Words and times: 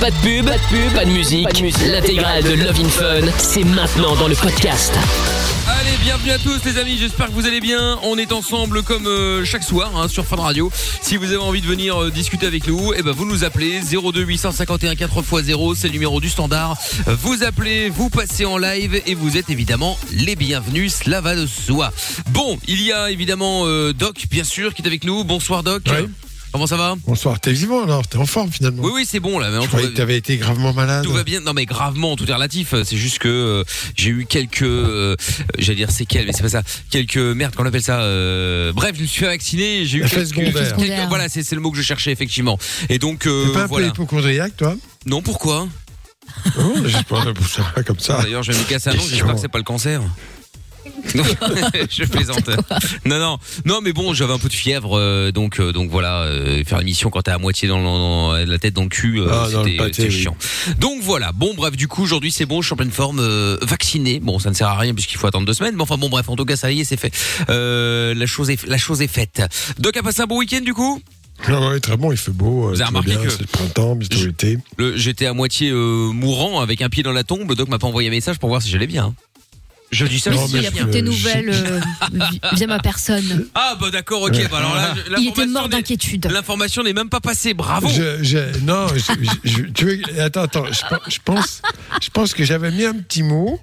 Pas 0.00 0.10
de 0.10 0.16
pub, 0.16 0.44
pas 0.44 0.58
de 0.58 0.62
pub, 0.68 0.92
pas 0.94 1.04
de 1.04 1.10
musique. 1.10 1.48
L'intégrale 1.86 2.42
de 2.42 2.52
Love 2.52 2.80
in 2.80 2.88
Fun, 2.88 3.32
c'est 3.38 3.64
maintenant 3.64 4.14
dans 4.16 4.28
le 4.28 4.34
podcast. 4.34 4.92
Allez, 5.66 5.96
bienvenue 6.02 6.30
à 6.32 6.38
tous 6.38 6.62
les 6.64 6.78
amis, 6.78 6.98
j'espère 6.98 7.26
que 7.26 7.32
vous 7.32 7.46
allez 7.46 7.60
bien. 7.60 7.98
On 8.02 8.18
est 8.18 8.32
ensemble 8.32 8.82
comme 8.82 9.06
euh, 9.06 9.44
chaque 9.44 9.62
soir 9.62 9.90
hein, 9.96 10.08
sur 10.08 10.26
Fun 10.26 10.36
Radio. 10.36 10.70
Si 11.00 11.16
vous 11.16 11.26
avez 11.26 11.38
envie 11.38 11.62
de 11.62 11.66
venir 11.66 12.00
euh, 12.02 12.10
discuter 12.10 12.46
avec 12.46 12.66
nous, 12.66 12.92
eh 12.94 13.02
ben 13.02 13.12
vous 13.12 13.24
nous 13.24 13.44
appelez 13.44 13.80
02 13.80 14.22
851 14.22 14.92
4x0, 14.92 15.74
c'est 15.74 15.88
le 15.88 15.92
numéro 15.94 16.20
du 16.20 16.28
standard. 16.28 16.76
Vous 17.06 17.42
appelez, 17.42 17.88
vous 17.88 18.10
passez 18.10 18.44
en 18.44 18.58
live 18.58 19.00
et 19.06 19.14
vous 19.14 19.36
êtes 19.38 19.48
évidemment 19.48 19.98
les 20.12 20.36
bienvenus, 20.36 20.94
cela 21.04 21.20
va 21.22 21.34
de 21.34 21.46
soi. 21.46 21.92
Bon, 22.30 22.58
il 22.68 22.82
y 22.82 22.92
a 22.92 23.10
évidemment 23.10 23.62
euh, 23.64 23.92
Doc 23.94 24.26
bien 24.30 24.44
sûr 24.44 24.74
qui 24.74 24.82
est 24.82 24.86
avec 24.86 25.04
nous. 25.04 25.24
Bonsoir 25.24 25.62
Doc. 25.62 25.84
Comment 26.56 26.66
ça 26.66 26.78
va 26.78 26.94
Bonsoir, 27.06 27.38
t'es 27.38 27.52
vivant 27.52 27.82
alors, 27.84 28.06
t'es 28.08 28.16
en 28.16 28.24
forme 28.24 28.50
finalement. 28.50 28.82
Oui 28.82 28.90
oui, 28.94 29.06
c'est 29.06 29.20
bon 29.20 29.38
là. 29.38 29.50
mais 29.50 29.60
Je 29.60 29.66
croyais 29.68 29.88
que 29.90 29.92
t'avais 29.94 30.16
été 30.16 30.38
gravement 30.38 30.72
malade. 30.72 31.04
Tout 31.04 31.12
va 31.12 31.22
bien. 31.22 31.40
Non 31.40 31.52
mais 31.52 31.66
gravement, 31.66 32.16
tout 32.16 32.24
est 32.30 32.32
relatif. 32.32 32.72
C'est 32.82 32.96
juste 32.96 33.18
que 33.18 33.28
euh, 33.28 33.62
j'ai 33.94 34.08
eu 34.08 34.24
quelques, 34.24 34.62
euh, 34.62 35.16
j'allais 35.58 35.76
dire 35.76 35.90
séquelles, 35.90 36.24
mais 36.24 36.32
c'est 36.32 36.42
pas 36.42 36.48
ça. 36.48 36.62
Quelques 36.88 37.18
merde, 37.18 37.54
qu'on 37.54 37.66
appelle 37.66 37.82
ça. 37.82 38.00
euh, 38.00 38.72
bref, 38.72 38.92
je 38.96 39.02
me 39.02 39.06
suis 39.06 39.20
fait 39.20 39.26
vacciner. 39.26 39.84
J'ai 39.84 39.98
eu 39.98 40.04
quelques, 40.06 40.28
secondaires. 40.28 40.74
quelques- 40.76 41.08
Voilà, 41.10 41.28
c'est 41.28 41.52
le 41.52 41.60
mot 41.60 41.70
que 41.70 41.76
je 41.76 41.82
cherchais 41.82 42.10
effectivement. 42.10 42.58
Et 42.88 42.98
donc 42.98 43.26
euh, 43.26 43.48
T'es 43.48 43.52
pas 43.52 43.64
un 43.64 43.66
voilà. 43.66 43.88
peu 43.88 43.92
hypochondriaque 43.92 44.56
toi 44.56 44.76
Non, 45.04 45.20
pourquoi 45.20 45.68
Non, 46.56 46.74
je 46.86 47.02
pas 47.04 47.82
comme 47.82 47.98
ça. 47.98 48.22
D'ailleurs, 48.22 48.42
je 48.42 48.52
vais 48.52 48.58
me 48.58 48.64
casser 48.64 48.88
un 48.88 48.94
nom. 48.94 49.02
J'espère 49.06 49.34
que 49.34 49.40
c'est 49.42 49.48
pas 49.48 49.58
le 49.58 49.64
cancer. 49.64 50.00
Non, 51.14 51.22
je 51.90 52.04
plaisante. 52.04 52.48
Non, 53.04 53.18
non, 53.18 53.38
non, 53.64 53.80
mais 53.82 53.92
bon, 53.92 54.12
j'avais 54.14 54.32
un 54.32 54.38
peu 54.38 54.48
de 54.48 54.54
fièvre, 54.54 54.98
euh, 54.98 55.30
donc, 55.32 55.60
euh, 55.60 55.72
donc 55.72 55.90
voilà, 55.90 56.22
euh, 56.22 56.62
faire 56.64 56.78
l'émission 56.78 57.10
quand 57.10 57.22
t'es 57.22 57.30
à 57.30 57.38
moitié 57.38 57.68
dans, 57.68 57.78
le- 57.78 57.84
dans 57.84 58.32
la 58.32 58.58
tête 58.58 58.74
dans 58.74 58.82
le 58.82 58.88
cul, 58.88 59.20
euh, 59.20 59.28
Ah, 59.30 59.48
dans 59.50 59.62
le 59.62 59.68
c'était 59.70 59.76
pâté, 59.78 59.92
c'était 59.94 60.08
oui. 60.08 60.22
chiant. 60.22 60.36
Donc 60.80 61.00
voilà, 61.02 61.32
bon, 61.32 61.54
bref, 61.54 61.76
du 61.76 61.88
coup, 61.88 62.02
aujourd'hui 62.02 62.30
c'est 62.32 62.46
bon, 62.46 62.60
je 62.62 62.66
suis 62.66 62.74
en 62.74 62.76
pleine 62.76 62.90
forme, 62.90 63.20
euh, 63.20 63.56
vacciné. 63.62 64.20
Bon, 64.20 64.38
ça 64.38 64.50
ne 64.50 64.54
sert 64.54 64.68
à 64.68 64.76
rien 64.78 64.94
puisqu'il 64.94 65.16
faut 65.18 65.26
attendre 65.26 65.46
deux 65.46 65.54
semaines, 65.54 65.74
mais 65.76 65.82
enfin 65.82 65.96
bon, 65.96 66.08
bref, 66.08 66.28
en 66.28 66.36
tout 66.36 66.44
cas, 66.44 66.56
ça 66.56 66.70
y 66.72 66.80
est, 66.80 66.84
c'est 66.84 66.96
fait. 66.98 67.12
Euh, 67.50 68.14
la 68.14 68.26
chose 68.26 68.50
est, 68.50 68.66
la 68.66 68.78
chose 68.78 69.00
est 69.02 69.06
faite. 69.08 69.42
Doc 69.78 69.96
a 69.96 70.02
passé 70.02 70.22
un 70.22 70.26
bon 70.26 70.38
week-end 70.38 70.60
du 70.60 70.74
coup? 70.74 71.00
Ah 71.48 71.68
ouais, 71.68 71.80
très 71.80 71.96
bon, 71.98 72.12
il 72.12 72.18
fait 72.18 72.32
beau. 72.32 72.68
euh, 72.68 72.70
Vous 72.72 72.80
avez 72.80 72.88
tout 72.88 72.94
va 72.94 73.00
remarqué 73.00 73.10
bien, 73.10 73.20
que- 73.22 73.28
c'est 73.30 73.40
le 73.40 73.46
printemps, 73.46 73.94
bientôt 73.94 74.24
l'été. 74.24 74.58
Le- 74.78 74.96
J'étais 74.96 75.26
à 75.26 75.34
moitié 75.34 75.70
euh, 75.70 76.10
mourant 76.10 76.60
avec 76.60 76.80
un 76.80 76.88
pied 76.88 77.02
dans 77.02 77.12
la 77.12 77.24
tombe. 77.24 77.54
Doc 77.54 77.68
m'a 77.68 77.78
pas 77.78 77.86
envoyé 77.86 78.08
un 78.08 78.12
message 78.12 78.38
pour 78.38 78.48
voir 78.48 78.62
si 78.62 78.70
j'allais 78.70 78.86
bien. 78.86 79.14
Je 79.92 80.04
dis 80.04 80.18
ça. 80.20 80.30
Non, 80.30 80.46
mais 80.52 80.58
il 80.60 80.66
a 80.66 80.70
pris 80.72 80.90
tes 80.90 81.02
nouvelles 81.02 81.48
euh, 81.50 81.80
vi- 82.12 82.40
via 82.54 82.66
ma 82.66 82.78
personne. 82.80 83.46
Ah 83.54 83.76
bah 83.80 83.90
d'accord, 83.90 84.22
ok. 84.22 84.48
Bah 84.50 84.58
alors 84.58 84.74
là, 84.74 84.94
Il 85.18 85.28
était 85.28 85.46
mort 85.46 85.68
d'inquiétude. 85.68 86.26
L'information 86.30 86.82
n'est 86.82 86.92
même 86.92 87.08
pas 87.08 87.20
passée. 87.20 87.54
Bravo. 87.54 87.88
Je, 87.88 88.22
je- 88.22 88.58
non, 88.64 88.88
je, 88.88 88.98
je- 89.44 89.50
je- 89.50 89.62
tu 89.62 89.84
veux, 89.84 90.20
attends, 90.20 90.42
attends, 90.42 90.64
je, 90.66 90.80
pe- 90.88 91.00
je 91.10 91.18
pense, 91.24 91.62
je 92.02 92.08
pense 92.10 92.34
que 92.34 92.44
j'avais 92.44 92.70
mis 92.72 92.84
un 92.84 92.94
petit 92.94 93.22
mot 93.22 93.60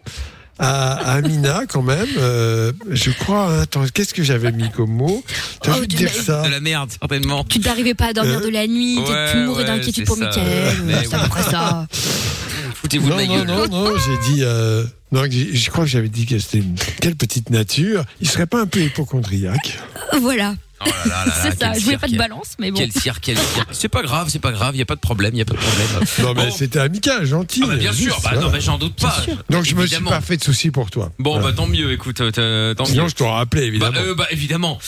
à, 0.59 0.93
Amina 1.15 1.63
quand 1.67 1.81
même. 1.81 2.07
euh, 2.17 2.71
je 2.89 3.11
crois, 3.11 3.61
attends, 3.61 3.83
qu'est-ce 3.93 4.13
que 4.13 4.23
j'avais 4.23 4.51
mis 4.53 4.71
comme 4.71 4.91
mot? 4.91 5.23
T'as 5.61 5.73
Oh, 5.81 5.85
dire 5.85 6.09
ça? 6.11 6.43
De 6.43 6.49
la 6.49 6.59
merde, 6.61 6.89
certainement. 6.99 7.43
Tu 7.43 7.59
n'arrivais 7.59 7.95
pas 7.95 8.07
à 8.07 8.13
dormir 8.13 8.37
Euh, 8.39 8.45
de 8.45 8.49
la 8.49 8.65
nuit, 8.67 8.97
ouais, 8.99 9.31
tu 9.31 9.37
mourais 9.39 9.63
ouais, 9.63 9.67
d'inquiétude 9.67 10.05
pour 10.05 10.15
ça. 10.17 10.25
Michael. 10.27 11.05
C'est 11.09 11.13
à 11.15 11.19
peu 11.19 11.29
près 11.29 11.43
ça. 11.43 11.87
Foutez-vous 12.81 13.07
de 13.07 13.11
Non, 13.11 13.15
ma 13.17 13.25
non, 13.25 13.35
gueule. 13.35 13.47
non, 13.47 13.67
non, 13.67 13.91
j'ai 13.97 14.33
dit. 14.33 14.39
euh, 14.43 14.83
j'ai- 15.29 15.55
je 15.55 15.69
crois 15.69 15.83
que 15.85 15.89
j'avais 15.89 16.09
dit 16.09 16.25
que 16.25 16.39
c'était 16.39 16.59
une 16.59 16.75
quelle 17.01 17.15
petite 17.15 17.49
nature. 17.49 18.03
Il 18.21 18.27
serait 18.29 18.47
pas 18.47 18.61
un 18.61 18.65
peu 18.67 18.81
hypochondriaque? 18.81 19.79
Voilà, 20.21 20.55
Oh 20.85 20.89
là 20.89 20.95
là 21.05 21.09
là 21.09 21.25
là, 21.27 21.33
c'est 21.41 21.59
ça. 21.59 21.73
Je 21.73 21.79
voulais 21.83 21.97
pas 21.97 22.07
de 22.07 22.17
balance, 22.17 22.53
mais 22.59 22.71
bon. 22.71 22.77
Quel 22.77 22.91
cirque, 22.91 23.19
quel 23.21 23.37
cirque. 23.37 23.69
C'est 23.71 23.89
pas 23.89 24.01
grave, 24.01 24.27
c'est 24.29 24.39
pas 24.39 24.51
grave, 24.51 24.75
y 24.75 24.81
a 24.81 24.85
pas 24.85 24.95
de 24.95 24.99
problème, 24.99 25.33
y 25.35 25.41
a 25.41 25.45
pas 25.45 25.53
de 25.53 25.59
problème. 25.59 25.87
Non, 26.19 26.33
mais 26.35 26.47
Bon. 26.49 26.55
c'était 26.55 26.79
amical, 26.79 27.25
gentil. 27.25 27.61
Ah 27.63 27.67
bah 27.67 27.75
bien 27.75 27.91
sûr, 27.93 28.17
bah 28.23 28.31
non, 28.39 28.49
bah 28.49 28.59
j'en 28.59 28.77
doute 28.77 28.95
pas. 29.01 29.15
Donc 29.49 29.65
je 29.65 29.75
me 29.75 29.85
suis 29.87 30.01
pas 30.03 30.21
fait 30.21 30.37
de 30.37 30.43
soucis 30.43 30.71
pour 30.71 30.89
toi. 30.91 31.11
Bon 31.19 31.31
Voilà. 31.33 31.47
bah 31.47 31.53
tant 31.55 31.67
mieux, 31.67 31.91
écoute, 31.91 32.21
euh, 32.21 32.73
tant 32.73 32.85
Sinon 32.85 33.03
mieux. 33.03 33.09
je 33.09 33.15
t'aurais 33.15 33.41
appelé 33.41 33.61
Bah, 33.61 33.67
évidemment. 33.89 33.97
euh, 33.99 34.15
bah 34.15 34.27
évidemment, 34.31 34.79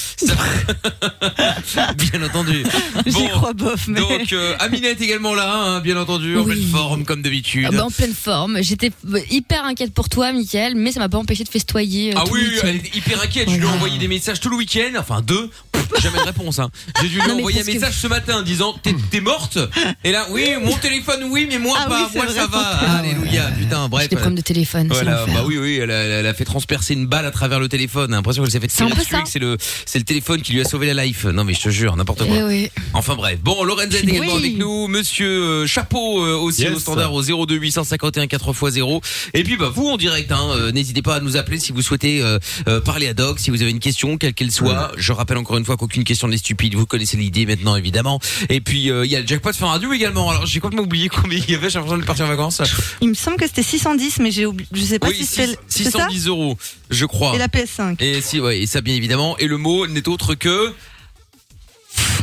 Ça- 1.65 1.93
bien 1.97 2.23
entendu. 2.23 2.63
J'y 3.05 3.11
Bon, 3.13 3.27
crois 3.29 3.53
bof, 3.53 3.87
mais. 3.87 3.99
Donc 3.99 4.33
euh, 4.33 4.55
Amina 4.59 4.89
est 4.89 5.01
également 5.01 5.33
là, 5.33 5.53
hein, 5.53 5.79
bien 5.81 5.97
entendu, 5.97 6.37
en 6.37 6.41
Oui. 6.41 6.55
pleine 6.55 6.67
forme 6.69 7.03
comme 7.05 7.21
d'habitude. 7.21 7.65
Ah 7.67 7.71
bah, 7.75 7.85
en 7.85 7.91
pleine 7.91 8.13
forme. 8.13 8.61
J'étais 8.61 8.91
hyper 9.29 9.63
inquiète 9.65 9.93
pour 9.93 10.09
toi, 10.09 10.31
Michael, 10.31 10.75
mais 10.75 10.91
ça 10.91 10.99
m'a 10.99 11.09
pas 11.09 11.17
empêché 11.17 11.43
de 11.43 11.49
festoyer. 11.49 12.11
euh, 12.15 12.19
Ah 12.19 12.23
tout 12.25 12.33
oui, 12.33 12.47
elle 12.63 12.75
est 12.77 12.95
hyper 12.95 13.21
inquiète. 13.21 13.49
Je 13.49 13.55
lui 13.55 13.63
ai 13.65 13.69
envoyé 13.69 13.97
des 13.97 14.07
messages 14.07 14.39
tout 14.39 14.49
le 14.49 14.57
week-end, 14.57 14.93
enfin 14.99 15.21
deux. 15.21 15.49
Pff, 15.71 15.84
Jamais 16.01 16.19
de 16.19 16.23
réponse. 16.25 16.59
Hein. 16.59 16.69
J'ai 17.01 17.07
dû 17.09 17.15
lui 17.15 17.21
Non, 17.21 17.35
mais 17.35 17.41
envoyer 17.41 17.59
un 17.59 17.63
parce 17.63 17.67
que- 17.75 17.79
message 17.81 17.95
ce 17.97 18.07
matin 18.07 18.41
disant 18.43 18.73
t'es 18.81 18.93
t'es 19.11 19.21
morte? 19.21 19.57
Et 20.03 20.11
là, 20.11 20.27
oui, 20.31 20.49
mon 20.63 20.75
téléphone, 20.77 21.25
oui, 21.29 21.47
mais 21.49 21.59
moi 21.59 21.77
Ah 21.81 21.87
pas. 21.89 22.01
oui, 22.01 22.07
c'est 22.11 22.17
moi 22.17 22.25
vrai, 22.27 22.35
ça 22.35 22.47
va. 22.47 22.59
Alléluia. 22.99 23.51
Putain, 23.57 23.87
bref. 23.89 24.03
J'ai 24.03 24.09
des 24.09 24.15
problèmes 24.15 24.35
de 24.35 24.41
téléphone. 24.41 24.87
c'est 24.89 25.03
Voilà, 25.03 25.19
l'enfer. 25.21 25.33
bah 25.35 25.43
oui, 25.45 25.57
oui, 25.57 25.77
elle 25.81 25.91
a, 25.91 25.95
elle 26.03 26.27
a 26.27 26.33
fait 26.33 26.45
transpercer 26.45 26.93
une 26.93 27.05
balle 27.07 27.25
à 27.25 27.31
travers 27.31 27.59
le 27.59 27.67
téléphone. 27.69 28.07
J'ai 28.09 28.15
l'impression 28.15 28.43
qu'elle 28.43 28.51
s'est 28.51 28.59
fait 28.59 28.69
C'est 28.71 28.83
un 28.83 28.87
tirer 28.87 28.97
peu 28.99 29.03
dessus 29.03 29.15
ça. 29.15 29.21
que 29.21 29.29
c'est 29.29 29.39
le, 29.39 29.57
c'est 29.85 29.99
le 29.99 30.05
téléphone 30.05 30.41
qui 30.41 30.53
lui 30.53 30.61
a 30.61 30.65
sauvé 30.65 30.91
la 30.93 31.05
life. 31.05 31.25
Non, 31.25 31.43
mais 31.43 31.53
je 31.53 31.61
te 31.61 31.69
jure, 31.69 31.95
n'importe 31.95 32.25
quoi. 32.25 32.35
Eh 32.37 32.43
oui. 32.43 32.69
Enfin 32.93 33.15
bref. 33.15 33.39
Bon, 33.41 33.63
Lorenza 33.63 33.97
est 33.97 34.03
également 34.03 34.33
Oui. 34.33 34.39
avec 34.39 34.57
nous. 34.57 34.87
Monsieur 34.87 35.27
euh, 35.27 35.67
Chapeau 35.67 36.23
euh, 36.23 36.35
aussi 36.37 36.61
Yes. 36.63 36.75
au 36.75 36.79
standard 36.79 37.13
au 37.13 37.21
02 37.21 37.55
851 37.55 38.25
4x0. 38.25 39.01
Et 39.33 39.43
puis 39.43 39.57
bah 39.57 39.71
vous 39.73 39.87
en 39.89 39.97
direct, 39.97 40.31
hein, 40.31 40.47
euh, 40.55 40.71
n'hésitez 40.71 41.01
pas 41.01 41.15
à 41.15 41.19
nous 41.19 41.37
appeler 41.37 41.59
si 41.59 41.71
vous 41.71 41.81
souhaitez 41.81 42.21
euh, 42.21 42.39
euh, 42.67 42.79
parler 42.81 43.07
à 43.07 43.13
Doc, 43.13 43.39
si 43.39 43.49
vous 43.51 43.61
avez 43.61 43.71
une 43.71 43.79
question, 43.79 44.17
quelle 44.17 44.33
qu'elle 44.33 44.51
soit. 44.51 44.91
Je 44.97 45.11
rappelle 45.11 45.37
encore 45.37 45.57
une 45.57 45.65
fois 45.65 45.74
qu'aucune 45.77 46.03
question 46.03 46.27
n'est 46.27 46.37
stupide. 46.37 46.75
Vous 46.75 46.85
connaissez 46.85 47.17
l'idée 47.17 47.45
maintenant 47.45 47.75
évidemment. 47.75 48.19
Et 48.49 48.61
puis 48.61 48.89
euh, 48.89 49.05
il 49.05 49.11
y 49.11 49.15
a 49.15 49.21
le 49.21 49.27
jackpot 49.27 49.53
fin 49.53 49.67
radio 49.67 49.93
également. 49.93 50.29
Alors 50.29 50.45
j'ai 50.45 50.59
complètement 50.59 50.83
oublié 50.83 51.09
combien 51.09 51.39
il 51.39 51.49
y 51.49 51.55
avait. 51.55 51.69
J'ai 51.69 51.79
l'impression 51.79 51.97
de 51.97 52.05
partir 52.05 52.25
en 52.25 52.29
vacances. 52.29 52.61
Il 53.01 53.09
me 53.09 53.13
semble 53.13 53.37
que 53.37 53.47
c'était 53.47 53.63
610, 53.63 54.19
mais 54.19 54.31
j'ai 54.31 54.45
oublié. 54.45 54.67
Je 54.71 54.81
sais 54.81 54.99
pas 54.99 55.07
oui, 55.07 55.15
si 55.15 55.25
ça 55.25 55.43
610 55.67 56.27
euros, 56.27 56.57
je 56.89 57.05
crois. 57.05 57.35
et 57.35 57.37
la 57.37 57.47
PS5. 57.47 57.95
Et 57.99 58.21
si, 58.21 58.39
ouais, 58.39 58.59
et 58.59 58.67
ça 58.67 58.81
bien 58.81 58.95
évidemment. 58.95 59.37
Et 59.37 59.47
le 59.47 59.57
mot 59.57 59.87
n'est 59.87 60.07
autre 60.07 60.35
que 60.35 60.73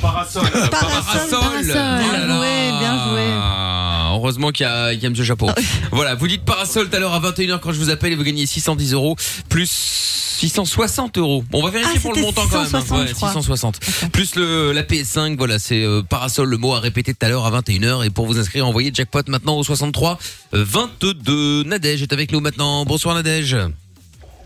Parasol. 0.00 0.42
Parasol, 0.50 0.70
parasol. 0.70 1.38
Oh. 1.42 1.62
Bien 1.64 2.26
joué, 2.26 2.70
bien 2.80 3.08
joué. 3.08 3.81
Heureusement 4.16 4.50
qu'il 4.50 4.64
y 4.66 4.68
a, 4.68 4.92
qu'il 4.92 5.02
y 5.02 5.06
a 5.06 5.10
Monsieur 5.10 5.24
Chapeau. 5.24 5.48
voilà, 5.92 6.14
vous 6.14 6.28
dites 6.28 6.44
parasol 6.44 6.88
tout 6.90 6.96
à 6.96 6.98
l'heure 6.98 7.12
à 7.14 7.20
21h 7.20 7.60
quand 7.60 7.72
je 7.72 7.78
vous 7.78 7.90
appelle 7.90 8.12
et 8.12 8.16
vous 8.16 8.24
gagnez 8.24 8.46
610 8.46 8.92
euros 8.94 9.16
plus 9.48 9.68
660 9.70 11.18
euros. 11.18 11.44
Bon, 11.50 11.60
on 11.60 11.64
va 11.64 11.70
vérifier 11.70 11.94
Ah, 11.98 12.00
pour 12.00 12.10
le 12.12 12.16
c'était 12.16 12.26
montant 12.26 12.42
quand 12.50 12.58
même. 12.62 12.74
hein. 12.74 12.80
660, 12.80 12.98
Ouais, 12.98 13.06
je 13.08 13.14
crois. 13.14 13.28
660. 13.28 13.80
Plus 14.12 14.34
le, 14.34 14.72
la 14.72 14.82
PS5, 14.82 15.36
voilà, 15.36 15.58
c'est 15.60 15.82
euh, 15.84 16.02
parasol, 16.02 16.48
le 16.48 16.56
mot 16.56 16.74
à 16.74 16.80
répéter 16.80 17.14
tout 17.14 17.24
à 17.24 17.28
l'heure 17.28 17.46
à 17.46 17.60
21h. 17.60 18.04
Et 18.04 18.10
pour 18.10 18.26
vous 18.26 18.38
inscrire, 18.38 18.66
envoyez 18.66 18.90
jackpot 18.92 19.20
maintenant 19.28 19.56
au 19.56 19.62
63 19.62 20.18
euh, 20.54 20.64
22. 20.66 21.62
Nadège 21.64 22.02
est 22.02 22.12
avec 22.12 22.32
nous 22.32 22.40
maintenant. 22.40 22.84
Bonsoir 22.84 23.14
Nadège. 23.14 23.56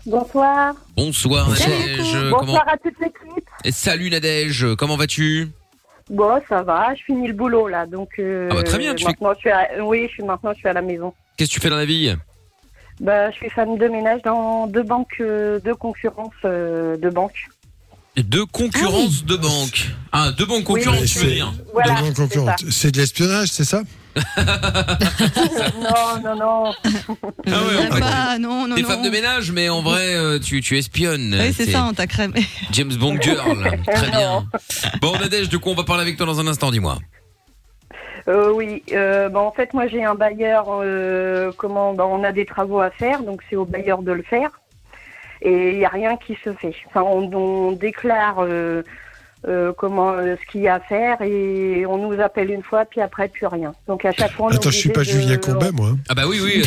Bonsoir. 0.05 0.73
Bonsoir 0.95 1.49
Nadège. 1.49 2.11
Comment... 2.29 2.39
Bonsoir 2.45 2.65
à 2.67 2.77
toute 2.77 2.93
l'équipe. 3.01 3.45
Et 3.65 3.71
Salut 3.71 4.09
Nadège, 4.11 4.65
comment 4.77 4.97
vas-tu? 4.97 5.49
Bon, 6.09 6.39
ça 6.47 6.61
va, 6.63 6.95
je 6.95 7.03
finis 7.03 7.27
le 7.27 7.33
boulot 7.33 7.67
là, 7.67 7.85
donc. 7.85 8.09
euh, 8.19 8.47
Ah 8.51 8.55
bah, 8.55 8.63
très 8.63 8.77
bien, 8.77 8.95
tu 8.95 9.03
fais- 9.03 9.09
maintenant, 9.11 9.33
je 9.33 9.39
suis 9.39 9.49
à... 9.49 9.67
Oui, 9.83 10.05
je 10.07 10.13
suis 10.13 10.23
maintenant, 10.23 10.51
je 10.53 10.59
suis 10.59 10.67
à 10.69 10.73
la 10.73 10.81
maison. 10.81 11.13
Qu'est-ce 11.35 11.49
que 11.49 11.55
tu 11.55 11.59
fais 11.59 11.69
dans 11.69 11.75
la 11.77 11.85
vie? 11.85 12.15
Bah, 12.99 13.29
je 13.31 13.35
suis 13.35 13.49
femme 13.49 13.77
de 13.77 13.87
ménage 13.87 14.21
dans 14.23 14.67
deux 14.67 14.83
banques 14.83 15.17
euh, 15.19 15.59
de 15.59 15.73
concurrence 15.73 16.33
euh, 16.45 16.97
de 16.97 17.09
banques. 17.09 17.47
Deux 18.15 18.45
concurrences 18.47 19.23
de 19.25 19.35
banques. 19.35 19.89
Ah, 20.11 20.31
deux 20.35 20.45
banques 20.45 20.63
concurrentes, 20.63 21.01
Oui, 21.01 21.07
tu 21.07 21.19
veux 21.19 21.31
dire 21.31 21.53
Voilà. 21.71 21.93
Devant 21.95 22.05
c'est 22.07 22.13
concurrente. 22.15 22.63
C'est 22.71 22.91
de 22.91 22.97
l'espionnage, 22.97 23.49
c'est 23.49 23.63
ça? 23.65 23.81
Non, 25.79 26.21
non, 26.23 26.35
non. 26.35 26.73
Ah 27.47 27.63
ouais, 27.63 27.87
en 27.87 27.91
fait, 27.91 28.39
non, 28.39 28.67
non, 28.67 28.75
T'es 28.75 28.81
non. 28.81 28.87
femme 28.87 29.03
de 29.03 29.09
ménage, 29.09 29.51
mais 29.51 29.69
en 29.69 29.81
vrai, 29.81 30.15
euh, 30.15 30.39
tu, 30.39 30.61
tu 30.61 30.77
espionnes. 30.77 31.35
Oui, 31.39 31.53
c'est 31.53 31.65
T'es 31.65 31.71
ça, 31.71 31.85
on 31.85 31.93
t'a 31.93 32.07
crémé. 32.07 32.45
James 32.71 32.93
Bond 32.93 33.17
Girl. 33.21 33.79
Très 33.93 34.09
bien. 34.11 34.45
Bon, 35.01 35.13
Nadège, 35.19 35.49
de 35.49 35.57
quoi 35.57 35.71
on 35.71 35.75
va 35.75 35.83
parler 35.83 36.01
avec 36.03 36.17
toi 36.17 36.25
dans 36.25 36.39
un 36.39 36.47
instant, 36.47 36.71
dis-moi. 36.71 36.97
Euh, 38.27 38.51
oui, 38.53 38.83
euh, 38.91 39.29
bah, 39.29 39.39
en 39.39 39.51
fait, 39.51 39.73
moi 39.73 39.87
j'ai 39.87 40.03
un 40.03 40.15
bailleur. 40.15 40.65
euh, 40.69 41.51
comment 41.57 41.93
bah, 41.93 42.05
On 42.07 42.23
a 42.23 42.31
des 42.33 42.45
travaux 42.45 42.81
à 42.81 42.89
faire, 42.89 43.23
donc 43.23 43.41
c'est 43.49 43.55
au 43.55 43.63
bailleur 43.65 44.01
de 44.01 44.11
le 44.11 44.23
faire. 44.23 44.49
Et 45.41 45.71
il 45.71 45.77
n'y 45.77 45.85
a 45.85 45.89
rien 45.89 46.17
qui 46.17 46.37
se 46.43 46.51
fait. 46.53 46.75
Enfin, 46.87 47.03
on, 47.03 47.31
on 47.33 47.71
déclare 47.71 48.37
euh, 49.47 49.71
comment 49.77 50.11
euh, 50.13 50.35
ce 50.41 50.51
qu'il 50.51 50.61
y 50.61 50.67
a 50.67 50.75
à 50.75 50.79
faire 50.79 51.21
et 51.21 51.85
on 51.85 51.97
nous 52.09 52.19
appelle 52.21 52.49
une 52.51 52.63
fois, 52.63 52.85
puis 52.85 53.01
après 53.01 53.27
plus 53.27 53.45
rien. 53.47 53.73
Donc 53.87 54.03
à 54.05 54.11
chaque 54.11 54.31
fois, 54.31 54.47
on 54.47 54.49
Attends, 54.55 54.71
je 54.71 54.77
suis 54.77 54.89
pas 54.89 55.01
de- 55.01 55.05
Julien 55.09 55.37
Courbet, 55.37 55.71
moi. 55.71 55.89
hein. 55.89 55.97
Ah 56.09 56.15
bah 56.15 56.23
oui, 56.27 56.39
oui, 56.43 56.63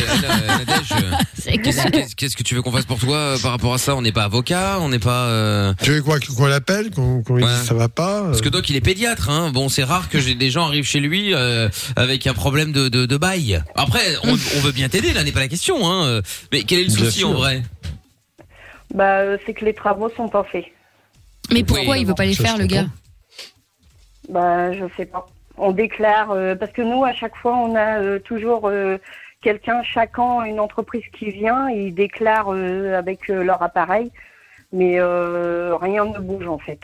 Qu'est-ce 2.17 2.35
que 2.35 2.43
tu 2.43 2.55
veux 2.55 2.61
qu'on 2.61 2.71
fasse 2.71 2.85
pour 2.85 2.99
toi 2.99 3.15
euh, 3.15 3.37
par 3.41 3.51
rapport 3.51 3.73
à 3.73 3.77
ça? 3.77 3.95
On 3.95 4.01
n'est 4.01 4.11
pas 4.11 4.23
avocat, 4.23 4.77
on 4.81 4.89
n'est 4.89 4.99
pas... 4.99 5.25
euh, 5.27 5.73
Tu 5.81 5.91
veux 5.91 6.01
quoi 6.01 6.17
qu'on 6.19 6.45
l'appelle, 6.45 6.91
qu'on 6.91 7.23
qu'on 7.23 7.35
lui 7.35 7.43
Ouais. 7.43 7.49
dise 7.49 7.63
ça 7.63 7.73
va 7.73 7.89
pas 7.89 8.19
euh, 8.21 8.25
Parce 8.27 8.41
que 8.41 8.49
Doc, 8.49 8.69
il 8.69 8.75
est 8.75 8.81
pédiatre. 8.81 9.29
Hein. 9.29 9.51
Bon, 9.53 9.69
c'est 9.69 9.83
rare 9.83 10.09
que 10.09 10.19
j'ai 10.19 10.35
des 10.35 10.49
gens 10.49 10.65
arrivent 10.65 10.85
chez 10.85 10.99
lui 10.99 11.33
euh, 11.33 11.69
avec 11.95 12.27
un 12.27 12.33
problème 12.33 12.71
de, 12.71 12.87
de, 12.89 13.05
de 13.05 13.17
bail. 13.17 13.61
Après, 13.75 14.01
on, 14.23 14.29
on 14.31 14.59
veut 14.61 14.71
bien 14.71 14.89
t'aider, 14.89 15.13
là 15.13 15.23
n'est 15.23 15.31
pas 15.31 15.39
la 15.39 15.47
question. 15.47 15.77
Hein. 15.89 16.21
Mais 16.51 16.63
quel 16.63 16.79
est 16.79 16.83
le 16.83 16.87
Bien 16.93 17.05
souci 17.05 17.19
sûr. 17.19 17.29
en 17.29 17.33
vrai? 17.33 17.63
Bah, 18.93 19.19
euh, 19.19 19.37
c'est 19.45 19.53
que 19.53 19.65
les 19.65 19.73
travaux 19.73 20.09
sont 20.15 20.27
pas 20.29 20.43
faits. 20.43 20.65
Mais 21.53 21.63
pourquoi 21.63 21.95
Oui. 21.95 22.01
il 22.01 22.07
veut 22.07 22.15
pas 22.15 22.25
les 22.25 22.33
faire, 22.33 22.57
le 22.57 22.65
gars. 22.65 22.85
Bah, 24.29 24.71
je 24.73 24.85
sais 24.97 25.05
pas. 25.05 25.25
On 25.57 25.71
déclare 25.71 26.31
euh, 26.31 26.55
parce 26.55 26.71
que 26.71 26.81
nous 26.81 27.03
à 27.03 27.13
chaque 27.13 27.35
fois 27.35 27.55
on 27.57 27.75
a 27.75 27.99
euh, 27.99 28.19
toujours 28.19 28.67
euh, 28.69 28.97
quelqu'un 29.41 29.83
chaque 29.83 30.17
an 30.17 30.43
une 30.43 30.59
entreprise 30.59 31.03
qui 31.17 31.29
vient 31.31 31.69
et 31.69 31.87
ils 31.87 31.93
déclarent 31.93 32.53
euh, 32.53 32.97
avec 32.97 33.29
euh, 33.29 33.43
leur 33.43 33.61
appareil, 33.61 34.11
mais 34.71 34.95
euh, 34.99 35.75
rien 35.75 36.05
ne 36.05 36.19
bouge 36.19 36.47
en 36.47 36.57
fait. 36.57 36.79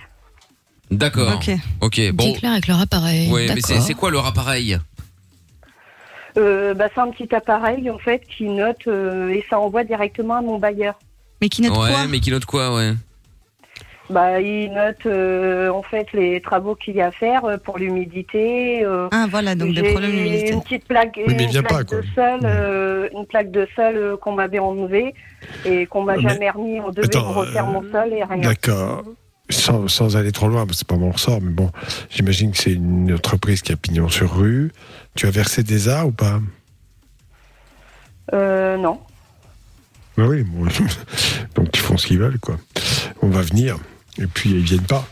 D'accord. 0.91 1.33
Ok. 1.35 1.49
Ok. 1.81 2.11
Bon. 2.13 2.33
Déclare 2.33 2.51
avec 2.53 2.67
leur 2.67 2.81
appareil. 2.81 3.31
Ouais, 3.31 3.47
mais 3.53 3.61
c'est 3.61 3.93
quoi 3.93 4.11
leur 4.11 4.25
appareil? 4.25 4.77
Euh, 6.37 6.73
bah, 6.73 6.87
c'est 6.93 7.01
un 7.01 7.09
petit 7.09 7.33
appareil 7.33 7.89
en 7.89 7.97
fait 7.97 8.21
qui 8.27 8.45
note 8.45 8.85
euh, 8.87 9.29
et 9.29 9.43
ça 9.49 9.59
envoie 9.59 9.83
directement 9.83 10.35
à 10.35 10.41
mon 10.41 10.59
bailleur. 10.59 10.95
Mais 11.41 11.49
qui 11.49 11.61
note 11.61 11.71
Ouais, 11.77 11.91
quoi? 11.91 12.07
mais 12.07 12.19
qui 12.19 12.29
note 12.31 12.45
quoi, 12.45 12.75
ouais. 12.75 12.93
Bah, 14.09 14.39
il 14.39 14.71
note 14.71 15.06
euh, 15.06 15.69
en 15.69 15.83
fait 15.83 16.07
les 16.13 16.39
travaux 16.39 16.75
qu'il 16.75 16.95
y 16.95 17.01
a 17.01 17.07
à 17.07 17.12
faire 17.12 17.44
euh, 17.44 17.57
pour 17.57 17.77
l'humidité. 17.77 18.86
euh, 18.86 19.09
Ah 19.12 19.25
voilà, 19.30 19.54
donc 19.54 19.74
des 19.75 19.83
problèmes 19.83 20.12
d'humidité. 20.12 20.51
Une 20.54 20.62
petite 20.62 20.86
plaque, 20.88 21.19
Oui, 21.27 21.33
une 21.33 21.62
plaque 21.62 21.68
pas, 21.68 21.83
de 21.83 22.01
sol, 22.15 22.39
euh, 22.45 23.09
une 23.13 23.25
plaque 23.25 23.51
de 23.51 23.68
sol 23.75 23.95
euh, 23.98 24.15
qu'on 24.18 24.31
m'avait 24.31 24.59
enlevée 24.59 25.13
et 25.65 25.86
qu'on 25.88 26.04
m'a 26.04 26.15
Mais- 26.15 26.21
jamais 26.21 26.50
remis. 26.50 26.80
On 26.80 26.89
devait 26.92 27.07
Attends, 27.07 27.33
refaire 27.33 27.68
euh, 27.68 27.71
mon 27.71 27.81
sol 27.92 28.13
et 28.13 28.24
rien. 28.24 28.38
D'accord. 28.38 29.04
Sans, 29.50 29.88
sans 29.89 30.15
aller 30.18 30.31
trop 30.33 30.48
loin, 30.50 30.65
parce 30.65 30.71
que 30.71 30.77
c'est 30.80 30.88
pas 30.88 30.98
mon 30.98 31.12
ressort, 31.12 31.39
mais 31.42 31.51
bon, 31.51 31.69
j'imagine 32.09 32.51
que 32.51 32.57
c'est 32.57 32.74
une 32.74 33.13
entreprise 33.13 33.62
qui 33.62 33.71
a 33.71 33.77
pignon 33.77 34.09
sur 34.09 34.38
rue. 34.38 34.71
Tu 35.15 35.25
as 35.25 35.31
versé 35.31 35.63
des 35.63 35.88
arts 35.89 36.07
ou 36.07 36.12
pas? 36.12 36.39
Euh, 38.33 38.77
non. 38.77 39.00
Bah 40.18 40.25
oui, 40.27 40.44
bon, 40.44 40.65
donc 41.56 41.69
ils 41.74 41.80
font 41.80 41.98
ce 41.98 42.07
qu'ils 42.07 42.19
veulent, 42.19 42.39
quoi. 42.39 42.57
On 43.21 43.27
va 43.30 43.42
venir, 43.42 43.77
et 44.19 44.27
puis 44.27 44.51
ils 44.51 44.63
viennent 44.63 44.81
pas. 44.81 45.07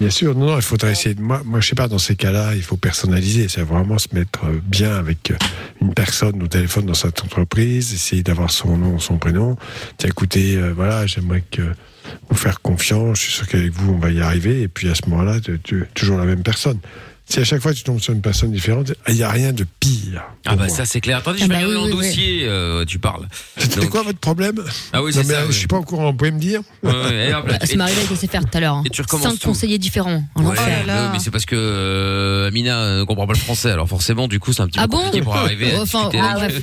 Bien 0.00 0.10
sûr, 0.10 0.34
non, 0.34 0.46
non, 0.46 0.56
il 0.56 0.62
faudrait 0.62 0.92
essayer. 0.92 1.14
Moi, 1.16 1.42
moi 1.44 1.60
je 1.60 1.68
sais 1.68 1.74
pas, 1.74 1.88
dans 1.88 1.98
ces 1.98 2.16
cas-là, 2.16 2.54
il 2.54 2.62
faut 2.62 2.76
personnaliser. 2.76 3.48
C'est 3.48 3.62
vraiment 3.62 3.98
se 3.98 4.08
mettre 4.12 4.44
euh, 4.44 4.60
bien 4.64 4.94
avec 4.94 5.30
euh, 5.30 5.36
une 5.80 5.92
personne 5.92 6.42
au 6.42 6.46
téléphone 6.46 6.86
dans 6.86 6.94
cette 6.94 7.22
entreprise, 7.22 7.92
essayer 7.92 8.22
d'avoir 8.22 8.50
son 8.50 8.76
nom, 8.76 8.98
son 8.98 9.18
prénom. 9.18 9.56
Tiens, 9.96 10.10
écoutez, 10.10 10.56
euh, 10.56 10.72
voilà, 10.74 11.06
j'aimerais 11.06 11.42
vous 12.30 12.36
faire 12.36 12.60
confiance. 12.60 13.18
Je 13.18 13.22
suis 13.24 13.32
sûr 13.32 13.48
qu'avec 13.48 13.72
vous, 13.72 13.92
on 13.92 13.98
va 13.98 14.10
y 14.10 14.20
arriver. 14.20 14.62
Et 14.62 14.68
puis 14.68 14.88
à 14.88 14.94
ce 14.94 15.08
moment-là, 15.08 15.40
toujours 15.94 16.18
la 16.18 16.24
même 16.24 16.42
personne. 16.42 16.78
Si 17.28 17.38
à 17.40 17.44
chaque 17.44 17.60
fois 17.60 17.74
tu 17.74 17.82
tombes 17.82 18.00
sur 18.00 18.12
une 18.14 18.22
personne 18.22 18.52
différente, 18.52 18.92
il 19.08 19.14
n'y 19.14 19.22
a 19.22 19.30
rien 19.30 19.52
de 19.52 19.66
pire. 19.80 20.22
Ah 20.46 20.56
bah 20.56 20.64
moi. 20.66 20.68
ça 20.68 20.86
c'est 20.86 21.00
clair. 21.00 21.18
Attendez, 21.18 21.38
Ah 21.42 21.44
je 21.44 21.48
vais 21.48 21.54
bah 21.60 21.66
regarder 21.66 21.76
oui, 21.92 21.96
oui, 21.98 22.06
dossier, 22.08 22.40
euh, 22.44 22.84
tu 22.86 22.98
parles. 22.98 23.28
C'était 23.58 23.80
Donc- 23.82 23.90
quoi 23.90 24.02
votre 24.02 24.18
problème 24.18 24.64
Ah 24.94 25.02
oui, 25.02 25.12
c'est 25.12 25.22
ça. 25.24 25.34
euh, 25.34 25.40
ouais. 25.46 25.52
je 25.52 25.58
suis 25.58 25.66
pas 25.66 25.76
au 25.76 25.82
courant, 25.82 26.10
vous 26.10 26.16
pouvez 26.16 26.30
me 26.30 26.38
dire 26.38 26.60
Ouais, 26.82 26.90
ouais, 26.90 27.28
et 27.28 27.34
hop, 27.34 27.46
là, 27.46 27.58
Bah, 27.58 27.66
ça 27.66 27.76
m'est 27.76 27.82
arrivé 27.82 28.00
avec 28.00 28.16
SFR 28.18 28.40
tout 28.50 28.56
à 28.56 28.60
l'heure. 28.60 28.74
hein. 28.76 28.82
Et 28.86 28.90
tu 28.90 29.02
recommences 29.02 29.28
Cinq 29.32 29.38
tout. 29.40 29.48
conseillers 29.48 29.78
différents. 29.78 30.22
En 30.36 30.42
Ouais, 30.44 30.52
enfer. 30.52 30.80
Oh 30.84 30.86
là 30.86 30.94
là. 30.94 31.10
mais 31.12 31.18
c'est 31.18 31.30
parce 31.30 31.44
que 31.44 31.54
euh, 31.56 32.48
Amina 32.48 32.78
euh, 32.78 33.04
comprend 33.04 33.26
pas 33.26 33.34
le 33.34 33.38
français, 33.38 33.70
alors 33.70 33.88
forcément, 33.88 34.26
du 34.26 34.40
coup, 34.40 34.52
c'est 34.54 34.62
un 34.62 34.66
petit 34.66 34.78
peu 34.78 34.84
Ah 34.84 34.86
bon 34.86 34.96
compliqué 34.98 35.22
pour 35.22 35.36
arriver 35.36 35.74
à 35.74 35.82
Enfin, 35.82 36.08
ah, 36.18 36.34
bref. 36.34 36.62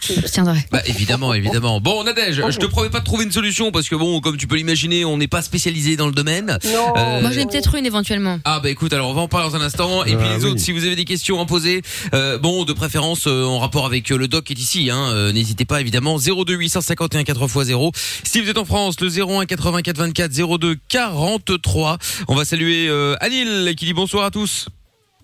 Je 0.00 0.20
tiendrai. 0.28 0.58
Bah 0.70 0.82
évidemment, 0.86 1.32
évidemment. 1.32 1.80
Bon, 1.80 2.04
Nadège, 2.04 2.42
je 2.50 2.58
te 2.58 2.66
promets 2.66 2.90
pas 2.90 3.00
de 3.00 3.04
trouver 3.04 3.24
une 3.24 3.32
solution 3.32 3.70
parce 3.72 3.88
que 3.88 3.94
bon, 3.96 4.20
comme 4.20 4.36
tu 4.36 4.46
peux 4.46 4.56
l'imaginer, 4.56 5.04
on 5.06 5.16
n'est 5.16 5.28
pas 5.28 5.40
spécialisé 5.42 5.96
dans 5.96 6.06
le 6.06 6.12
domaine. 6.12 6.58
Non. 6.64 6.92
Euh, 6.96 7.20
Moi, 7.22 7.30
j'en 7.32 7.40
ai 7.40 7.46
peut-être 7.46 7.74
une 7.74 7.86
éventuellement. 7.86 8.38
Ah 8.44 8.60
bah 8.62 8.68
écoute, 8.68 8.92
alors 8.92 9.08
on 9.08 9.14
va 9.14 9.22
en 9.22 9.28
parler 9.28 9.48
dans 9.50 9.56
un 9.56 9.60
instant. 9.62 9.93
Et 10.02 10.14
Ah, 10.14 10.16
puis 10.16 10.28
les 10.28 10.44
autres, 10.44 10.60
si 10.60 10.72
vous 10.72 10.84
avez 10.84 10.96
des 10.96 11.04
questions 11.04 11.40
à 11.40 11.46
poser, 11.46 11.82
euh, 12.12 12.38
bon, 12.38 12.64
de 12.64 12.72
préférence 12.72 13.26
euh, 13.26 13.44
en 13.44 13.58
rapport 13.58 13.86
avec 13.86 14.10
euh, 14.10 14.16
le 14.18 14.26
doc 14.26 14.44
qui 14.44 14.54
est 14.54 14.58
ici, 14.58 14.90
hein, 14.90 15.32
n'hésitez 15.32 15.64
pas 15.64 15.80
évidemment. 15.80 16.18
02 16.18 16.54
851 16.54 17.22
4x0. 17.22 17.92
Si 18.24 18.40
vous 18.40 18.48
êtes 18.48 18.58
en 18.58 18.64
France, 18.64 19.00
le 19.00 19.08
01 19.08 19.46
84 19.46 19.96
24 19.96 20.58
02 20.58 20.76
43. 20.88 21.98
On 22.28 22.34
va 22.34 22.44
saluer 22.44 22.90
Anil 23.20 23.74
qui 23.76 23.84
dit 23.84 23.94
bonsoir 23.94 24.24
à 24.24 24.30
tous. 24.30 24.68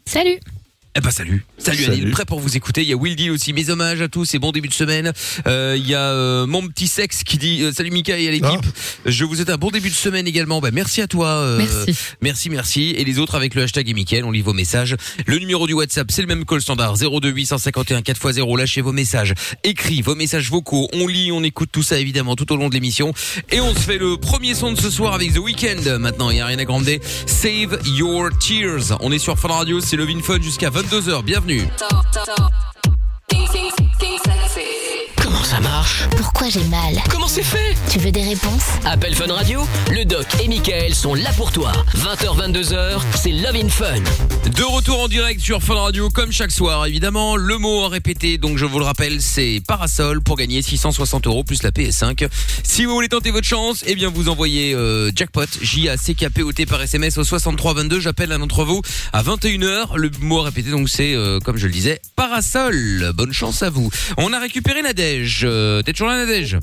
Salut. 0.06 0.38
Eh 0.96 1.00
ben 1.00 1.12
salut, 1.12 1.44
salut, 1.56 1.84
Salut. 1.84 1.92
Anil, 2.02 2.10
prêt 2.10 2.24
pour 2.24 2.40
vous 2.40 2.56
écouter. 2.56 2.82
Il 2.82 2.88
y 2.88 2.92
a 2.92 2.96
Will 2.96 3.14
Deal 3.14 3.30
aussi, 3.30 3.52
mes 3.52 3.70
hommages 3.70 4.00
à 4.00 4.08
tous 4.08 4.34
et 4.34 4.40
bon 4.40 4.50
début 4.50 4.66
de 4.66 4.72
semaine. 4.74 5.12
Euh, 5.46 5.76
il 5.78 5.86
y 5.86 5.94
a 5.94 6.00
euh, 6.10 6.48
mon 6.48 6.66
petit 6.66 6.88
sexe 6.88 7.22
qui 7.22 7.38
dit 7.38 7.62
euh, 7.62 7.72
salut 7.72 7.92
Mika 7.92 8.18
et 8.18 8.26
à 8.26 8.32
l'équipe. 8.32 8.66
Je 9.06 9.24
vous 9.24 9.36
souhaite 9.36 9.50
un 9.50 9.56
bon 9.56 9.70
début 9.70 9.88
de 9.88 9.94
semaine 9.94 10.26
également. 10.26 10.60
Bah, 10.60 10.70
merci 10.72 11.00
à 11.00 11.06
toi. 11.06 11.28
euh, 11.28 11.58
Merci. 11.58 11.96
Merci, 12.22 12.50
merci. 12.50 12.90
Et 12.98 13.04
les 13.04 13.20
autres 13.20 13.36
avec 13.36 13.54
le 13.54 13.62
hashtag 13.62 13.88
et 13.88 13.94
Mickaël, 13.94 14.24
on 14.24 14.32
lit 14.32 14.42
vos 14.42 14.52
messages. 14.52 14.96
Le 15.26 15.38
numéro 15.38 15.68
du 15.68 15.74
WhatsApp, 15.74 16.10
c'est 16.10 16.22
le 16.22 16.26
même 16.28 16.44
call 16.44 16.60
standard 16.60 16.96
02 16.96 17.28
851 17.30 18.00
4x0. 18.00 18.58
Lâchez 18.58 18.80
vos 18.80 18.90
messages, 18.92 19.34
écrit 19.62 20.02
vos 20.02 20.16
messages 20.16 20.50
vocaux. 20.50 20.88
On 20.92 21.06
lit, 21.06 21.30
on 21.30 21.44
écoute 21.44 21.68
tout 21.70 21.84
ça 21.84 22.00
évidemment 22.00 22.34
tout 22.34 22.52
au 22.52 22.56
long 22.56 22.68
de 22.68 22.74
l'émission. 22.74 23.14
Et 23.52 23.60
on 23.60 23.72
se 23.74 23.78
fait 23.80 23.98
le 23.98 24.16
premier 24.16 24.54
son 24.56 24.72
de 24.72 24.80
ce 24.80 24.90
soir 24.90 25.14
avec 25.14 25.34
The 25.34 25.38
Weeknd. 25.38 25.98
Maintenant, 26.00 26.30
il 26.30 26.38
y 26.38 26.40
a 26.40 26.46
rien 26.46 26.58
à 26.58 26.64
Grande. 26.64 26.88
Save 27.26 27.78
Your 27.84 28.30
Tears. 28.40 28.98
On 29.00 29.12
est 29.12 29.20
sur 29.20 29.38
Fun 29.38 29.48
Radio, 29.48 29.78
c'est 29.80 29.94
Love 29.96 30.08
in 30.10 30.20
Fun 30.20 30.40
jusqu'à 30.42 30.68
22h. 30.82 31.22
Bienvenue. 31.24 31.68
Comment 35.40 35.52
ça 35.52 35.60
marche 35.60 36.04
Pourquoi 36.18 36.50
j'ai 36.50 36.62
mal 36.64 37.00
Comment 37.08 37.26
c'est 37.26 37.42
fait 37.42 37.74
Tu 37.90 37.98
veux 37.98 38.10
des 38.10 38.22
réponses 38.22 38.64
Appel 38.84 39.14
Fun 39.14 39.32
Radio, 39.32 39.66
le 39.90 40.04
doc 40.04 40.26
et 40.38 40.48
Michael 40.48 40.94
sont 40.94 41.14
là 41.14 41.30
pour 41.34 41.50
toi. 41.50 41.72
20h, 41.96 42.52
22h, 42.52 43.00
c'est 43.14 43.30
Love 43.30 43.56
in 43.56 43.68
Fun. 43.70 44.02
De 44.54 44.62
retour 44.64 45.00
en 45.00 45.08
direct 45.08 45.40
sur 45.40 45.62
Fun 45.62 45.76
Radio 45.76 46.10
comme 46.10 46.30
chaque 46.30 46.50
soir. 46.50 46.84
Évidemment, 46.84 47.36
le 47.36 47.56
mot 47.56 47.84
à 47.84 47.88
répéter, 47.88 48.36
donc 48.36 48.58
je 48.58 48.66
vous 48.66 48.78
le 48.78 48.84
rappelle, 48.84 49.22
c'est 49.22 49.62
parasol 49.66 50.20
pour 50.20 50.36
gagner 50.36 50.60
660 50.60 51.26
euros 51.26 51.42
plus 51.42 51.62
la 51.62 51.70
PS5. 51.70 52.28
Si 52.62 52.84
vous 52.84 52.92
voulez 52.92 53.08
tenter 53.08 53.30
votre 53.30 53.46
chance, 53.46 53.82
eh 53.86 53.94
bien 53.94 54.10
vous 54.10 54.28
envoyez 54.28 54.74
euh, 54.74 55.10
jackpot 55.16 55.46
J-A-C-K-P-O-T 55.62 56.66
par 56.66 56.82
SMS 56.82 57.16
au 57.16 57.24
6322. 57.24 57.98
J'appelle 57.98 58.32
un 58.32 58.40
d'entre 58.40 58.64
vous 58.64 58.82
à 59.14 59.22
21h. 59.22 59.96
Le 59.96 60.10
mot 60.20 60.40
à 60.40 60.44
répéter, 60.44 60.70
donc 60.70 60.90
c'est, 60.90 61.14
euh, 61.14 61.38
comme 61.40 61.56
je 61.56 61.66
le 61.66 61.72
disais, 61.72 61.98
parasol. 62.14 63.12
Bonne 63.14 63.32
chance 63.32 63.62
à 63.62 63.70
vous. 63.70 63.90
On 64.18 64.34
a 64.34 64.38
récupéré 64.38 64.82
Nadège. 64.82 65.29
Euh, 65.44 65.82
T'es 65.82 65.92
toujours 65.92 66.08
là 66.08 66.16
Nadège? 66.16 66.58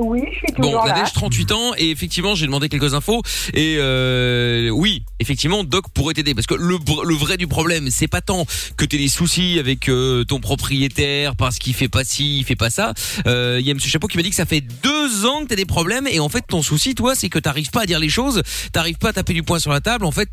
Oui, 0.00 0.20
je 0.30 0.36
suis 0.36 0.46
Bon, 0.58 0.68
toujours 0.68 0.86
là. 0.86 0.94
Nadège, 0.94 1.12
38 1.12 1.50
ans, 1.52 1.72
et 1.76 1.90
effectivement, 1.90 2.36
j'ai 2.36 2.46
demandé 2.46 2.68
quelques 2.68 2.94
infos, 2.94 3.20
et 3.52 3.78
euh, 3.78 4.68
oui, 4.70 5.02
effectivement, 5.18 5.64
Doc 5.64 5.86
pourrait 5.92 6.14
t'aider, 6.14 6.34
parce 6.36 6.46
que 6.46 6.54
le, 6.54 6.76
vrai 7.16 7.36
du 7.36 7.48
problème, 7.48 7.88
c'est 7.90 8.06
pas 8.06 8.20
tant 8.20 8.46
que 8.76 8.84
t'aies 8.84 8.96
des 8.98 9.08
soucis 9.08 9.58
avec 9.58 9.88
euh, 9.88 10.22
ton 10.22 10.38
propriétaire, 10.38 11.34
parce 11.34 11.58
qu'il 11.58 11.74
fait 11.74 11.88
pas 11.88 12.04
ci, 12.04 12.38
il 12.38 12.44
fait 12.44 12.54
pas 12.54 12.70
ça. 12.70 12.94
Euh, 13.26 13.56
Il 13.60 13.66
y 13.66 13.72
a 13.72 13.74
Monsieur 13.74 13.90
Chapeau 13.90 14.06
qui 14.06 14.16
m'a 14.18 14.22
dit 14.22 14.30
que 14.30 14.36
ça 14.36 14.46
fait 14.46 14.60
deux 14.60 15.26
ans 15.26 15.42
que 15.42 15.48
t'as 15.48 15.56
des 15.56 15.66
problèmes, 15.66 16.06
et 16.06 16.20
en 16.20 16.28
fait, 16.28 16.44
ton 16.46 16.62
souci, 16.62 16.94
toi, 16.94 17.16
c'est 17.16 17.28
que 17.28 17.40
t'arrives 17.40 17.70
pas 17.70 17.82
à 17.82 17.86
dire 17.86 17.98
les 17.98 18.08
choses, 18.08 18.44
t'arrives 18.72 18.98
pas 18.98 19.08
à 19.08 19.14
taper 19.14 19.34
du 19.34 19.42
poing 19.42 19.58
sur 19.58 19.72
la 19.72 19.80
table, 19.80 20.04
en 20.04 20.12
fait, 20.12 20.30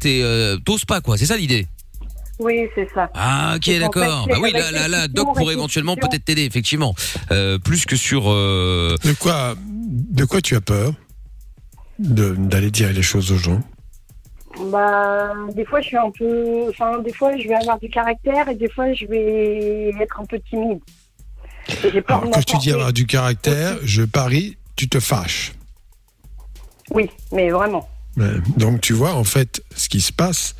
t'oses 0.63 0.85
pas, 0.85 1.01
quoi, 1.01 1.17
c'est 1.17 1.25
ça 1.25 1.37
l'idée? 1.37 1.65
Oui, 2.39 2.67
c'est 2.75 2.87
ça. 2.93 3.09
ah 3.13 3.53
ok 3.55 3.79
d'accord. 3.79 4.27
Bah 4.27 4.37
oui 4.41 4.51
là 4.51 4.69
là 4.71 4.87
là 4.89 5.07
Doc 5.07 5.33
pourrait 5.35 5.53
éventuellement 5.53 5.95
peut-être 5.95 6.25
t'aider 6.25 6.43
effectivement 6.43 6.93
euh, 7.31 7.57
plus 7.57 7.85
que 7.85 7.95
sur 7.95 8.25
euh, 8.29 8.95
De 9.03 9.13
quoi, 9.13 9.55
de 9.57 10.25
quoi 10.25 10.41
tu 10.41 10.55
as 10.55 10.61
peur? 10.61 10.93
De- 11.99 12.35
D'aller 12.37 12.71
dire 12.71 12.91
les 12.91 13.01
choses 13.01 13.31
aux 13.31 13.37
gens? 13.37 13.61
Bah, 14.71 15.33
des 15.53 15.65
fois, 15.65 15.81
je 15.81 15.87
suis 15.87 15.97
un 15.97 16.11
peu. 16.17 16.67
Enfin, 16.69 16.99
des 16.99 17.11
fois, 17.13 17.35
je 17.37 17.45
vais 17.47 17.55
avoir 17.55 17.77
du 17.79 17.89
caractère 17.89 18.47
et 18.47 18.55
des 18.55 18.69
fois, 18.69 18.93
je 18.93 19.05
vais 19.05 19.93
être 20.01 20.19
un 20.19 20.25
peu 20.25 20.39
timide. 20.49 20.79
Et 21.83 21.91
j'ai 21.91 22.01
peur 22.01 22.17
Alors, 22.19 22.29
de 22.29 22.33
quand 22.35 22.39
tu 22.41 22.45
dis 22.45 22.53
m'emporter. 22.53 22.71
avoir 22.71 22.93
du 22.93 23.05
caractère, 23.05 23.77
je 23.83 24.03
parie, 24.03 24.57
tu 24.77 24.87
te 24.87 24.99
fâches. 24.99 25.53
Oui, 26.91 27.09
mais 27.33 27.49
vraiment. 27.49 27.89
Donc 28.55 28.79
tu 28.81 28.93
vois, 28.93 29.13
en 29.15 29.23
fait, 29.25 29.61
ce 29.75 29.89
qui 29.89 29.99
se 29.99 30.13
passe, 30.13 30.55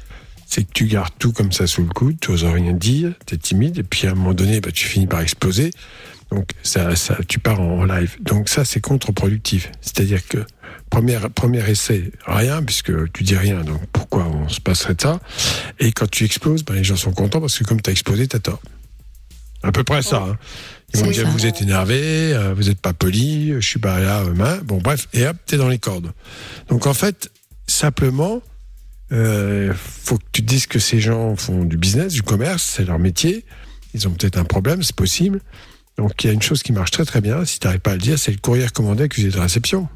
c'est 0.55 0.63
que 0.63 0.71
tu 0.73 0.85
gardes 0.85 1.11
tout 1.19 1.33
comme 1.33 1.51
ça 1.51 1.67
sous 1.67 1.81
le 1.81 1.89
coude, 1.89 2.15
tu 2.21 2.31
n'oses 2.31 2.45
rien 2.45 2.71
dire, 2.71 3.11
tu 3.25 3.35
es 3.35 3.37
timide, 3.37 3.79
et 3.79 3.83
puis 3.83 4.07
à 4.07 4.11
un 4.11 4.15
moment 4.15 4.33
donné, 4.33 4.61
bah, 4.61 4.71
tu 4.71 4.85
finis 4.87 5.05
par 5.05 5.19
exploser. 5.19 5.71
Donc 6.31 6.51
ça, 6.63 6.95
ça, 6.95 7.17
tu 7.27 7.39
pars 7.39 7.59
en 7.59 7.83
live. 7.83 8.15
Donc 8.21 8.47
ça, 8.47 8.63
c'est 8.63 8.79
contre-productif. 8.79 9.69
C'est-à-dire 9.81 10.25
que 10.25 10.37
premier, 10.89 11.19
premier 11.35 11.69
essai, 11.69 12.09
rien, 12.25 12.63
puisque 12.63 13.11
tu 13.11 13.23
dis 13.23 13.35
rien, 13.35 13.65
donc 13.65 13.81
pourquoi 13.91 14.25
on 14.27 14.47
se 14.47 14.61
passerait 14.61 14.95
de 14.95 15.01
ça? 15.01 15.19
Et 15.79 15.91
quand 15.91 16.09
tu 16.09 16.23
exploses, 16.23 16.63
bah, 16.63 16.73
les 16.73 16.85
gens 16.85 16.95
sont 16.95 17.11
contents 17.11 17.41
parce 17.41 17.57
que 17.59 17.65
comme 17.65 17.81
tu 17.81 17.89
as 17.89 17.91
explosé, 17.91 18.25
tu 18.25 18.37
as 18.37 18.39
tort. 18.39 18.61
À 19.61 19.73
peu 19.73 19.83
près 19.83 20.03
ça. 20.03 20.23
hein. 20.23 20.37
Ils 20.93 21.01
vont 21.01 21.11
dire, 21.11 21.27
vous 21.27 21.45
êtes 21.45 21.61
énervé, 21.61 21.99
euh, 22.33 22.53
vous 22.53 22.63
n'êtes 22.69 22.79
pas 22.79 22.93
poli, 22.93 23.51
je 23.55 23.67
suis 23.67 23.79
pas 23.79 23.99
là, 23.99 24.21
euh, 24.21 24.33
main. 24.33 24.57
Bon, 24.63 24.77
bref, 24.77 25.09
et 25.11 25.27
hop, 25.27 25.35
t'es 25.45 25.57
dans 25.57 25.67
les 25.67 25.79
cordes. 25.79 26.13
Donc 26.69 26.87
en 26.87 26.93
fait, 26.93 27.29
simplement, 27.67 28.41
euh, 29.11 29.73
faut 29.75 30.17
que 30.17 30.23
tu 30.31 30.41
te 30.41 30.47
dises 30.47 30.67
que 30.67 30.79
ces 30.79 30.99
gens 30.99 31.35
font 31.35 31.63
du 31.63 31.77
business, 31.77 32.13
du 32.13 32.21
commerce, 32.23 32.63
c'est 32.63 32.85
leur 32.85 32.99
métier. 32.99 33.45
Ils 33.93 34.07
ont 34.07 34.11
peut-être 34.11 34.37
un 34.37 34.43
problème, 34.45 34.83
c'est 34.83 34.95
possible. 34.95 35.41
Donc 35.97 36.23
il 36.23 36.27
y 36.27 36.29
a 36.29 36.33
une 36.33 36.41
chose 36.41 36.63
qui 36.63 36.71
marche 36.73 36.91
très 36.91 37.05
très 37.05 37.21
bien, 37.21 37.45
si 37.45 37.59
tu 37.59 37.67
n'arrives 37.67 37.79
pas 37.81 37.91
à 37.91 37.95
le 37.95 38.01
dire, 38.01 38.19
c'est 38.19 38.31
le 38.31 38.37
courrier 38.39 38.67
commandé 38.73 39.03
accusé 39.03 39.29
de 39.29 39.39
réception. 39.39 39.87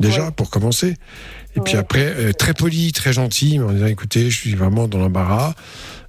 Déjà, 0.00 0.26
Ouais. 0.26 0.30
pour 0.30 0.50
commencer. 0.50 0.96
Et 1.56 1.60
puis 1.60 1.76
après, 1.76 2.04
euh, 2.16 2.32
très 2.32 2.54
poli, 2.54 2.92
très 2.92 3.12
gentil, 3.12 3.58
mais 3.58 3.64
en 3.64 3.72
disant, 3.72 3.86
écoutez, 3.86 4.30
je 4.30 4.38
suis 4.38 4.54
vraiment 4.54 4.86
dans 4.86 4.98
l'embarras. 4.98 5.54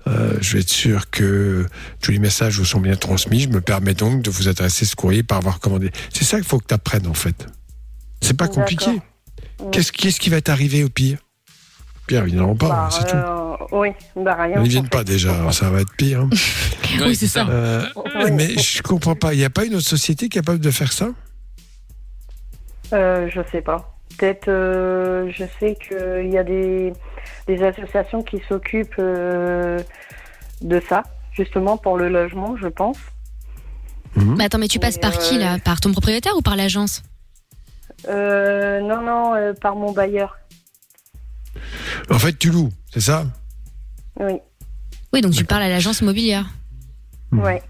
Euh, 0.06 0.38
je 0.42 0.54
vais 0.54 0.60
être 0.60 0.70
sûr 0.70 1.10
que 1.10 1.66
tous 2.02 2.12
les 2.12 2.20
messages 2.20 2.58
vous 2.58 2.66
sont 2.66 2.80
bien 2.82 2.96
transmis. 2.96 3.42
Je 3.42 3.50
me 3.50 3.62
permets 3.62 3.96
donc 3.96 4.22
de 4.22 4.30
vous 4.30 4.48
adresser 4.48 4.86
ce 4.86 4.96
courrier 4.96 5.24
par 5.24 5.40
avoir 5.40 5.60
commandé. 5.60 5.90
C'est 6.14 6.24
ça 6.24 6.38
qu'il 6.38 6.46
faut 6.46 6.60
que 6.60 6.68
tu 6.68 6.74
apprennes, 6.76 7.08
en 7.08 7.16
fait. 7.16 7.48
C'est 8.22 8.38
pas 8.38 8.48
compliqué. 8.48 8.92
Qu'est-ce 9.72 9.92
qu'est-ce 9.92 10.20
qui 10.20 10.30
va 10.30 10.42
t'arriver 10.42 10.84
au 10.84 10.90
pire? 10.90 11.18
Pire, 12.10 12.24
évidemment 12.24 12.56
pas, 12.56 12.70
Bah, 12.70 12.88
c'est 12.90 13.06
tout. 13.06 13.16
euh, 13.16 13.56
Oui, 13.72 13.90
bah 14.16 14.34
rien. 14.34 14.64
Ils 14.64 14.70
viennent 14.70 14.86
en 14.86 14.88
pas 14.88 15.04
déjà, 15.04 15.32
alors 15.36 15.54
ça 15.54 15.70
va 15.70 15.82
être 15.82 15.94
pire. 15.96 16.22
hein. 16.22 16.30
Ouais, 17.06 17.14
c'est 17.14 17.28
ça. 17.28 17.46
Euh, 17.48 17.86
Oui. 18.16 18.32
mais 18.32 18.58
je 18.58 18.82
comprends 18.82 19.14
pas. 19.14 19.36
Il 19.36 19.38
n'y 19.38 19.46
a 19.46 19.52
pas 19.52 19.64
une 19.64 19.76
autre 19.76 19.86
société 19.88 20.28
capable 20.28 20.60
de 20.60 20.72
faire 20.72 20.92
ça? 20.92 21.10
Euh, 22.94 23.30
je 23.32 23.42
sais 23.52 23.62
pas. 23.62 23.96
Peut-être, 24.18 24.48
euh, 24.48 25.30
je 25.32 25.44
sais 25.60 25.78
qu'il 25.88 26.32
y 26.34 26.38
a 26.40 26.44
des, 26.44 26.94
des 27.48 27.64
associations 27.64 28.24
qui 28.24 28.42
s'occupent 28.50 28.96
euh, 28.98 29.78
de 30.62 30.82
ça, 30.90 31.04
justement 31.32 31.78
pour 31.78 31.96
le 31.96 32.10
logement, 32.10 32.58
je 32.58 32.68
pense. 32.70 32.98
Mais 34.16 34.46
attends, 34.46 34.58
mais 34.58 34.68
tu 34.68 34.80
passes 34.80 34.98
par 34.98 35.16
qui 35.20 35.38
là? 35.38 35.60
Par 35.64 35.80
ton 35.80 35.92
propriétaire 35.92 36.36
ou 36.36 36.42
par 36.42 36.56
l'agence? 36.56 37.04
Euh, 38.08 38.82
non, 38.82 39.04
non, 39.04 39.36
euh, 39.36 39.54
par 39.54 39.76
mon 39.76 39.92
bailleur. 39.92 40.38
En 42.10 42.20
fait, 42.20 42.38
tu 42.38 42.50
loues, 42.50 42.72
c'est 42.94 43.02
ça? 43.02 43.26
Oui, 44.20 44.34
Oui, 45.14 45.22
donc 45.22 45.34
tu 45.34 45.44
parles 45.46 45.64
à 45.64 45.70
l'agence 45.70 46.02
immobilière. 46.02 46.50
Hmm. 47.32 47.40
ouais. 47.40 47.62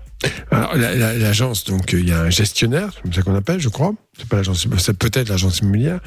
Alors, 0.52 0.76
la- 0.76 0.96
la- 0.96 1.14
l'agence, 1.18 1.64
donc, 1.64 1.94
euh, 1.94 2.00
il 2.02 2.10
y 2.10 2.12
a 2.12 2.20
un 2.24 2.30
gestionnaire, 2.30 2.90
c'est 2.94 3.02
comme 3.04 3.14
ça 3.14 3.22
qu'on 3.22 3.36
appelle, 3.36 3.62
je 3.62 3.70
crois. 3.70 3.94
C'est 4.18 4.28
pas 4.28 4.36
l'agence, 4.38 4.68
c'est 4.78 4.98
peut-être 4.98 5.30
l'agence 5.30 5.60
immobilière. 5.60 6.00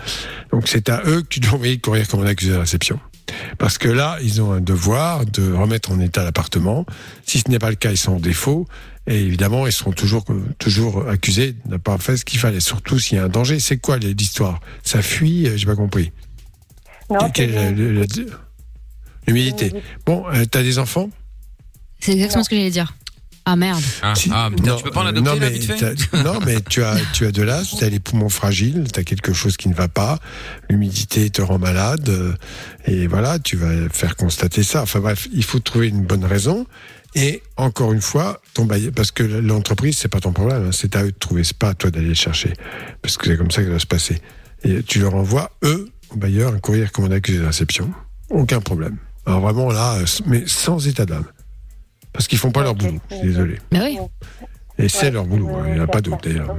Donc, 0.52 0.68
c'est 0.68 0.90
à 0.90 1.00
eux 1.06 1.22
que 1.22 1.28
tu 1.28 1.40
dois 1.40 1.54
envoyer 1.54 1.76
le 1.76 1.80
courrier 1.80 2.04
commandé 2.04 2.28
accusé 2.30 2.50
de 2.52 2.56
réception. 2.58 3.00
Parce 3.56 3.78
que 3.78 3.88
là, 3.88 4.18
ils 4.22 4.42
ont 4.42 4.52
un 4.52 4.60
devoir 4.60 5.24
de 5.24 5.50
remettre 5.52 5.90
en 5.92 6.00
état 6.00 6.22
l'appartement. 6.24 6.84
Si 7.26 7.38
ce 7.38 7.50
n'est 7.50 7.58
pas 7.58 7.70
le 7.70 7.76
cas, 7.76 7.90
ils 7.90 7.96
sont 7.96 8.12
en 8.16 8.20
défaut. 8.20 8.66
Et 9.06 9.18
évidemment, 9.22 9.66
ils 9.66 9.72
seront 9.72 9.92
toujours, 9.92 10.26
toujours 10.58 11.08
accusés 11.08 11.52
de 11.64 11.70
n'a 11.70 11.78
pas 11.78 11.96
fait 11.96 12.18
ce 12.18 12.26
qu'il 12.26 12.38
fallait. 12.38 12.60
Surtout 12.60 12.98
s'il 12.98 13.16
y 13.16 13.20
a 13.20 13.24
un 13.24 13.28
danger. 13.30 13.60
C'est 13.60 13.78
quoi 13.78 13.96
l'histoire? 13.96 14.60
Ça 14.84 15.00
fuit 15.00 15.46
euh, 15.48 15.56
J'ai 15.56 15.64
pas 15.66 15.74
compris. 15.76 16.12
Non, 17.10 17.30
L'humilité. 19.26 19.72
Bon, 20.06 20.24
euh, 20.28 20.44
t'as 20.50 20.62
des 20.62 20.78
enfants? 20.78 21.08
C'est 22.00 22.12
exactement 22.12 22.42
ce 22.42 22.50
que 22.50 22.56
j'allais 22.56 22.70
dire. 22.70 22.94
Ah 23.44 23.56
merde. 23.56 23.82
Ah, 24.02 24.14
Si- 24.14 24.30
ah, 24.32 24.50
putain, 24.54 24.70
non, 24.70 24.76
tu 24.76 24.84
peux 24.84 24.90
pas 24.92 25.00
en 25.02 25.06
adopter 25.06 25.30
non, 25.30 25.34
là, 25.36 25.50
mais 25.50 25.58
vite 25.58 25.64
fait 25.72 25.94
t'as- 26.10 26.22
Non, 26.22 26.38
mais 26.46 26.60
tu 26.60 26.82
as, 26.84 26.96
tu 27.12 27.26
as 27.26 27.32
de 27.32 27.42
l'asthme, 27.42 27.76
tu 27.78 27.84
as 27.84 27.88
les 27.88 27.98
poumons 27.98 28.28
fragiles, 28.28 28.84
tu 28.92 29.00
as 29.00 29.04
quelque 29.04 29.32
chose 29.32 29.56
qui 29.56 29.68
ne 29.68 29.74
va 29.74 29.88
pas, 29.88 30.20
l'humidité 30.70 31.28
te 31.30 31.42
rend 31.42 31.58
malade, 31.58 32.08
euh, 32.08 32.34
et 32.86 33.08
voilà, 33.08 33.40
tu 33.40 33.56
vas 33.56 33.88
faire 33.90 34.14
constater 34.14 34.62
ça. 34.62 34.82
Enfin 34.82 35.00
bref, 35.00 35.26
il 35.32 35.42
faut 35.42 35.58
trouver 35.58 35.88
une 35.88 36.02
bonne 36.02 36.24
raison. 36.24 36.66
Et 37.16 37.42
encore 37.56 37.92
une 37.92 38.00
fois, 38.00 38.40
ton 38.54 38.64
bailleur, 38.64 38.92
parce 38.94 39.10
que 39.10 39.22
l'entreprise, 39.24 39.98
c'est 39.98 40.08
pas 40.08 40.20
ton 40.20 40.32
problème, 40.32 40.66
hein, 40.68 40.70
c'est 40.72 40.94
à 40.96 41.02
eux 41.02 41.10
de 41.12 41.18
trouver, 41.18 41.42
c'est 41.44 41.56
pas 41.58 41.70
à 41.70 41.74
toi 41.74 41.90
d'aller 41.90 42.08
le 42.08 42.14
chercher, 42.14 42.52
parce 43.02 43.16
que 43.16 43.26
c'est 43.26 43.36
comme 43.36 43.50
ça 43.50 43.60
que 43.62 43.66
ça 43.68 43.72
va 43.74 43.78
se 43.80 43.86
passer. 43.86 44.20
Et 44.64 44.82
tu 44.84 45.00
leur 45.00 45.14
envoies, 45.16 45.50
eux, 45.64 45.88
au 46.12 46.16
bailleur, 46.16 46.54
un 46.54 46.58
courrier 46.58 46.84
recommandé 46.84 47.16
accusé 47.16 47.38
de 47.38 47.44
réception. 47.46 47.90
Aucun 48.30 48.60
problème. 48.60 48.96
Alors 49.26 49.40
vraiment 49.40 49.70
là, 49.70 49.98
mais 50.26 50.44
sans 50.46 50.86
état 50.86 51.06
d'âme. 51.06 51.26
Parce 52.12 52.26
qu'ils 52.28 52.38
font 52.38 52.50
pas 52.50 52.62
leur 52.62 52.74
boulot, 52.74 52.98
je 53.10 53.16
suis 53.16 53.26
désolé. 53.28 53.58
Bah 53.70 53.80
oui. 53.84 53.98
Et 54.78 54.88
c'est 54.88 55.06
Ouais. 55.06 55.10
leur 55.12 55.24
boulot, 55.26 55.48
hein, 55.54 55.64
il 55.68 55.74
n'y 55.74 55.80
en 55.80 55.84
a 55.84 55.86
pas 55.86 56.00
d'autre 56.00 56.20
d'ailleurs. 56.22 56.54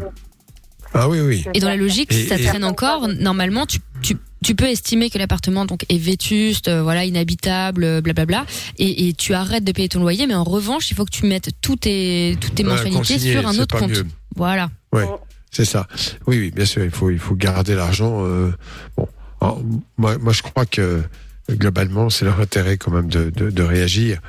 Ah 0.94 1.10
oui, 1.10 1.20
oui. 1.22 1.46
Et 1.54 1.60
dans 1.60 1.68
la 1.70 1.76
logique, 1.76 2.14
si 2.14 2.22
Et- 2.22 2.28
ça 2.28 2.38
et- 2.38 2.44
traîne 2.44 2.64
encore, 2.64 3.08
normalement, 3.08 3.66
tu, 3.66 3.80
tu, 4.02 4.16
tu 4.44 4.54
peux 4.56 4.66
estimer 4.68 5.10
que 5.10 5.18
l'appartement 5.18 5.66
donc 5.66 5.86
est 5.90 5.98
vétuste, 5.98 6.68
euh, 6.68 6.84
voilà, 6.84 7.04
inhabitable, 7.06 7.84
euh, 7.84 8.02
blablabla, 8.02 8.46
et, 8.78 9.08
et 9.10 9.14
tu 9.14 9.34
arrêtes 9.34 9.64
de 9.64 9.72
payer 9.72 9.90
ton 9.90 10.00
loyer, 10.02 10.28
mais 10.28 10.36
en 10.36 10.44
revanche, 10.44 10.92
il 10.92 10.96
faut 10.96 11.06
que 11.06 11.12
tu 11.12 11.26
mettes 11.26 11.50
toutes 11.62 11.82
tes, 11.82 12.38
toutes 12.40 12.54
tes 12.56 12.64
Ouais, 12.64 12.70
mensualités 12.70 13.18
sur 13.20 13.48
un 13.48 13.58
autre 13.58 13.78
compte. 13.80 13.90
mieux. 13.90 14.06
Voilà. 14.36 14.70
Ouais, 14.92 15.08
c'est 15.50 15.66
ça. 15.66 15.88
Oui, 16.28 16.38
oui, 16.40 16.52
bien 16.52 16.66
sûr, 16.66 16.84
il 16.84 16.92
faut, 16.92 17.10
il 17.10 17.20
faut 17.20 17.36
garder 17.36 17.74
l'argent. 17.74 18.24
euh, 18.26 18.52
bon, 18.96 19.08
Alors, 19.44 19.62
moi, 19.98 20.18
moi, 20.18 20.34
je 20.34 20.42
crois 20.42 20.66
que 20.66 21.02
globalement, 21.52 22.10
c'est 22.10 22.24
leur 22.26 22.40
intérêt 22.40 22.78
quand 22.78 22.92
même 22.92 23.10
de, 23.10 23.30
de, 23.30 23.50
de 23.50 23.64
réagir 23.64 24.20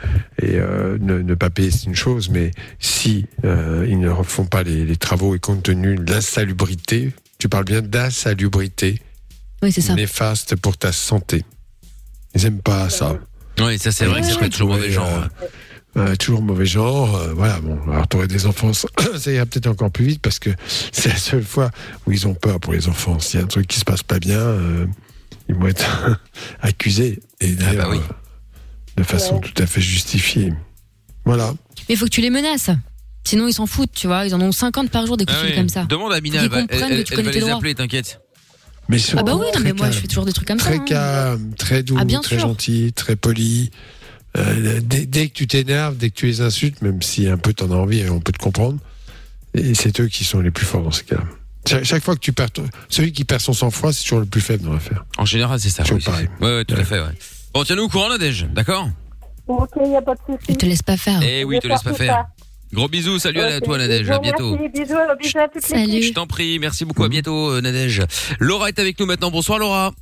et 0.43 0.57
euh, 0.57 0.99
ne, 1.01 1.19
ne 1.23 1.35
pas 1.35 1.49
payer, 1.49 1.71
c'est 1.71 1.85
une 1.85 1.95
chose, 1.95 2.29
mais 2.29 2.51
si 2.81 3.27
euh, 3.45 3.87
ils 3.89 4.01
ne 4.01 4.09
refont 4.11 4.47
pas 4.47 4.63
les, 4.65 4.85
les 4.85 4.97
travaux 4.97 5.35
et 5.35 5.39
compte 5.39 5.63
tenu 5.63 5.95
de 5.95 6.13
l'insalubrité, 6.13 7.13
tu 7.39 7.49
parles 7.49 7.65
bien 7.65 7.83
d'insalubrité 7.83 9.01
Oui, 9.63 9.71
c'est 9.71 9.81
ça. 9.81 9.95
néfaste 9.95 10.57
pour 10.57 10.77
ta 10.77 10.91
santé. 10.93 11.45
Ils 12.35 12.47
aiment 12.47 12.61
pas 12.63 12.89
ça. 12.91 13.17
Oui, 13.61 13.79
ça 13.79 13.93
c'est 13.93 14.07
vrai 14.07 14.21
que 14.21 14.27
ça 14.27 14.39
fait 14.39 14.49
toujours 14.49 14.71
mauvais 14.71 14.91
genre. 14.91 15.09
hein. 15.09 15.29
Euh, 15.97 16.17
toujours 16.17 16.43
mauvais 16.43 16.67
genre. 16.67 17.15
euh, 17.15 17.33
voilà, 17.35 17.61
bon, 17.61 17.79
alors 17.93 18.09
t'aurais 18.09 18.27
des 18.27 18.47
enfants, 18.47 18.73
ça 18.73 18.89
ça 19.17 19.31
ira 19.31 19.47
peut-être 19.47 19.69
encore 19.69 19.93
plus 19.93 20.05
vite 20.07 20.21
parce 20.21 20.41
que 20.41 20.51
c'est 20.91 21.11
la 21.11 21.17
seule 21.17 21.45
fois 21.45 21.71
où 22.07 22.11
ils 22.11 22.27
ont 22.27 22.35
peur 22.35 22.59
pour 22.59 22.73
les 22.73 22.89
enfants. 22.89 23.21
S'il 23.21 23.39
y 23.39 23.41
a 23.41 23.45
un 23.45 23.49
truc 23.49 23.69
qui 23.69 23.79
se 23.79 23.85
passe 23.85 24.03
pas 24.03 24.19
bien, 24.19 24.41
euh, 24.41 24.87
ils 25.49 25.55
vont 25.55 25.67
être 25.69 26.21
accusés. 26.61 27.21
Et 27.41 27.53
d'ailleurs, 27.53 27.91
bah 27.91 27.97
oui. 27.97 27.99
euh, 27.99 28.13
de 28.97 29.03
façon 29.03 29.39
tout 29.41 29.63
à 29.63 29.67
fait 29.67 29.81
justifiée. 29.81 30.53
Voilà. 31.25 31.55
Mais 31.89 31.95
il 31.95 31.97
faut 31.97 32.05
que 32.07 32.11
tu 32.11 32.21
les 32.21 32.31
menaces. 32.31 32.71
Sinon, 33.27 33.49
ils 33.49 33.55
s'en 33.55 33.67
foutent, 33.67 33.93
tu 33.95 34.07
vois. 34.07 34.27
Ils 34.27 34.35
en 34.35 34.41
ont 34.41 34.53
50 34.53 34.91
par 34.91 35.07
jour 35.07 35.17
des 35.17 35.25
coups 35.25 35.37
Ah 35.39 35.43
de 35.43 35.47
fil 35.47 35.55
oui. 35.57 35.61
comme 35.61 35.69
ça. 35.71 35.85
Demande 35.85 36.13
à 36.13 36.21
Mina, 36.21 36.39
Faut 36.41 36.45
elle 36.45 36.51
va, 36.51 36.59
elle, 36.69 36.93
elle- 36.93 37.05
tu 37.05 37.15
elle 37.15 37.25
va 37.25 37.31
les 37.31 37.41
droits. 37.41 37.55
appeler, 37.57 37.75
t'inquiète. 37.75 38.21
Mais 38.91 38.99
Ah 39.17 39.23
bah 39.23 39.35
oui, 39.35 39.47
non, 39.47 39.51
très 39.53 39.63
mais 39.63 39.73
moi, 39.73 39.87
calme. 39.87 39.93
je 39.95 39.99
fais 40.01 40.07
toujours 40.09 40.27
des 40.27 40.33
trucs 40.35 40.47
comme 40.47 40.59
ça. 40.59 40.67
Très 40.67 40.75
hein. 40.77 40.85
calme, 40.87 41.55
très 41.57 41.83
doux, 41.83 41.97
Ah, 41.99 42.05
bien 42.05 42.21
très 42.21 42.37
sûr. 42.39 42.49
gentil, 42.49 42.93
très 42.95 43.17
poli. 43.17 43.71
Euh, 44.37 44.81
dès, 44.85 45.07
dès 45.07 45.29
que 45.29 45.33
tu 45.33 45.47
t'énerves, 45.47 45.97
dès 45.97 46.11
que 46.11 46.15
tu 46.17 46.27
les 46.27 46.43
insultes, 46.43 46.83
même 46.83 47.01
si 47.01 47.27
un 47.29 47.39
peu 47.39 47.55
t'en 47.55 47.71
as 47.71 47.77
envie, 47.77 48.07
on 48.11 48.21
peut 48.21 48.33
te 48.33 48.39
comprendre. 48.43 48.79
Et 49.55 49.75
c'est 49.75 50.01
eux 50.01 50.09
qui 50.09 50.25
sont 50.25 50.41
les 50.41 50.51
plus 50.51 50.67
forts 50.67 50.83
dans 50.83 50.91
ces 50.91 51.05
cas-là. 51.05 51.25
Chaque, 51.67 51.85
chaque 51.85 52.03
fois 52.03 52.15
que 52.15 52.21
tu 52.21 52.33
perds, 52.33 52.51
ton- 52.51 52.69
celui 52.89 53.13
qui 53.13 53.25
perd 53.25 53.41
son 53.41 53.53
sang-froid, 53.53 53.93
c'est 53.93 54.03
toujours 54.03 54.21
le 54.21 54.27
plus 54.27 54.41
faible 54.41 54.65
dans 54.65 54.73
l'affaire. 54.75 55.05
En 55.19 55.25
général, 55.25 55.59
c'est 55.61 55.71
ça. 55.71 55.83
Oui, 55.91 56.03
pareil. 56.03 56.29
Ouais, 56.41 56.57
ouais, 56.57 56.65
tout 56.65 56.75
à 56.77 56.85
fait, 56.85 56.99
ouais. 57.01 57.07
Bon, 57.55 57.65
tiens-nous 57.65 57.85
au 57.85 57.89
courant, 57.89 58.09
Nadège, 58.11 58.47
d'accord? 58.53 58.89
Ok, 59.47 59.71
il 59.83 59.91
n'y 59.91 59.97
a 59.97 60.03
pas 60.03 60.15
de 60.15 60.21
souci. 60.27 60.45
Ils 60.49 60.57
te 60.57 60.67
laissent 60.67 60.83
pas 60.83 60.97
faire. 60.97 61.21
Eh 61.23 61.45
oui, 61.45 61.59
te 61.61 61.67
laisse 61.69 61.83
pas 61.83 61.95
faire. 61.95 62.25
Gros 62.73 62.89
bisous, 62.89 63.19
salut 63.19 63.41
à 63.41 63.61
toi, 63.61 63.79
Nadège, 63.79 64.11
à 64.11 64.19
bientôt. 64.19 64.57
Merci, 64.57 64.69
bisous, 64.69 64.95
bisous 65.21 65.39
à 65.39 65.49
toute 65.49 65.63
Salut. 65.63 66.03
Je 66.03 66.13
t'en 66.13 66.27
prie, 66.27 66.59
merci 66.59 66.85
beaucoup, 66.85 67.05
à 67.05 67.09
bientôt, 67.09 67.51
euh, 67.53 67.61
Nadège. 67.61 68.03
Laura 68.41 68.69
est 68.69 68.79
avec 68.79 68.99
nous 68.99 69.07
maintenant. 69.07 69.31
Bonsoir, 69.31 69.59
Laura. 69.59 69.93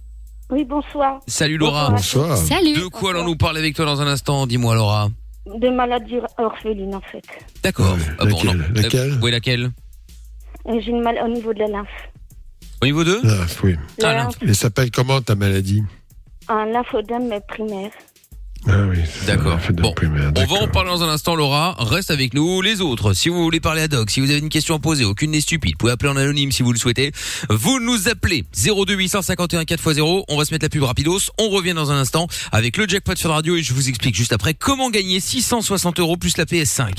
Oui, 0.50 0.64
bonsoir. 0.64 1.20
Salut, 1.26 1.58
Laura. 1.58 1.90
Bonsoir. 1.90 2.36
Salut. 2.36 2.74
De 2.74 2.86
quoi 2.86 3.10
allons-nous 3.10 3.36
parler 3.36 3.60
avec 3.60 3.74
toi 3.76 3.84
dans 3.84 4.00
un 4.00 4.06
instant? 4.06 4.46
Dis-moi, 4.46 4.74
Laura. 4.74 5.08
De 5.46 5.68
maladies 5.68 6.16
orphelines, 6.38 6.94
en 6.94 7.00
fait. 7.00 7.22
D'accord. 7.62 7.94
Ouais, 7.94 8.00
Ah 8.18 8.24
bon, 8.26 8.36
laquelle 8.36 8.56
non. 8.56 8.64
Laquelle? 8.74 9.10
Euh, 9.12 9.18
Oui, 9.22 9.30
laquelle? 9.30 9.70
J'ai 10.66 10.90
une 10.90 11.02
mal 11.02 11.18
au 11.24 11.28
niveau 11.28 11.52
de 11.52 11.60
la 11.60 11.68
lymphe. 11.68 11.88
Au 12.80 12.86
niveau 12.86 13.04
2 13.04 13.20
Ah, 13.24 13.28
oui. 13.62 13.76
La 13.98 14.14
lymphe, 14.14 14.34
Elle 14.40 14.54
s'appelle 14.56 14.90
comment 14.90 15.20
ta 15.20 15.34
maladie 15.34 15.82
un 16.48 16.66
lymphodème 16.66 17.32
primaire. 17.48 17.90
Ah 18.68 18.82
oui. 18.88 18.98
c'est 19.04 19.26
ça, 19.26 19.36
D'accord. 19.36 19.58
de 19.70 19.82
Bon, 19.82 19.94
On 20.36 20.44
va 20.44 20.62
en 20.62 20.68
parler 20.68 20.90
dans 20.90 21.02
un 21.02 21.08
instant, 21.08 21.34
Laura. 21.34 21.74
Reste 21.78 22.10
avec 22.12 22.32
nous. 22.34 22.60
Les 22.62 22.80
autres, 22.80 23.12
si 23.12 23.28
vous 23.28 23.42
voulez 23.42 23.58
parler 23.58 23.82
à 23.82 23.88
Doc, 23.88 24.10
si 24.10 24.20
vous 24.20 24.30
avez 24.30 24.38
une 24.38 24.48
question 24.48 24.76
à 24.76 24.78
poser, 24.78 25.04
aucune 25.04 25.32
n'est 25.32 25.40
stupide, 25.40 25.72
vous 25.74 25.78
pouvez 25.78 25.92
appeler 25.92 26.10
en 26.10 26.16
anonyme 26.16 26.52
si 26.52 26.62
vous 26.62 26.72
le 26.72 26.78
souhaitez. 26.78 27.10
Vous 27.48 27.80
nous 27.80 28.08
appelez 28.08 28.44
02 28.56 28.94
851 28.94 29.62
4x0. 29.62 30.24
On 30.28 30.36
va 30.36 30.44
se 30.44 30.52
mettre 30.52 30.64
la 30.64 30.68
pub 30.68 30.82
rapidos. 30.84 31.18
On 31.38 31.48
revient 31.48 31.74
dans 31.74 31.90
un 31.90 31.98
instant 31.98 32.26
avec 32.52 32.76
le 32.76 32.86
jackpot 32.86 33.16
sur 33.16 33.28
la 33.30 33.36
radio 33.36 33.56
et 33.56 33.62
je 33.62 33.72
vous 33.74 33.88
explique 33.88 34.14
juste 34.14 34.32
après 34.32 34.54
comment 34.54 34.90
gagner 34.90 35.18
660 35.18 35.98
euros 35.98 36.16
plus 36.16 36.36
la 36.36 36.44
PS5. 36.44 36.90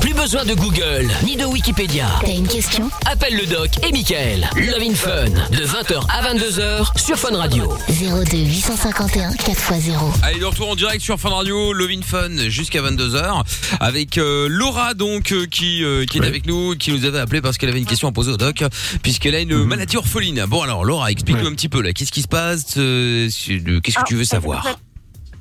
Plus 0.00 0.14
besoin 0.14 0.44
de 0.44 0.54
Google 0.54 1.08
ni 1.24 1.36
de 1.36 1.44
Wikipédia. 1.44 2.06
T'as 2.20 2.32
une 2.32 2.46
question? 2.48 2.90
Appelle 3.06 3.36
le 3.36 3.46
doc 3.46 3.70
et 3.86 3.92
Michael. 3.92 4.48
Love 4.56 4.82
in 4.82 4.94
Fun 4.94 5.24
de 5.50 5.64
20h 5.64 6.06
à 6.08 6.22
22h 6.34 6.98
sur 6.98 7.18
Fun 7.18 7.36
Radio. 7.36 7.72
02 7.88 8.36
851 8.38 9.30
4x0. 9.32 9.98
Allez, 10.22 10.38
de 10.40 10.44
retour 10.44 10.70
en 10.70 10.74
direct 10.76 11.02
sur 11.02 11.18
Fun 11.18 11.30
Radio, 11.30 11.72
Love 11.72 11.90
in 11.90 12.02
Fun 12.02 12.48
jusqu'à 12.48 12.80
22h 12.82 13.42
avec 13.80 14.18
euh, 14.18 14.46
Laura 14.50 14.94
donc 14.94 15.32
euh, 15.32 15.46
qui 15.46 15.84
euh, 15.84 16.04
qui 16.06 16.18
est 16.18 16.24
avec 16.26 16.46
nous, 16.46 16.74
qui 16.76 16.90
nous 16.92 17.04
avait 17.04 17.18
appelé 17.20 17.40
parce 17.40 17.58
qu'elle 17.58 17.68
avait 17.70 17.78
une 17.80 17.86
question 17.86 18.08
à 18.08 18.12
poser 18.12 18.32
au 18.32 18.36
doc 18.36 18.64
puisqu'elle 19.02 19.34
a 19.34 19.40
une 19.40 19.64
maladie 19.64 19.96
orpheline. 19.96 20.44
Bon 20.48 20.62
alors 20.62 20.84
Laura, 20.84 21.10
explique-nous 21.10 21.46
un 21.48 21.52
petit 21.54 21.68
peu 21.68 21.82
là, 21.82 21.92
qu'est-ce 21.92 22.12
qui 22.12 22.22
se 22.22 22.28
passe 22.28 22.64
Qu'est-ce 22.74 23.98
que 23.98 24.04
tu 24.06 24.14
veux 24.16 24.22
en 24.22 24.26
savoir? 24.26 24.62
fait- 24.64 24.76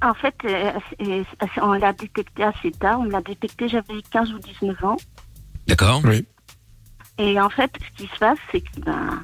En 0.04 0.14
fait, 0.14 0.36
euh, 0.46 1.24
on 1.62 1.74
l'a 1.74 1.94
détecté 1.94 2.44
assez 2.44 2.72
tard. 2.72 3.00
On 3.00 3.06
l'a 3.06 3.22
détecté, 3.22 3.70
j'avais 3.70 4.02
15 4.12 4.34
ou 4.34 4.40
19 4.40 4.84
ans. 4.84 4.98
D'accord 5.66 6.02
Oui. 6.04 6.28
Et 7.18 7.40
en 7.40 7.50
fait, 7.50 7.72
ce 7.80 8.04
qui 8.04 8.10
se 8.14 8.20
passe, 8.20 8.38
c'est 8.52 8.62
que 8.62 8.82
ben, 8.82 9.24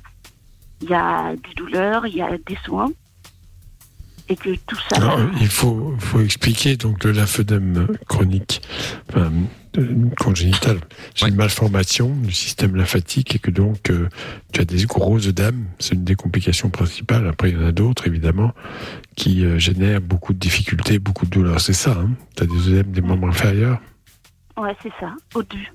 il 0.82 0.90
y 0.90 0.94
a 0.94 1.36
des 1.36 1.54
douleurs, 1.56 2.08
il 2.08 2.16
y 2.16 2.22
a 2.22 2.38
des 2.38 2.58
soins. 2.64 2.90
Et 4.30 4.36
que 4.36 4.50
tout 4.68 4.78
ça. 4.90 4.98
Alors, 4.98 5.20
il 5.42 5.48
faut, 5.48 5.96
faut 5.98 6.20
expliquer 6.22 6.78
donc 6.78 7.04
le 7.04 7.12
lymphodème 7.12 7.88
chronique, 8.08 8.62
enfin, 9.10 9.32
congénital. 10.20 10.78
C'est 11.16 11.24
Ouais. 11.26 11.30
une 11.32 11.36
malformation 11.36 12.10
du 12.16 12.32
système 12.32 12.76
lymphatique 12.76 13.36
et 13.36 13.40
que 13.40 13.50
donc 13.50 13.90
euh, 13.90 14.08
tu 14.54 14.62
as 14.62 14.66
des 14.66 14.86
gros 14.86 15.18
œdèmes. 15.28 15.66
C'est 15.80 15.96
une 15.96 16.04
des 16.04 16.16
complications 16.16 16.70
principales. 16.70 17.28
Après, 17.28 17.50
il 17.50 17.58
y 17.58 17.64
en 17.64 17.66
a 17.68 17.72
d'autres 17.72 18.06
évidemment 18.08 18.54
qui 19.16 19.44
euh, 19.44 19.58
génèrent 19.58 20.02
beaucoup 20.02 20.34
de 20.34 20.40
difficultés, 20.40 21.00
beaucoup 21.00 21.26
de 21.26 21.32
douleurs. 21.32 21.60
C'est 21.60 21.74
ça. 21.74 21.98
Hein 22.00 22.12
tu 22.36 22.44
as 22.44 22.46
des 22.46 22.70
œdèmes 22.70 22.92
des 22.92 23.02
membres 23.02 23.30
inférieurs? 23.30 23.80
Ouais, 24.58 24.76
c'est 24.84 24.92
ça, 25.00 25.14
au 25.34 25.42
début. 25.42 25.72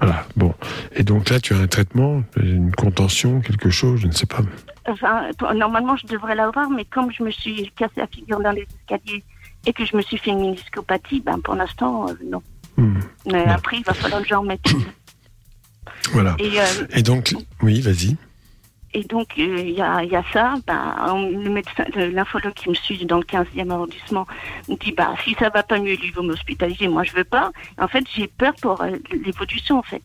Voilà, 0.00 0.26
bon. 0.36 0.54
Et 0.94 1.02
donc 1.02 1.28
là, 1.30 1.40
tu 1.40 1.54
as 1.54 1.58
un 1.58 1.66
traitement, 1.66 2.22
une 2.36 2.72
contention, 2.74 3.40
quelque 3.40 3.70
chose, 3.70 4.00
je 4.00 4.06
ne 4.06 4.12
sais 4.12 4.26
pas. 4.26 4.40
Enfin, 4.86 5.30
normalement, 5.54 5.96
je 5.96 6.06
devrais 6.06 6.34
l'avoir, 6.34 6.68
mais 6.70 6.84
comme 6.84 7.12
je 7.12 7.22
me 7.22 7.30
suis 7.30 7.70
cassé 7.76 7.92
la 7.96 8.06
figure 8.06 8.40
dans 8.40 8.50
les 8.50 8.66
escaliers 8.80 9.22
et 9.66 9.72
que 9.72 9.84
je 9.84 9.96
me 9.96 10.02
suis 10.02 10.18
fait 10.18 10.30
une 10.30 10.40
meniscopathie, 10.40 11.20
ben, 11.20 11.38
pour 11.40 11.54
l'instant, 11.54 12.08
euh, 12.08 12.14
non. 12.28 12.42
Hmm, 12.76 13.00
Mais 13.26 13.44
après, 13.44 13.76
il 13.78 13.84
va 13.84 13.94
falloir 13.94 14.22
que 14.22 14.28
j'en 14.28 14.42
mette 14.42 14.70
une. 14.72 14.82
Voilà. 16.12 16.34
Et, 16.38 16.58
euh, 16.58 16.64
Et 16.96 17.02
donc, 17.02 17.34
oui, 17.62 17.80
vas-y. 17.80 18.16
Et 18.94 19.04
donc, 19.04 19.28
euh, 19.38 19.58
il 19.60 19.70
y, 19.70 19.80
a, 19.80 20.02
il 20.04 20.10
y 20.10 20.16
a 20.16 20.24
ça. 20.32 20.54
Ben, 20.66 20.94
on- 21.08 21.30
le 21.30 21.50
médecin, 21.50 21.84
l'infologue 21.94 22.52
qui 22.54 22.68
me 22.68 22.74
suit 22.74 23.04
dans 23.06 23.18
le 23.18 23.24
15e 23.24 23.70
arrondissement 23.70 24.26
me 24.68 24.76
dit 24.76 24.92
bah, 24.92 25.14
si 25.24 25.34
ça 25.38 25.48
va 25.48 25.62
pas 25.62 25.78
mieux, 25.78 25.94
lui, 25.96 26.10
va 26.10 26.22
m'hospitaliser. 26.22 26.88
Moi, 26.88 27.02
je 27.04 27.12
veux 27.12 27.24
pas. 27.24 27.52
En 27.78 27.88
fait, 27.88 28.04
j'ai 28.14 28.26
peur 28.28 28.52
pour 28.60 28.80
euh, 28.82 28.90
l'évolution, 29.24 29.78
en 29.78 29.82
fait. 29.82 30.02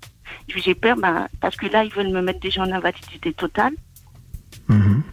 J'ai 0.55 0.75
peur 0.75 0.95
ben, 0.97 1.27
parce 1.41 1.55
que 1.57 1.67
là, 1.67 1.83
ils 1.83 1.91
veulent 1.91 2.09
me 2.11 2.21
mettre 2.21 2.39
déjà 2.39 2.61
en 2.61 2.71
invalidité 2.71 3.33
totale. 3.33 3.73
Mhm. 4.69 5.03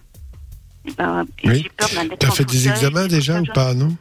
Et 0.87 0.93
ben, 0.93 1.25
et 1.43 1.49
Oui. 1.49 1.63
j'ai 1.63 1.69
peur 1.71 1.89
T'as 2.19 2.31
fait 2.31 2.45
des 2.45 2.69
examens 2.69 3.07
déjà 3.07 3.41
ou 3.41 3.45
pas, 3.47 3.75
non? 3.75 3.97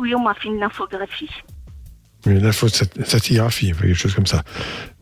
Oui, 0.00 0.14
on 0.14 0.20
m'a 0.20 0.34
fait 0.34 0.48
une 0.48 0.62
infographie. 0.62 1.30
Une 2.26 2.44
infostatigraphie, 2.44 3.72
quelque 3.72 3.94
chose 3.94 4.14
comme 4.14 4.26
ça. 4.26 4.42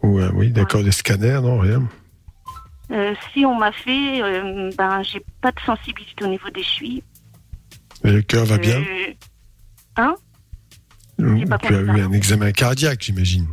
Ou, 0.03 0.21
euh, 0.21 0.31
oui, 0.35 0.51
d'accord, 0.51 0.83
des 0.85 0.93
scanners, 0.93 1.41
non, 1.43 1.59
rien. 1.59 1.83
Euh, 2.93 3.15
si 3.33 3.45
on 3.45 3.55
m'a 3.59 3.73
fait, 3.73 4.23
euh, 4.23 4.71
ben, 4.79 5.03
j'ai 5.03 5.21
pas 5.41 5.51
de 5.53 5.61
sensibilité 5.67 6.25
au 6.25 6.29
niveau 6.29 6.49
des 6.51 6.63
chevilles. 6.63 7.03
Et 8.05 8.11
le 8.13 8.23
cœur 8.23 8.45
va 8.45 8.59
bien 8.59 8.79
Euh, 8.79 9.13
hein? 9.97 10.15
Hmm, 11.19 11.39
j'ai 11.39 11.47
pas 11.47 11.59
Tu 11.59 11.75
as 11.75 11.81
eu 11.81 11.89
un 12.03 12.13
examen 12.13 12.53
cardiaque, 12.53 13.03
j'imagine. 13.03 13.47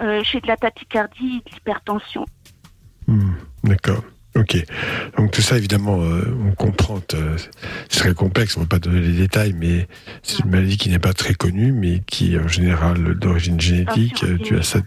euh, 0.00 0.22
J'ai 0.24 0.40
de 0.40 0.46
la 0.46 0.56
tachycardie 0.56 1.40
et 1.46 1.48
de 1.50 1.54
l'hypertension. 1.54 2.26
Hmm, 3.06 3.32
D'accord. 3.64 4.04
Ok. 4.36 4.56
Donc 5.16 5.32
tout 5.32 5.40
ça, 5.42 5.56
évidemment, 5.58 6.00
euh, 6.02 6.22
on 6.46 6.52
comprend. 6.52 7.00
euh, 7.14 7.36
c'est 7.88 8.00
très 8.00 8.14
complexe. 8.14 8.56
On 8.56 8.60
ne 8.60 8.64
va 8.64 8.68
pas 8.68 8.78
donner 8.78 9.00
les 9.00 9.12
détails, 9.16 9.54
mais 9.54 9.88
c'est 10.22 10.44
une 10.44 10.50
maladie 10.50 10.76
qui 10.76 10.88
n'est 10.88 11.00
pas 11.00 11.12
très 11.14 11.34
connue, 11.34 11.72
mais 11.72 12.00
qui 12.06 12.34
est 12.34 12.38
en 12.38 12.46
général 12.46 13.14
d'origine 13.16 13.60
génétique. 13.60 14.24
Tu 14.44 14.56
as 14.56 14.62
ça. 14.62 14.80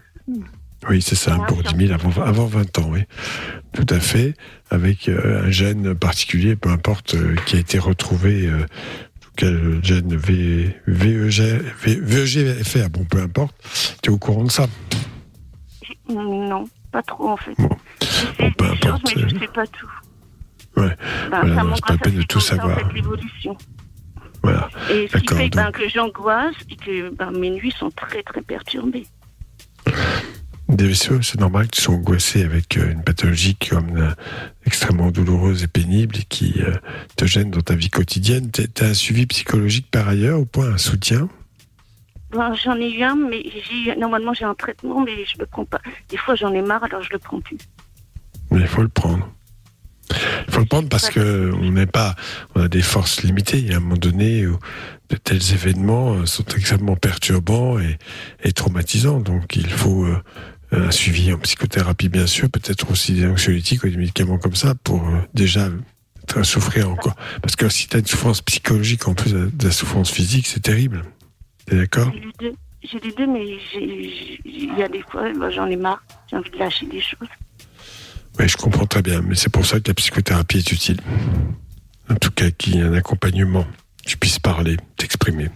Oui, 0.90 1.00
c'est 1.02 1.14
ça, 1.14 1.38
pour 1.48 1.60
sur 1.62 1.72
10 1.72 1.86
000 1.88 1.94
avant, 1.94 2.22
avant 2.22 2.46
20 2.46 2.78
ans, 2.78 2.88
oui. 2.90 3.00
Tout 3.72 3.86
à 3.90 4.00
fait. 4.00 4.34
Avec 4.70 5.08
euh, 5.08 5.44
un 5.46 5.50
gène 5.50 5.94
particulier, 5.94 6.56
peu 6.56 6.68
importe, 6.70 7.14
euh, 7.14 7.34
qui 7.46 7.56
a 7.56 7.58
été 7.58 7.78
retrouvé. 7.78 8.46
euh, 8.46 8.62
en 8.64 9.20
tout 9.20 9.30
cas, 9.36 9.50
le 9.50 9.82
gène 9.82 10.14
v, 10.16 10.76
VEG, 10.86 11.40
V- 11.82 12.00
VEGFR, 12.02 12.88
bon, 12.90 13.04
peu 13.04 13.20
importe. 13.20 13.54
Tu 14.02 14.10
es 14.10 14.12
au 14.12 14.18
courant 14.18 14.44
de 14.44 14.50
ça? 14.50 14.66
Non, 16.08 16.68
pas 16.92 17.02
trop 17.02 17.30
en 17.30 17.36
fait. 17.36 17.54
Bon. 17.58 17.68
Peu 18.38 18.44
des 18.46 18.76
choses, 18.76 18.76
importe, 18.84 19.16
mais 19.16 19.22
je 19.28 19.38
sais 19.38 19.46
pas 19.48 19.66
tout. 19.66 19.90
Ouais. 20.76 20.96
Ben, 21.30 21.40
Voilà, 21.40 21.62
non, 21.62 21.74
c'est 21.74 21.84
pas 21.86 21.92
la 21.94 21.98
peine 21.98 22.14
de 22.16 22.22
tout 22.22 22.38
en 22.38 22.40
savoir. 22.40 22.78
fait, 22.78 22.92
l'évolution. 22.94 23.56
Voilà. 24.42 24.68
Et 24.92 25.08
ce 25.08 25.16
qui 25.18 25.34
fait 25.34 25.48
ben, 25.48 25.70
que 25.72 25.88
j'angoisse 25.88 26.54
et 26.70 26.76
que 26.76 27.10
ben, 27.14 27.30
mes 27.32 27.50
nuits 27.50 27.72
sont 27.78 27.90
très 27.90 28.22
très 28.22 28.42
perturbées. 28.42 29.06
DVCE, 30.68 31.20
c'est 31.22 31.40
normal 31.40 31.66
que 31.66 31.76
tu 31.76 31.82
sois 31.82 31.94
angoissé 31.94 32.42
avec 32.42 32.78
euh, 32.78 32.90
une 32.90 33.04
pathologie 33.04 33.56
comme 33.56 33.96
euh, 33.96 34.10
extrêmement 34.64 35.10
douloureuse 35.10 35.62
et 35.62 35.68
pénible 35.68 36.16
et 36.16 36.22
qui 36.22 36.54
euh, 36.62 36.72
te 37.16 37.26
gêne 37.26 37.50
dans 37.50 37.60
ta 37.60 37.74
vie 37.74 37.90
quotidienne. 37.90 38.50
Tu 38.50 38.62
as 38.82 38.86
un 38.86 38.94
suivi 38.94 39.26
psychologique 39.26 39.90
par 39.90 40.08
ailleurs 40.08 40.40
ou 40.40 40.46
pas 40.46 40.64
Un 40.64 40.78
soutien? 40.78 41.28
Ben, 42.30 42.54
j'en 42.54 42.76
ai 42.76 42.90
eu 42.90 43.02
un, 43.02 43.14
mais 43.14 43.44
j'ai 43.44 43.94
normalement 43.96 44.32
j'ai 44.32 44.46
un 44.46 44.54
traitement, 44.54 45.04
mais 45.04 45.24
je 45.26 45.38
le 45.38 45.46
prends 45.46 45.66
pas. 45.66 45.80
Des 46.08 46.16
fois 46.16 46.34
j'en 46.34 46.52
ai 46.52 46.62
marre, 46.62 46.82
alors 46.84 47.02
je 47.02 47.10
le 47.12 47.18
prends 47.18 47.40
plus. 47.40 47.58
Mais 48.50 48.60
il 48.60 48.66
faut 48.66 48.82
le 48.82 48.88
prendre. 48.88 49.30
Il 50.46 50.52
faut 50.52 50.60
le 50.60 50.66
prendre 50.66 50.88
parce 50.88 51.10
que 51.10 51.52
on 51.54 51.72
n'est 51.72 51.86
pas, 51.86 52.14
on 52.54 52.62
a 52.62 52.68
des 52.68 52.82
forces 52.82 53.22
limitées. 53.22 53.58
Il 53.58 53.70
y 53.70 53.72
a 53.72 53.76
un 53.76 53.80
moment 53.80 53.96
donné 53.96 54.46
où 54.46 54.58
de 55.10 55.16
tels 55.16 55.52
événements 55.52 56.24
sont 56.26 56.44
extrêmement 56.56 56.96
perturbants 56.96 57.78
et, 57.78 57.98
et 58.42 58.52
traumatisants. 58.52 59.20
Donc 59.20 59.56
il 59.56 59.70
faut 59.70 60.04
euh, 60.04 60.22
un 60.74 60.90
suivi 60.90 61.32
en 61.32 61.38
psychothérapie 61.38 62.08
bien 62.08 62.26
sûr, 62.26 62.50
peut-être 62.50 62.90
aussi 62.90 63.12
des 63.12 63.26
anxiolytiques 63.26 63.84
ou 63.84 63.88
des 63.88 63.96
médicaments 63.96 64.38
comme 64.38 64.54
ça 64.54 64.74
pour 64.74 65.06
euh, 65.06 65.18
déjà 65.34 65.68
souffrir 66.42 66.90
encore. 66.90 67.14
Parce 67.42 67.56
que 67.56 67.68
si 67.68 67.86
tu 67.86 67.96
as 67.96 68.00
une 68.00 68.06
souffrance 68.06 68.40
psychologique 68.42 69.06
en 69.06 69.14
plus 69.14 69.32
de 69.32 69.50
la 69.62 69.70
souffrance 69.70 70.10
physique, 70.10 70.46
c'est 70.46 70.60
terrible. 70.60 71.04
T'es 71.66 71.76
d'accord? 71.76 72.10
J'ai 72.40 73.00
les 73.00 73.12
deux, 73.12 73.26
mais 73.26 73.58
il 74.44 74.74
y 74.78 74.82
a 74.82 74.88
des 74.88 75.02
fois 75.02 75.32
j'en 75.50 75.66
ai 75.66 75.76
marre. 75.76 76.02
J'ai 76.30 76.36
envie 76.36 76.50
de 76.50 76.58
lâcher 76.58 76.86
des 76.86 77.00
choses. 77.00 77.28
Oui, 78.38 78.48
je 78.48 78.56
comprends 78.56 78.86
très 78.86 79.02
bien, 79.02 79.22
mais 79.22 79.36
c'est 79.36 79.48
pour 79.48 79.64
ça 79.64 79.80
que 79.80 79.88
la 79.88 79.94
psychothérapie 79.94 80.58
est 80.58 80.72
utile. 80.72 81.00
En 82.10 82.16
tout 82.16 82.30
cas, 82.30 82.50
qu'il 82.50 82.76
y 82.76 82.78
ait 82.78 82.82
un 82.82 82.92
accompagnement, 82.92 83.66
tu 84.04 84.16
puisses 84.18 84.38
parler, 84.38 84.76
t'exprimer. 84.96 85.48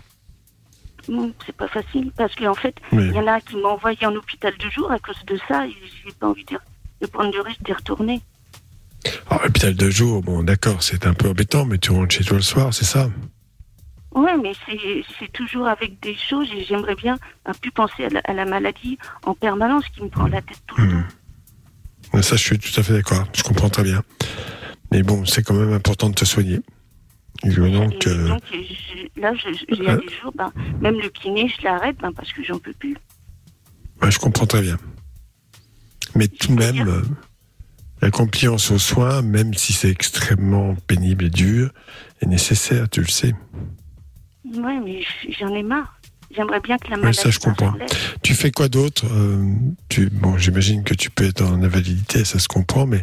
Non, 1.09 1.33
c'est 1.47 1.57
pas 1.57 1.69
facile 1.69 2.13
parce 2.17 2.35
qu'en 2.35 2.55
fait, 2.55 2.75
Oui. 2.93 3.07
il 3.09 3.15
y 3.15 3.19
en 3.19 3.27
a 3.27 3.41
qui 3.41 3.57
m'ont 3.57 3.69
envoyé 3.71 4.05
en 4.07 4.15
hôpital 4.15 4.53
de 4.59 4.71
jour 4.71 4.91
à 4.93 4.99
cause 4.99 5.17
de 5.27 5.39
ça 5.49 5.67
et 5.67 5.75
j'ai 6.05 6.13
pas 6.13 6.27
envie 6.29 6.45
de, 6.45 6.59
de 7.01 7.07
prendre 7.07 7.33
le 7.35 7.41
risque 7.41 7.63
d'y 7.63 7.73
retourner. 7.73 8.21
Alors, 9.31 9.45
l'hôpital 9.45 9.75
de 9.75 9.91
jour, 9.91 10.23
bon, 10.23 10.43
d'accord, 10.43 10.83
c'est 10.83 11.07
un 11.07 11.15
peu 11.15 11.29
embêtant, 11.29 11.65
mais 11.65 11.79
tu 11.79 11.93
rentres 11.93 12.15
chez 12.15 12.25
toi 12.25 12.37
le 12.37 12.43
soir, 12.43 12.75
c'est 12.75 12.85
ça? 12.85 13.09
Ouais, 14.15 14.37
mais 14.37 14.53
c'est 15.19 15.33
toujours 15.33 15.69
avec 15.69 16.01
des 16.01 16.17
choses 16.17 16.49
et 16.55 16.65
j'aimerais 16.65 16.95
bien 16.97 17.19
un 17.47 17.53
plus 17.53 17.71
penser 17.71 18.05
à 18.05 18.09
la, 18.09 18.21
à 18.25 18.33
la 18.33 18.45
maladie 18.45 18.99
en 19.25 19.35
permanence 19.35 19.85
qui 19.95 20.03
me 20.03 20.09
prend 20.09 20.27
la 20.27 20.43
tête 20.43 20.59
tout 20.67 20.81
le 20.81 20.91
temps. 20.91 20.97
Ouais, 22.15 22.23
Ça, 22.23 22.37
je 22.37 22.43
suis 22.43 22.59
tout 22.59 22.79
à 22.81 22.83
fait 22.83 22.95
d'accord, 22.95 23.25
je 23.35 23.43
comprends 23.43 23.69
très 23.71 23.83
bien. 23.83 24.03
Mais 24.91 25.03
bon, 25.03 25.25
c'est 25.27 25.43
quand 25.43 25.55
même 25.55 25.73
important 25.73 26.09
de 26.09 26.15
te 26.15 26.25
soigner. 26.25 26.61
Donc, 27.45 28.07
Et 28.07 28.09
euh, 28.09 28.29
donc, 28.29 28.43
je- 28.51 29.21
là, 29.21 29.33
il 29.69 29.83
y 29.83 29.89
a 29.89 29.97
des 29.97 30.09
jours, 30.21 30.33
ben, 30.37 30.53
même 30.81 30.97
le 31.01 31.09
kiné, 31.09 31.49
je 31.49 31.63
l'arrête 31.65 31.97
ben, 32.01 32.13
parce 32.13 32.33
que 32.33 32.43
j'en 32.43 32.59
peux 32.59 32.73
plus. 32.73 32.97
ouais, 34.03 34.11
je 34.11 34.19
comprends 34.19 34.47
très 34.47 34.61
bien. 34.63 34.77
Mais 36.15 36.27
tout 36.27 36.49
de 36.55 36.59
même, 36.59 36.89
euh, 36.89 37.03
la 38.03 38.11
compliance 38.11 38.71
aux 38.71 38.79
soins, 38.79 39.23
même 39.23 39.55
si 39.55 39.73
c'est 39.73 39.91
extrêmement 39.91 40.75
pénible 40.87 41.27
et 41.27 41.31
dur, 41.31 41.71
est 42.21 42.27
nécessaire, 42.27 42.89
tu 42.89 43.01
le 43.01 43.09
sais. 43.09 43.35
Ouais, 44.45 44.81
mais 44.81 45.03
j'en 45.39 45.55
ai 45.55 45.63
marre. 45.63 45.95
J'aimerais 46.35 46.61
bien 46.61 46.77
que 46.79 46.89
la 46.91 46.97
Ouais, 46.97 47.03
maladie 47.03 47.19
ça, 47.21 47.31
je 47.31 47.39
comprends. 47.39 47.73
Tu 48.23 48.35
fais 48.35 48.51
quoi 48.51 48.69
d'autre 48.69 49.07
Euh, 49.11 49.51
tu, 49.89 50.11
Bon, 50.11 50.37
j'imagine 50.37 50.85
que 50.85 50.93
tu 50.95 51.11
peux 51.11 51.25
être 51.25 51.43
en 51.43 51.63
invalidité, 51.63 52.25
ça 52.25 52.39
se 52.39 52.49
comprend, 52.49 52.87
mais 52.87 53.03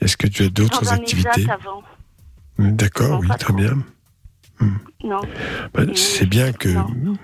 est-ce 0.00 0.16
que 0.16 0.26
tu 0.26 0.42
as 0.44 0.48
d'autres 0.50 0.92
activités? 0.92 1.46
avant. 1.48 1.82
D'accord, 2.58 3.22
Non, 3.22 3.28
oui, 3.28 3.28
très 3.38 3.52
bien. 3.52 3.78
Non. 5.04 5.20
Bah, 5.72 5.82
c'est 5.94 6.26
bien 6.26 6.52
que 6.52 6.68
non. 6.68 7.16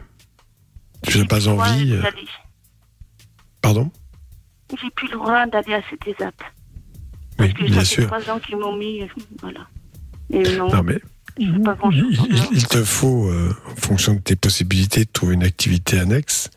tu 1.06 1.18
n'as 1.18 1.24
pas 1.24 1.48
envie. 1.48 1.92
euh, 1.92 2.02
Pardon? 3.60 3.90
J'ai 4.80 4.90
plus 4.90 5.08
le 5.08 5.14
droit 5.14 5.46
d'aller 5.46 5.74
à 5.74 5.82
cette 5.90 6.06
étape. 6.06 6.40
Oui, 7.38 7.48
Parce 7.48 7.52
que 7.54 7.64
bien 7.64 7.74
ça 7.80 7.84
sûr. 7.84 8.02
fait 8.04 8.20
trois 8.20 8.34
ans 8.34 8.38
qu'ils 8.38 8.56
m'ont 8.56 8.76
mis. 8.76 9.02
euh, 9.02 9.06
Voilà. 9.40 9.66
Et 10.30 10.56
non, 10.56 10.68
Non, 10.68 10.82
mais 10.84 10.98
pas 11.64 11.76
il, 11.90 12.66
te 12.68 12.84
faut, 12.84 13.28
euh, 13.28 13.54
en 13.72 13.74
fonction 13.76 14.14
de 14.14 14.20
tes 14.20 14.36
possibilités, 14.36 15.04
de 15.04 15.10
trouver 15.12 15.34
une 15.34 15.42
activité 15.42 15.98
annexe 15.98 16.50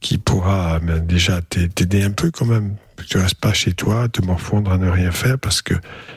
qui 0.00 0.18
pourra 0.18 0.80
ben, 0.80 0.98
déjà 0.98 1.40
t'a- 1.42 1.68
t'aider 1.68 2.02
un 2.02 2.10
peu 2.10 2.30
quand 2.32 2.46
même. 2.46 2.76
Que 3.00 3.04
tu 3.06 3.16
restes 3.18 3.40
pas 3.40 3.52
chez 3.54 3.72
toi, 3.72 4.08
te 4.08 4.20
morfondre 4.22 4.70
à 4.72 4.76
ne 4.78 4.88
rien 4.90 5.10
faire, 5.10 5.38
parce 5.38 5.62
que 5.62 5.72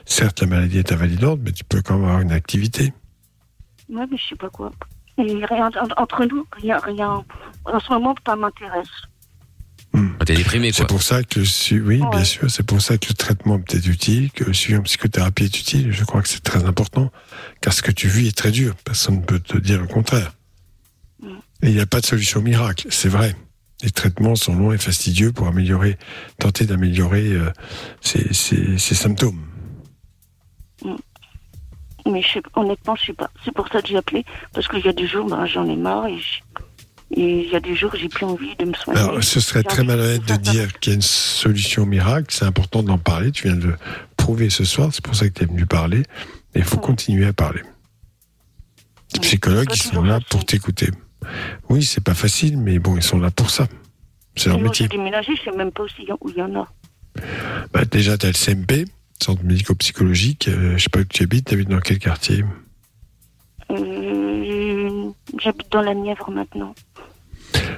certes 0.05 0.41
la 0.41 0.47
maladie 0.47 0.79
est 0.79 0.91
invalidante, 0.91 1.39
mais 1.43 1.51
tu 1.53 1.63
peux 1.63 1.81
quand 1.81 1.95
même 1.95 2.03
avoir 2.05 2.19
une 2.21 2.31
activité. 2.33 2.93
Ouais, 3.89 4.05
mais 4.11 4.17
je 4.17 4.27
sais 4.29 4.35
pas 4.35 4.49
quoi. 4.49 4.71
Et 5.17 5.45
rien, 5.45 5.69
en- 5.69 6.01
entre 6.01 6.25
nous, 6.25 6.45
rien, 6.61 6.77
rien. 6.79 7.23
En 7.65 7.79
ce 7.79 7.89
moment, 7.93 8.13
ça 8.25 8.35
m'intéresse. 8.35 8.87
Ah, 9.95 10.25
T'es 10.25 10.35
déprimé, 10.35 10.71
C'est 10.71 10.79
quoi. 10.81 10.87
pour 10.87 11.03
ça 11.03 11.23
que 11.23 11.39
oui, 11.79 12.01
bien 12.11 12.23
sûr, 12.23 12.49
c'est 12.51 12.63
pour 12.65 12.81
ça 12.81 12.97
que 12.97 13.07
le 13.09 13.13
traitement 13.13 13.59
peut 13.59 13.77
être 13.77 13.87
utile, 13.87 14.31
que 14.31 14.43
le 14.43 14.53
suivi 14.53 14.77
en 14.77 14.81
psychothérapie 14.81 15.43
est 15.45 15.59
utile. 15.59 15.91
Je 15.91 16.03
crois 16.03 16.21
que 16.21 16.27
c'est 16.27 16.43
très 16.43 16.65
important, 16.65 17.11
car 17.61 17.71
ce 17.73 17.81
que 17.81 17.91
tu 17.91 18.07
vis 18.09 18.27
est 18.27 18.35
très 18.37 18.51
dur. 18.51 18.75
Personne 18.83 19.17
ne 19.17 19.21
peut 19.21 19.39
te 19.39 19.57
dire 19.57 19.79
le 19.79 19.87
contraire. 19.87 20.33
Mm. 21.21 21.27
Et 21.61 21.69
il 21.69 21.75
n'y 21.75 21.79
a 21.81 21.85
pas 21.85 22.01
de 22.01 22.05
solution 22.07 22.41
miracle, 22.41 22.87
c'est 22.89 23.09
vrai. 23.09 23.35
Les 23.83 23.91
traitements 23.91 24.35
sont 24.35 24.55
longs 24.55 24.71
et 24.71 24.77
fastidieux 24.77 25.31
pour 25.33 25.47
améliorer, 25.47 25.97
tenter 26.39 26.65
d'améliorer 26.65 27.33
euh, 27.33 27.51
ces, 28.01 28.33
ces- 28.33 28.77
ces 28.77 28.95
symptômes. 28.95 29.41
Mais 32.05 32.21
je 32.21 32.27
sais, 32.33 32.41
honnêtement, 32.55 32.95
je 32.95 33.05
sais 33.07 33.13
pas. 33.13 33.29
C'est 33.45 33.53
pour 33.53 33.67
ça 33.69 33.81
que 33.81 33.87
j'ai 33.87 33.97
appelé. 33.97 34.25
Parce 34.53 34.67
qu'il 34.67 34.79
y 34.85 34.87
a 34.89 34.93
des 34.93 35.07
jours, 35.07 35.27
ben, 35.29 35.45
j'en 35.45 35.67
ai 35.69 35.75
marre. 35.75 36.07
Et 36.07 37.43
il 37.45 37.49
y 37.49 37.55
a 37.55 37.59
des 37.59 37.75
jours, 37.75 37.95
j'ai 37.95 38.09
plus 38.09 38.25
envie 38.25 38.55
de 38.57 38.65
me 38.65 38.73
soigner. 38.73 38.99
Alors, 38.99 39.23
ce 39.23 39.39
serait 39.39 39.63
très 39.63 39.83
malhonnête 39.83 40.25
de 40.25 40.35
dire 40.35 40.79
qu'il 40.79 40.91
y 40.91 40.93
a 40.93 40.95
une 40.95 41.01
solution 41.01 41.85
miracle. 41.85 42.27
C'est 42.29 42.45
important 42.45 42.83
d'en 42.83 42.97
parler. 42.97 43.31
Tu 43.31 43.47
viens 43.47 43.55
de 43.55 43.67
le 43.67 43.77
prouver 44.17 44.49
ce 44.49 44.65
soir. 44.65 44.89
C'est 44.91 45.03
pour 45.03 45.15
ça 45.15 45.27
que 45.29 45.33
tu 45.33 45.43
es 45.43 45.45
venu 45.45 45.65
parler. 45.65 46.03
Il 46.55 46.63
faut 46.63 46.75
Ouais. 46.77 46.81
continuer 46.81 47.25
à 47.25 47.33
parler. 47.33 47.61
Les 49.13 49.19
Ouais. 49.19 49.25
psychologues, 49.25 49.69
ils 49.73 49.81
sont 49.81 50.01
là 50.03 50.19
pour 50.29 50.43
t'écouter. 50.45 50.89
Oui, 51.69 51.83
c'est 51.83 52.03
pas 52.03 52.13
facile, 52.13 52.57
mais 52.57 52.79
bon, 52.79 52.95
ils 52.95 53.03
sont 53.03 53.19
là 53.19 53.31
pour 53.31 53.49
ça. 53.49 53.67
C'est 54.35 54.49
leur 54.49 54.59
métier. 54.59 54.87
J'ai 54.91 54.97
déménagé, 54.97 55.33
je 55.35 55.43
sais 55.49 55.55
même 55.55 55.71
pas 55.71 55.83
où 55.83 55.87
il 55.99 56.05
y 56.05 56.11
en- 56.11 56.17
où 56.21 56.29
il 56.29 56.35
y 56.37 56.41
en 56.41 56.55
a. 56.55 56.67
Bah, 57.71 57.85
déjà, 57.85 58.17
tu 58.17 58.25
as 58.25 58.29
le 58.29 58.33
CMP, 58.35 58.85
Centre 59.21 59.43
médico-psychologique. 59.43 60.47
Euh, 60.49 60.77
je 60.77 60.83
sais 60.83 60.89
pas 60.89 60.99
où 60.99 61.03
tu 61.05 61.23
habites. 61.23 61.47
Tu 61.47 61.53
habites 61.53 61.69
dans 61.69 61.79
quel 61.79 61.99
quartier? 61.99 62.43
Euh, 63.71 65.09
J'habite 65.41 65.71
dans 65.71 65.81
la 65.81 65.93
Nièvre 65.93 66.29
maintenant. 66.31 66.73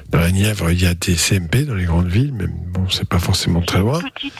Dans 0.10 0.20
la 0.20 0.32
Nièvre, 0.32 0.72
il 0.72 0.82
y 0.82 0.86
a 0.86 0.94
des 0.94 1.16
CMP 1.16 1.66
dans 1.66 1.76
les 1.76 1.86
grandes 1.86 2.08
villes, 2.08 2.34
mais 2.34 2.48
bon, 2.48 2.90
c'est 2.90 3.08
pas 3.08 3.20
forcément 3.20 3.62
très 3.62 3.80
loin. 3.80 4.00
Petite, 4.02 4.34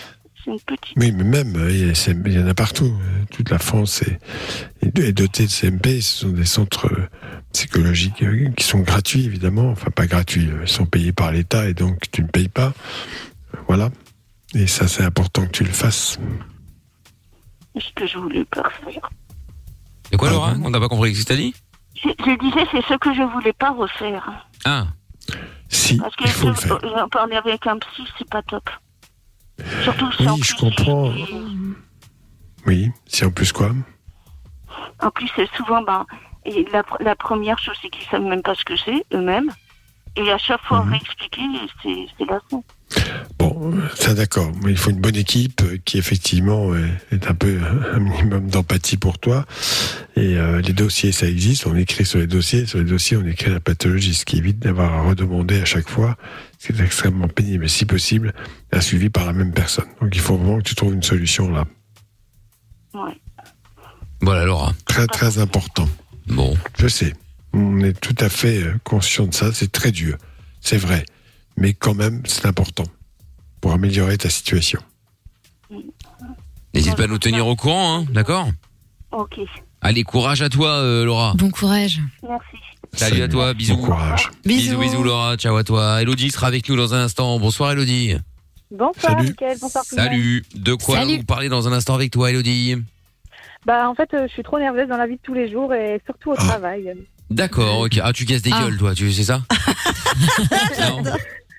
c'est 0.46 0.52
une 0.52 0.60
petite. 0.60 0.94
Oui, 0.98 1.12
mais 1.12 1.24
même, 1.24 1.56
euh, 1.58 1.72
il 1.72 1.88
y, 1.88 1.90
a 1.90 1.94
CMP, 1.94 2.28
il 2.28 2.40
y 2.40 2.44
en 2.44 2.48
a 2.48 2.54
partout. 2.54 2.94
Toute 3.32 3.50
la 3.50 3.60
France 3.60 4.04
est, 4.04 5.12
dotée 5.12 5.46
de 5.46 5.52
CMP. 5.52 6.00
Ce 6.02 6.20
sont 6.20 6.30
des 6.30 6.46
centres 6.46 6.88
euh, 6.94 7.08
psychologiques 7.54 8.22
euh, 8.24 8.50
qui 8.56 8.64
sont 8.64 8.80
gratuits, 8.80 9.26
évidemment. 9.26 9.70
Enfin, 9.72 9.90
pas 9.92 10.06
gratuits. 10.08 10.50
Ils 10.62 10.68
sont 10.68 10.86
payés 10.86 11.12
par 11.12 11.32
l'État 11.32 11.68
et 11.68 11.74
donc 11.74 12.10
tu 12.12 12.22
ne 12.22 12.28
payes 12.28 12.48
pas. 12.50 12.74
Voilà. 13.68 13.90
Et 14.54 14.68
ça, 14.68 14.88
c'est 14.88 15.04
important 15.04 15.46
que 15.46 15.52
tu 15.52 15.64
le 15.64 15.72
fasses. 15.72 16.18
Ce 17.78 17.92
que 17.94 18.08
je 18.08 18.18
voulais 18.18 18.46
pas 18.46 18.62
refaire. 18.62 19.10
Et 20.12 20.18
quoi, 20.18 20.30
Laura? 20.30 20.54
On 20.64 20.70
n'a 20.70 20.80
pas 20.80 20.88
compris 20.88 21.14
ce 21.16 21.24
que 21.24 21.28
t'as 21.30 21.36
dit? 21.36 21.54
Je, 21.96 22.10
je 22.10 22.40
disais, 22.40 22.66
c'est 22.72 22.86
ce 22.94 22.98
que 22.98 23.14
je 23.14 23.24
voulais 23.34 23.54
pas 23.54 23.72
refaire. 23.72 24.48
Ah. 24.64 24.88
Si, 25.68 25.98
Parce 25.98 26.16
que 26.16 26.24
il 26.26 26.30
faut 26.30 26.50
le 26.50 26.56
je- 26.56 26.60
faire. 26.62 26.80
j'en 26.84 27.10
parlais 27.10 27.36
avec 27.36 27.66
un 27.68 27.78
psy, 27.80 28.04
c'est 28.18 28.30
pas 28.30 28.42
top. 28.44 28.70
Surtout 29.84 30.06
en 30.06 30.10
Oui, 30.36 30.42
je 30.44 30.54
plus, 30.54 30.56
comprends. 30.56 31.14
Oui, 32.66 32.92
si 33.08 33.24
en 33.26 33.32
plus 33.32 33.52
quoi 33.52 33.72
En 35.02 35.12
plus, 35.12 35.30
c'est 35.36 35.50
souvent, 35.56 35.82
ben, 35.82 36.06
et 36.46 36.66
la, 36.72 36.82
pr- 36.82 37.02
la 37.04 37.16
première 37.16 37.60
chose, 37.60 37.78
c'est 37.82 37.90
qu'ils 37.90 38.06
savent 38.08 38.24
même 38.24 38.42
pas 38.42 38.56
ce 38.56 38.66
que 38.66 38.76
c'est, 38.76 39.06
eux-mêmes. 39.14 39.54
Et 40.16 40.32
à 40.32 40.38
chaque 40.38 40.62
Mhm. 40.64 40.68
fois, 40.68 40.82
réexpliquer, 40.84 41.42
c'est 41.84 42.08
c'est 42.18 42.26
lassant. 42.26 42.64
Bon, 43.38 43.74
ça 43.96 44.14
d'accord. 44.14 44.52
Mais 44.64 44.72
il 44.72 44.78
faut 44.78 44.92
une 44.92 45.02
bonne 45.02 45.16
équipe 45.16 45.62
qui 45.84 45.98
effectivement 45.98 46.74
est, 47.12 47.28
un 47.28 47.34
peu 47.34 47.60
un 47.94 48.00
minimum 48.00 48.48
d'empathie 48.48 48.98
pour 48.98 49.20
toi. 49.20 49.46
Et 50.16 50.38
euh, 50.38 50.62
les 50.62 50.74
dossiers, 50.74 51.12
ça 51.12 51.28
existe. 51.28 51.68
On 51.68 51.76
écrit 51.76 52.06
sur 52.06 52.20
les 52.20 52.28
dossiers. 52.28 52.66
Sur 52.66 52.80
les 52.80 52.86
dossiers, 52.86 53.18
on 53.18 53.26
écrit 53.26 53.52
la 53.52 53.60
pathologie, 53.60 54.14
ce 54.14 54.24
qui 54.26 54.38
évite 54.38 54.60
d'avoir 54.60 54.94
à 54.94 55.02
redemander 55.02 55.60
à 55.60 55.66
chaque 55.66 55.90
fois. 55.90 56.16
C'est 56.58 56.80
extrêmement 56.80 57.28
pénible. 57.28 57.64
Mais 57.64 57.70
si 57.70 57.86
possible, 57.86 58.34
un 58.72 58.82
suivi 58.82 59.10
par 59.10 59.26
la 59.26 59.34
même 59.34 59.52
personne. 59.52 59.86
Donc 60.02 60.16
il 60.16 60.22
faut 60.22 60.38
vraiment 60.38 60.58
que 60.60 60.64
tu 60.64 60.76
trouves 60.76 60.94
une 60.94 61.04
solution 61.04 61.50
là. 61.50 61.66
Ouais. 62.94 63.20
Voilà, 64.22 64.46
Laura. 64.46 64.74
Très 64.86 65.08
très 65.08 65.40
important. 65.40 65.90
Bon. 66.28 66.58
Je 66.80 66.88
sais. 66.88 67.14
On 67.54 67.80
est 67.82 68.00
tout 68.00 68.16
à 68.20 68.30
fait 68.30 68.64
euh, 68.64 68.74
conscient 68.84 69.28
de 69.28 69.34
ça. 69.34 69.52
C'est 69.54 69.72
très 69.72 69.92
dur. 69.92 70.18
C'est 70.62 70.78
vrai. 70.78 71.06
Mais 71.58 71.74
quand 71.74 71.94
même, 71.94 72.22
c'est 72.26 72.46
important 72.46 72.84
pour 73.62 73.72
améliorer 73.74 74.18
ta 74.18 74.30
situation. 74.30 74.80
N'hésite 76.74 76.96
pas 76.96 77.04
à 77.04 77.08
nous 77.08 77.18
tenir 77.20 77.48
au 77.48 77.56
courant, 77.56 78.00
hein, 78.00 78.06
d'accord 78.12 78.50
Ok. 79.12 79.40
Allez, 79.82 80.04
courage 80.04 80.42
à 80.42 80.50
toi, 80.50 80.72
euh, 80.80 81.06
Laura. 81.06 81.34
Bon 81.38 81.50
courage. 81.50 82.02
Merci. 82.28 82.58
Salut 82.94 83.22
à 83.22 83.28
toi, 83.28 83.54
bisous. 83.54 83.78
Bon 83.78 83.84
courage. 83.86 84.30
Bisous, 84.46 84.78
bisous, 84.80 85.04
Laura. 85.04 85.38
Ciao 85.38 85.56
à 85.56 85.64
toi. 85.64 86.02
Elodie 86.02 86.32
sera 86.32 86.48
avec 86.48 86.68
nous 86.68 86.76
dans 86.76 86.94
un 86.94 87.02
instant. 87.04 87.40
Bonsoir, 87.40 87.72
Elodie. 87.72 88.16
Bonsoir, 88.72 89.16
Salut. 89.18 89.36
Bonsoir 89.62 89.86
tout 89.88 89.96
le 89.96 90.02
monde. 90.02 90.12
Salut. 90.12 90.46
De 90.56 90.74
quoi 90.74 90.98
Salut. 91.00 91.18
vous 91.18 91.24
parlez 91.24 91.50
dans 91.50 91.68
un 91.68 91.72
instant 91.72 91.94
avec 91.96 92.12
toi, 92.12 92.30
Elodie 92.32 92.76
Bah, 93.66 93.88
en 93.90 93.96
fait, 93.96 94.14
euh, 94.14 94.28
je 94.28 94.34
suis 94.34 94.44
trop 94.44 94.60
nerveuse 94.60 94.88
dans 94.90 94.98
la 94.98 95.08
vie 95.08 95.16
de 95.16 95.22
tous 95.24 95.34
les 95.34 95.50
jours 95.52 95.74
et 95.74 96.02
surtout 96.06 96.32
au 96.32 96.36
Ah. 96.38 96.44
travail. 96.44 96.94
D'accord, 97.30 97.80
ok. 97.82 98.00
Ah, 98.04 98.12
tu 98.12 98.26
casses 98.26 98.42
des 98.42 98.52
Ah. 98.54 98.64
gueules, 98.64 98.78
toi, 98.78 98.94
tu 98.96 99.12
sais 99.14 99.24
ça 99.24 99.44
Non 100.80 101.04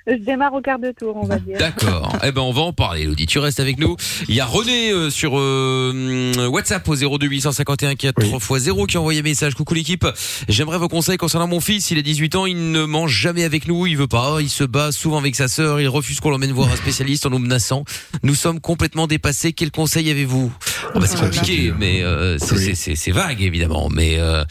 Je 0.06 0.14
démarre 0.24 0.54
au 0.54 0.60
quart 0.60 0.78
de 0.78 0.92
tour, 0.92 1.16
on 1.16 1.26
va 1.26 1.38
dire. 1.38 1.58
D'accord. 1.58 2.12
Eh 2.24 2.32
ben, 2.32 2.40
on 2.40 2.52
va 2.52 2.62
en 2.62 2.72
parler, 2.72 3.02
Elodie. 3.02 3.26
Tu 3.26 3.38
restes 3.38 3.60
avec 3.60 3.78
nous. 3.78 3.96
Il 4.28 4.34
y 4.34 4.40
a 4.40 4.46
René 4.46 4.90
euh, 4.90 5.10
sur 5.10 5.38
euh, 5.38 5.90
hum, 6.36 6.46
WhatsApp 6.48 6.88
au 6.88 6.94
02 6.96 7.26
851 7.26 7.94
4 7.94 8.14
Oui. 8.22 8.32
x 8.34 8.62
0 8.64 8.86
qui 8.86 8.96
a 8.96 9.00
envoyé 9.00 9.20
un 9.20 9.22
message. 9.22 9.54
Coucou 9.54 9.74
l'équipe. 9.74 10.06
J'aimerais 10.48 10.78
vos 10.78 10.88
conseils 10.88 11.18
concernant 11.18 11.46
mon 11.46 11.60
fils. 11.60 11.90
Il 11.90 11.98
a 11.98 12.02
18 12.02 12.34
ans. 12.36 12.46
Il 12.46 12.72
ne 12.72 12.84
mange 12.84 13.12
jamais 13.12 13.44
avec 13.44 13.68
nous. 13.68 13.86
Il 13.86 13.96
veut 13.96 14.06
pas. 14.06 14.38
Il 14.40 14.48
se 14.48 14.64
bat 14.64 14.92
souvent 14.92 15.18
avec 15.18 15.36
sa 15.36 15.46
sœur. 15.48 15.80
Il 15.80 15.88
refuse 15.88 16.20
qu'on 16.20 16.30
l'emmène 16.30 16.52
voir 16.52 16.68
un 16.70 16.76
spécialiste 16.76 17.26
en 17.26 17.30
nous 17.30 17.38
menaçant. 17.38 17.84
Nous 18.22 18.34
sommes 18.34 18.60
complètement 18.60 19.06
dépassés. 19.06 19.52
Quel 19.52 19.70
conseil 19.70 20.10
avez-vous? 20.10 20.52
Oh, 20.94 20.98
bah, 21.00 21.06
C'est 21.06 21.18
compliqué, 21.20 21.72
mais 21.78 22.02
euh, 22.02 22.38
c'est 22.38 23.10
vague 23.12 23.42
évidemment. 23.42 23.88
Mais 23.90 24.18
euh, 24.18 24.44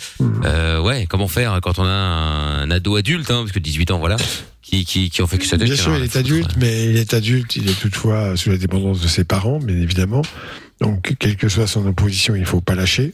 euh, 0.45 0.81
ouais, 0.81 1.07
comment 1.09 1.27
faire 1.27 1.59
quand 1.61 1.79
on 1.79 1.85
a 1.85 1.89
un, 1.89 2.61
un 2.63 2.71
ado 2.71 2.95
adulte, 2.95 3.31
hein, 3.31 3.39
parce 3.39 3.51
que 3.51 3.59
18 3.59 3.91
ans, 3.91 3.99
voilà, 3.99 4.17
qui 4.65 4.83
qui 4.85 5.09
qui 5.09 5.21
en 5.21 5.27
fait 5.27 5.37
que 5.37 5.47
tête. 5.47 5.63
Bien 5.63 5.73
en 5.73 5.77
sûr, 5.77 5.95
il 5.95 6.03
est 6.03 6.05
foutre. 6.05 6.17
adulte, 6.17 6.51
mais 6.57 6.85
il 6.89 6.97
est 6.97 7.13
adulte, 7.13 7.55
il 7.55 7.69
est 7.69 7.79
toutefois 7.79 8.35
sous 8.35 8.49
la 8.49 8.57
dépendance 8.57 9.01
de 9.01 9.07
ses 9.07 9.23
parents, 9.23 9.59
bien 9.59 9.77
évidemment. 9.77 10.21
Donc, 10.81 11.15
quelle 11.19 11.37
que 11.37 11.47
soit 11.47 11.67
son 11.67 11.85
opposition, 11.87 12.35
il 12.35 12.45
faut 12.45 12.59
pas 12.61 12.75
lâcher. 12.75 13.13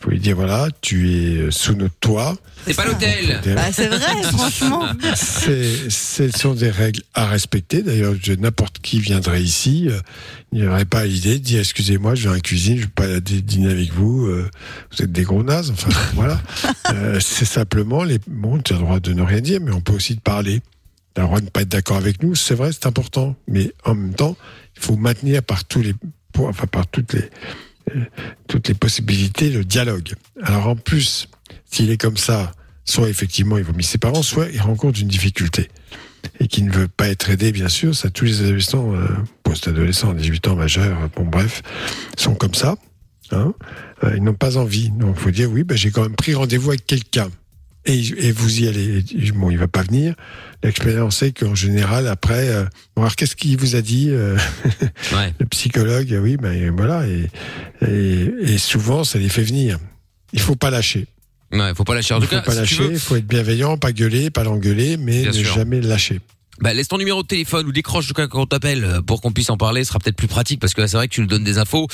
Il 0.00 0.04
faut 0.04 0.10
lui 0.10 0.20
dire 0.20 0.36
voilà, 0.36 0.68
tu 0.80 1.10
es 1.10 1.50
sous 1.50 1.74
notre 1.74 1.94
toit. 2.00 2.36
C'est 2.66 2.76
pas 2.76 2.84
l'hôtel. 2.86 3.40
Bah, 3.54 3.72
c'est 3.72 3.88
vrai, 3.88 4.22
franchement. 4.32 4.84
C'est, 5.16 5.90
ce 5.90 6.28
sont 6.30 6.54
des 6.54 6.70
règles 6.70 7.00
à 7.14 7.26
respecter. 7.26 7.82
D'ailleurs, 7.82 8.14
je- 8.22 8.34
n'importe 8.34 8.78
qui 8.80 9.00
viendrait 9.00 9.42
ici, 9.42 9.86
euh, 9.88 9.98
il 10.52 10.60
n'y 10.60 10.68
aurait 10.68 10.84
pas 10.84 11.04
l'idée 11.04 11.38
de 11.38 11.44
dire 11.44 11.60
excusez-moi, 11.60 12.14
je 12.14 12.22
viens 12.22 12.30
à 12.32 12.34
la 12.34 12.40
cuisine, 12.40 12.74
je 12.76 12.80
ne 12.82 12.84
veux 12.86 12.92
pas 12.94 13.20
dî- 13.20 13.42
dîner 13.42 13.70
avec 13.72 13.92
vous. 13.92 14.26
euh, 14.26 14.48
vous 14.92 15.02
êtes 15.02 15.10
des 15.12 15.22
gros 15.24 15.42
nazes. 15.42 15.70
Enfin, 15.72 15.90
voilà. 16.14 16.40
Euh, 16.92 17.18
c'est 17.20 17.44
simplement 17.44 18.04
les. 18.04 18.18
Bon, 18.28 18.58
tu 18.58 18.74
as 18.74 18.76
le 18.76 18.82
droit 18.82 19.00
de 19.00 19.12
ne 19.12 19.22
rien 19.22 19.40
dire, 19.40 19.60
mais 19.60 19.72
on 19.72 19.80
peut 19.80 19.94
aussi 19.94 20.16
te 20.16 20.22
parler. 20.22 20.60
Le 21.18 21.24
droit 21.24 21.40
ne 21.40 21.48
pas 21.48 21.62
être 21.62 21.68
d'accord 21.68 21.96
avec 21.96 22.22
nous, 22.22 22.36
c'est 22.36 22.54
vrai, 22.54 22.70
c'est 22.72 22.86
important. 22.86 23.34
Mais 23.48 23.72
en 23.84 23.94
même 23.94 24.14
temps, 24.14 24.36
il 24.76 24.82
faut 24.82 24.96
maintenir 24.96 25.42
par 25.42 25.64
tous 25.64 25.82
les 25.82 25.94
enfin 26.38 26.68
par 26.68 26.86
toutes 26.86 27.12
les 27.14 27.28
euh, 27.96 28.04
toutes 28.46 28.68
les 28.68 28.74
possibilités 28.74 29.50
le 29.50 29.64
dialogue. 29.64 30.14
Alors 30.42 30.68
en 30.68 30.76
plus, 30.76 31.28
s'il 31.70 31.90
est 31.90 31.96
comme 31.96 32.16
ça, 32.16 32.52
soit 32.84 33.08
effectivement 33.08 33.58
il 33.58 33.64
vomit 33.64 33.82
ses 33.82 33.98
parents, 33.98 34.22
soit 34.22 34.48
il 34.52 34.60
rencontre 34.60 35.00
une 35.00 35.08
difficulté 35.08 35.68
et 36.38 36.46
qui 36.46 36.62
ne 36.62 36.70
veut 36.70 36.88
pas 36.88 37.08
être 37.08 37.30
aidé, 37.30 37.50
bien 37.50 37.68
sûr. 37.68 37.96
Ça, 37.96 38.10
tous 38.10 38.24
les 38.24 38.40
adolescents, 38.42 38.94
euh, 38.94 39.08
post-adolescents, 39.42 40.14
18 40.14 40.48
ans, 40.48 40.56
majeurs, 40.56 41.08
bon 41.16 41.24
bref, 41.24 41.62
sont 42.16 42.34
comme 42.34 42.54
ça. 42.54 42.76
Hein 43.32 43.54
Euh, 44.04 44.14
ils 44.16 44.22
n'ont 44.22 44.34
pas 44.34 44.56
envie. 44.56 44.90
Donc 44.90 45.16
il 45.18 45.20
faut 45.20 45.30
dire 45.32 45.50
oui, 45.50 45.64
ben, 45.64 45.76
j'ai 45.76 45.90
quand 45.90 46.02
même 46.02 46.14
pris 46.14 46.34
rendez-vous 46.34 46.70
avec 46.70 46.86
quelqu'un. 46.86 47.28
Et, 47.88 47.98
et 48.26 48.32
vous 48.32 48.60
y 48.60 48.68
allez. 48.68 49.02
Bon, 49.34 49.50
il 49.50 49.58
va 49.58 49.66
pas 49.68 49.82
venir. 49.82 50.14
L'expérience 50.62 51.16
c'est 51.18 51.32
qu'en 51.32 51.54
général, 51.54 52.06
après, 52.06 52.48
euh, 52.48 52.64
bon, 52.94 53.02
alors 53.02 53.16
qu'est-ce 53.16 53.34
qu'il 53.36 53.56
vous 53.58 53.76
a 53.76 53.80
dit 53.80 54.08
euh, 54.10 54.36
Ouais. 55.12 55.32
Le 55.40 55.46
psychologue, 55.46 56.16
oui, 56.22 56.36
ben 56.36 56.74
voilà. 56.76 57.06
Et, 57.08 57.30
et, 57.86 58.52
et 58.52 58.58
souvent, 58.58 59.04
ça 59.04 59.18
les 59.18 59.28
fait 59.28 59.42
venir. 59.42 59.78
Il 60.32 60.40
faut 60.40 60.56
pas 60.56 60.70
lâcher. 60.70 61.06
Ouais, 61.52 61.72
faut 61.74 61.84
pas 61.84 61.94
lâcher. 61.94 62.12
En 62.14 62.18
Il 62.18 62.22
tout 62.22 62.26
faut 62.28 62.34
cas, 62.36 62.42
pas 62.42 62.52
si 62.52 62.74
tu 62.74 62.82
lâcher. 62.82 62.92
Il 62.92 62.98
faut 63.00 63.16
être 63.16 63.26
bienveillant, 63.26 63.78
pas 63.78 63.92
gueuler, 63.92 64.30
pas 64.30 64.44
l'engueuler, 64.44 64.96
mais 64.98 65.22
Bien 65.22 65.30
ne 65.30 65.32
sûr. 65.36 65.54
jamais 65.54 65.80
lâcher. 65.80 66.20
bah, 66.60 66.74
laisse 66.74 66.88
ton 66.88 66.98
numéro 66.98 67.22
de 67.22 67.26
téléphone 67.28 67.66
ou 67.66 67.72
décroche 67.72 68.12
quand 68.12 68.28
on 68.34 68.44
t'appelle 68.46 68.84
euh, 68.84 69.00
pour 69.00 69.22
qu'on 69.22 69.32
puisse 69.32 69.48
en 69.48 69.56
parler. 69.56 69.84
Ce 69.84 69.88
sera 69.88 69.98
peut-être 70.00 70.16
plus 70.16 70.28
pratique 70.28 70.60
parce 70.60 70.74
que 70.74 70.82
là, 70.82 70.88
c'est 70.88 70.96
vrai 70.98 71.08
que 71.08 71.14
tu 71.14 71.20
nous 71.22 71.26
donnes 71.26 71.44
des 71.44 71.56
infos. 71.56 71.86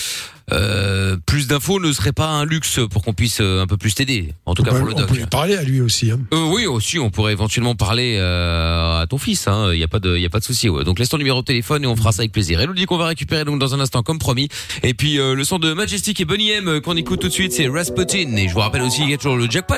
Euh, 0.53 1.17
plus 1.25 1.47
d'infos 1.47 1.81
ne 1.81 1.91
serait 1.93 2.13
pas 2.13 2.27
un 2.29 2.45
luxe 2.45 2.79
pour 2.91 3.03
qu'on 3.03 3.15
puisse 3.15 3.39
euh, 3.41 3.63
un 3.63 3.67
peu 3.67 3.77
plus 3.79 3.95
t'aider. 3.95 4.35
En 4.45 4.55
tout 4.55 4.63
On 4.63 4.65
cas 4.67 4.73
peut- 4.73 4.79
pour 4.79 4.87
le 4.89 4.95
on 4.95 4.99
doc. 4.99 5.09
peut 5.09 5.15
lui 5.17 5.27
parler 5.27 5.57
à 5.57 5.63
lui 5.63 5.81
aussi. 5.81 6.11
Hein. 6.11 6.21
Euh, 6.35 6.51
oui, 6.53 6.67
aussi, 6.67 6.99
on 6.99 7.11
pourrait 7.11 7.33
éventuellement 7.33 7.75
parler 7.75 8.17
euh, 8.19 9.01
à 9.01 9.07
ton 9.07 9.17
fils. 9.19 9.45
Il 9.47 9.51
hein. 9.53 9.75
y 9.75 9.83
a 9.83 9.89
pas 9.89 10.01
de, 10.01 10.17
y 10.19 10.25
a 10.27 10.29
pas 10.31 10.41
de 10.41 10.45
souci. 10.45 10.69
Ouais. 10.69 10.85
Donc 10.85 10.99
laisse 10.99 11.09
ton 11.09 11.17
numéro 11.19 11.41
de 11.41 11.47
téléphone 11.47 11.85
et 11.85 11.87
on 11.87 11.97
fera 11.97 12.13
ça 12.13 12.21
avec 12.23 12.33
plaisir. 12.33 12.61
Et 12.61 12.67
nous 12.67 12.75
dit 12.75 12.85
qu'on 12.85 12.99
va 12.99 13.07
récupérer 13.07 13.45
donc 13.45 13.59
dans 13.59 13.75
un 13.75 13.81
instant, 13.81 14.03
comme 14.03 14.19
promis. 14.19 14.49
Et 14.83 14.93
puis 14.95 15.19
euh, 15.19 15.35
le 15.35 15.45
son 15.45 15.59
de 15.59 15.73
Majestic 15.73 16.21
et 16.21 16.25
Bonnie 16.27 16.51
M 16.51 16.81
qu'on 16.83 16.97
écoute 16.97 17.21
tout 17.21 17.29
de 17.29 17.33
suite, 17.33 17.53
c'est 17.53 17.69
Rasputin. 17.69 18.37
Et 18.37 18.49
je 18.49 18.53
vous 18.55 18.61
rappelle 18.61 18.83
aussi 18.83 19.01
qu'il 19.01 19.11
y 19.11 19.15
a 19.15 19.17
toujours 19.19 19.37
le 19.37 19.51
jackpot. 19.51 19.75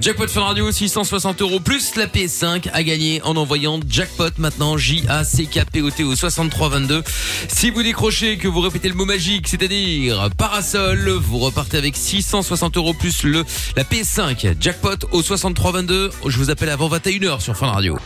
Jackpot 0.00 0.26
Fun 0.26 0.42
Radio, 0.42 0.70
660 0.70 1.40
euros 1.42 1.60
plus 1.60 1.94
la 1.96 2.06
PS5 2.06 2.68
à 2.72 2.82
gagner 2.82 3.22
en 3.22 3.36
envoyant 3.36 3.78
jackpot 3.88 4.30
maintenant 4.38 4.76
J 4.76 5.04
A 5.08 5.22
C 5.24 5.46
K 5.46 5.60
P 5.70 5.80
O 5.82 5.90
T 5.90 6.02
au 6.04 6.14
6322. 6.16 7.02
Si 7.48 7.70
vous 7.70 7.82
décrochez 7.82 8.36
que 8.36 8.48
vous 8.48 8.60
répétez 8.60 8.88
le 8.88 8.94
mot 8.94 9.04
magique, 9.04 9.48
c'est-à-dire 9.48 10.01
parasol, 10.36 11.10
vous 11.10 11.38
repartez 11.38 11.76
avec 11.76 11.96
660 11.96 12.76
euros 12.76 12.94
plus 12.94 13.22
le 13.24 13.44
la 13.76 13.84
PS5 13.84 14.56
jackpot 14.60 15.06
au 15.12 15.22
6322. 15.22 16.10
Je 16.26 16.38
vous 16.38 16.50
appelle 16.50 16.70
avant 16.70 16.88
21h 16.88 17.40
sur 17.40 17.56
Fun 17.56 17.70
Radio. 17.70 17.96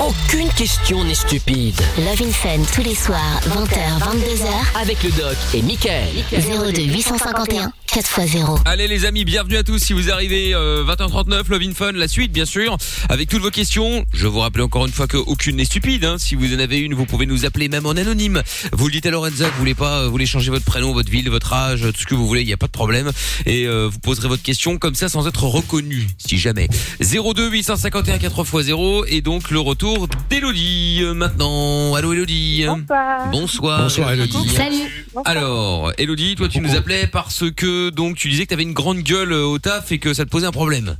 Aucune 0.00 0.48
question 0.54 1.04
n'est 1.04 1.14
stupide. 1.14 1.80
Love 1.98 2.22
in 2.22 2.32
Fun 2.32 2.62
tous 2.74 2.82
les 2.82 2.96
soirs, 2.96 3.40
20h, 3.46 4.00
22h. 4.00 4.80
Avec 4.80 5.00
le 5.04 5.10
doc 5.10 5.36
et 5.54 5.62
Michael. 5.62 6.08
02 6.32 6.82
851 6.82 7.72
4x0. 7.86 8.58
Allez 8.64 8.88
les 8.88 9.04
amis, 9.04 9.24
bienvenue 9.24 9.56
à 9.56 9.62
tous 9.62 9.78
si 9.78 9.92
vous 9.92 10.10
arrivez 10.10 10.52
euh, 10.52 10.84
20h39, 10.84 11.48
Love 11.48 11.62
in 11.62 11.74
Fun, 11.74 11.92
la 11.92 12.08
suite 12.08 12.32
bien 12.32 12.44
sûr, 12.44 12.76
avec 13.08 13.28
toutes 13.28 13.42
vos 13.42 13.52
questions. 13.52 14.04
Je 14.12 14.26
vous 14.26 14.40
rappelle 14.40 14.62
encore 14.62 14.84
une 14.84 14.92
fois 14.92 15.06
qu'aucune 15.06 15.56
n'est 15.56 15.64
stupide. 15.64 16.04
Hein. 16.04 16.16
Si 16.18 16.34
vous 16.34 16.52
en 16.52 16.58
avez 16.58 16.78
une, 16.78 16.94
vous 16.94 17.06
pouvez 17.06 17.26
nous 17.26 17.44
appeler 17.44 17.68
même 17.68 17.86
en 17.86 17.90
anonyme. 17.92 18.42
Vous 18.72 18.86
le 18.86 18.92
dites 18.92 19.06
à 19.06 19.10
Lorenza, 19.10 19.44
que 19.44 19.52
vous 19.52 19.58
voulez 19.58 19.76
pas, 19.76 20.00
euh, 20.00 20.04
vous 20.06 20.10
voulez 20.10 20.26
changer 20.26 20.50
votre 20.50 20.64
prénom, 20.64 20.92
votre 20.92 21.10
ville, 21.10 21.30
votre 21.30 21.52
âge, 21.52 21.82
tout 21.82 22.00
ce 22.00 22.06
que 22.06 22.16
vous 22.16 22.26
voulez, 22.26 22.40
il 22.40 22.46
n'y 22.46 22.52
a 22.52 22.56
pas 22.56 22.66
de 22.66 22.72
problème. 22.72 23.12
Et 23.46 23.68
euh, 23.68 23.88
vous 23.88 24.00
poserez 24.00 24.26
votre 24.26 24.42
question 24.42 24.76
comme 24.76 24.96
ça 24.96 25.08
sans 25.08 25.28
être 25.28 25.44
reconnu, 25.44 26.08
si 26.18 26.36
jamais. 26.36 26.68
02 27.00 27.48
851 27.48 28.16
4x0 28.16 29.04
et 29.06 29.20
donc 29.20 29.52
le 29.52 29.60
retour 29.60 29.83
d'Elodie 30.30 31.00
euh, 31.02 31.12
maintenant. 31.12 31.94
Allô 31.94 32.12
Elodie. 32.14 32.64
Bonsoir. 32.66 33.30
Bonsoir. 33.30 33.90
Salut. 33.90 35.06
Alors, 35.26 35.92
Elodie, 35.98 36.36
toi 36.36 36.48
tu 36.48 36.60
nous 36.60 36.74
appelais 36.74 37.06
parce 37.06 37.44
que 37.50 37.90
donc 37.90 38.16
tu 38.16 38.28
disais 38.28 38.44
que 38.44 38.48
tu 38.48 38.54
avais 38.54 38.62
une 38.62 38.72
grande 38.72 38.98
gueule 39.00 39.32
euh, 39.32 39.44
au 39.44 39.58
taf 39.58 39.92
et 39.92 39.98
que 39.98 40.14
ça 40.14 40.24
te 40.24 40.30
posait 40.30 40.46
un 40.46 40.52
problème. 40.52 40.96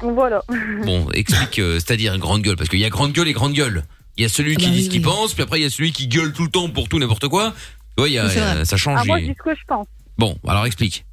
Voilà. 0.00 0.42
Bon, 0.84 1.08
explique, 1.12 1.58
euh, 1.58 1.74
c'est-à-dire 1.74 2.14
une 2.14 2.20
grande 2.20 2.40
gueule, 2.42 2.56
parce 2.56 2.68
qu'il 2.70 2.80
y 2.80 2.84
a 2.84 2.90
grande 2.90 3.12
gueule 3.12 3.28
et 3.28 3.32
grande 3.34 3.52
gueule. 3.52 3.84
Il 4.16 4.22
y 4.22 4.26
a 4.26 4.28
celui 4.28 4.54
Ah 4.56 4.60
qui 4.60 4.66
bah 4.66 4.72
dit 4.72 4.78
oui, 4.78 4.84
ce 4.84 4.90
qu'il 4.90 5.06
oui. 5.06 5.12
pense, 5.12 5.34
puis 5.34 5.42
après 5.42 5.60
il 5.60 5.62
y 5.62 5.66
a 5.66 5.70
celui 5.70 5.92
qui 5.92 6.08
gueule 6.08 6.32
tout 6.32 6.42
le 6.44 6.50
temps 6.50 6.68
pour 6.70 6.88
tout 6.88 6.98
n'importe 6.98 7.28
quoi. 7.28 7.52
Tu 7.96 8.00
vois, 8.00 8.08
il 8.08 8.12
y 8.14 8.18
a, 8.18 8.24
Oui, 8.24 8.30
c'est 8.30 8.38
il 8.38 8.42
y 8.42 8.44
a- 8.44 8.54
vrai. 8.54 8.64
ça 8.64 8.76
change. 8.78 8.98
Ah, 9.00 9.04
moi, 9.04 9.18
je 9.20 9.26
dis 9.26 9.34
ce 9.38 9.42
que 9.42 9.54
je 9.54 9.60
pense. 9.68 9.86
Bon, 10.18 10.36
alors 10.48 10.64
explique. 10.66 11.04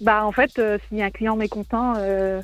Bah, 0.00 0.24
en 0.24 0.32
fait, 0.32 0.50
euh, 0.58 0.78
s'il 0.88 0.98
y 0.98 1.02
a 1.02 1.06
un 1.06 1.10
client 1.10 1.36
mécontent 1.36 1.94
euh, 1.98 2.40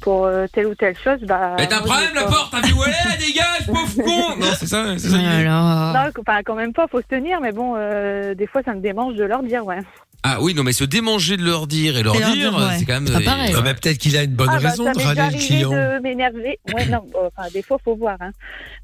pour 0.00 0.26
euh, 0.26 0.46
telle 0.52 0.66
ou 0.66 0.74
telle 0.74 0.96
chose, 0.96 1.20
bah. 1.22 1.54
Mais 1.58 1.66
t'as 1.66 1.78
un 1.78 1.82
problème 1.82 2.14
la 2.14 2.24
porte, 2.24 2.50
t'as 2.52 2.58
elle 2.60 3.22
est, 3.22 3.26
dégage, 3.26 3.66
pauvre 3.66 4.02
con 4.04 4.36
Non, 4.38 4.46
c'est 4.58 4.66
ça, 4.66 4.84
c'est 4.98 5.08
ça. 5.08 5.18
Alors, 5.18 5.92
Non, 5.94 6.10
enfin, 6.20 6.40
quand 6.44 6.54
même 6.54 6.72
pas, 6.72 6.86
faut 6.88 7.00
se 7.00 7.06
tenir, 7.06 7.40
mais 7.40 7.52
bon, 7.52 7.74
euh, 7.76 8.34
des 8.34 8.46
fois, 8.46 8.62
ça 8.62 8.74
me 8.74 8.80
démange 8.80 9.14
de 9.14 9.24
leur 9.24 9.42
dire, 9.42 9.64
ouais. 9.64 9.78
Ah 10.24 10.38
oui, 10.40 10.52
non, 10.52 10.64
mais 10.64 10.72
se 10.72 10.82
démanger 10.82 11.36
de 11.36 11.44
leur 11.44 11.68
dire 11.68 11.96
et 11.96 12.02
leur 12.02 12.16
Et 12.16 12.18
leur 12.18 12.32
dire, 12.32 12.50
dire, 12.50 12.58
ouais. 12.58 12.76
c'est 12.78 12.84
quand 12.84 12.94
même. 12.94 13.06
C'est 13.06 13.24
pas 13.24 13.30
pareil. 13.30 13.54
Ah, 13.56 13.60
mais 13.62 13.74
peut-être 13.74 13.98
qu'il 13.98 14.16
a 14.16 14.24
une 14.24 14.34
bonne 14.34 14.48
ah, 14.50 14.58
bah, 14.60 14.70
raison 14.70 14.84
ça 14.84 14.92
de 14.92 14.98
m'est 14.98 15.04
râler 15.04 15.14
déjà 15.14 15.28
le 15.28 15.34
arrivé 15.34 15.46
client. 15.46 15.70
de 15.70 16.02
m'énerver. 16.02 16.58
Ouais, 16.74 16.86
non, 16.86 17.04
enfin, 17.14 17.48
des 17.52 17.62
fois, 17.62 17.78
faut 17.84 17.94
voir, 17.94 18.16
hein. 18.20 18.30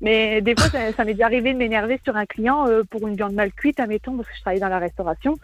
Mais 0.00 0.40
des 0.40 0.55
fois, 0.57 0.68
ça, 0.70 0.92
ça 0.96 1.05
m'est 1.05 1.14
déjà 1.14 1.27
arrivé 1.27 1.53
de 1.53 1.59
m'énerver 1.59 2.00
sur 2.05 2.16
un 2.16 2.24
client 2.24 2.66
euh, 2.68 2.83
pour 2.88 3.07
une 3.09 3.16
viande 3.16 3.35
mal 3.35 3.53
cuite, 3.53 3.81
admettons, 3.81 4.16
parce 4.16 4.29
que 4.29 4.35
je 4.37 4.40
travaille 4.42 4.61
dans 4.61 4.68
la 4.68 4.79
restauration. 4.79 5.37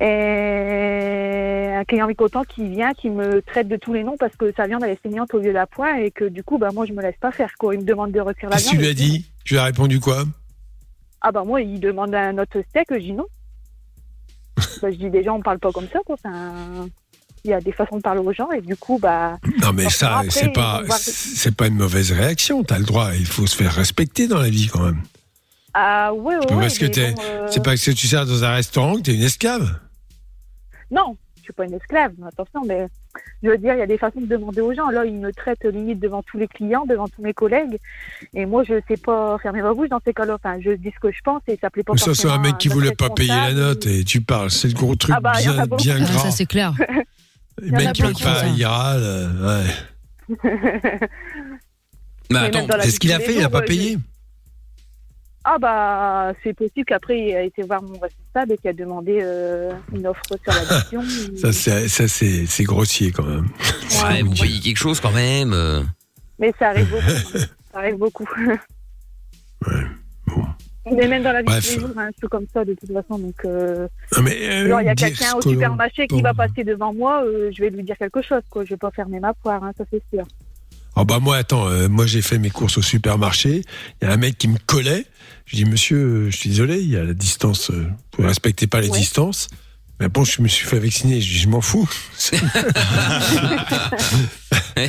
Et 0.00 1.72
un 1.74 1.84
client 1.84 2.06
mécontent 2.06 2.44
qui 2.44 2.68
vient, 2.68 2.92
qui 2.94 3.10
me 3.10 3.40
traite 3.42 3.68
de 3.68 3.76
tous 3.76 3.92
les 3.92 4.04
noms 4.04 4.16
parce 4.18 4.34
que 4.36 4.52
sa 4.56 4.66
viande, 4.66 4.82
elle 4.84 4.90
est 4.92 5.02
saignante 5.02 5.32
au 5.34 5.38
lieu 5.38 5.48
de 5.48 5.50
la 5.52 5.66
poire 5.66 5.96
et 5.96 6.10
que 6.10 6.24
du 6.24 6.42
coup, 6.42 6.58
bah, 6.58 6.68
moi, 6.72 6.86
je 6.86 6.92
me 6.92 7.02
laisse 7.02 7.16
pas 7.20 7.32
faire, 7.32 7.50
quoi. 7.58 7.74
Il 7.74 7.80
me 7.80 7.84
demande 7.86 8.12
de 8.12 8.20
retirer 8.20 8.50
la 8.50 8.56
viande. 8.56 8.72
tu 8.72 8.78
lui 8.78 8.86
as 8.88 8.94
dit? 8.94 9.26
Tu 9.44 9.54
lui 9.54 9.58
as 9.60 9.64
répondu 9.64 10.00
quoi? 10.00 10.24
Ah 11.20 11.32
bah 11.32 11.44
moi, 11.44 11.60
il 11.60 11.80
demande 11.80 12.14
un 12.14 12.36
autre 12.38 12.60
steak, 12.70 12.86
je 12.90 12.96
dis 12.98 13.12
non. 13.12 13.26
bah, 14.82 14.90
je 14.90 14.96
dis 14.96 15.10
déjà, 15.10 15.32
on 15.32 15.40
parle 15.40 15.58
pas 15.58 15.72
comme 15.72 15.88
ça, 15.92 16.00
quoi. 16.04 16.16
Enfin, 16.22 16.86
il 17.44 17.50
y 17.50 17.54
a 17.54 17.60
des 17.60 17.72
façons 17.72 17.96
de 17.96 18.02
parler 18.02 18.20
aux 18.20 18.32
gens 18.32 18.50
et 18.50 18.60
du 18.60 18.76
coup, 18.76 18.98
bah... 19.00 19.38
Non, 19.62 19.72
mais 19.72 19.88
ça, 19.88 20.22
c'est 20.28 20.52
pas, 20.52 20.82
voir- 20.82 20.98
c'est 20.98 21.54
pas 21.54 21.68
une 21.68 21.76
mauvaise 21.76 22.10
réaction. 22.12 22.62
T'as 22.64 22.78
le 22.78 22.84
droit. 22.84 23.10
Il 23.14 23.26
faut 23.26 23.46
se 23.46 23.56
faire 23.56 23.72
respecter 23.72 24.26
dans 24.28 24.38
la 24.38 24.50
vie 24.50 24.66
quand 24.68 24.84
même. 24.84 25.02
Ah 25.74 26.12
ouais, 26.14 26.36
ouais, 26.36 26.46
pas 26.46 26.54
ouais, 26.54 26.60
parce 26.62 26.78
que 26.78 26.86
t'es- 26.86 27.14
euh, 27.20 27.46
C'est 27.50 27.60
pas 27.62 27.70
parce 27.72 27.84
que 27.84 27.90
tu 27.90 28.06
sers 28.06 28.24
dans 28.26 28.44
un 28.44 28.50
restaurant 28.54 28.96
que 28.96 29.02
t'es 29.02 29.14
une 29.14 29.22
esclave. 29.22 29.78
Non, 30.90 31.16
je 31.38 31.42
suis 31.42 31.52
pas 31.52 31.64
une 31.64 31.74
esclave, 31.74 32.12
attention, 32.26 32.62
mais 32.66 32.86
je 33.42 33.50
veux 33.50 33.58
dire, 33.58 33.74
il 33.74 33.78
y 33.78 33.82
a 33.82 33.86
des 33.86 33.98
façons 33.98 34.20
de 34.20 34.26
demander 34.26 34.60
aux 34.60 34.72
gens. 34.74 34.88
Là, 34.90 35.04
ils 35.04 35.14
me 35.14 35.32
traitent 35.32 35.64
limite 35.64 35.98
devant 36.00 36.22
tous 36.22 36.38
les 36.38 36.48
clients, 36.48 36.84
devant 36.86 37.08
tous 37.08 37.22
mes 37.22 37.34
collègues. 37.34 37.78
Et 38.34 38.46
moi, 38.46 38.62
je 38.64 38.74
sais 38.88 38.96
pas 38.96 39.36
fermer 39.38 39.62
ma 39.62 39.72
bouche 39.74 39.88
dans 39.88 40.00
ces 40.04 40.12
cas-là. 40.14 40.34
Enfin, 40.34 40.58
je 40.60 40.70
dis 40.72 40.92
ce 40.94 41.00
que 41.00 41.10
je 41.12 41.20
pense 41.24 41.42
et 41.48 41.58
ça 41.60 41.70
plaît 41.70 41.82
pas 41.82 41.92
Mais 41.94 41.98
ça, 41.98 42.14
c'est 42.14 42.28
un 42.28 42.38
mec 42.38 42.58
qui 42.58 42.68
voulait 42.68 42.94
pas 42.94 43.10
payer 43.10 43.28
la 43.34 43.52
note 43.52 43.86
et 43.86 44.04
tu 44.04 44.20
parles. 44.20 44.50
C'est 44.50 44.68
le 44.68 44.74
gros 44.74 44.94
truc 44.96 45.14
Ah 45.16 45.20
bah, 45.20 45.32
bien, 45.38 45.66
bien 45.76 45.98
gras. 46.00 46.18
ça 46.18 46.30
c'est 46.30 46.46
clair. 46.46 46.72
Le 47.58 47.70
mec 47.70 47.92
qui 47.94 48.02
veut 48.02 48.12
pas, 48.12 48.46
il 48.54 48.64
râle. 48.66 49.00
euh, 49.02 49.62
ouais. 49.64 50.38
Mais 52.30 52.38
attends, 52.38 52.58
même 52.58 52.66
dans 52.66 52.76
la 52.76 52.82
C'est 52.82 52.88
vie 52.88 52.94
ce 52.94 53.00
qu'il 53.00 53.12
a 53.12 53.20
fait, 53.20 53.34
il 53.34 53.42
a 53.42 53.48
pas 53.48 53.60
ouais, 53.60 53.64
payé? 53.64 53.98
Ah 55.48 55.58
bah 55.60 56.32
c'est 56.42 56.52
possible 56.54 56.84
qu'après 56.86 57.20
il 57.20 57.36
a 57.36 57.42
été 57.42 57.62
voir 57.62 57.80
mon 57.80 57.96
responsable 58.00 58.52
et 58.52 58.56
qu'il 58.58 58.68
a 58.68 58.72
demandé 58.72 59.20
euh, 59.22 59.70
une 59.94 60.04
offre 60.08 60.22
sur 60.42 60.52
l'addition. 60.52 61.02
Ça, 61.36 61.52
c'est, 61.52 61.86
ça, 61.88 62.08
c'est, 62.08 62.46
c'est 62.46 62.64
grossier 62.64 63.12
quand 63.12 63.22
même. 63.24 63.46
ouais, 64.04 64.22
vous 64.24 64.34
payez 64.34 64.58
quelque 64.60 64.76
chose 64.76 64.98
quand 64.98 65.12
même. 65.12 65.52
euh. 65.52 65.82
Mais 66.40 66.52
ça 66.58 66.70
arrive 66.70 66.90
beaucoup. 66.90 67.38
Ça 67.72 67.78
arrive 67.78 67.96
beaucoup. 67.96 68.26
Mais 70.92 71.08
même 71.08 71.22
dans 71.24 71.32
la 71.32 71.42
vie 71.42 71.48
de 71.48 71.60
tous 71.60 71.74
les 71.74 71.80
jours, 71.80 71.90
hein, 71.98 72.08
je 72.12 72.18
suis 72.18 72.28
comme 72.28 72.46
ça 72.52 72.64
de 72.64 72.74
toute 72.74 72.92
façon. 72.92 73.18
Donc, 73.18 73.34
euh, 73.44 73.88
Non, 74.16 74.22
mais, 74.22 74.36
euh, 74.48 74.68
genre, 74.68 74.80
il 74.80 74.86
y 74.86 74.88
a 74.88 74.94
quelqu'un 74.94 75.34
au 75.34 75.42
supermarché 75.42 76.06
qui 76.06 76.22
va 76.22 76.32
Bon. 76.32 76.36
passer 76.46 76.62
devant 76.64 76.94
moi, 76.94 77.24
euh, 77.24 77.50
je 77.52 77.60
vais 77.62 77.70
lui 77.70 77.82
dire 77.82 77.96
quelque 77.98 78.22
chose. 78.22 78.42
Quoi. 78.50 78.64
Je 78.64 78.70
vais 78.70 78.76
pas 78.76 78.90
fermer 78.92 79.18
ma 79.18 79.34
poire, 79.34 79.64
hein, 79.64 79.72
ça 79.76 79.84
c'est 79.90 80.02
sûr. 80.14 80.24
Ah 80.96 81.04
bah 81.04 81.18
moi 81.20 81.36
attends, 81.36 81.68
euh, 81.68 81.88
moi 81.88 82.06
j'ai 82.06 82.22
fait 82.22 82.38
mes 82.38 82.48
courses 82.50 82.78
au 82.78 82.82
supermarché. 82.82 83.62
Il 84.00 84.06
y 84.08 84.10
a 84.10 84.14
un 84.14 84.16
mec 84.16 84.38
qui 84.38 84.48
me 84.48 84.56
collait. 84.66 85.04
Je 85.44 85.56
dis 85.56 85.64
monsieur, 85.66 85.98
euh, 85.98 86.30
je 86.30 86.36
suis 86.36 86.48
désolé, 86.50 86.80
il 86.80 86.88
y 86.90 86.96
a 86.96 87.04
la 87.04 87.12
distance. 87.14 87.70
euh, 87.70 87.86
vous 88.16 88.22
ne 88.22 88.28
respectez 88.28 88.66
pas 88.66 88.80
les 88.80 88.88
Ouais. 88.88 88.98
distances. 88.98 89.48
Mais 90.00 90.08
bon, 90.08 90.24
je 90.24 90.42
me 90.42 90.48
suis 90.48 90.66
fait 90.66 90.78
vacciner. 90.78 91.20
Je 91.20 91.28
dis 91.32 91.38
je 91.38 91.48
m'en 91.48 91.60
fous. 91.60 91.88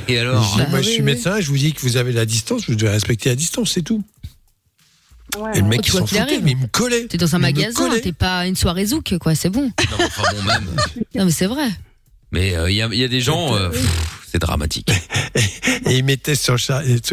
Et 0.07 0.19
alors 0.19 0.43
Je 0.43 0.63
dis, 0.63 0.69
moi 0.69 0.79
oui, 0.79 0.83
je 0.85 0.89
suis 0.89 1.01
médecin. 1.01 1.39
Je 1.39 1.47
vous 1.49 1.57
dis 1.57 1.73
que 1.73 1.81
vous 1.81 1.95
avez 1.97 2.11
la 2.11 2.25
distance. 2.25 2.67
Vous 2.67 2.75
devez 2.75 2.89
respecter 2.91 3.29
la 3.29 3.35
distance, 3.35 3.71
c'est 3.73 3.81
tout. 3.83 4.03
Ouais, 5.37 5.51
Et 5.57 5.61
le 5.61 5.67
mec 5.67 5.81
Oh, 5.83 5.87
il 5.87 5.91
s'en 5.91 6.05
foutait, 6.07 6.19
arrive. 6.21 6.43
mais 6.43 6.51
il 6.51 6.57
me 6.57 6.67
collait. 6.67 7.05
T'es 7.07 7.17
dans 7.17 7.35
un 7.35 7.39
magasin, 7.39 7.89
t'es 8.01 8.11
pas 8.13 8.47
une 8.47 8.55
soirée 8.55 8.85
zouk, 8.87 9.17
quoi, 9.19 9.35
c'est 9.35 9.49
bon. 9.49 9.63
Non, 9.91 9.97
enfin 10.05 10.23
bon, 10.35 10.41
même. 10.43 10.65
Non, 11.15 11.25
mais 11.25 11.31
c'est 11.31 11.47
vrai. 11.47 11.67
Mais 12.31 12.55
euh, 12.55 12.69
il 12.69 12.75
y, 12.75 12.81
a, 12.81 12.89
il 12.91 12.97
y 12.97 13.03
a 13.03 13.07
des 13.07 13.21
gens, 13.21 13.55
euh, 13.55 13.69
c'est 14.29 14.39
dramatique. 14.39 14.91
Et 15.85 15.97
il 15.97 16.03
mettait 16.03 16.35
sur 16.35 16.57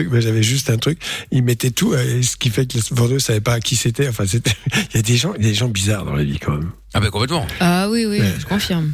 moi, 0.09 0.21
j'avais 0.21 0.43
juste 0.43 0.71
un 0.71 0.77
truc. 0.77 0.99
Il 1.31 1.45
mettait 1.45 1.71
tout, 1.71 1.93
euh, 1.93 2.23
ce 2.23 2.37
qui 2.37 2.51
fait 2.51 2.67
que 2.67 2.79
le 2.79 2.83
vendeur 2.97 3.21
savait 3.21 3.41
pas 3.41 3.55
à 3.55 3.61
qui 3.61 3.77
c'était. 3.77 4.09
Enfin, 4.09 4.27
c'était. 4.27 4.57
Il 4.93 4.97
y 4.97 4.99
a 4.99 5.03
des 5.03 5.17
gens, 5.17 5.33
des 5.35 5.55
gens 5.55 5.69
bizarres 5.69 6.05
dans 6.05 6.15
la 6.15 6.25
vie 6.25 6.39
quand 6.39 6.57
même. 6.57 6.73
Ah 6.95 7.01
bah 7.01 7.11
complètement. 7.11 7.47
Ah 7.61 7.89
oui, 7.91 8.07
oui, 8.07 8.21
je 8.39 8.47
confirme. 8.47 8.93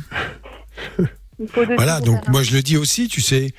Voilà, 1.76 2.00
donc 2.00 2.28
moi 2.28 2.42
je 2.42 2.52
le 2.52 2.62
dis 2.62 2.76
aussi, 2.76 3.08
tu 3.08 3.22
sais. 3.22 3.52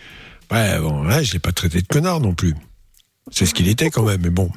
Ouais, 0.52 0.80
bon, 0.80 1.04
là, 1.04 1.24
je 1.24 1.34
l'ai 1.34 1.40
pas 1.40 1.52
traité 1.52 1.82
de 1.82 1.88
connard 1.88 2.20
non 2.20 2.34
plus. 2.34 2.54
C'est 3.32 3.46
ce 3.46 3.54
qu'il 3.54 3.68
était 3.68 3.90
quand 3.90 4.04
même, 4.04 4.22
mais 4.22 4.30
bon. 4.30 4.52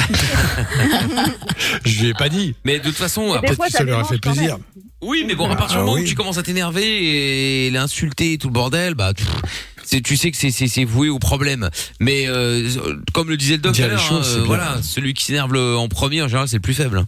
je 1.84 2.00
lui 2.02 2.08
ai 2.10 2.14
pas 2.14 2.28
dit. 2.28 2.54
Mais 2.64 2.78
de 2.78 2.84
toute 2.84 2.96
façon, 2.96 3.32
après, 3.32 3.54
fois, 3.54 3.68
ça 3.70 3.78
aurait 3.78 3.86
dérange 3.86 4.08
fait 4.08 4.18
plaisir. 4.18 4.58
oui, 5.02 5.24
mais 5.26 5.34
bon, 5.34 5.48
à 5.50 5.56
partir 5.56 5.76
du 5.78 5.82
Ah 5.82 5.86
moment 5.86 6.00
où 6.00 6.04
tu 6.04 6.14
commences 6.14 6.38
à 6.38 6.42
t'énerver 6.42 7.66
et 7.66 7.70
l'insulter 7.70 8.34
et 8.34 8.38
tout 8.38 8.48
le 8.48 8.52
bordel, 8.54 8.94
bah, 8.94 9.12
tu, 9.14 10.02
tu 10.02 10.16
sais 10.16 10.30
que 10.30 10.36
c'est- 10.36 10.50
c'est 10.50 10.68
c'est 10.68 10.84
voué 10.84 11.08
au 11.08 11.18
problème. 11.18 11.68
Mais 11.98 12.26
euh, 12.28 12.68
comme 13.12 13.28
le 13.28 13.36
disait 13.36 13.54
le 13.56 13.62
doc 13.62 13.74
tout 13.74 13.82
à 13.82 13.86
l'heure, 13.88 14.12
hein, 14.12 14.22
euh, 14.24 14.42
voilà, 14.46 14.78
celui 14.82 15.14
qui 15.14 15.24
s'énerve 15.24 15.52
le- 15.52 15.76
en 15.76 15.88
premier, 15.88 16.22
en 16.22 16.28
général, 16.28 16.48
c'est 16.48 16.56
le 16.56 16.62
plus 16.62 16.74
faible. 16.74 17.04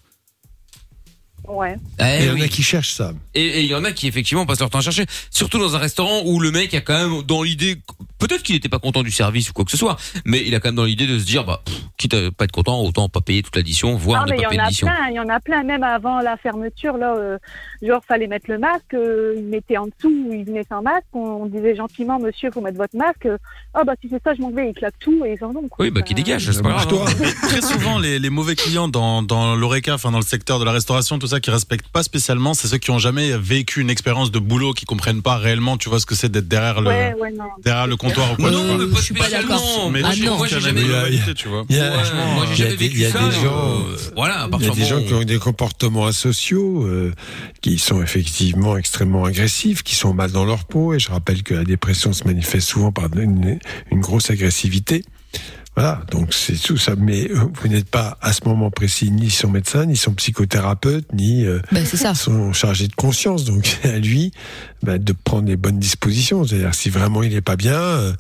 Ouais. 1.49 1.77
Eh 1.99 2.03
Et 2.03 2.19
il 2.21 2.27
y 2.27 2.31
en 2.31 2.35
oui. 2.35 2.43
a 2.45 2.49
qui 2.49 2.63
cherchent 2.63 2.93
ça. 2.93 3.13
Et 3.35 3.43
et 3.47 3.61
il 3.63 3.67
y 3.67 3.75
en 3.75 3.85
a 3.85 3.93
qui 3.93 4.07
effectivement 4.07 4.47
passent 4.47 4.61
leur 4.61 4.71
temps 4.71 4.79
à 4.79 4.83
chercher, 4.83 5.07
surtout 5.31 5.59
dans 5.59 5.75
un 5.75 5.79
restaurant 5.79 6.23
où 6.25 6.39
le 6.41 6.51
mec 6.51 6.73
a 6.75 6.81
quand 6.81 6.95
même 6.97 7.23
dans 7.23 7.43
l'idée, 7.43 7.77
peut-être 8.19 8.43
qu'il 8.43 8.55
n'était 8.55 8.69
pas 8.69 8.79
content 8.79 9.03
du 9.03 9.11
service 9.11 9.51
ou 9.51 9.53
quoi 9.53 9.65
que 9.65 9.71
ce 9.71 9.77
soit, 9.77 9.97
mais 10.25 10.43
il 10.47 10.55
a 10.55 10.61
quand 10.61 10.69
même 10.69 10.77
dans 10.77 10.85
l'idée 10.85 11.07
de 11.07 11.19
se 11.19 11.25
dire, 11.25 11.45
bah, 11.45 11.63
pff, 11.65 11.75
quitte 11.97 12.15
à 12.15 12.31
pas 12.31 12.45
être 12.45 12.53
content, 12.53 12.81
autant 12.83 13.09
pas 13.09 13.21
payer 13.21 13.43
toute 13.43 13.57
l'addition, 13.57 13.97
voire 13.97 14.21
Non, 14.21 14.27
ne 14.27 14.31
mais 14.33 14.37
il 14.39 14.41
y 14.41 14.43
pas 14.43 14.49
en 14.49 14.51
payer 14.51 14.61
a 14.61 14.65
l'addition. 14.65 14.87
plein, 14.87 15.09
il 15.11 15.15
y 15.15 15.21
en 15.21 15.29
a 15.29 15.41
plein, 15.41 15.63
même 15.65 15.83
avant 15.83 16.21
la 16.21 16.37
fermeture, 16.37 16.97
là, 16.97 17.15
euh, 17.17 17.39
genre, 17.83 18.03
fallait 18.07 18.29
mettre 18.29 18.47
le 18.49 18.59
masque, 18.59 18.95
euh, 18.95 19.35
ils 19.37 19.45
mettaient 19.45 19.77
en 19.79 19.87
dessous, 19.87 20.31
ils 20.33 20.45
venaient 20.45 20.65
sans 20.69 20.83
masque, 20.83 21.05
on, 21.13 21.19
on 21.43 21.47
disait 21.47 21.75
gentiment, 21.75 22.19
monsieur, 22.21 22.51
faut 22.53 22.61
mettre 22.61 22.79
votre 22.79 22.97
masque, 22.97 23.27
euh, 23.27 23.37
ah 23.75 23.83
bah 23.85 23.95
si 24.01 24.09
c'est 24.11 24.23
ça, 24.23 24.35
je 24.35 24.41
m'en 24.43 24.51
vais, 24.51 24.71
ils 24.71 24.75
claquent 24.75 24.99
tout 25.01 25.25
et 25.25 25.37
ils 25.41 25.45
en 25.45 25.53
quoi. 25.53 25.63
Oui, 25.81 25.91
bah 25.91 26.03
qui 26.03 26.15
dégage, 26.15 26.51
c'est 26.51 26.63
pas 26.63 26.71
grave. 26.71 26.89
Bouge-toi. 26.89 27.07
hein. 27.27 27.33
Très 27.49 27.63
souvent, 27.63 27.99
les, 27.99 28.19
les 28.19 28.31
mauvais 28.31 28.55
clients 28.55 28.89
dans, 28.89 29.23
dans 29.23 29.55
l'ORECA, 29.57 29.95
enfin 29.95 30.11
dans 30.13 30.19
le 30.21 30.25
secteur 30.25 30.59
de 30.61 30.65
la 30.65 30.73
restauration, 30.73 31.19
tout 31.19 31.27
ça, 31.27 31.32
qui 31.41 31.51
respectent 31.51 31.89
pas 31.89 32.03
spécialement, 32.03 32.55
c'est 32.55 32.69
ceux 32.69 32.79
qui 32.79 32.91
ont 32.91 32.99
jamais 32.99 33.37
vécu 33.37 33.81
une 33.81 33.91
expérience 33.91 34.31
de 34.31 34.39
boulot, 34.39 34.73
qui 34.73 34.85
comprennent 34.85 35.23
pas 35.23 35.37
réellement, 35.37 35.77
tu 35.77 35.89
vois, 35.89 36.01
ce 36.01 36.07
que 36.07 36.15
c'est 36.15 36.31
d'être 36.31 36.49
derrière 36.49 36.81
le, 36.81 36.89
Ouais, 36.89 37.15
ouais, 37.21 37.33
derrière 37.65 37.87
le 37.87 37.97
comptoir 37.97 38.33
ou 38.33 38.37
quoi. 38.37 38.51
Non, 38.51 38.79
mais 38.79 38.87
pas 38.87 38.99
je 38.99 39.03
suis 39.05 39.15
pas 39.15 39.25
spécialement. 39.25 39.49
d'accord. 39.57 39.91
Mais 39.91 40.01
Moi, 40.01 40.09
Ah 40.13 40.15
j'ai- 40.15 40.27
non. 40.27 40.37
moi, 40.37 40.47
j'ai 40.47 40.61
jamais 40.61 40.81
de 40.81 40.87
Il 40.87 40.91
y 40.91 40.95
a- 40.95 41.01
réalité, 41.03 41.35
tu 41.35 41.49
vois. 41.49 41.65
Il 41.69 41.77
y 41.77 41.81
a, 41.81 41.83
Ouais, 41.91 41.97
moi, 41.97 42.03
j'ai 42.05 42.11
il 42.11 42.19
y 42.19 42.23
a 42.23 42.55
jamais 42.57 42.71
des- 42.71 42.77
vécu 42.89 42.97
il 42.97 43.01
y 43.03 43.07
a 43.07 43.11
ça. 43.13 43.19
des 43.29 43.31
gens, 43.33 43.81
euh, 43.81 43.97
voilà, 44.17 44.41
à 44.43 44.45
il 44.45 44.47
y 44.49 44.51
partir 44.51 44.73
a 44.73 44.75
des 44.75 44.81
du 44.83 44.87
gens 44.89 44.95
moment 44.97 45.07
qui 45.09 45.15
ont 45.15 45.25
des 45.25 45.39
comportements 45.39 46.07
asociaux, 46.07 46.85
euh, 46.87 47.13
qui 47.61 47.79
sont 47.79 48.03
effectivement 48.03 48.77
extrêmement 48.77 49.25
agressifs, 49.25 49.83
qui 49.83 49.95
sont 49.95 50.15
mal 50.15 50.31
dans 50.33 50.45
leur 50.45 50.65
peau. 50.65 50.95
Et 50.95 50.99
je 50.99 51.11
rappelle 51.11 51.43
que 51.43 51.55
la 51.55 51.65
dépression 51.65 52.13
se 52.13 52.25
manifeste 52.25 52.69
souvent 52.69 52.93
par 52.93 53.07
une, 53.17 53.59
une 53.91 54.01
grosse 54.01 54.31
agressivité. 54.31 55.05
Voilà, 55.75 56.03
donc 56.11 56.35
c'est 56.35 56.61
tout 56.61 56.77
ça. 56.77 56.95
Mais 56.99 57.31
euh, 57.31 57.45
vous 57.55 57.69
n'êtes 57.69 57.89
pas 57.89 58.19
à 58.21 58.35
ce 58.35 58.41
moment 58.45 58.71
précis 58.71 59.11
ni 59.11 59.31
son 59.31 59.49
médecin, 59.49 59.87
ni 59.87 59.97
son 59.97 60.13
psychothérapeute, 60.13 61.11
ni 61.15 61.47
euh, 61.47 61.61
Ben, 61.73 61.87
c'est 61.87 61.97
ça. 61.97 62.15
son 62.15 62.53
chargé 62.53 62.89
de 62.89 62.95
conscience. 62.95 63.45
Donc 63.45 63.65
c'est 63.67 63.89
à 63.95 63.99
lui 63.99 64.33
bah, 64.83 64.99
de 64.99 65.13
prendre 65.15 65.49
les 65.49 65.57
bonnes 65.57 65.79
dispositions. 65.79 66.45
C'est-à-dire 66.45 66.75
si 66.75 66.91
vraiment 66.91 67.23
il 67.23 67.33
n'est 67.33 67.41
pas 67.41 67.57
bien, 67.57 67.81
euh, 67.81 68.13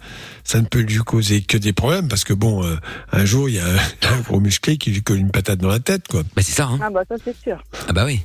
ça 0.45 0.61
ne 0.63 0.67
peut 0.67 0.81
lui 0.81 0.97
causer 0.99 1.43
que 1.43 1.59
des 1.59 1.75
problèmes 1.75 2.09
parce 2.09 2.25
que 2.25 2.33
bon, 2.33 2.65
euh, 2.65 2.77
un 3.13 3.25
jour 3.27 3.51
il 3.51 3.57
y 3.57 3.59
a 3.59 3.67
un, 3.67 3.77
un 4.17 4.21
gros 4.21 4.41
musclé 4.41 4.79
qui 4.79 4.91
lui 4.91 5.03
colle 5.03 5.19
une 5.19 5.31
patate 5.31 5.61
dans 5.61 5.69
la 5.69 5.81
tête, 5.81 6.09
quoi. 6.09 6.23
Bah 6.35 6.41
c'est 6.43 6.53
ça, 6.53 6.65
hein. 6.67 6.79
Ah 6.83 6.89
bah 6.91 7.03
ça 7.07 7.17
c'est 7.23 7.37
sûr. 7.43 7.63
Ah 7.87 7.93
bah 7.93 8.05
oui. 8.07 8.21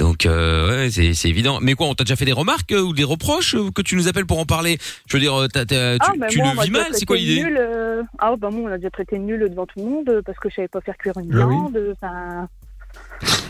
Donc 0.00 0.24
euh, 0.24 0.84
ouais, 0.84 0.90
c'est 0.90 1.12
c'est 1.12 1.28
évident. 1.28 1.58
Mais 1.60 1.74
quoi, 1.74 1.86
on 1.86 1.94
t'a 1.94 2.04
déjà 2.04 2.16
fait 2.16 2.24
des 2.24 2.32
remarques 2.32 2.72
euh, 2.72 2.80
ou 2.80 2.94
des 2.94 3.04
reproches 3.04 3.54
euh, 3.54 3.70
que 3.70 3.82
tu 3.82 3.96
nous 3.96 4.08
appelles 4.08 4.24
pour 4.24 4.38
en 4.38 4.46
parler? 4.46 4.78
Je 5.06 5.14
veux 5.16 5.20
dire, 5.20 5.34
t'as- 5.52 5.66
t'as- 5.66 5.98
tu, 5.98 6.06
ah, 6.08 6.12
ben 6.18 6.26
tu 6.28 6.38
moi, 6.38 6.46
on 6.48 6.50
le 6.52 6.56
m'a 6.56 6.62
vis 6.64 6.70
déjà 6.70 6.82
mal 6.84 6.94
C'est 6.94 7.04
quoi 7.04 7.16
traité 7.16 7.28
l'idée? 7.30 7.44
nul, 7.44 7.58
euh, 7.60 8.02
Ah, 8.18 8.34
bah 8.38 8.48
moi, 8.50 8.70
on 8.70 8.72
a 8.72 8.78
déjà 8.78 8.88
traité 8.90 9.18
nul 9.18 9.46
devant 9.50 9.66
tout 9.66 9.78
le 9.78 9.84
monde 9.84 10.08
euh, 10.08 10.22
parce 10.24 10.38
que 10.38 10.48
je 10.48 10.54
savais 10.54 10.68
pas 10.68 10.80
faire 10.80 10.96
cuire 10.96 11.18
une 11.18 11.38
Ah 11.38 11.46
oui. 11.46 11.54
viande. 11.54 11.78
Enfin, 11.92 12.48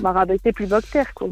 on 0.00 0.02
m'a 0.02 0.12
rabaissé 0.12 0.52
plus 0.52 0.66
bas 0.66 0.80
que 0.80 0.88
terre, 0.88 1.14
quoi. 1.14 1.28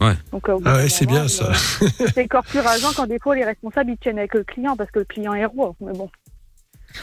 Ouais. 0.00 0.14
Donc, 0.32 0.48
euh, 0.48 0.54
au 0.54 0.58
bout 0.58 0.64
Ah 0.66 0.72
d'un 0.72 0.82
ouais, 0.82 0.88
c'est 0.88 1.06
moment, 1.06 1.20
bien 1.20 1.28
ça. 1.28 1.52
euh, 1.52 1.86
C'est 2.12 2.24
encore 2.24 2.42
plus 2.44 2.58
rageant 2.58 2.92
quand 2.96 3.06
des 3.06 3.20
fois 3.20 3.36
les 3.36 3.44
responsables 3.44 3.92
ils 3.92 3.98
tiennent 3.98 4.18
avec 4.18 4.34
le 4.34 4.42
client 4.42 4.74
parce 4.76 4.90
que 4.90 4.98
le 4.98 5.04
client 5.04 5.32
est 5.32 5.44
roi. 5.44 5.76
Mais 5.80 5.92
bon. 5.92 6.10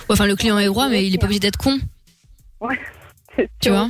Enfin, 0.10 0.26
le 0.28 0.36
client 0.36 0.60
est 0.60 0.68
roi, 0.68 0.90
mais 0.90 1.08
il 1.08 1.16
est 1.16 1.18
pas 1.18 1.26
obligé 1.28 1.40
d'être 1.40 1.56
con. 1.58 1.80
Ouais. 2.60 2.78
Tu 3.60 3.70
vois. 3.70 3.90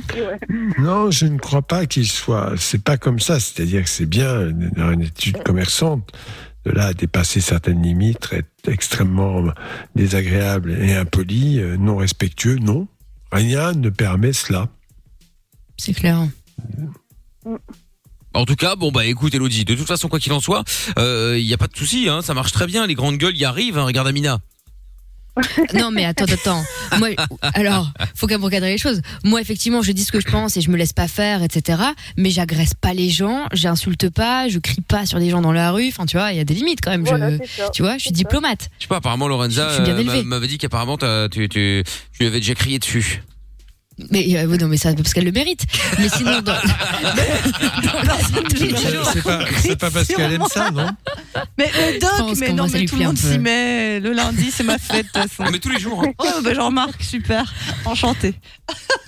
Non, 0.78 1.10
je 1.10 1.26
ne 1.26 1.38
crois 1.38 1.62
pas 1.62 1.86
qu'il 1.86 2.06
soit. 2.06 2.54
C'est 2.56 2.82
pas 2.82 2.96
comme 2.96 3.20
ça. 3.20 3.40
C'est-à-dire 3.40 3.82
que 3.82 3.88
c'est 3.88 4.06
bien 4.06 4.50
dans 4.76 4.92
une 4.92 5.02
étude 5.02 5.42
commerçante 5.42 6.12
de 6.64 6.70
là 6.70 6.86
à 6.86 6.94
dépasser 6.94 7.40
certaines 7.40 7.82
limites, 7.82 8.28
être 8.32 8.68
extrêmement 8.68 9.52
désagréable 9.96 10.72
et 10.80 10.94
impoli, 10.94 11.58
euh, 11.58 11.76
non 11.76 11.96
respectueux. 11.96 12.56
Non, 12.56 12.86
rien 13.32 13.72
ne 13.72 13.90
permet 13.90 14.32
cela. 14.32 14.68
C'est 15.76 15.94
clair. 15.94 16.28
En 18.34 18.44
tout 18.44 18.54
cas, 18.54 18.76
bon 18.76 18.92
bah 18.92 19.04
écoute 19.04 19.34
Elodie, 19.34 19.64
de 19.64 19.74
toute 19.74 19.86
façon 19.86 20.08
quoi 20.08 20.20
qu'il 20.20 20.32
en 20.32 20.40
soit, 20.40 20.62
il 20.96 21.40
y 21.40 21.52
a 21.52 21.58
pas 21.58 21.66
de 21.66 21.76
souci, 21.76 22.08
hein, 22.08 22.22
ça 22.22 22.34
marche 22.34 22.52
très 22.52 22.66
bien, 22.66 22.86
les 22.86 22.94
grandes 22.94 23.16
gueules 23.16 23.36
y 23.36 23.44
arrivent, 23.44 23.78
hein, 23.78 23.84
regarde 23.84 24.06
Amina. 24.06 24.40
Non, 25.74 25.90
mais 25.90 26.04
attends, 26.04 26.24
attends. 26.24 26.62
Moi, 26.98 27.10
alors, 27.54 27.90
faut 28.14 28.26
quand 28.26 28.34
même 28.34 28.44
recadrer 28.44 28.72
les 28.72 28.78
choses. 28.78 29.00
Moi, 29.24 29.40
effectivement, 29.40 29.82
je 29.82 29.92
dis 29.92 30.04
ce 30.04 30.12
que 30.12 30.20
je 30.20 30.28
pense 30.28 30.56
et 30.56 30.60
je 30.60 30.70
me 30.70 30.76
laisse 30.76 30.92
pas 30.92 31.08
faire, 31.08 31.42
etc. 31.42 31.82
Mais 32.16 32.30
j'agresse 32.30 32.74
pas 32.74 32.92
les 32.92 33.08
gens, 33.08 33.46
j'insulte 33.52 34.10
pas, 34.10 34.48
je 34.48 34.58
crie 34.58 34.82
pas 34.82 35.06
sur 35.06 35.18
des 35.18 35.30
gens 35.30 35.40
dans 35.40 35.52
la 35.52 35.70
rue. 35.70 35.88
Enfin, 35.88 36.06
tu 36.06 36.16
vois, 36.16 36.32
il 36.32 36.36
y 36.36 36.40
a 36.40 36.44
des 36.44 36.54
limites 36.54 36.80
quand 36.82 36.90
même. 36.90 37.06
Je, 37.06 37.70
tu 37.72 37.82
vois, 37.82 37.96
je 37.96 38.02
suis 38.02 38.12
diplomate. 38.12 38.70
Je 38.78 38.84
sais 38.84 38.88
pas, 38.88 38.96
apparemment 38.96 39.28
Lorenza 39.28 39.68
Je 39.84 39.90
euh, 39.90 40.22
m'avait 40.24 40.46
dit 40.46 40.58
qu'apparemment 40.58 40.98
tu, 40.98 41.06
tu, 41.30 41.48
tu 41.48 41.84
lui 42.20 42.26
avais 42.26 42.40
déjà 42.40 42.54
crié 42.54 42.78
dessus. 42.78 43.22
Mais 44.10 44.36
euh, 44.36 44.46
oui, 44.46 44.58
non, 44.58 44.68
mais 44.68 44.76
ça 44.76 44.92
parce 44.94 45.12
qu'elle 45.14 45.24
le 45.24 45.32
mérite. 45.32 45.62
Mais 45.98 46.08
sinon, 46.08 46.40
dans, 46.40 46.52
dans 46.52 48.02
la 48.02 48.16
vie 48.16 48.74
C'est 49.12 49.22
pas, 49.22 49.44
c'est 49.62 49.76
pas 49.78 49.90
parce 49.90 50.08
qu'elle 50.08 50.32
aime 50.32 50.44
ça, 50.52 50.70
non? 50.70 50.86
Mais 51.58 51.66
le 51.66 51.94
Je 51.94 52.00
doc, 52.00 52.36
mais 52.38 52.52
non, 52.52 52.66
mais 52.72 52.84
tout 52.86 52.96
le 52.96 53.04
monde 53.04 53.18
s'y 53.18 53.38
met. 53.38 54.00
Le 54.00 54.12
lundi, 54.12 54.50
c'est 54.50 54.64
ma 54.64 54.78
fête, 54.78 55.06
de 55.14 55.20
toute 55.20 55.30
façon. 55.36 55.50
Mais 55.50 55.58
tous 55.58 55.70
les 55.70 55.78
jours. 55.80 56.02
hein. 56.04 56.12
Oh, 56.18 56.40
bah 56.42 56.54
Jean-Marc, 56.54 57.02
super. 57.02 57.52
Enchanté. 57.84 58.34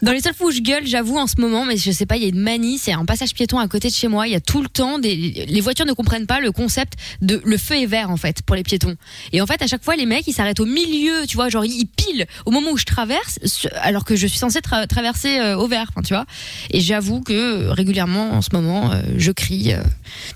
Dans 0.02 0.12
les 0.12 0.20
seules 0.20 0.34
fois 0.34 0.48
où 0.48 0.50
je 0.50 0.60
gueule, 0.60 0.86
j'avoue 0.86 1.16
en 1.16 1.26
ce 1.26 1.40
moment, 1.40 1.64
mais 1.64 1.76
je 1.76 1.90
sais 1.90 2.06
pas, 2.06 2.16
il 2.16 2.22
y 2.22 2.26
a 2.26 2.28
une 2.28 2.40
manie, 2.40 2.78
c'est 2.78 2.92
un 2.92 3.04
passage 3.04 3.32
piéton 3.32 3.58
à 3.58 3.66
côté 3.68 3.88
de 3.88 3.94
chez 3.94 4.08
moi. 4.08 4.26
Il 4.26 4.32
y 4.32 4.36
a 4.36 4.40
tout 4.40 4.62
le 4.62 4.68
temps 4.68 4.98
des, 4.98 5.16
les 5.48 5.60
voitures 5.60 5.86
ne 5.86 5.92
comprennent 5.92 6.26
pas 6.26 6.40
le 6.40 6.52
concept 6.52 6.94
de 7.22 7.40
le 7.44 7.56
feu 7.56 7.76
est 7.76 7.86
vert 7.86 8.10
en 8.10 8.16
fait 8.16 8.42
pour 8.42 8.54
les 8.56 8.62
piétons. 8.62 8.96
Et 9.32 9.40
en 9.40 9.46
fait, 9.46 9.62
à 9.62 9.66
chaque 9.66 9.82
fois, 9.82 9.96
les 9.96 10.06
mecs 10.06 10.26
ils 10.26 10.32
s'arrêtent 10.34 10.60
au 10.60 10.66
milieu, 10.66 11.26
tu 11.26 11.36
vois, 11.36 11.48
genre 11.48 11.64
ils 11.64 11.86
pilent 11.86 12.26
au 12.44 12.50
moment 12.50 12.72
où 12.72 12.76
je 12.76 12.84
traverse, 12.84 13.38
alors 13.80 14.04
que 14.04 14.16
je 14.16 14.26
suis 14.26 14.38
censée 14.38 14.60
tra- 14.84 14.86
traverser 14.86 15.38
euh, 15.40 15.56
au 15.56 15.66
vert, 15.68 15.86
enfin, 15.90 16.02
tu 16.02 16.14
vois. 16.14 16.24
Et 16.70 16.80
j'avoue 16.80 17.20
que 17.20 17.32
euh, 17.68 17.72
régulièrement 17.72 18.32
en 18.32 18.42
ce 18.42 18.48
moment, 18.52 18.92
euh, 18.92 19.02
je 19.16 19.30
crie, 19.32 19.72
euh, 19.72 19.82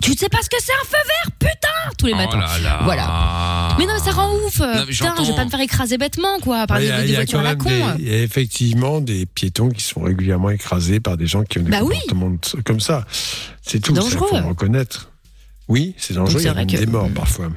tu 0.02 0.12
sais 0.14 0.28
pas 0.28 0.38
ce 0.42 0.48
que 0.50 0.56
c'est 0.61 0.72
un 0.72 0.87
feu 0.87 0.96
vert, 1.06 1.32
putain, 1.38 1.94
tous 1.98 2.06
les 2.06 2.14
matins. 2.14 2.30
Oh 2.34 2.38
là 2.38 2.58
là. 2.62 2.80
Voilà. 2.84 3.76
Mais 3.78 3.87
non, 3.87 3.92
mais 3.94 4.04
ça 4.04 4.12
rend 4.12 4.32
ouf. 4.34 4.58
Non, 4.61 4.66
mais 4.87 4.87
Putain, 4.87 5.14
je 5.18 5.30
vais 5.30 5.37
pas 5.37 5.44
me 5.44 5.50
faire 5.50 5.61
écraser 5.61 5.98
bêtement, 5.98 6.38
quoi, 6.40 6.66
par 6.66 6.80
Il 6.80 6.84
y 6.84 6.87
des, 6.88 6.92
a, 6.92 6.98
des 7.02 7.04
il 7.06 7.11
y 7.11 7.14
a 7.14 7.18
voitures 7.18 7.38
quand 7.40 7.44
à 7.44 7.48
la 7.50 7.54
con. 7.56 7.96
il 7.98 8.08
y 8.08 8.12
a 8.12 8.18
effectivement 8.18 9.00
des 9.00 9.26
piétons 9.26 9.68
qui 9.70 9.82
sont 9.84 10.00
régulièrement 10.00 10.50
écrasés 10.50 11.00
par 11.00 11.16
des 11.16 11.26
gens 11.26 11.42
qui 11.44 11.58
ont 11.58 11.62
des 11.62 11.70
Bah 11.70 11.78
oui. 11.82 11.94
comportements 12.08 12.30
de- 12.30 12.62
comme 12.62 12.80
ça. 12.80 13.06
C'est 13.62 13.80
tout. 13.80 13.94
Ça, 13.94 14.00
dangereux. 14.02 14.26
faut 14.30 14.37
le 14.38 14.46
reconnaître. 14.46 15.11
Oui, 15.68 15.94
c'est 15.98 16.14
dangereux. 16.14 16.32
Donc, 16.34 16.42
Il 16.42 16.44
y 16.44 16.48
a 16.48 16.50
c'est 16.50 16.54
vrai 16.54 16.64
même 16.66 16.74
que- 16.74 16.84
des 16.84 16.90
morts 16.90 17.11
parfois. 17.14 17.48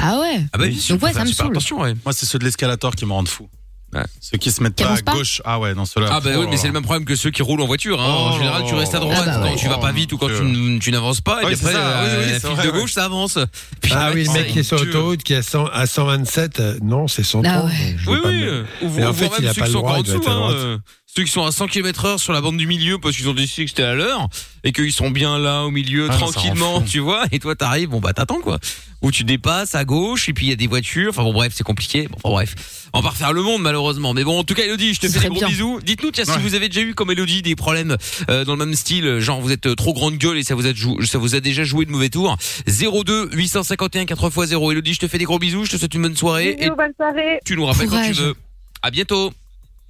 Ah 0.00 0.20
ouais. 0.20 0.40
Ah 0.52 0.58
bah 0.58 0.64
sûr, 0.72 0.96
Donc 0.96 1.04
ouais, 1.04 1.12
ça 1.12 1.24
me 1.24 1.30
saoule. 1.32 1.50
attention, 1.50 1.80
ouais. 1.80 1.94
Moi, 2.04 2.12
c'est 2.12 2.26
ceux 2.26 2.38
de 2.38 2.44
l'escalator 2.44 2.94
qui 2.94 3.06
me 3.06 3.12
rendent 3.12 3.28
fou. 3.28 3.48
Ouais. 3.94 4.02
Ceux 4.20 4.38
qui 4.38 4.50
se 4.50 4.62
mettent 4.62 4.74
Qui 4.74 4.82
pas 4.84 4.94
à 4.94 5.02
pas 5.02 5.12
gauche. 5.12 5.40
Ah 5.44 5.58
ouais, 5.60 5.74
non, 5.74 5.84
ceux-là. 5.84 6.08
Ah 6.10 6.20
bah 6.20 6.30
oh 6.36 6.40
oui, 6.40 6.46
mais 6.50 6.56
c'est 6.56 6.66
le 6.66 6.72
même 6.72 6.82
problème 6.82 7.04
que 7.04 7.14
ceux 7.14 7.30
qui 7.30 7.42
roulent 7.42 7.60
en 7.60 7.66
voiture. 7.66 8.00
Hein. 8.02 8.06
en 8.10 8.30
Oh 8.34 8.38
général, 8.38 8.62
là 8.62 8.68
tu 8.68 8.74
restes 8.74 8.94
à 8.94 8.98
droite 9.00 9.22
Ah 9.26 9.38
bah 9.38 9.46
quand 9.50 9.56
tu 9.56 9.68
vas 9.68 9.78
pas 9.78 9.92
vite 9.92 10.12
ou 10.12 10.18
quand 10.18 10.26
tu, 10.28 10.34
n- 10.42 10.78
tu 10.80 10.90
n'avances 10.90 11.20
pas. 11.20 11.42
Et 11.42 11.46
Oui, 11.46 11.52
puis 11.54 11.60
après, 11.66 11.72
ça. 11.74 11.78
euh, 11.78 12.18
Oui, 12.20 12.24
oui, 12.26 12.32
la 12.32 12.40
file 12.40 12.48
vrai, 12.50 12.66
de 12.66 12.70
ouais. 12.72 12.80
gauche, 12.80 12.92
ça 12.92 13.04
avance. 13.04 13.38
Puis 13.80 13.92
Ah 13.94 14.10
oui, 14.14 14.24
le 14.24 14.32
mec 14.32 14.48
qui 14.48 14.58
est 14.58 14.62
sur 14.64 14.78
l'autoroute 14.78 15.22
qui 15.22 15.32
est 15.32 15.36
à, 15.36 15.42
100 15.42 15.66
à 15.66 15.86
127, 15.86 16.60
euh, 16.60 16.78
non, 16.82 17.06
c'est 17.08 17.22
130. 17.22 17.52
Ah 17.54 17.64
ouais. 17.66 17.96
Oui, 18.08 18.18
oui. 18.24 18.42
euh, 18.42 18.64
Ou, 18.82 19.04
en 19.04 19.12
fait, 19.12 19.30
il 19.38 19.46
a 19.46 19.54
pas 19.54 19.60
qui 19.66 19.68
le 19.68 19.72
droit, 19.74 19.90
encore 19.92 19.98
en 20.00 20.02
dessous. 20.02 20.80
Ceux 21.16 21.22
qui 21.22 21.30
sont 21.30 21.44
à 21.44 21.52
100 21.52 21.68
km 21.68 22.04
heure 22.06 22.18
sur 22.18 22.32
la 22.32 22.40
bande 22.40 22.56
du 22.56 22.66
milieu 22.66 22.98
parce 22.98 23.14
qu'ils 23.16 23.28
ont 23.28 23.34
décidé 23.34 23.66
que 23.66 23.70
c'était 23.70 23.84
à 23.84 23.94
l'heure 23.94 24.26
et 24.64 24.72
qu'ils 24.72 24.92
sont 24.92 25.12
bien 25.12 25.38
là 25.38 25.62
au 25.62 25.70
milieu 25.70 26.08
Ah, 26.10 26.12
ça 26.14 26.18
rend 26.18 26.32
tranquillement, 26.32 26.80
fou. 26.80 26.86
tu 26.90 26.98
vois, 26.98 27.24
et 27.30 27.38
toi 27.38 27.54
t'arrives, 27.54 27.88
bon 27.90 28.00
bah 28.00 28.12
t'attends 28.12 28.40
quoi. 28.40 28.58
Ou 29.00 29.12
tu 29.12 29.22
dépasses 29.22 29.76
à 29.76 29.84
gauche 29.84 30.28
et 30.28 30.32
puis 30.32 30.46
il 30.46 30.48
y 30.48 30.52
a 30.52 30.56
des 30.56 30.66
voitures, 30.66 31.10
enfin 31.10 31.22
bon 31.22 31.32
bref, 31.32 31.52
c'est 31.54 31.62
compliqué. 31.62 32.08
Bon, 32.08 32.16
enfin, 32.24 32.30
bref, 32.34 32.88
on 32.94 33.00
va 33.00 33.10
refaire 33.10 33.32
le 33.32 33.42
monde 33.42 33.62
malheureusement. 33.62 34.12
Mais 34.12 34.24
bon, 34.24 34.40
en 34.40 34.42
tout 34.42 34.54
cas 34.54 34.64
Elodie, 34.64 34.92
je 34.94 34.98
te 34.98 35.06
Ce 35.06 35.12
fais 35.12 35.18
des 35.18 35.18
serait 35.20 35.28
gros 35.28 35.38
bien. 35.38 35.48
bisous. 35.50 35.78
Dites-nous 35.84 36.10
tiens 36.10 36.24
si 36.24 36.32
Ouais. 36.32 36.38
vous 36.38 36.56
avez 36.56 36.68
déjà 36.68 36.80
eu 36.84 36.94
comme 36.96 37.12
Elodie 37.12 37.42
des 37.42 37.54
problèmes 37.54 37.96
euh, 38.28 38.44
dans 38.44 38.56
le 38.56 38.64
même 38.66 38.74
style, 38.74 39.20
genre 39.20 39.40
vous 39.40 39.52
êtes 39.52 39.66
euh, 39.66 39.76
trop 39.76 39.92
grande 39.92 40.16
gueule 40.18 40.38
et 40.38 40.42
ça 40.42 40.56
vous 40.56 40.66
a 40.66 40.74
jou- 40.74 41.00
ça 41.06 41.18
vous 41.18 41.36
a 41.36 41.40
déjà 41.40 41.62
joué 41.62 41.84
de 41.84 41.92
mauvais 41.92 42.08
tours. 42.10 42.36
02 42.66 43.28
851 43.32 44.04
4x0. 44.06 44.72
Elodie, 44.72 44.94
je 44.94 44.98
te 44.98 45.06
fais 45.06 45.18
des 45.18 45.26
gros 45.26 45.38
bisous, 45.38 45.64
je 45.64 45.70
te 45.70 45.76
souhaite 45.76 45.94
une 45.94 46.02
bonne 46.02 46.16
soirée 46.16 46.48
et 46.48 46.56
Bisous, 46.56 46.74
bonne 46.74 46.92
soirée. 46.96 47.38
tu 47.44 47.54
nous 47.54 47.66
rappelles 47.66 47.86
quand 47.88 48.02
tu 48.02 48.14
Courage. 48.14 48.20
veux. 48.20 48.34
À 48.82 48.90
bientôt. 48.90 49.32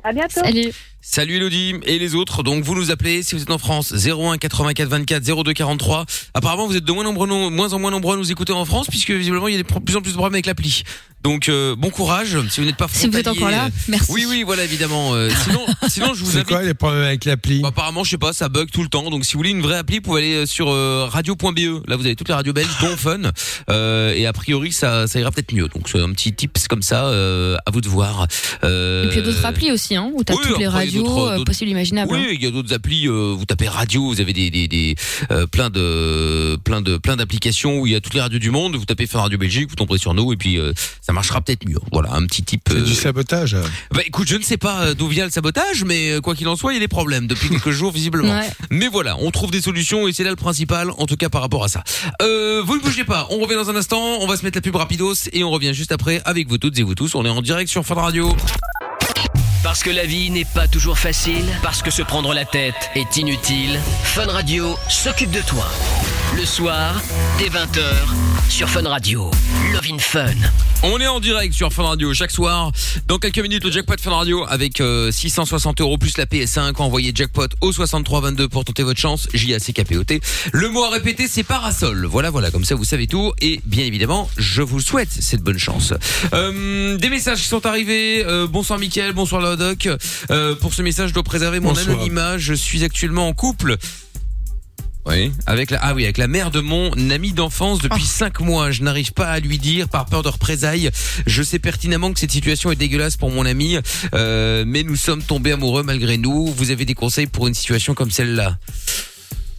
À 0.02 0.12
bientôt. 0.12 0.42
Salut. 0.44 0.70
Salut 1.06 1.36
Elodie 1.36 1.74
et 1.84 1.98
les 1.98 2.14
autres. 2.14 2.42
Donc 2.42 2.64
vous 2.64 2.74
nous 2.74 2.90
appelez 2.90 3.22
si 3.22 3.34
vous 3.34 3.42
êtes 3.42 3.50
en 3.50 3.58
France 3.58 3.92
01 3.92 4.38
84 4.38 4.88
24 4.88 5.22
02 5.44 5.52
43. 5.52 6.06
Apparemment 6.32 6.66
vous 6.66 6.76
êtes 6.76 6.84
de 6.84 6.92
moins, 6.92 7.04
nombreux, 7.04 7.26
moins 7.50 7.72
en 7.74 7.78
moins 7.78 7.90
nombreux 7.90 8.14
à 8.14 8.16
nous 8.16 8.32
écouter 8.32 8.52
en 8.54 8.64
France 8.64 8.86
puisque 8.88 9.10
visiblement 9.10 9.46
il 9.48 9.52
y 9.54 9.58
a 9.58 9.62
de 9.62 9.66
plus 9.68 9.96
en 9.96 10.00
plus 10.00 10.12
de 10.12 10.16
problèmes 10.16 10.34
avec 10.34 10.46
l'appli. 10.46 10.82
Donc 11.22 11.48
euh, 11.48 11.74
bon 11.76 11.88
courage 11.90 12.36
si 12.50 12.60
vous 12.60 12.66
n'êtes 12.66 12.76
pas 12.76 12.86
Si 12.90 13.06
vous 13.08 13.16
êtes 13.16 13.24
frontalier, 13.26 13.38
encore 13.38 13.50
là, 13.50 13.66
euh, 13.66 13.70
merci. 13.88 14.12
Oui 14.12 14.26
oui 14.28 14.42
voilà 14.44 14.64
évidemment. 14.64 15.14
euh, 15.14 15.30
sinon 15.44 15.60
sinon 15.88 16.14
je 16.14 16.20
vous 16.24 16.30
C'est 16.30 16.36
invite. 16.38 16.48
quoi 16.48 16.62
les 16.62 16.74
problèmes 16.74 17.02
avec 17.02 17.24
l'appli? 17.26 17.60
Bah, 17.60 17.68
apparemment, 17.68 18.02
je 18.04 18.10
sais 18.10 18.18
pas, 18.18 18.32
ça 18.34 18.48
bug 18.50 18.68
tout 18.70 18.82
le 18.82 18.88
temps. 18.88 19.08
Donc, 19.10 19.24
si 19.24 19.32
vous 19.34 19.38
voulez 19.38 19.50
une 19.50 19.62
vraie 19.62 19.76
appli, 19.78 19.96
vous 19.96 20.02
pouvez 20.02 20.20
aller 20.36 20.46
sur 20.46 20.68
euh, 20.70 21.06
radio.be. 21.10 21.86
Là, 21.88 21.96
vous 21.96 22.04
avez 22.04 22.14
toutes 22.14 22.28
les 22.28 22.34
radios 22.34 22.52
belges, 22.52 22.68
dont 22.82 22.94
Fun. 22.96 23.30
Euh, 23.70 24.12
et 24.14 24.26
a 24.26 24.32
priori, 24.34 24.70
ça, 24.72 25.06
ça 25.06 25.18
ira 25.18 25.30
peut-être 25.30 25.52
mieux. 25.54 25.68
Donc, 25.68 25.88
c'est 25.88 25.98
un 26.00 26.12
petit 26.12 26.34
tips 26.34 26.68
comme 26.68 26.82
ça, 26.82 27.06
euh, 27.06 27.56
à 27.64 27.70
vous 27.70 27.80
de 27.80 27.88
voir. 27.88 28.26
Euh, 28.62 29.04
Et 29.04 29.08
puis 29.08 29.16
il 29.16 29.20
y 29.20 29.22
a 29.22 29.26
d'autres 29.32 29.46
applis 29.46 29.72
aussi, 29.72 29.96
hein, 29.96 30.10
où 30.14 30.22
t'as 30.24 30.34
oui, 30.34 30.40
toutes 30.46 30.58
les 30.58 30.68
radios 30.68 30.93
euh, 31.00 31.44
possibles 31.44 31.68
et 31.68 31.72
imaginables. 31.72 32.14
hein. 32.14 32.18
Oui, 32.28 32.34
il 32.34 32.42
y 32.42 32.46
a 32.46 32.50
d'autres 32.50 32.72
applis. 32.74 33.06
euh, 33.08 33.34
vous 33.36 33.44
tapez 33.44 33.68
radio, 33.68 34.06
vous 34.08 34.20
avez 34.20 34.32
des, 34.32 34.50
des, 34.50 34.68
des 34.68 34.94
euh, 35.30 35.46
plein 35.46 35.70
de 35.70 36.58
plein 36.64 36.80
de 36.80 36.96
plein 36.96 37.16
d'applications 37.16 37.78
où 37.80 37.86
il 37.86 37.92
y 37.92 37.96
a 37.96 38.00
toutes 38.00 38.14
les 38.14 38.20
radios 38.20 38.38
du 38.38 38.50
monde. 38.50 38.76
Vous 38.76 38.84
tapez 38.84 39.06
Fun 39.06 39.20
Radio 39.20 39.38
Belgique, 39.38 39.68
vous 39.70 39.76
tomberez 39.76 39.98
sur 39.98 40.14
nous 40.14 40.32
et 40.32 40.36
puis 40.36 40.58
euh, 40.58 40.72
ça 41.00 41.12
marchera 41.12 41.40
peut-être 41.40 41.68
mieux. 41.68 41.78
Voilà, 41.92 42.12
un 42.12 42.26
petit 42.26 42.42
type. 42.42 42.62
C'est 42.70 42.82
du 42.84 42.94
sabotage. 42.94 43.56
Bah 43.92 44.00
écoute, 44.06 44.28
je 44.28 44.36
ne 44.36 44.42
sais 44.42 44.56
pas 44.56 44.94
d'où 44.94 45.08
vient 45.08 45.24
le 45.24 45.30
sabotage, 45.30 45.84
mais 45.84 46.18
quoi 46.22 46.34
qu'il 46.34 46.48
en 46.48 46.56
soit, 46.56 46.72
il 46.72 46.76
y 46.76 46.78
a 46.78 46.80
des 46.80 46.88
problèmes 46.88 47.26
depuis 47.26 47.48
quelques 47.48 47.70
jours 47.72 47.92
visiblement. 47.92 48.34
Ouais. 48.38 48.50
Mais 48.70 48.88
voilà, 48.88 49.16
on 49.20 49.30
trouve 49.30 49.50
des 49.50 49.60
solutions 49.60 50.06
et 50.08 50.12
c'est 50.12 50.24
là 50.24 50.30
le 50.30 50.36
principal, 50.36 50.90
en 50.98 51.06
tout 51.06 51.16
cas 51.16 51.28
par 51.28 51.40
rapport 51.42 51.64
à 51.64 51.68
ça. 51.68 51.82
Euh, 52.22 52.62
vous 52.64 52.76
ne 52.76 52.80
bougez 52.82 53.04
pas, 53.04 53.26
on 53.30 53.38
revient 53.38 53.54
dans 53.54 53.70
un 53.70 53.76
instant, 53.76 54.18
on 54.20 54.26
va 54.26 54.36
se 54.36 54.44
mettre 54.44 54.56
la 54.58 54.62
pub 54.62 54.76
rapidos 54.76 55.14
et 55.32 55.44
on 55.44 55.50
revient 55.50 55.72
juste 55.74 55.92
après 55.92 56.20
avec 56.24 56.48
vous 56.48 56.58
toutes 56.58 56.78
et 56.78 56.82
vous 56.82 56.94
tous. 56.94 57.14
On 57.14 57.24
est 57.24 57.28
en 57.28 57.42
direct 57.42 57.70
sur 57.70 57.84
Fun 57.84 57.94
Radio. 57.94 58.34
Parce 59.64 59.82
que 59.82 59.88
la 59.88 60.04
vie 60.04 60.30
n'est 60.30 60.44
pas 60.44 60.68
toujours 60.68 60.98
facile, 60.98 61.46
parce 61.62 61.80
que 61.80 61.90
se 61.90 62.02
prendre 62.02 62.34
la 62.34 62.44
tête 62.44 62.90
est 62.94 63.16
inutile, 63.16 63.80
Fun 64.02 64.26
Radio 64.26 64.76
s'occupe 64.90 65.30
de 65.30 65.40
toi. 65.40 65.64
Le 66.36 66.44
soir, 66.44 67.00
dès 67.38 67.48
20h, 67.48 67.82
sur 68.48 68.68
Fun 68.68 68.82
Radio. 68.88 69.30
Love 69.72 69.86
in 69.92 69.98
Fun. 69.98 70.26
On 70.82 70.98
est 70.98 71.06
en 71.06 71.20
direct 71.20 71.54
sur 71.54 71.72
Fun 71.72 71.84
Radio 71.84 72.12
chaque 72.12 72.30
soir. 72.30 72.72
Dans 73.06 73.18
quelques 73.18 73.38
minutes, 73.38 73.64
le 73.64 73.70
jackpot 73.70 73.94
Fun 74.00 74.10
Radio 74.10 74.44
avec 74.48 74.80
euh, 74.80 75.10
660 75.12 75.80
euros 75.80 75.96
plus 75.96 76.16
la 76.18 76.26
PS5. 76.26 76.74
Envoyez 76.78 77.12
jackpot 77.14 77.46
au 77.60 77.72
6322 77.72 78.48
pour 78.48 78.64
tenter 78.64 78.82
votre 78.82 79.00
chance. 79.00 79.28
J-A-C-K-P-O-T. 79.32 80.20
Le 80.52 80.68
mot 80.68 80.84
à 80.84 80.90
répéter, 80.90 81.28
c'est 81.28 81.44
parasol. 81.44 82.04
Voilà, 82.06 82.30
voilà, 82.30 82.50
comme 82.50 82.64
ça 82.64 82.74
vous 82.74 82.84
savez 82.84 83.06
tout. 83.06 83.32
Et 83.40 83.60
bien 83.64 83.84
évidemment, 83.84 84.28
je 84.36 84.62
vous 84.62 84.80
souhaite 84.80 85.10
cette 85.12 85.42
bonne 85.42 85.58
chance. 85.58 85.94
Euh, 86.32 86.96
des 86.96 87.08
messages 87.10 87.40
qui 87.42 87.48
sont 87.48 87.64
arrivés. 87.64 88.24
Euh, 88.26 88.46
bonsoir 88.46 88.78
Mickaël, 88.78 89.12
bonsoir 89.12 89.40
la 89.40 89.56
doc. 89.56 89.88
Euh, 90.30 90.54
pour 90.56 90.74
ce 90.74 90.82
message, 90.82 91.10
je 91.10 91.14
dois 91.14 91.22
préserver 91.22 91.60
mon 91.60 91.70
Bonsoir. 91.72 91.94
anonymat. 91.96 92.38
Je 92.38 92.54
suis 92.54 92.82
actuellement 92.84 93.28
en 93.28 93.32
couple. 93.32 93.76
Oui, 95.06 95.32
avec 95.46 95.70
la 95.70 95.78
ah 95.82 95.92
oui, 95.94 96.04
avec 96.04 96.16
la 96.16 96.28
mère 96.28 96.50
de 96.50 96.60
mon 96.60 96.90
ami 97.10 97.32
d'enfance 97.32 97.78
depuis 97.80 98.04
cinq 98.04 98.40
mois. 98.40 98.70
Je 98.70 98.82
n'arrive 98.82 99.12
pas 99.12 99.26
à 99.28 99.38
lui 99.38 99.58
dire 99.58 99.88
par 99.88 100.06
peur 100.06 100.22
de 100.22 100.28
représailles. 100.28 100.90
Je 101.26 101.42
sais 101.42 101.58
pertinemment 101.58 102.12
que 102.12 102.20
cette 102.20 102.30
situation 102.32 102.70
est 102.72 102.76
dégueulasse 102.76 103.16
pour 103.18 103.30
mon 103.30 103.44
ami, 103.44 103.76
euh, 104.14 104.64
mais 104.66 104.82
nous 104.82 104.96
sommes 104.96 105.22
tombés 105.22 105.52
amoureux 105.52 105.82
malgré 105.82 106.16
nous. 106.16 106.46
Vous 106.46 106.70
avez 106.70 106.86
des 106.86 106.94
conseils 106.94 107.26
pour 107.26 107.46
une 107.48 107.54
situation 107.54 107.92
comme 107.94 108.10
celle-là? 108.10 108.56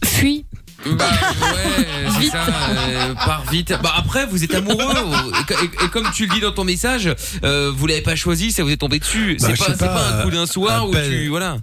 Fuis. 0.04 0.46
Bah 0.84 1.04
ouais, 1.42 1.86
c'est 2.20 2.28
ça. 2.30 2.44
euh, 2.88 3.14
part 3.14 3.44
vite. 3.50 3.72
Bah 3.82 3.92
après, 3.96 4.26
vous 4.26 4.44
êtes 4.44 4.54
amoureux 4.54 4.84
et, 5.50 5.54
et- 5.64 5.84
et 5.84 5.88
comme 5.88 6.06
tu 6.14 6.26
le 6.26 6.34
dis 6.34 6.40
dans 6.40 6.52
ton 6.52 6.64
message, 6.64 7.08
euh, 7.44 7.72
vous 7.74 7.86
l'avez 7.86 8.02
pas 8.02 8.14
choisi, 8.14 8.52
ça 8.52 8.62
vous 8.62 8.70
est 8.70 8.76
tombé 8.76 8.98
dessus. 8.98 9.36
Bah, 9.40 9.48
c'est 9.56 9.64
pas, 9.64 9.72
pas 9.74 9.86
pas, 9.88 10.08
un 10.20 10.22
coup 10.22 10.30
d'un 10.30 10.46
soir 10.46 10.86
où 10.88 10.92
appelle- 10.92 11.10
tu 11.10 11.28
voilà. 11.28 11.58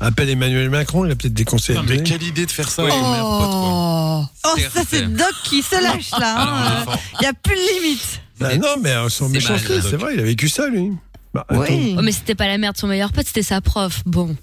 Appelle 0.00 0.28
Emmanuel 0.28 0.68
Macron, 0.70 1.06
il 1.06 1.12
a 1.12 1.16
peut-être 1.16 1.32
des 1.34 1.44
conseils. 1.44 1.76
à 1.76 1.80
Putain, 1.80 1.94
mais 1.94 2.02
quelle 2.02 2.22
idée 2.22 2.44
de 2.46 2.50
faire 2.50 2.68
ça 2.70 2.84
Oui. 2.84 2.90
pote, 2.90 3.00
quoi. 3.00 4.30
Oh, 4.44 4.50
C'est 4.56 4.70
ça 4.70 4.82
c'est. 4.88 5.06
Doc 5.14 5.32
qui 5.44 5.62
se 5.62 5.82
lâche 5.82 6.10
là. 6.18 6.34
Alors, 6.34 6.92
hein. 6.94 6.98
Il 7.14 7.22
n'y 7.22 7.26
a 7.26 7.32
plus 7.32 7.54
de 7.54 7.82
limite. 7.82 8.20
Bah 8.38 8.54
non, 8.56 8.76
mais 8.82 8.90
euh, 8.90 9.08
C'est 9.08 9.26
méchanceté, 9.28 9.80
c'est 9.80 9.92
Doc. 9.92 10.00
vrai, 10.00 10.14
il 10.14 10.20
a 10.20 10.24
vécu 10.24 10.48
ça, 10.50 10.68
lui. 10.68 10.92
Bah. 11.32 11.46
Oui. 11.50 11.94
Oh, 11.98 12.02
mais 12.02 12.12
c'était 12.12 12.34
pas 12.34 12.46
la 12.46 12.58
mère 12.58 12.72
de 12.74 12.78
son 12.78 12.86
meilleur 12.86 13.10
pote, 13.12 13.26
c'était 13.26 13.42
sa 13.42 13.60
prof. 13.62 14.02
Bon. 14.04 14.36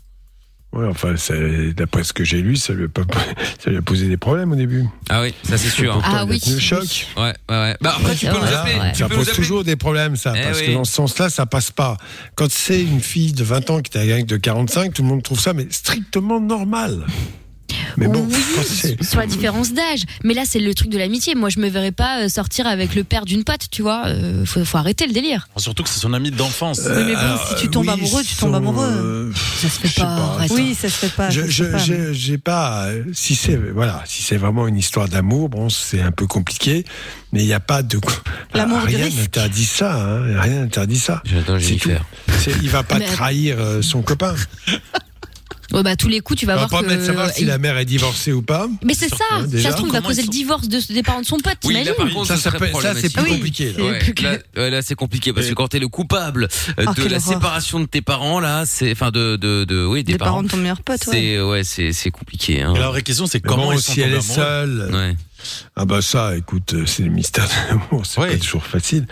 Ouais, 0.74 0.88
enfin, 0.88 1.14
c'est- 1.18 1.74
d'après 1.76 2.04
ce 2.04 2.14
que 2.14 2.24
j'ai 2.24 2.42
lu, 2.42 2.56
ça 2.56 2.74
lui, 2.74 2.86
a 2.86 2.88
pas, 2.88 3.04
ça 3.64 3.70
lui 3.70 3.78
a 3.78 3.82
posé 3.84 4.08
des 4.08 4.18
problèmes 4.18 4.52
au 4.54 4.56
début. 4.56 4.84
Ah 5.08 5.22
oui, 5.22 5.34
ça 5.44 5.56
c'est 5.58 5.70
sûr. 5.70 5.94
Pourtant, 5.94 6.10
Ah 6.12 6.26
oui, 6.28 6.42
le 6.48 6.60
choc. 6.60 7.06
Ouais, 7.16 7.22
ouais, 7.24 7.34
ouais. 7.50 7.78
Bah 7.80 7.94
après, 8.00 8.16
tu 8.16 8.26
C'est 8.26 8.32
peux 8.32 8.40
nous 8.40 8.44
appeler. 8.54 8.80
ouais. 8.80 8.94
Ça 8.96 9.08
pose 9.08 9.32
toujours 9.34 9.64
des 9.64 9.76
problèmes, 9.76 10.16
ça, 10.16 10.34
Eh 10.36 10.42
parce 10.42 10.60
oui. 10.62 10.66
que 10.68 10.72
dans 10.74 10.84
ce 10.84 10.94
sens-là, 10.94 11.30
ça 11.30 11.46
passe 11.46 11.70
pas. 11.70 11.98
Quand 12.34 12.50
c'est 12.52 12.82
une 12.82 13.02
fille 13.02 13.34
de 13.34 13.44
20 13.44 13.70
ans 13.70 13.82
qui 13.82 13.96
est 13.98 14.02
un 14.02 14.08
gang 14.08 14.26
de 14.26 14.36
45, 14.38 14.94
tout 14.94 15.04
le 15.04 15.10
monde 15.10 15.22
trouve 15.22 15.40
ça 15.40 15.54
mais 15.54 15.68
strictement 15.70 16.40
normal. 16.42 17.06
Mais 17.98 18.08
bon, 18.08 18.28
oui, 18.30 18.96
sur 19.02 19.20
la 19.20 19.26
différence 19.28 19.74
d'âge. 19.74 20.04
Mais 20.24 20.34
là, 20.34 20.44
c'est 20.46 20.60
le 20.60 20.74
truc 20.74 20.90
de 20.90 20.98
l'amitié. 20.98 21.36
Moi, 21.36 21.50
je 21.50 21.60
me 21.60 21.68
verrais 21.70 21.92
pas 21.92 22.24
euh, 22.24 22.30
sortir 22.30 22.68
avec 22.68 22.96
le 22.96 23.04
père 23.04 23.26
d'une 23.26 23.44
pote, 23.44 23.68
tu 23.72 23.82
vois. 23.82 24.08
Euh, 24.08 24.46
faut, 24.46 24.64
faut 24.66 24.78
arrêter 24.78 25.06
le 25.08 25.14
délire. 25.14 25.48
Surtout 25.58 25.84
que 25.84 25.90
c'est 25.90 26.00
son 26.00 26.14
ami 26.14 26.32
d'enfance. 26.32 26.82
Oui, 26.86 27.04
mais 27.06 27.14
bon, 27.16 27.38
si 27.50 27.56
tu 27.62 27.70
tombes 27.70 27.84
oui, 27.88 27.94
amoureux, 27.94 28.24
tu 28.24 28.36
tombes 28.36 28.56
amoureux. 28.56 28.88
euh, 28.90 29.32
Ça 29.62 29.70
se 29.70 29.80
fait 29.88 30.02
pas. 30.02 30.38
Oui, 30.52 30.76
ça 30.76 30.90
se 30.90 30.96
fait 31.06 31.14
pas. 31.16 31.30
Je, 31.30 31.64
pas. 31.64 31.78
je- 31.78 32.14
j'ai 32.14 32.38
pas. 32.38 32.86
euh, 32.88 33.04
Si 33.14 33.36
c'est 33.36 33.56
voilà, 33.56 34.02
si 34.06 34.22
c'est 34.24 34.38
vraiment 34.38 34.68
une 34.68 34.78
histoire 34.78 35.08
d'amour, 35.08 35.50
bon, 35.50 35.70
c'est 35.70 36.02
un 36.02 36.12
peu 36.12 36.28
compliqué, 36.28 36.86
mais 37.32 37.42
il 37.44 37.46
n'y 37.48 37.54
a 37.54 37.60
pas 37.60 37.84
de. 37.84 38.00
L'amour 38.54 38.82
du 38.88 38.96
rien 38.96 39.10
n'interdit 39.10 39.66
ça. 39.66 39.94
Hein, 39.96 40.40
rien 40.42 40.62
n'interdit 40.62 41.00
ça. 41.00 41.22
J'attends, 41.26 41.58
C'est 41.60 41.76
tout. 41.76 41.90
Jennifer. 41.90 42.06
C'est- 42.40 42.54
Il 42.62 42.70
va 42.70 42.84
pas 42.84 43.00
Mais- 43.00 43.06
trahir 43.06 43.56
euh, 43.60 43.82
son 43.82 44.02
copain. 44.02 44.36
Ouais, 45.72 45.82
bah, 45.82 45.96
tous 45.96 46.08
les 46.08 46.20
coups, 46.20 46.40
tu 46.40 46.46
vas 46.46 46.54
On 46.54 46.60
va 46.62 46.66
voir 46.68 46.82
pas 46.82 46.88
que. 46.88 46.94
mettre 46.94 47.06
savoir 47.06 47.30
si 47.32 47.42
il- 47.44 47.48
la 47.48 47.58
mère 47.58 47.78
est 47.78 47.86
divorcée 47.86 48.32
ou 48.32 48.42
pas. 48.42 48.68
Mais 48.84 48.94
c'est 48.94 49.10
ça. 49.10 49.16
hein, 49.32 49.46
ça 49.50 49.72
se 49.72 49.76
trouve, 49.78 49.92
va 49.92 50.02
causer 50.02 50.22
le 50.22 50.28
divorce 50.28 50.68
de- 50.68 50.94
des 50.94 51.02
parents 51.04 51.22
de 51.22 51.26
son 51.26 51.38
pote, 51.38 51.58
Oui, 51.64 51.74
là, 51.74 51.80
t'imagines 51.82 51.96
par 52.04 52.14
contre, 52.14 52.28
Ça, 52.28 52.94
c'est 52.96 53.14
plus 53.14 53.24
Oui. 53.24 53.30
compliqué. 53.30 53.74
là. 53.74 54.38
Ouais, 54.58 54.70
là, 54.70 54.82
c'est 54.82 54.96
compliqué 54.96 55.34
parce 55.34 55.48
que 55.48 55.54
quand 55.54 55.68
t'es 55.70 55.80
le 55.80 55.88
coupable 55.88 56.48
Oh, 56.78 56.94
de 56.94 57.08
la 57.08 57.20
séparation 57.20 57.80
de 57.80 57.86
tes 57.86 58.02
parents 58.02 58.40
là, 58.40 58.64
c'est 58.66 58.92
enfin 58.92 59.12
de 59.12 59.36
de 59.36 59.64
de 59.64 59.86
oui 59.86 60.04
des, 60.04 60.14
Des 60.14 60.18
parents 60.18 60.44
de 60.44 60.48
ton 60.50 60.58
meilleur 60.58 60.82
pote, 60.82 61.00
ouais. 61.08 61.14
C'est 61.14 61.42
ouais, 61.42 61.64
c'est 61.94 62.12
compliqué 62.12 62.62
hein. 62.62 62.74
Et 62.76 62.80
la 62.80 62.90
vraie 62.90 63.02
question, 63.02 63.26
c'est 63.26 63.40
comment 63.40 63.66
bon, 63.66 63.72
ils 63.74 63.82
sont 63.82 63.94
si 63.94 64.02
elle 64.02 64.14
est 64.14 64.22
seule, 64.22 64.90
Ouais. 64.94 65.16
Ah 65.76 65.86
bah 65.86 66.02
ça, 66.02 66.36
écoute, 66.38 66.74
euh, 66.74 66.86
c'est 66.86 67.04
le 67.04 67.10
mystère 67.10 67.46
de 67.48 67.70
l'amour, 67.70 68.06
c'est 68.06 68.22
pas 68.22 68.38
toujours 68.38 68.64
facile. 68.66 69.06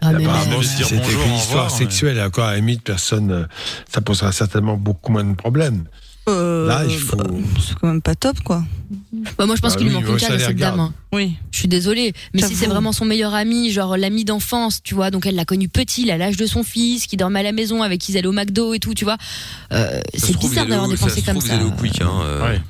Ah, 0.00 0.12
mais 0.12 0.24
Apparemment, 0.24 0.62
si 0.62 0.82
c'était 0.84 0.96
au 0.96 1.00
histoire 1.00 1.64
revoir, 1.64 1.70
sexuelle, 1.70 2.16
et 2.18 2.22
encore 2.22 2.44
à 2.46 2.52
la 2.52 2.56
limite, 2.58 2.82
personne, 2.82 3.30
euh, 3.32 3.44
ça 3.92 4.00
posera 4.00 4.32
certainement 4.32 4.76
beaucoup 4.76 5.12
moins 5.12 5.24
de 5.24 5.34
problèmes. 5.34 5.84
Euh, 6.28 6.66
Là, 6.66 6.82
il 6.84 6.98
faut- 6.98 7.14
bah, 7.16 7.24
c'est 7.64 7.76
quand 7.78 7.86
même 7.86 8.02
pas 8.02 8.16
top, 8.16 8.40
quoi. 8.40 8.64
Bah, 9.38 9.46
moi, 9.46 9.54
je 9.54 9.60
pense 9.60 9.74
Ah 9.74 9.76
qu'il 9.76 9.86
lui 9.86 9.94
oui, 9.94 10.02
manque 10.02 10.10
une 10.12 10.18
ça 10.18 10.26
case 10.26 10.42
à 10.42 10.46
cette 10.48 10.56
dame. 10.56 10.80
hein. 10.80 10.92
Oui. 11.12 11.36
Je 11.52 11.58
suis 11.60 11.68
désolée. 11.68 12.14
Mais 12.34 12.42
si 12.42 12.56
c'est 12.56 12.66
vraiment 12.66 12.90
son 12.92 13.04
meilleur 13.04 13.32
ami, 13.32 13.70
genre 13.70 13.96
l'ami 13.96 14.24
d'enfance, 14.24 14.82
tu 14.82 14.96
vois, 14.96 15.12
donc 15.12 15.24
elle 15.26 15.36
l'a 15.36 15.44
connu 15.44 15.68
petit, 15.68 16.02
il 16.02 16.10
a 16.10 16.18
l'âge 16.18 16.36
de 16.36 16.46
son 16.46 16.64
fils, 16.64 17.06
qui 17.06 17.16
dormait 17.16 17.38
à 17.40 17.42
la 17.44 17.52
maison, 17.52 17.80
avec 17.84 18.00
qui 18.00 18.10
ils 18.10 18.18
allaient 18.18 18.26
au 18.26 18.32
McDo 18.32 18.74
et 18.74 18.80
tout, 18.80 18.92
tu 18.92 19.04
vois. 19.04 19.18
Euh, 19.72 20.00
c'est 20.16 20.36
bizarre 20.36 20.66
d'avoir 20.66 20.88
des 20.88 20.96
ça 20.96 21.06
pensées 21.06 21.22
comme 21.22 21.40
ça. 21.40 21.54
allaient 21.54 21.64
au 21.64 21.70
quick 21.70 22.00
hein. 22.00 22.10
euh. 22.24 22.42
Ouais. 22.50 22.60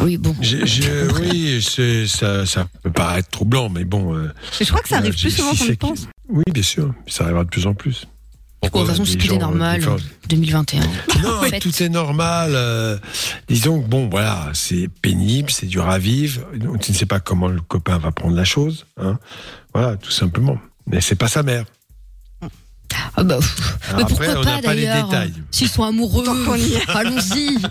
Oui, 0.00 0.16
bon. 0.18 0.34
J'ai- 0.40 0.66
j'ai- 0.66 1.02
oui, 1.20 1.62
c'est- 1.62 2.06
ça, 2.06 2.44
ça 2.46 2.66
peut 2.82 2.90
paraître 2.90 3.28
troublant, 3.30 3.68
mais 3.68 3.84
bon. 3.84 4.14
euh, 4.14 4.28
Mais 4.60 4.66
je 4.66 4.70
crois 4.70 4.82
que 4.82 4.88
ça 4.88 4.96
arrive 4.98 5.12
euh, 5.14 5.16
plus 5.20 5.30
souvent 5.30 5.54
qu'on 5.54 5.64
le 5.66 5.76
pense. 5.76 6.06
Oui, 6.28 6.42
bien 6.52 6.62
sûr, 6.62 6.94
ça 7.06 7.24
arrivera 7.24 7.44
de 7.44 7.48
plus 7.50 7.66
en 7.66 7.74
plus. 7.74 8.06
De 8.62 8.70
toute 8.70 8.86
façon, 8.86 9.04
c'est 9.04 9.16
des 9.16 9.26
tout 9.26 9.34
est 9.34 9.36
euh, 9.36 9.40
normal. 9.40 9.82
fois- 9.82 9.96
2021. 10.28 10.80
Non, 11.22 11.42
Faites. 11.42 11.60
tout 11.62 11.82
est 11.82 11.88
normal. 11.90 12.52
euh, 12.54 12.98
disons 13.48 13.82
que 13.82 13.86
bon, 13.88 14.08
voilà, 14.08 14.50
c'est 14.54 14.88
pénible, 15.02 15.50
c'est 15.50 15.66
dur 15.66 15.88
à 15.88 15.98
vivre. 15.98 16.42
Donc, 16.56 16.80
tu 16.80 16.92
ne 16.92 16.96
sais 16.96 17.04
pas 17.06 17.20
comment 17.20 17.48
le 17.48 17.60
copain 17.60 17.98
va 17.98 18.10
prendre 18.10 18.34
la 18.34 18.44
chose. 18.44 18.86
Hein. 18.98 19.18
Voilà, 19.74 19.96
tout 19.98 20.10
simplement. 20.10 20.58
Mais 20.86 21.00
c'est 21.02 21.14
pas 21.14 21.28
sa 21.28 21.42
mère. 21.42 21.64
Ah 23.16 23.22
bah, 23.22 23.38
mais 23.96 24.02
après, 24.02 24.04
pourquoi 24.06 24.40
on 24.40 24.44
pas 24.44 24.56
n'a 24.56 24.62
pas 24.62 24.74
les 24.74 24.84
d'ailleurs 24.86 25.06
détails. 25.08 25.32
S'ils 25.50 25.68
sont 25.68 25.84
amoureux, 25.84 26.24
allons-y. 26.88 27.58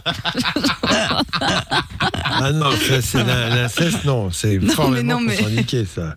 Ah 2.35 2.51
non, 2.51 2.71
ça, 2.71 3.01
c'est 3.01 3.23
l'in- 3.23 3.49
l'inceste, 3.49 4.05
non, 4.05 4.31
c'est 4.31 4.57
Non, 4.57 4.73
formellement 4.73 5.19
mais 5.19 5.35
ça. 5.85 6.15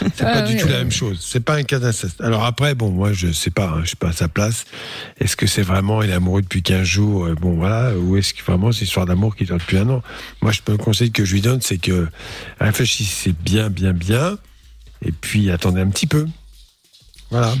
C'est 0.00 0.20
Ah 0.20 0.32
pas 0.34 0.42
du 0.42 0.56
tout 0.56 0.68
la 0.68 0.78
même 0.78 0.90
chose. 0.90 1.18
C'est 1.26 1.40
pas 1.40 1.54
un 1.54 1.62
cas 1.62 1.78
d'inceste. 1.78 2.20
Alors 2.20 2.44
après, 2.44 2.74
bon, 2.74 2.90
moi, 2.90 3.12
je 3.12 3.32
sais 3.32 3.50
pas, 3.50 3.66
hein, 3.68 3.80
je 3.82 3.88
suis 3.88 3.96
pas 3.96 4.08
à 4.08 4.12
sa 4.12 4.28
place. 4.28 4.66
Est-ce 5.20 5.36
que 5.36 5.46
c'est 5.46 5.62
vraiment, 5.62 6.02
il 6.02 6.10
est 6.10 6.14
amoureux 6.14 6.42
depuis 6.42 6.62
15 6.62 6.84
jours, 6.84 7.26
euh, 7.26 7.34
bon, 7.34 7.54
voilà, 7.56 7.92
ou 7.96 8.16
est-ce 8.16 8.34
que 8.34 8.42
vraiment 8.44 8.72
c'est 8.72 8.80
une 8.80 8.86
histoire 8.86 9.06
d'amour 9.06 9.34
qui 9.36 9.44
dure 9.44 9.56
depuis 9.58 9.78
un 9.78 9.88
an? 9.88 10.02
Moi, 10.42 10.52
je 10.52 10.60
peux 10.60 10.72
le 10.72 10.78
conseil 10.78 11.10
que 11.10 11.24
je 11.24 11.32
lui 11.32 11.40
donne, 11.40 11.60
c'est 11.62 11.78
que 11.78 12.08
réfléchissez 12.60 13.32
bien, 13.32 13.70
bien, 13.70 13.92
bien, 13.92 14.36
et 15.02 15.12
puis 15.12 15.50
attendez 15.50 15.80
un 15.80 15.88
petit 15.88 16.06
peu. 16.06 16.26
Voilà. 17.30 17.54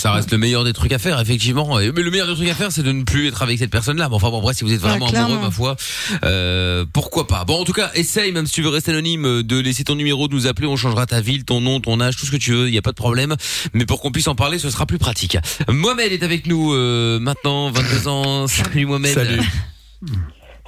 Ça 0.00 0.12
reste 0.12 0.32
le 0.32 0.38
meilleur 0.38 0.64
des 0.64 0.72
trucs 0.72 0.92
à 0.92 0.98
faire, 0.98 1.20
effectivement. 1.20 1.78
Et- 1.78 1.92
Mais 1.92 2.02
le 2.02 2.10
meilleur 2.10 2.26
des 2.26 2.34
trucs 2.34 2.48
à 2.48 2.54
faire, 2.54 2.72
c'est 2.72 2.82
de 2.82 2.90
ne 2.92 3.02
plus 3.02 3.28
être 3.28 3.42
avec 3.42 3.58
cette 3.58 3.70
personne-là. 3.70 4.08
Bon, 4.08 4.16
enfin 4.16 4.30
bon, 4.30 4.38
après, 4.38 4.54
si 4.54 4.64
vous 4.64 4.72
êtes 4.72 4.80
vraiment 4.80 5.06
Ouais, 5.10 5.16
amoureux, 5.16 5.38
ma 5.40 5.50
foi, 5.50 5.76
euh, 6.24 6.86
pourquoi 6.92 7.26
pas? 7.26 7.44
Bon, 7.44 7.60
en 7.60 7.64
tout 7.64 7.72
cas, 7.74 7.90
essaye, 7.94 8.32
même 8.32 8.46
si 8.46 8.54
tu 8.54 8.62
veux 8.62 8.70
rester 8.70 8.92
anonyme, 8.92 9.42
de 9.42 9.58
laisser 9.60 9.84
ton 9.84 9.94
numéro, 9.94 10.26
de 10.28 10.34
nous 10.34 10.46
appeler. 10.46 10.66
On 10.66 10.76
changera 10.76 11.04
ta 11.04 11.20
ville, 11.20 11.44
ton 11.44 11.60
nom, 11.60 11.80
ton 11.80 12.00
âge, 12.00 12.16
tout 12.16 12.24
ce 12.24 12.30
que 12.30 12.36
tu 12.38 12.52
veux. 12.52 12.68
Il 12.68 12.72
n'y 12.72 12.78
a 12.78 12.82
pas 12.82 12.92
de 12.92 12.96
problème. 12.96 13.36
Mais 13.74 13.84
pour 13.84 14.00
qu'on 14.00 14.10
puisse 14.10 14.28
en 14.28 14.34
parler, 14.34 14.58
ce 14.58 14.70
sera 14.70 14.86
plus 14.86 14.98
pratique. 14.98 15.36
Mohamed 15.68 16.12
est 16.12 16.22
avec 16.22 16.46
nous 16.46 16.72
euh, 16.72 17.18
maintenant, 17.20 17.70
22 17.70 18.08
ans. 18.08 18.46
Salut 18.48 18.86
Mohamed. 18.86 19.12
Salut. 19.14 19.42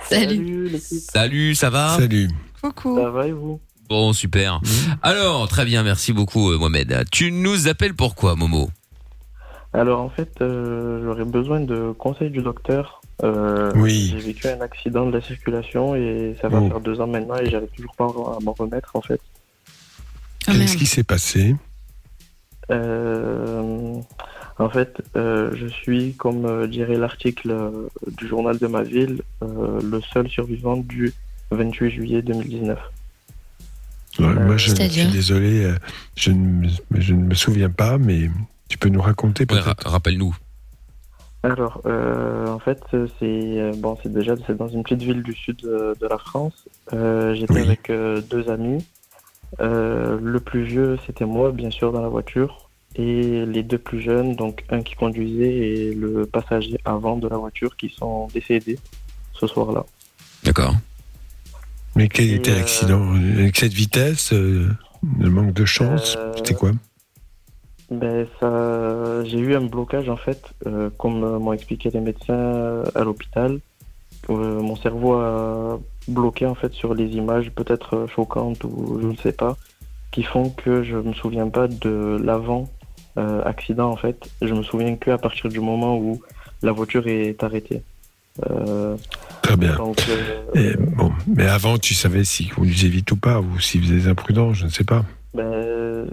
Salut. 0.08 0.72
Salut, 1.12 1.54
ça 1.54 1.70
va? 1.70 1.96
Salut. 1.98 2.28
Coucou. 2.60 2.98
Ça 2.98 3.08
va 3.10 3.26
et 3.28 3.32
vous? 3.32 3.60
Bon, 3.88 4.12
super. 4.12 4.60
Alors, 5.02 5.48
très 5.48 5.64
bien, 5.64 5.82
merci 5.82 6.12
beaucoup 6.12 6.50
euh, 6.50 6.58
Mohamed. 6.58 7.04
Tu 7.10 7.30
nous 7.32 7.68
appelles 7.68 7.94
pourquoi, 7.94 8.36
Momo? 8.36 8.70
Alors 9.74 10.00
en 10.00 10.10
fait, 10.10 10.30
euh, 10.42 11.02
j'aurais 11.04 11.24
besoin 11.24 11.60
de 11.60 11.92
conseils 11.92 12.30
du 12.30 12.42
docteur. 12.42 13.00
Euh, 13.22 13.72
Oui. 13.76 14.10
J'ai 14.12 14.26
vécu 14.26 14.48
un 14.48 14.60
accident 14.60 15.06
de 15.06 15.12
la 15.12 15.20
circulation 15.22 15.94
et 15.94 16.36
ça 16.40 16.48
va 16.48 16.60
Oh. 16.60 16.68
faire 16.68 16.80
deux 16.80 17.00
ans 17.00 17.06
maintenant 17.06 17.36
et 17.38 17.48
j'arrive 17.48 17.68
toujours 17.76 17.94
pas 17.94 18.04
à 18.04 18.38
m'en 18.42 18.52
remettre 18.52 18.94
en 18.96 19.00
fait. 19.00 19.20
Ah, 20.46 20.52
Qu'est-ce 20.52 20.76
qui 20.76 20.86
s'est 20.86 21.04
passé? 21.04 21.56
Euh, 22.70 23.94
en 24.58 24.68
fait, 24.68 25.02
euh, 25.16 25.50
je 25.54 25.66
suis, 25.66 26.14
comme 26.14 26.66
dirait 26.66 26.96
l'article 26.96 27.56
du 28.18 28.26
journal 28.28 28.58
de 28.58 28.66
ma 28.66 28.82
ville, 28.82 29.22
euh, 29.42 29.80
le 29.82 30.00
seul 30.00 30.28
survivant 30.28 30.76
du 30.76 31.12
28 31.50 31.90
juillet 31.90 32.22
2019. 32.22 32.78
Ouais, 34.18 34.26
Moi, 34.34 34.56
je, 34.58 34.74
suis 34.74 35.06
désolé, 35.10 35.72
je 36.16 36.30
ne, 36.30 36.36
me, 36.66 36.68
je 36.98 37.14
ne 37.14 37.22
me 37.24 37.34
souviens 37.34 37.70
pas, 37.70 37.96
mais 37.98 38.28
tu 38.72 38.78
peux 38.78 38.88
nous 38.88 39.02
raconter 39.02 39.42
Ouais, 39.42 39.46
peut-être 39.48 39.64
ra- 39.64 39.76
Rappelle-nous. 39.84 40.34
Alors, 41.42 41.82
euh, 41.84 42.46
en 42.48 42.58
fait, 42.58 42.80
c'est 42.90 43.00
euh, 43.22 43.72
bon, 43.76 43.98
c'est 44.02 44.10
déjà 44.10 44.34
c'est 44.46 44.56
dans 44.56 44.68
une 44.68 44.82
petite 44.82 45.02
ville 45.02 45.22
du 45.22 45.34
sud 45.34 45.56
de, 45.56 45.94
de 46.00 46.06
la 46.06 46.16
France. 46.16 46.54
Euh, 46.94 47.34
J'étais 47.34 47.52
Oui. 47.52 47.60
avec 47.60 47.90
euh, 47.90 48.22
deux 48.22 48.48
amis. 48.48 48.82
Euh, 49.60 50.18
le 50.22 50.40
plus 50.40 50.62
vieux, 50.64 50.98
c'était 51.04 51.26
moi, 51.26 51.52
bien 51.52 51.70
sûr, 51.70 51.92
dans 51.92 52.00
la 52.00 52.08
voiture, 52.08 52.70
et 52.96 53.44
les 53.44 53.62
deux 53.62 53.76
plus 53.76 54.00
jeunes, 54.00 54.36
donc 54.36 54.64
un 54.70 54.82
qui 54.82 54.94
conduisait 54.94 55.52
et 55.54 55.94
le 55.94 56.24
passager 56.24 56.78
avant 56.86 57.18
de 57.18 57.28
la 57.28 57.36
voiture, 57.36 57.76
qui 57.76 57.90
sont 57.90 58.28
décédés 58.28 58.78
ce 59.34 59.46
soir-là. 59.46 59.84
D'accord. 60.44 60.74
Mais 61.94 62.08
quel 62.08 62.30
Et, 62.30 62.36
était 62.36 62.52
euh, 62.52 62.54
l'accident? 62.54 63.12
Avec 63.12 63.54
cette 63.58 63.74
vitesse, 63.74 64.32
euh, 64.32 64.70
le 65.20 65.28
manque 65.28 65.52
de 65.52 65.66
chance, 65.66 66.14
Euh, 66.16 66.32
c'était 66.36 66.54
quoi? 66.54 66.70
Ben 67.92 68.26
ça, 68.40 69.22
j'ai 69.24 69.38
eu 69.38 69.54
un 69.54 69.60
blocage 69.60 70.08
en 70.08 70.16
fait, 70.16 70.42
euh, 70.66 70.88
comme 70.98 71.22
euh, 71.22 71.38
m'ont 71.38 71.52
expliqué 71.52 71.90
les 71.90 72.00
médecins 72.00 72.32
euh, 72.32 72.84
à 72.94 73.04
l'hôpital. 73.04 73.60
Euh, 74.30 74.60
mon 74.60 74.76
cerveau 74.76 75.14
a 75.14 75.78
bloqué 76.08 76.46
en 76.46 76.54
fait 76.54 76.72
sur 76.72 76.94
les 76.94 77.10
images 77.10 77.50
peut-être 77.50 78.06
choquantes 78.14 78.64
ou 78.64 78.98
je 79.02 79.08
ne 79.08 79.16
sais 79.16 79.32
pas, 79.32 79.56
qui 80.10 80.22
font 80.22 80.48
que 80.50 80.82
je 80.82 80.96
me 80.96 81.12
souviens 81.12 81.48
pas 81.48 81.68
de 81.68 82.18
l'avant 82.22 82.70
euh, 83.18 83.42
accident 83.44 83.90
en 83.90 83.96
fait. 83.96 84.30
Je 84.40 84.54
me 84.54 84.62
souviens 84.62 84.96
que 84.96 85.10
à 85.10 85.18
partir 85.18 85.50
du 85.50 85.60
moment 85.60 85.98
où 85.98 86.22
la 86.62 86.72
voiture 86.72 87.06
est 87.08 87.42
arrêtée. 87.42 87.82
Euh, 88.48 88.96
Très 89.42 89.56
bien. 89.56 89.76
donc, 89.76 89.98
euh, 90.08 90.44
Et, 90.54 90.76
bon, 90.76 91.12
mais 91.26 91.46
avant, 91.46 91.76
tu 91.76 91.92
savais 91.92 92.24
si 92.24 92.48
conduisait 92.48 92.88
vite 92.88 93.10
ou 93.12 93.16
pas, 93.16 93.40
ou 93.40 93.60
s'il 93.60 93.82
faisait 93.82 93.96
des 93.96 94.08
imprudents, 94.08 94.54
je 94.54 94.64
ne 94.64 94.70
sais 94.70 94.84
pas. 94.84 95.04
ben, 95.34 96.06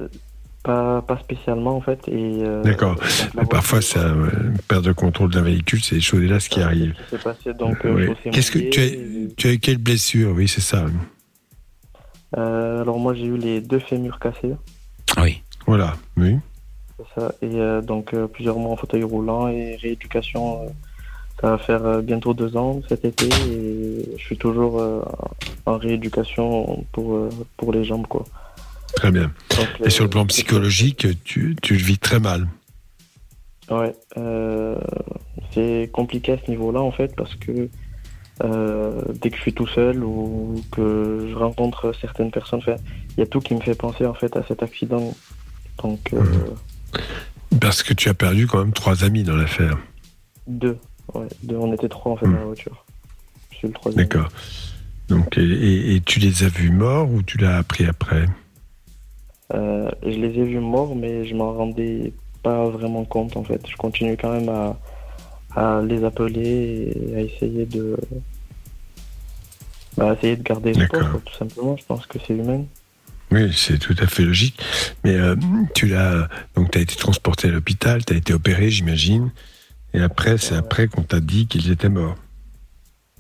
pas, 0.64 1.02
pas 1.02 1.18
spécialement 1.20 1.76
en 1.78 1.82
fait. 1.82 2.00
Et 2.08 2.40
euh, 2.44 2.64
D'accord. 2.64 2.96
Mais 3.36 3.46
parfois, 3.46 3.82
c'est 3.82 4.00
une 4.00 4.58
perte 4.68 4.84
de 4.86 4.92
contrôle 4.92 5.32
d'un 5.32 5.42
véhicule, 5.42 5.82
c'est 5.84 5.96
des 5.96 6.02
choses 6.02 6.22
là 6.24 6.40
ce 6.40 6.50
qui 6.50 6.62
arrive. 6.62 6.94
qui 6.94 7.10
s'est 7.16 7.24
passé 7.24 7.54
donc 7.54 7.86
euh, 7.86 7.94
Oui. 7.96 8.06
chaussée 8.08 8.30
Qu'est-ce 8.32 8.52
que 8.52 8.60
tu 8.60 8.80
as, 8.80 8.86
et- 8.86 9.28
tu 9.38 9.48
as 9.48 9.54
eu 9.54 9.60
quelle 9.60 9.78
blessure? 9.78 10.32
Oui, 10.36 10.48
c'est 10.48 10.62
ça. 10.62 10.86
Euh, 12.38 12.82
alors 12.82 13.00
moi 13.00 13.14
j'ai 13.16 13.26
eu 13.26 13.38
les 13.38 13.60
deux 13.62 13.80
fémurs 13.80 14.20
cassés, 14.20 14.54
Oui. 15.18 15.42
Voilà. 15.66 15.96
Oui. 16.18 16.38
c'est 16.98 17.20
ça, 17.22 17.32
et 17.42 17.56
euh, 17.60 17.82
donc 17.82 18.14
euh, 18.14 18.28
plusieurs 18.28 18.58
mois 18.58 18.72
en 18.72 18.76
fauteuil 18.76 19.04
roulant 19.04 19.48
et 19.48 19.76
rééducation 19.78 20.64
euh, 20.64 20.70
Ça 21.42 21.52
va 21.52 21.58
faire 21.58 21.86
euh, 21.86 22.02
bientôt 22.02 22.34
deux 22.34 22.56
ans 22.58 22.82
cet 22.88 23.06
été 23.06 23.28
et 23.28 24.16
je 24.18 24.22
suis 24.24 24.38
toujours 24.38 24.80
euh, 24.80 25.02
en 25.66 25.78
rééducation 25.78 26.86
pour, 26.92 27.16
euh, 27.16 27.30
pour 27.58 27.72
les 27.72 27.84
jambes. 27.84 28.08
Quoi. 28.08 28.26
Très 28.96 29.12
bien. 29.12 29.32
Donc, 29.56 29.68
Et 29.86 29.90
sur 29.90 30.04
le 30.04 30.08
euh, 30.10 30.12
plan 30.12 30.26
psychologique, 30.26 31.08
tu, 31.24 31.56
tu 31.62 31.74
le 31.74 31.80
vis 31.84 31.98
très 31.98 32.20
mal. 32.20 32.48
Ouais, 33.70 33.94
euh, 34.18 34.76
c'est 35.54 35.90
compliqué 35.94 36.32
à 36.34 36.38
ce 36.44 36.50
niveau-là 36.50 36.82
en 36.82 36.92
fait 36.92 37.16
parce 37.16 37.36
que 37.36 37.70
euh, 38.44 39.02
dès 39.22 39.30
que 39.30 39.38
je 39.38 39.42
suis 39.42 39.54
tout 39.54 39.68
seul 39.68 40.04
ou 40.04 40.64
que 40.72 41.28
je 41.30 41.36
rencontre 41.36 41.94
certaines 42.02 42.32
personnes, 42.32 42.62
il 42.66 43.20
y 43.20 43.24
a 43.24 43.28
tout 43.28 43.40
qui 43.42 43.54
me 43.54 43.62
fait 43.62 43.76
penser 43.76 44.06
en 44.06 44.14
fait 44.16 44.36
à 44.36 44.44
cet 44.48 44.64
accident. 44.64 45.14
Donc 45.84 46.14
euh, 46.14 46.24
Parce 47.62 47.84
que 47.84 47.94
tu 47.94 48.10
as 48.10 48.14
perdu 48.16 48.48
quand 48.48 48.58
même 48.60 48.74
trois 48.74 49.04
amis 49.04 49.24
dans 49.24 49.36
l'affaire. 49.36 49.78
deux, 50.48 50.78
ouais, 51.14 51.28
deux, 51.44 51.56
on 51.58 51.72
était 51.74 51.90
trois 51.90 52.14
en 52.14 52.18
fait 52.18 52.26
dans 52.26 52.32
la 52.34 52.46
voiture. 52.46 52.84
Je 53.52 53.58
suis 53.58 53.68
le 53.68 53.74
troisième. 53.74 54.06
D'accord. 54.08 54.30
Donc, 55.10 55.38
et, 55.38 55.42
et- 55.44 55.96
et 55.96 56.02
tu 56.02 56.20
les 56.20 56.44
as 56.44 56.50
vus 56.50 56.72
morts 56.72 57.10
ou 57.12 57.22
tu 57.24 57.38
l'as 57.38 57.58
appris 57.58 57.86
après? 57.86 58.26
Euh, 59.54 59.90
je 60.04 60.10
les 60.10 60.40
ai 60.40 60.44
vus 60.44 60.60
morts, 60.60 60.96
mais 60.96 61.26
je 61.26 61.36
m'en 61.36 61.54
rendais 61.54 62.14
pas 62.44 62.70
vraiment 62.70 63.04
compte 63.04 63.36
en 63.36 63.44
fait. 63.44 63.62
Je 63.68 63.76
continue 63.76 64.16
quand 64.16 64.32
même 64.32 64.50
à, 64.50 64.78
à 65.56 65.82
les 65.82 66.04
appeler 66.04 66.94
et 66.96 67.16
à 67.16 67.22
essayer 67.22 67.66
de, 67.66 67.98
bah, 69.98 70.14
essayer 70.18 70.38
de 70.38 70.44
garder 70.44 70.72
espoir, 70.72 71.20
tout 71.26 71.34
simplement. 71.34 71.76
Je 71.78 71.86
pense 71.86 72.06
que 72.06 72.20
c'est 72.26 72.36
humain. 72.36 72.64
Oui, 73.32 73.52
c'est 73.54 73.78
tout 73.78 73.96
à 74.00 74.08
fait 74.08 74.24
logique. 74.24 74.60
Mais 75.04 75.16
euh, 75.16 75.36
tu 75.76 75.88
l'as 75.88 76.28
donc 76.56 76.72
tu 76.72 76.78
as 76.78 76.82
été 76.82 76.96
transporté 76.96 77.48
à 77.48 77.52
l'hôpital, 77.52 78.04
tu 78.06 78.14
as 78.14 78.18
été 78.18 78.34
opéré, 78.34 78.70
j'imagine. 78.70 79.32
Et 79.94 80.02
après, 80.02 80.38
c'est 80.38 80.56
après 80.56 80.88
qu'on 80.88 81.02
t'a 81.02 81.20
dit 81.20 81.48
qu'ils 81.48 81.72
étaient 81.72 81.90
morts. 81.90 82.16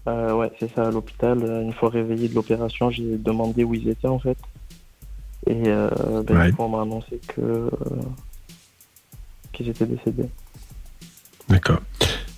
Euh, 0.07 0.33
ouais, 0.33 0.51
c'est 0.59 0.73
ça, 0.73 0.87
à 0.87 0.91
l'hôpital. 0.91 1.39
Euh, 1.43 1.61
Une 1.61 1.73
fois 1.73 1.89
réveillé 1.89 2.27
de 2.29 2.35
l'opération, 2.35 2.89
j'ai 2.89 3.17
demandé 3.17 3.63
où 3.63 3.73
ils 3.73 3.89
étaient 3.89 4.07
en 4.07 4.19
fait. 4.19 4.37
Et 5.47 5.63
euh, 5.67 5.89
ben, 6.23 6.37
Ouais. 6.37 6.51
on 6.57 6.69
m'a 6.69 6.81
annoncé 6.81 7.19
que 7.27 7.41
euh, 7.41 7.69
qu'ils 9.53 9.69
étaient 9.69 9.85
décédés. 9.85 10.29
D'accord. 11.47 11.79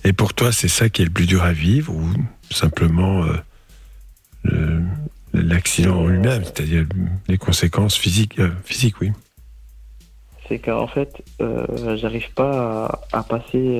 Et 0.04 0.12
pour 0.12 0.34
toi, 0.34 0.52
c'est 0.52 0.68
ça 0.68 0.88
qui 0.88 1.02
est 1.02 1.04
le 1.04 1.10
plus 1.10 1.26
dur 1.26 1.42
à 1.42 1.52
vivre 1.52 1.92
ou 1.94 2.02
simplement 2.50 3.24
euh, 4.46 4.80
l'accident 5.32 5.98
en 6.00 6.06
lui-même, 6.06 6.44
c'est-à-dire 6.44 6.86
les 7.28 7.38
conséquences 7.38 7.96
physiques, 7.96 8.38
euh, 8.38 8.50
physiques, 8.64 9.00
oui. 9.00 9.12
C'est 10.48 10.58
qu'en 10.58 10.86
fait, 10.88 11.22
euh, 11.40 11.96
j'arrive 11.96 12.32
pas 12.34 12.86
à, 13.12 13.18
à 13.18 13.22
passer 13.22 13.78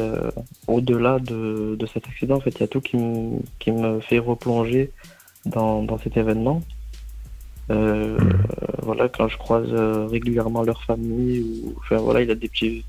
au-delà 0.69 1.19
de, 1.19 1.77
de 1.79 1.87
cet 1.87 2.07
accident. 2.07 2.37
En 2.37 2.41
fait, 2.41 2.51
il 2.51 2.61
y 2.61 2.65
a 2.65 2.69
tout 2.69 2.81
qui 2.81 2.97
me, 2.97 3.41
qui 3.59 3.73
me 3.73 4.01
fait 4.01 4.19
replonger 4.19 4.91
dans, 5.45 5.83
dans 5.83 5.99
cet 5.99 6.17
événement. 6.17 6.63
Euh, 7.71 8.19
euh, 8.19 8.19
voilà, 8.83 9.09
quand 9.09 9.29
je 9.29 9.39
croise 9.39 9.69
euh, 9.71 10.07
régulièrement 10.07 10.63
leur 10.63 10.83
famille, 10.83 11.41
ou 11.41 11.75
enfin 11.79 11.97
voilà, 11.97 12.23
il 12.23 12.31
a 12.31 12.35
des 12.35 12.49
petits, 12.49 12.85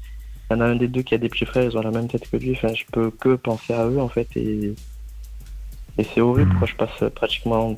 il 0.49 0.53
y 0.53 0.55
en 0.55 0.61
a 0.61 0.65
un 0.65 0.75
des 0.75 0.87
deux 0.87 1.03
qui 1.03 1.13
a 1.13 1.17
des 1.17 1.29
petits 1.29 1.45
frères, 1.45 1.63
ils 1.63 1.77
ont 1.77 1.81
la 1.81 1.91
même 1.91 2.07
tête 2.07 2.29
que 2.29 2.37
lui. 2.37 2.51
Enfin, 2.51 2.73
je 2.73 2.83
peux 2.91 3.11
que 3.11 3.35
penser 3.35 3.73
à 3.73 3.87
eux 3.87 3.99
en 3.99 4.09
fait, 4.09 4.27
et, 4.35 4.73
et 5.97 6.03
c'est 6.03 6.21
horrible. 6.21 6.53
Quoi. 6.57 6.67
Je 6.67 6.75
passe 6.75 7.11
pratiquement, 7.13 7.75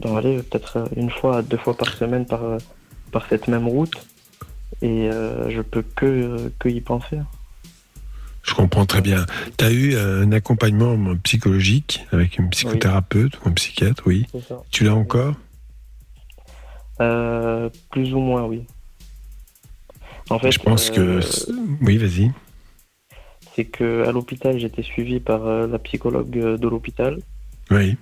dans, 0.00 0.16
allez, 0.16 0.38
peut-être 0.38 0.88
une 0.96 1.10
fois, 1.10 1.42
deux 1.42 1.58
fois 1.58 1.76
par 1.76 1.92
semaine 1.92 2.26
par, 2.26 2.40
par 3.12 3.26
cette 3.28 3.46
même 3.48 3.68
route. 3.68 3.94
Et 4.82 5.08
euh, 5.08 5.50
je 5.50 5.62
peux 5.62 5.84
que, 5.94 6.50
que 6.58 6.68
y 6.68 6.80
penser. 6.80 7.18
Je 8.42 8.54
comprends 8.54 8.84
très 8.84 9.00
bien. 9.00 9.24
Tu 9.56 9.64
as 9.64 9.70
eu 9.70 9.96
un 9.96 10.30
accompagnement 10.32 11.14
psychologique 11.22 12.04
avec 12.12 12.38
une 12.38 12.50
psychothérapeute 12.50 13.38
ou 13.38 13.48
un 13.48 13.52
psychiatre, 13.52 14.02
oui. 14.06 14.26
Tu 14.70 14.84
l'as 14.84 14.94
encore? 14.94 15.34
Euh, 17.00 17.68
plus 17.90 18.14
ou 18.14 18.18
moins, 18.20 18.44
oui. 18.44 18.64
En 20.30 20.38
fait, 20.38 20.52
Je 20.52 20.58
pense 20.58 20.90
que... 20.90 21.00
euh, 21.00 21.20
Oui, 21.82 21.96
vas-y. 21.98 22.30
c'est 23.54 23.64
que 23.64 24.04
à 24.06 24.12
l'hôpital, 24.12 24.58
j'étais 24.58 24.82
suivi 24.82 25.20
par 25.20 25.46
euh, 25.46 25.66
la 25.66 25.78
psychologue 25.78 26.30
de 26.30 26.68
l'hôpital. 26.68 27.18
Oui. 27.70 27.96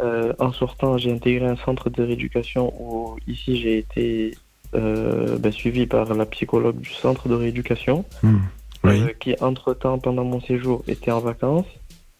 Euh, 0.00 0.32
en 0.38 0.52
sortant, 0.52 0.96
j'ai 0.96 1.12
intégré 1.12 1.46
un 1.46 1.56
centre 1.56 1.90
de 1.90 2.02
rééducation 2.02 2.72
où 2.80 3.16
ici 3.26 3.60
j'ai 3.60 3.78
été 3.78 4.36
euh, 4.74 5.36
ben, 5.38 5.50
suivi 5.50 5.86
par 5.86 6.14
la 6.14 6.24
psychologue 6.26 6.78
du 6.80 6.90
centre 6.92 7.28
de 7.28 7.34
rééducation, 7.34 8.04
Hmm. 8.22 8.38
Oui. 8.84 9.00
euh, 9.00 9.08
qui 9.18 9.34
entre-temps, 9.40 9.98
pendant 9.98 10.24
mon 10.24 10.40
séjour, 10.40 10.84
était 10.86 11.10
en 11.10 11.18
vacances. 11.18 11.66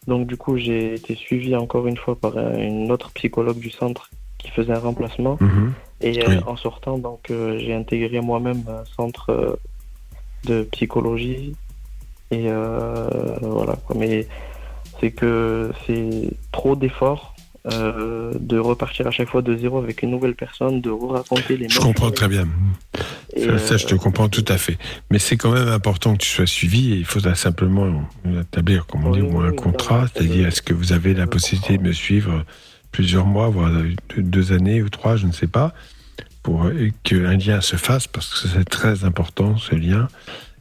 Donc 0.09 0.27
du 0.27 0.37
coup, 0.37 0.57
j'ai 0.57 0.95
été 0.95 1.15
suivi 1.15 1.55
encore 1.55 1.87
une 1.87 1.97
fois 1.97 2.17
par 2.19 2.37
un- 2.37 2.59
une 2.59 2.91
autre 2.91 3.11
psychologue 3.13 3.59
du 3.61 3.71
centre 3.71 4.11
qui 4.39 4.51
faisait 4.51 4.73
un 4.73 4.79
remplacement. 4.81 5.37
Mhm. 5.41 5.73
Et 6.01 6.23
euh, 6.23 6.27
Oui. 6.29 6.37
en 6.47 6.57
sortant, 6.57 6.99
donc 6.99 7.31
euh, 7.31 7.59
j'ai 7.59 7.75
intégré 7.75 8.21
moi-même 8.21 8.63
un 8.69 8.85
centre 8.97 9.31
euh, 9.31 9.57
de 10.45 10.63
psychologie. 10.73 11.55
Et 12.31 12.49
voilà. 13.41 13.77
quoi. 13.87 13.97
Mais 13.99 14.27
c'est 15.01 15.11
que 15.13 15.73
c'est 15.87 16.31
trop 16.53 16.77
d'efforts 16.77 17.35
euh, 17.73 18.33
de 18.39 18.59
repartir 18.59 19.07
à 19.07 19.11
chaque 19.11 19.29
fois 19.31 19.41
de 19.43 19.57
zéro 19.57 19.79
avec 19.79 20.03
une 20.03 20.11
nouvelle 20.11 20.35
personne, 20.35 20.81
de 20.83 20.91
raconter 20.91 21.57
les 21.57 21.69
Je 21.69 21.79
mêmes 21.79 21.87
comprends 21.89 22.07
choses. 22.09 22.15
très 22.15 22.29
bien. 22.29 22.47
Ça, 23.37 23.59
ça, 23.59 23.77
je 23.79 23.87
te 23.87 23.95
comprends 23.95 24.29
tout 24.29 24.45
à 24.49 24.59
fait. 24.59 24.77
Mais 25.11 25.19
c'est 25.19 25.37
quand 25.37 25.53
même 25.53 25.69
important 25.69 26.13
que 26.13 26.19
tu 26.19 26.29
sois 26.29 26.47
suivi 26.47 26.93
et 26.93 26.97
il 26.97 27.05
faudra 27.05 27.35
simplement 27.35 28.03
établir, 28.41 28.87
comme 28.87 29.07
on 29.07 29.13
dit, 29.13 29.23
moins 29.23 29.47
un 29.49 29.53
contrat. 29.53 30.07
C'est-à-dire, 30.13 30.49
est-ce 30.49 30.61
que 30.63 30.75
vous 30.75 30.93
avez 30.93 31.15
la 31.15 31.27
possibilité 31.27 31.79
de 31.79 31.83
me 31.83 31.93
suivre 31.93 32.45
plusieurs 32.93 33.27
mois, 33.27 33.49
voire 33.49 33.71
deux- 34.17 34.53
années 34.53 34.83
ou 34.83 34.89
trois, 34.89 35.17
je 35.17 35.27
ne 35.27 35.33
sais 35.33 35.47
pas, 35.47 35.75
pour 36.43 36.65
euh, 36.65 36.91
qu'un 37.03 37.37
lien 37.37 37.61
se 37.61 37.77
fasse, 37.77 38.07
parce 38.07 38.29
que 38.43 38.49
c'est 38.49 38.65
très 38.65 39.05
important, 39.05 39.57
ce 39.59 39.75
lien, 39.75 40.09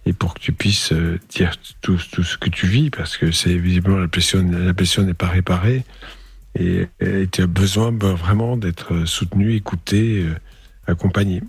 et 0.05 0.13
pour 0.13 0.33
que 0.33 0.39
tu 0.39 0.51
puisses 0.53 0.91
euh, 0.93 1.19
dire 1.29 1.53
tout, 1.81 1.99
tout 2.11 2.23
ce 2.23 2.37
que 2.37 2.49
tu 2.49 2.67
vis, 2.67 2.89
parce 2.89 3.17
que 3.17 3.31
c'est 3.31 3.57
visiblement 3.57 3.97
la 3.97 4.07
blessure, 4.07 4.41
la 4.43 4.73
blessure 4.73 5.03
n'est 5.03 5.13
pas 5.13 5.27
réparée. 5.27 5.83
Et, 6.59 6.87
et 6.99 7.27
tu 7.27 7.41
as 7.43 7.47
besoin 7.47 7.91
ben, 7.91 8.13
vraiment 8.13 8.57
d'être 8.57 9.05
soutenu, 9.05 9.53
écouté, 9.53 10.23
euh, 10.23 10.33
accompagné. 10.87 11.43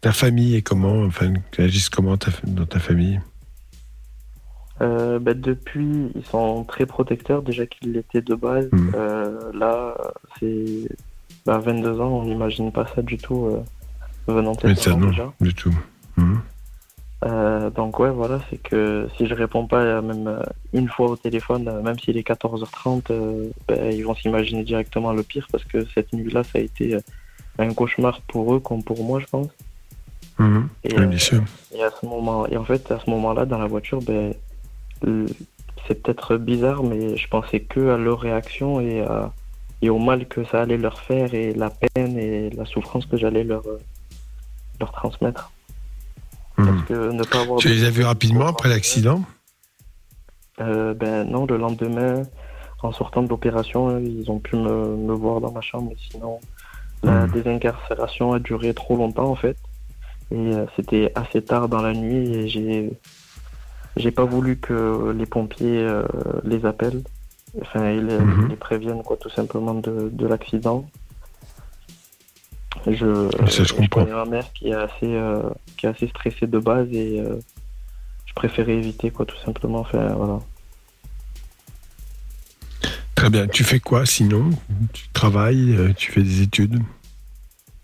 Ta 0.00 0.12
famille 0.12 0.56
est 0.56 0.62
comment 0.62 1.04
Enfin, 1.04 1.32
tu 1.52 1.62
agis 1.62 1.88
comment 1.90 2.18
dans 2.44 2.66
ta 2.66 2.80
famille? 2.80 3.20
Euh, 4.80 5.18
bah, 5.18 5.34
depuis, 5.34 6.10
ils 6.14 6.24
sont 6.24 6.64
très 6.64 6.86
protecteurs, 6.86 7.42
déjà 7.42 7.66
qu'ils 7.66 7.92
l'étaient 7.92 8.22
de 8.22 8.34
base. 8.34 8.68
Mm. 8.72 8.90
Euh, 8.94 9.52
là, 9.52 9.96
c'est 10.40 10.88
bah, 11.46 11.58
22 11.58 12.00
ans, 12.00 12.08
on 12.08 12.24
n'imagine 12.24 12.72
pas 12.72 12.86
ça 12.94 13.02
du 13.02 13.18
tout 13.18 13.46
euh, 13.46 13.62
venant 14.26 14.52
de 14.52 14.74
ça, 14.74 14.90
non, 14.96 15.08
déjà. 15.08 15.32
du 15.40 15.54
tout. 15.54 15.74
Mhm. 16.16 16.40
Euh, 17.24 17.70
donc 17.70 18.00
ouais, 18.00 18.10
voilà, 18.10 18.40
c'est 18.50 18.56
que 18.60 19.08
si 19.16 19.26
je 19.26 19.34
réponds 19.34 19.66
pas 19.68 19.80
euh, 19.80 20.02
même 20.02 20.42
une 20.72 20.88
fois 20.88 21.08
au 21.08 21.16
téléphone, 21.16 21.70
même 21.82 21.98
s'il 21.98 22.16
est 22.16 22.26
14h30, 22.26 23.02
euh, 23.10 23.48
ben, 23.68 23.92
ils 23.92 24.04
vont 24.04 24.14
s'imaginer 24.16 24.64
directement 24.64 25.12
le 25.12 25.22
pire 25.22 25.46
parce 25.52 25.64
que 25.64 25.84
cette 25.94 26.12
nuit-là, 26.12 26.42
ça 26.42 26.58
a 26.58 26.62
été 26.62 26.96
un 27.58 27.72
cauchemar 27.74 28.20
pour 28.22 28.54
eux 28.54 28.60
comme 28.60 28.82
pour 28.82 29.04
moi, 29.04 29.20
je 29.20 29.26
pense. 29.26 29.48
Mhm. 30.38 30.68
Et, 30.84 30.98
Oui, 30.98 31.06
bien 31.06 31.18
sûr. 31.18 31.42
et 31.74 31.82
à 31.82 31.90
ce 31.90 32.04
moment, 32.06 32.46
et 32.46 32.56
en 32.56 32.64
fait, 32.64 32.90
à 32.90 32.98
ce 32.98 33.08
moment-là, 33.10 33.46
dans 33.46 33.58
la 33.58 33.66
voiture, 33.66 34.00
ben, 34.02 34.34
c'est 35.86 36.02
peut-être 36.02 36.36
bizarre, 36.36 36.82
mais 36.82 37.16
je 37.16 37.28
pensais 37.28 37.60
que 37.60 37.90
à 37.90 37.96
leur 37.98 38.20
réaction 38.20 38.80
et, 38.80 39.00
à- 39.02 39.32
et 39.82 39.90
au 39.90 39.98
mal 39.98 40.26
que 40.28 40.44
ça 40.44 40.62
allait 40.62 40.76
leur 40.78 41.00
faire 41.00 41.34
et 41.34 41.52
la 41.54 41.70
peine 41.70 42.16
et 42.18 42.50
la 42.50 42.64
souffrance 42.64 43.04
que 43.06 43.16
j'allais 43.16 43.42
leur, 43.44 43.66
euh, 43.66 43.80
leur 44.80 44.92
transmettre. 44.92 45.50
Mhm. 46.58 46.84
Que 46.84 47.10
ne 47.12 47.24
pas 47.24 47.40
avoir 47.40 47.58
Tu 47.58 47.68
les 47.68 47.84
as 47.84 47.90
vus 47.90 48.04
rapidement 48.04 48.46
après 48.46 48.68
l'accident? 48.68 49.22
Euh, 50.60 50.94
ben 50.94 51.24
non, 51.24 51.46
le 51.46 51.56
lendemain, 51.56 52.22
en 52.82 52.92
sortant 52.92 53.22
de 53.22 53.28
l'opération, 53.28 53.88
euh, 53.88 54.00
ils 54.00 54.30
ont 54.30 54.38
pu 54.38 54.54
me, 54.56 54.96
me 54.96 55.12
voir 55.14 55.40
dans 55.40 55.50
ma 55.50 55.62
chambre, 55.62 55.90
mais 55.90 55.96
sinon, 56.10 56.38
la 57.02 57.26
désincarcération 57.26 58.32
a 58.34 58.38
duré 58.38 58.74
trop 58.74 58.96
longtemps 58.96 59.28
en 59.30 59.34
fait. 59.34 59.56
Et 60.30 60.52
c'était 60.76 61.10
assez 61.16 61.42
tard 61.42 61.68
dans 61.68 61.82
la 61.82 61.92
nuit 61.92 62.32
et 62.34 62.48
j'ai 62.48 62.92
j'ai 63.96 64.10
pas 64.10 64.24
voulu 64.24 64.56
que 64.56 65.12
les 65.16 65.26
pompiers 65.26 65.78
euh, 65.82 66.02
les 66.44 66.64
appellent, 66.64 67.02
enfin 67.60 67.90
ils 67.90 68.06
les, 68.06 68.18
Mhm. 68.18 68.48
les 68.48 68.56
préviennent 68.56 69.02
quoi 69.02 69.16
tout 69.16 69.30
simplement 69.30 69.74
de, 69.74 70.08
de 70.12 70.26
l'accident. 70.26 70.88
Je, 72.86 73.28
Ça, 73.48 73.64
je 73.64 73.74
comprends. 73.74 74.04
ma 74.06 74.24
mère 74.24 74.52
qui 74.54 74.68
est 74.68 74.74
assez 74.74 75.14
euh, 75.14 75.42
qui 75.76 75.86
est 75.86 75.90
assez 75.90 76.08
stressée 76.08 76.46
de 76.46 76.58
base 76.58 76.88
et 76.90 77.20
euh, 77.20 77.36
je 78.26 78.32
préférais 78.34 78.72
éviter 78.74 79.10
quoi 79.10 79.24
tout 79.26 79.36
simplement. 79.44 79.80
Enfin 79.80 80.06
voilà. 80.14 80.40
Très 83.14 83.30
bien. 83.30 83.46
Tu 83.46 83.62
fais 83.62 83.78
quoi 83.78 84.04
sinon? 84.06 84.50
Tu 84.92 85.08
travailles 85.12 85.76
euh, 85.76 85.92
Tu 85.96 86.10
fais 86.10 86.22
des 86.22 86.42
études? 86.42 86.80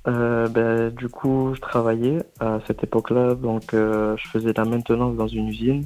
Euh, 0.09 0.49
ben, 0.49 0.91
du 0.91 1.09
coup, 1.09 1.53
je 1.55 1.61
travaillais 1.61 2.19
à 2.41 2.59
cette 2.67 2.83
époque-là, 2.83 3.35
donc 3.35 3.75
euh, 3.75 4.17
je 4.17 4.27
faisais 4.29 4.53
de 4.53 4.59
la 4.59 4.65
maintenance 4.65 5.15
dans 5.17 5.29
une 5.29 5.49
usine. 5.49 5.85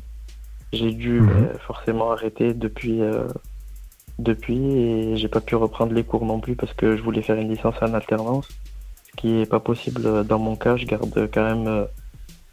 J'ai 0.73 0.93
dû 0.93 1.21
Mhm. 1.21 1.29
ben, 1.29 1.59
forcément 1.67 2.13
arrêter 2.13 2.55
depuis, 2.55 3.01
euh, 3.03 3.27
depuis 4.19 4.59
et 4.59 5.17
j'ai 5.17 5.29
pas 5.29 5.41
pu 5.41 5.55
reprendre 5.55 5.93
les 5.93 6.05
cours 6.05 6.25
non 6.25 6.41
plus 6.41 6.55
parce 6.55 6.73
que 6.73 6.97
je 6.97 7.03
voulais 7.03 7.23
faire 7.23 7.37
une 7.37 7.51
licence 7.51 7.75
en 7.83 7.93
alternance, 7.95 8.49
ce 9.11 9.17
qui 9.17 9.41
est 9.41 9.47
pas 9.47 9.61
possible 9.61 10.03
euh, 10.07 10.25
dans 10.25 10.39
mon 10.39 10.57
cas. 10.57 10.77
Je 10.77 10.87
garde 10.87 11.29
quand 11.33 11.45
même 11.45 11.67
euh, 11.67 11.85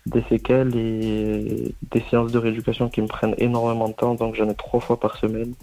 des 0.06 0.24
séquelles 0.30 0.76
et 0.76 1.74
des 1.92 2.04
séances 2.10 2.32
de 2.32 2.38
rééducation 2.40 2.90
qui 2.90 3.02
me 3.02 3.08
prennent 3.08 3.36
énormément 3.38 3.88
de 3.88 3.94
temps, 3.94 4.16
donc 4.16 4.36
j'en 4.36 4.50
ai 4.50 4.56
trois 4.56 4.80
fois 4.80 5.00
par 5.00 5.18
semaine. 5.18 5.54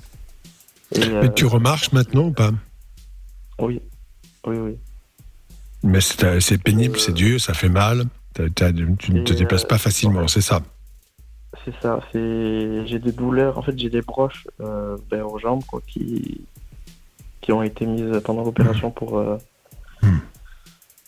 Et, 0.92 1.00
euh, 1.02 1.22
Mais 1.22 1.34
tu 1.34 1.46
remarches 1.46 1.92
maintenant 1.92 2.28
ou 2.28 2.32
pas? 2.32 2.50
Oui, 3.58 3.80
oui, 4.46 4.56
oui. 4.56 4.76
Mais 5.82 6.00
c'est 6.00 6.58
pénible, 6.58 6.98
c'est 6.98 7.12
dur, 7.12 7.40
ça 7.40 7.54
fait 7.54 7.68
mal. 7.68 8.04
Tu 8.34 9.12
ne 9.12 9.22
te 9.22 9.32
déplaces 9.32 9.64
euh, 9.64 9.68
pas 9.68 9.78
facilement, 9.78 10.28
c'est 10.28 10.40
ça. 10.40 10.62
C'est 11.64 11.74
ça, 11.82 12.00
c'est 12.12 12.86
j'ai 12.86 12.98
des 12.98 13.12
douleurs, 13.12 13.58
en 13.58 13.62
fait 13.62 13.78
j'ai 13.78 13.90
des 13.90 14.02
broches 14.02 14.46
euh, 14.60 14.96
ben, 15.10 15.22
aux 15.22 15.38
jambes 15.38 15.64
quoi, 15.64 15.80
qui, 15.86 16.42
qui 17.40 17.52
ont 17.52 17.62
été 17.62 17.86
mises 17.86 18.20
pendant 18.24 18.44
l'opération 18.44 18.90
pour, 18.90 19.18
euh, 19.18 19.36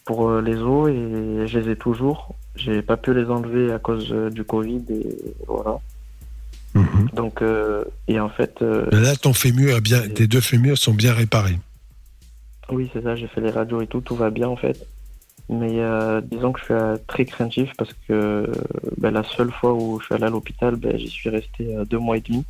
pour 0.05 0.28
euh, 0.28 0.40
les 0.40 0.57
os 0.57 0.88
et 0.90 1.46
je 1.46 1.59
les 1.59 1.72
ai 1.72 1.76
toujours. 1.76 2.34
J'ai 2.57 2.82
pas 2.82 2.96
pu 2.96 3.14
les 3.14 3.26
enlever 3.26 3.72
à 3.72 3.78
cause 3.78 4.11
du 4.11 4.44
Covid 4.44 4.82
et 4.90 5.34
voilà. 5.46 5.78
Donc 7.12 7.42
euh, 7.42 7.84
et 8.07 8.20
en 8.20 8.28
fait 8.28 8.61
Là, 8.61 9.16
ton 9.16 9.32
fémur 9.32 9.76
est 9.76 9.80
bien, 9.80 10.09
tes 10.09 10.26
deux 10.26 10.40
fémurs 10.40 10.78
sont 10.78 10.94
bien 10.94 11.12
réparés. 11.12 11.59
oui 12.70 12.90
c'est 12.92 13.03
ça, 13.03 13.16
j'ai 13.16 13.28
fait 13.28 13.40
les 13.40 13.51
radios 13.51 13.80
et 13.80 13.86
tout, 13.86 14.01
tout 14.01 14.16
va 14.16 14.30
bien 14.30 14.49
en 14.49 14.57
fait. 14.57 14.86
Mais 15.51 15.80
euh, 15.80 16.20
disons 16.20 16.53
que 16.53 16.61
je 16.61 16.64
suis 16.66 16.74
euh, 16.74 16.96
très 17.07 17.24
craintif 17.24 17.72
parce 17.78 17.92
que 17.92 18.12
euh, 18.12 18.46
ben, 18.99 19.11
la 19.12 19.22
seule 19.22 19.51
fois 19.51 19.72
où 19.72 19.99
je 19.99 20.05
suis 20.05 20.14
allé 20.14 20.24
à 20.24 20.30
l'hôpital, 20.30 20.76
ben, 20.76 20.99
j'y 20.99 21.09
suis 21.09 21.30
resté 21.30 21.74
euh, 21.74 21.86
deux 21.86 21.99
mois 21.99 22.18
et 22.18 22.20
demi. 22.20 22.44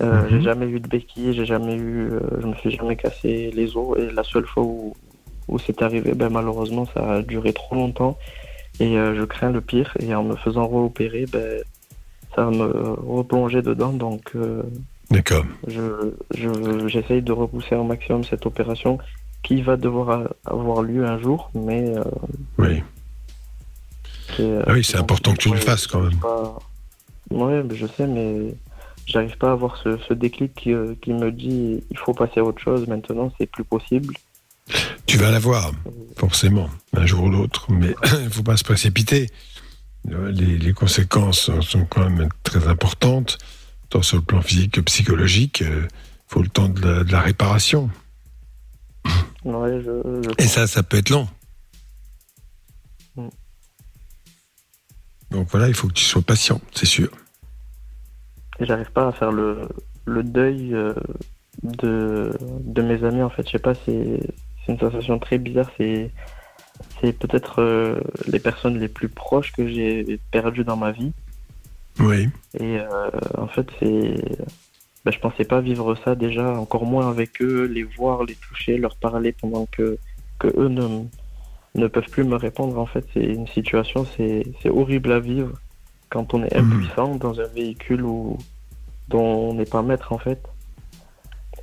Euh, 0.00 0.26
J'ai 0.28 0.40
jamais 0.42 0.66
eu 0.66 0.80
de 0.80 0.88
béquille, 0.88 1.34
j'ai 1.34 1.44
jamais 1.44 1.76
eu, 1.76 2.10
euh, 2.10 2.20
je 2.40 2.46
me 2.46 2.54
suis 2.56 2.70
jamais 2.72 2.96
cassé 2.96 3.52
les 3.52 3.76
os. 3.76 3.96
Et 3.98 4.10
la 4.10 4.24
seule 4.24 4.46
fois 4.46 4.64
où, 4.64 4.94
où 5.46 5.58
c'est 5.60 5.80
arrivé, 5.82 6.14
ben, 6.14 6.30
malheureusement 6.30 6.84
ça 6.94 7.14
a 7.14 7.22
duré 7.22 7.52
trop 7.52 7.76
longtemps. 7.76 8.18
Et 8.80 8.98
euh, 8.98 9.14
je 9.14 9.22
crains 9.24 9.50
le 9.50 9.60
pire. 9.60 9.96
Et 10.00 10.12
en 10.14 10.24
me 10.24 10.34
faisant 10.34 10.66
réopérer, 10.66 11.26
ben, 11.32 11.62
ça 12.34 12.44
va 12.44 12.50
me 12.50 12.66
replonger 12.66 13.62
dedans. 13.62 13.92
Donc 13.92 14.32
euh, 14.34 14.62
D'accord. 15.12 15.44
je, 15.68 16.12
je, 16.34 16.88
j'essaye 16.88 17.22
de 17.22 17.32
repousser 17.32 17.76
au 17.76 17.84
maximum 17.84 18.24
cette 18.24 18.46
opération 18.46 18.98
qui 19.42 19.62
va 19.62 19.76
devoir 19.76 20.28
avoir 20.44 20.82
lieu 20.82 21.06
un 21.06 21.18
jour, 21.20 21.50
mais 21.54 21.96
euh, 21.96 22.02
Oui. 22.58 22.82
euh, 24.40 24.62
Ah 24.66 24.72
oui, 24.72 24.84
c'est 24.84 24.98
important 24.98 25.32
que 25.32 25.38
tu 25.38 25.50
le 25.50 25.56
fasses 25.56 25.86
quand 25.86 26.00
même. 26.00 26.18
pas- 26.18 26.58
mais 27.30 27.62
je 27.76 27.86
sais, 27.86 28.06
mais 28.06 28.54
j'arrive 29.06 29.36
pas 29.38 29.50
à 29.50 29.52
avoir 29.52 29.76
ce, 29.82 29.98
ce 30.08 30.14
déclic 30.14 30.54
qui, 30.54 30.72
euh, 30.72 30.94
qui 31.02 31.12
me 31.12 31.30
dit 31.30 31.82
il 31.90 31.98
faut 31.98 32.14
passer 32.14 32.40
à 32.40 32.44
autre 32.44 32.60
chose 32.60 32.86
maintenant, 32.86 33.32
c'est 33.38 33.46
plus 33.46 33.64
possible. 33.64 34.14
Tu 35.06 35.16
vas 35.16 35.30
l'avoir, 35.30 35.72
forcément, 36.16 36.68
un 36.94 37.06
jour 37.06 37.24
ou 37.24 37.30
l'autre, 37.30 37.66
mais 37.70 37.94
il 38.18 38.24
ne 38.24 38.28
faut 38.30 38.42
pas 38.42 38.56
se 38.56 38.64
précipiter. 38.64 39.28
Les, 40.04 40.58
les 40.58 40.72
conséquences 40.72 41.40
sont- 41.40 41.62
sont 41.62 41.84
quand 41.84 42.08
même 42.08 42.28
très 42.42 42.66
importantes, 42.68 43.38
tant 43.88 44.02
sur 44.02 44.16
le 44.18 44.22
plan 44.22 44.40
physique 44.42 44.72
que 44.72 44.80
psychologique. 44.82 45.60
Il 45.60 45.88
faut 46.28 46.42
le 46.42 46.48
temps 46.48 46.68
de 46.68 46.80
la, 46.80 47.04
de 47.04 47.12
la 47.12 47.20
réparation. 47.20 47.90
Ouais, 49.48 49.80
je, 49.80 50.22
je- 50.22 50.44
Et 50.44 50.46
ça, 50.46 50.66
ça 50.66 50.82
peut 50.82 50.98
être 50.98 51.10
long. 51.10 51.26
Mm. 53.16 53.28
Donc 55.30 55.48
voilà, 55.50 55.68
il 55.68 55.74
faut 55.74 55.88
que 55.88 55.92
tu 55.94 56.04
sois 56.04 56.22
patient, 56.22 56.60
c'est 56.74 56.86
sûr. 56.86 57.10
et 58.60 58.66
j'arrive 58.66 58.90
pas 58.90 59.08
à 59.08 59.12
faire 59.12 59.30
le, 59.32 59.68
le 60.04 60.22
deuil 60.22 60.74
euh, 60.74 60.92
de, 61.62 62.36
de 62.60 62.82
mes 62.82 63.04
amis 63.04 63.22
en 63.22 63.30
fait. 63.30 63.46
Je 63.46 63.52
sais 63.52 63.58
pas, 63.58 63.74
c'est 63.74 64.20
c'est 64.66 64.72
une 64.72 64.78
sensation 64.78 65.18
très 65.18 65.38
bizarre. 65.38 65.70
C'est 65.76 66.10
c'est 67.00 67.12
peut-être 67.12 67.60
euh, 67.62 68.00
les 68.26 68.38
personnes 68.40 68.78
les 68.78 68.88
plus 68.88 69.08
proches 69.08 69.52
que 69.52 69.66
j'ai 69.68 70.18
perdues 70.30 70.64
dans 70.64 70.76
ma 70.76 70.92
vie. 70.92 71.12
Oui. 72.00 72.28
Et 72.58 72.78
euh, 72.80 73.10
en 73.36 73.48
fait, 73.48 73.66
c'est. 73.80 74.38
Ben, 75.08 75.12
je 75.14 75.20
pensais 75.20 75.44
pas 75.44 75.62
vivre 75.62 75.94
ça 76.04 76.14
déjà, 76.14 76.52
encore 76.60 76.84
moins 76.84 77.08
avec 77.08 77.40
eux, 77.40 77.64
les 77.64 77.82
voir, 77.82 78.24
les 78.24 78.34
toucher, 78.34 78.76
leur 78.76 78.94
parler 78.96 79.32
pendant 79.32 79.64
que, 79.64 79.96
que 80.38 80.48
eux 80.48 80.68
ne, 80.68 81.04
ne 81.76 81.86
peuvent 81.86 82.10
plus 82.10 82.24
me 82.24 82.36
répondre. 82.36 82.78
En 82.78 82.84
fait, 82.84 83.06
c'est 83.14 83.24
une 83.24 83.46
situation, 83.46 84.04
c'est 84.18 84.44
c'est 84.60 84.68
horrible 84.68 85.10
à 85.12 85.18
vivre 85.18 85.52
quand 86.10 86.34
on 86.34 86.44
est 86.44 86.54
impuissant 86.54 87.14
dans 87.14 87.40
un 87.40 87.46
véhicule 87.46 88.02
où, 88.02 88.36
dont 89.08 89.48
on 89.48 89.54
n'est 89.54 89.64
pas 89.64 89.80
maître 89.80 90.12
en 90.12 90.18
fait. 90.18 90.42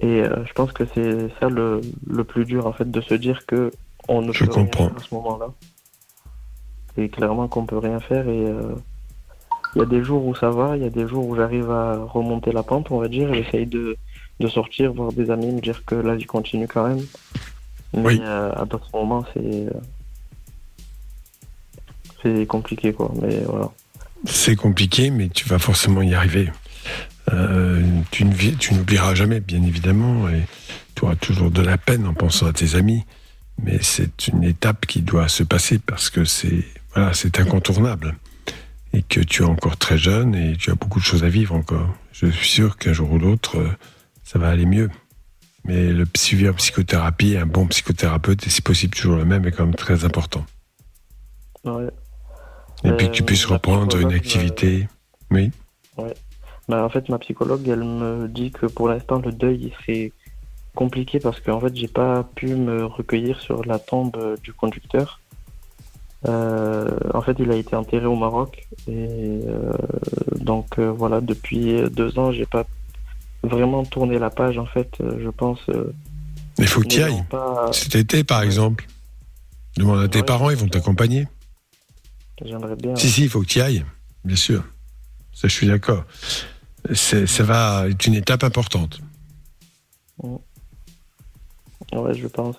Et 0.02 0.22
euh, 0.24 0.44
je 0.46 0.54
pense 0.54 0.72
que 0.72 0.84
c'est 0.96 1.30
ça 1.40 1.48
le, 1.48 1.82
le 2.08 2.24
plus 2.24 2.46
dur 2.46 2.66
en 2.66 2.74
fait, 2.74 2.90
de 2.90 3.02
se 3.02 3.14
dire 3.14 3.46
que 3.46 3.70
on 4.08 4.24
ne 4.24 4.32
Je 4.34 4.44
peut 4.46 4.54
rien 4.54 4.64
comprends. 4.66 4.88
faire 4.88 4.98
à 4.98 5.00
ce 5.02 5.14
moment-là. 5.14 5.48
Et 6.98 7.10
clairement 7.10 7.48
qu'on 7.48 7.68
peut 7.68 7.78
rien 7.78 8.00
faire 8.00 8.28
et 8.28 8.46
euh, 8.48 8.74
il 9.76 9.80
y 9.80 9.82
a 9.82 9.86
des 9.86 10.04
jours 10.04 10.26
où 10.26 10.34
ça 10.36 10.50
va, 10.50 10.78
il 10.78 10.84
y 10.84 10.86
a 10.86 10.90
des 10.90 11.08
jours 11.08 11.28
où 11.28 11.36
j'arrive 11.36 11.70
à 11.70 11.98
remonter 11.98 12.52
la 12.52 12.64
pente, 12.64 12.92
on 12.92 13.00
va 13.00 13.10
dire, 13.10 13.34
j'essaye 13.34 13.66
de, 13.66 13.98
de 14.40 14.48
sortir, 14.48 14.94
voir 14.94 15.12
des 15.12 15.30
amis, 15.30 15.48
me 15.48 15.60
dire 15.60 15.84
que 15.86 15.96
la 15.96 16.16
vie 16.16 16.26
continue 16.26 16.68
quand 16.68 16.88
même. 16.88 17.06
Mais 17.94 18.20
euh, 18.22 18.52
à 18.54 18.66
d'autres 18.66 18.90
moments, 18.94 19.26
c'est 19.34 19.40
euh, 19.44 19.70
c'est 22.24 22.46
compliqué, 22.46 22.94
quoi. 22.94 23.12
Mais 23.22 23.42
voilà. 23.42 23.72
C'est 24.26 24.56
compliqué, 24.56 25.12
mais 25.12 25.30
tu 25.30 25.48
vas 25.48 25.60
forcément 25.60 26.02
y 26.02 26.14
arriver. 26.14 26.52
Euh, 27.34 27.84
tu 28.12 28.26
n'oublieras 28.26 29.14
jamais, 29.14 29.40
bien 29.40 29.62
évidemment, 29.62 30.28
et 30.30 30.44
tu 30.96 31.04
auras 31.04 31.16
toujours 31.16 31.52
de 31.52 31.62
la 31.62 31.78
peine 31.78 32.08
en 32.08 32.14
pensant 32.14 32.48
à 32.48 32.54
tes 32.54 32.76
amis. 32.76 33.04
Mais 33.62 33.78
c'est 33.82 34.28
une 34.28 34.44
étape 34.44 34.86
qui 34.86 35.02
doit 35.02 35.28
se 35.28 35.44
passer 35.44 35.80
parce 35.80 36.10
que 36.10 36.26
c'est 36.26 36.66
voilà, 36.94 37.14
c'est 37.14 37.40
incontournable 37.40 38.16
et 38.96 39.04
que 39.04 39.20
tu 39.20 39.44
es 39.44 39.46
encore 39.46 39.78
très 39.78 39.98
jeune 39.98 40.36
et 40.36 40.56
tu 40.56 40.72
as 40.72 40.76
beaucoup 40.76 41.00
de 41.00 41.06
choses 41.06 41.24
à 41.24 41.30
vivre 41.30 41.54
encore. 41.54 41.94
Je 42.14 42.28
suis 42.28 42.48
sûr 42.48 42.78
qu'un 42.78 42.94
jour 42.94 43.12
ou 43.12 43.20
l'autre, 43.20 43.58
euh, 43.58 43.70
ça 44.24 44.40
va 44.40 44.50
aller 44.50 44.66
mieux. 44.66 44.90
Mais 45.66 45.92
le 45.92 46.06
suivi 46.16 46.48
en 46.48 46.54
psychothérapie, 46.54 47.36
un 47.36 47.46
bon 47.46 47.68
psychothérapeute, 47.68 48.46
et 48.48 48.50
si 48.50 48.62
possible 48.62 48.96
toujours 48.96 49.18
le 49.18 49.26
même, 49.26 49.46
est 49.46 49.52
quand 49.52 49.66
même 49.66 49.76
très 49.76 50.06
important. 50.06 50.46
Ouais. 51.66 51.88
Et 52.84 52.92
puis 52.92 53.08
Euh, 53.08 53.10
que 53.10 53.16
tu 53.16 53.24
puisses 53.24 53.50
ma 53.50 53.56
reprendre 53.56 53.98
une 53.98 54.14
activité. 54.14 54.88
Oui. 55.32 55.52
Ouais. 55.98 56.14
Bah, 56.70 56.86
en 56.86 56.90
fait, 56.90 57.10
ma 57.10 57.20
psychologue, 57.20 57.68
elle 57.68 57.84
me 57.84 58.28
dit 58.28 58.52
que 58.52 58.68
pour 58.68 58.88
l'instant, 58.88 59.20
le 59.20 59.32
deuil, 59.32 59.72
il 59.72 59.74
serait 59.82 60.12
compliqué 60.74 61.20
parce 61.20 61.40
qu'en 61.42 61.60
fait, 61.60 61.76
j'ai 61.76 61.88
pas 61.88 62.24
pu 62.36 62.48
me 62.56 62.86
recueillir 62.86 63.42
sur 63.42 63.66
la 63.66 63.80
tombe 63.80 64.16
euh, 64.18 64.38
du 64.44 64.54
conducteur. 64.54 65.20
Euh, 66.28 66.90
en 67.14 67.22
fait, 67.22 67.36
il 67.40 67.52
a 67.52 67.56
été 67.56 67.76
enterré 67.76 68.06
au 68.06 68.16
Maroc 68.16 68.68
et 68.88 68.92
euh, 69.48 69.74
donc 70.40 70.80
euh, 70.80 70.90
voilà, 70.92 71.22
depuis 71.22 71.82
deux 71.92 72.18
ans, 72.18 72.32
j'ai 72.32 72.46
pas 72.46 72.66
vraiment 73.44 73.84
tourné 73.84 74.18
la 74.18 74.30
page. 74.30 74.58
En 74.58 74.66
fait, 74.66 74.90
je 75.00 75.30
pense. 75.30 75.60
Il 76.58 76.68
faut 76.68 76.82
que 76.82 76.88
tu 76.88 77.02
ailles. 77.04 77.24
pas- 77.30 77.70
Cet 77.74 77.96
été, 77.96 78.24
par 78.24 78.42
exemple. 78.42 78.88
Demande 79.78 80.00
à 80.00 80.08
tes 80.08 80.24
parents, 80.24 80.50
ils 80.50 80.56
vont 80.58 80.70
t'accompagner. 80.70 81.28
J'aimerais 82.44 82.76
bien. 82.78 82.96
Si, 82.96 83.10
si, 83.10 83.24
il 83.24 83.30
faut 83.30 83.42
que 83.42 83.46
tu 83.48 83.60
ailles, 83.62 83.86
bien 84.24 84.36
sûr. 84.38 84.64
Ça, 85.34 85.48
je 85.50 85.54
suis 85.54 85.68
d'accord. 85.68 86.06
Ça 86.94 87.44
va 87.44 87.88
être 87.90 88.06
une 88.08 88.14
étape 88.16 88.44
importante. 88.44 89.00
Ouais, 91.94 92.14
je 92.14 92.28
pense. 92.28 92.56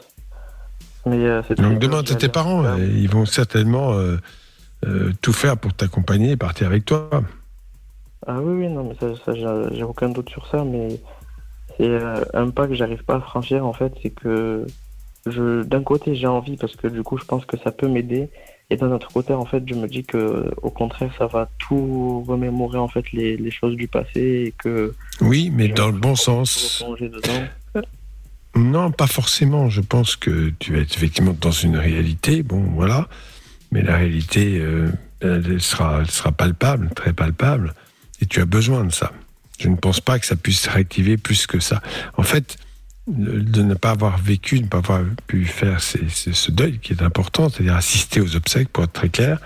Mais 1.07 1.25
euh, 1.25 1.41
Donc 1.59 1.79
demande 1.79 2.11
à 2.11 2.15
tes 2.17 2.29
parents, 2.29 2.65
euh, 2.65 2.79
ils 2.79 3.09
vont 3.09 3.27
certainement 3.27 3.93
euh, 3.93 4.17
euh, 4.85 5.13
tout 5.23 5.33
faire 5.33 5.57
pour 5.57 5.73
t'accompagner 5.73 6.33
et 6.33 6.37
partir 6.37 6.67
avec 6.67 6.85
toi. 6.85 7.09
Ah 8.27 8.41
oui, 8.41 8.67
oui, 8.67 8.69
non, 8.69 8.85
mais 8.85 8.97
ça, 8.99 9.15
ça, 9.25 9.33
j'ai 9.73 9.85
aucun 9.85 10.09
doute 10.09 10.29
sur 10.31 10.47
ça, 10.49 10.65
mais 10.65 11.01
c'est 11.77 11.89
euh, 11.89 12.25
un 12.35 12.51
pas 12.51 12.67
que 12.67 12.75
j'arrive 12.75 13.05
pas 13.05 13.17
à 13.17 13.21
franchir 13.21 13.65
en 13.65 13.73
fait, 13.73 13.93
c'est 14.03 14.11
que 14.11 14.67
je, 15.27 15.63
d'un 15.63 15.83
côté 15.83 16.15
j'ai 16.15 16.27
envie 16.27 16.57
parce 16.57 16.75
que 16.77 16.89
du 16.89 17.03
coup 17.03 17.19
je 17.19 17.25
pense 17.25 17.45
que 17.45 17.57
ça 17.59 17.71
peut 17.71 17.89
m'aider, 17.89 18.29
et 18.71 18.77
d'un 18.77 18.91
autre 18.91 19.13
côté 19.13 19.33
en 19.33 19.45
fait 19.45 19.63
je 19.67 19.75
me 19.75 19.87
dis 19.87 20.03
que 20.03 20.51
au 20.63 20.71
contraire 20.71 21.13
ça 21.19 21.27
va 21.27 21.49
tout 21.59 22.25
remémorer 22.27 22.79
en 22.79 22.89
fait 22.89 23.13
les, 23.13 23.37
les 23.37 23.51
choses 23.51 23.77
du 23.77 23.87
passé 23.87 24.47
et 24.47 24.55
que 24.57 24.95
Oui, 25.21 25.53
mais 25.55 25.69
dans 25.69 25.87
le 25.89 25.99
bon 25.99 26.17
sens. 26.17 26.85
dedans. 27.01 27.45
Non, 28.57 28.91
pas 28.91 29.07
forcément. 29.07 29.69
Je 29.69 29.81
pense 29.81 30.17
que 30.17 30.53
tu 30.59 30.79
être 30.79 30.95
effectivement 30.97 31.37
dans 31.41 31.51
une 31.51 31.77
réalité, 31.77 32.43
bon, 32.43 32.61
voilà. 32.75 33.09
Mais 33.71 33.83
la 33.83 33.97
réalité, 33.97 34.59
euh, 34.59 34.91
elle 35.21 35.61
sera, 35.61 36.05
sera 36.07 36.33
palpable, 36.33 36.91
très 36.95 37.13
palpable. 37.13 37.75
Et 38.21 38.27
tu 38.27 38.41
as 38.41 38.47
besoin 38.47 38.85
de 38.85 38.93
ça. 38.93 39.13
Je 39.59 39.69
ne 39.69 39.77
pense 39.77 40.01
pas 40.01 40.19
que 40.19 40.27
ça 40.27 40.37
puisse 40.37 40.61
se 40.61 40.71
réactiver 40.71 41.17
plus 41.17 41.47
que 41.47 41.61
ça. 41.61 41.83
En 42.17 42.23
fait, 42.23 42.57
de 43.07 43.63
ne 43.63 43.75
pas 43.75 43.91
avoir 43.91 44.19
vécu, 44.19 44.59
de 44.59 44.65
ne 44.65 44.69
pas 44.69 44.79
avoir 44.79 45.03
pu 45.27 45.45
faire 45.45 45.81
ce 45.81 46.51
deuil 46.51 46.79
qui 46.81 46.93
est 46.93 47.03
important, 47.03 47.49
c'est-à-dire 47.49 47.77
assister 47.77 48.21
aux 48.21 48.35
obsèques, 48.35 48.69
pour 48.69 48.85
être 48.85 48.93
très 48.93 49.09
clair. 49.09 49.39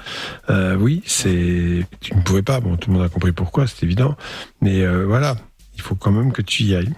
Euh, 0.49 0.77
oui, 0.77 1.03
c'est 1.05 1.85
tu 2.01 2.15
ne 2.15 2.23
pouvais 2.23 2.43
pas. 2.43 2.61
Bon, 2.61 2.77
tout 2.77 2.91
le 2.91 2.97
monde 2.97 3.07
a 3.07 3.09
compris 3.09 3.33
pourquoi, 3.33 3.67
c'est 3.67 3.83
évident. 3.83 4.17
Mais 4.63 4.83
euh, 4.83 5.05
voilà, 5.05 5.37
il 5.75 5.83
faut 5.83 5.95
quand 5.95 6.11
même 6.11 6.33
que 6.33 6.43
tu 6.43 6.63
y 6.63 6.75
ailles. 6.75 6.95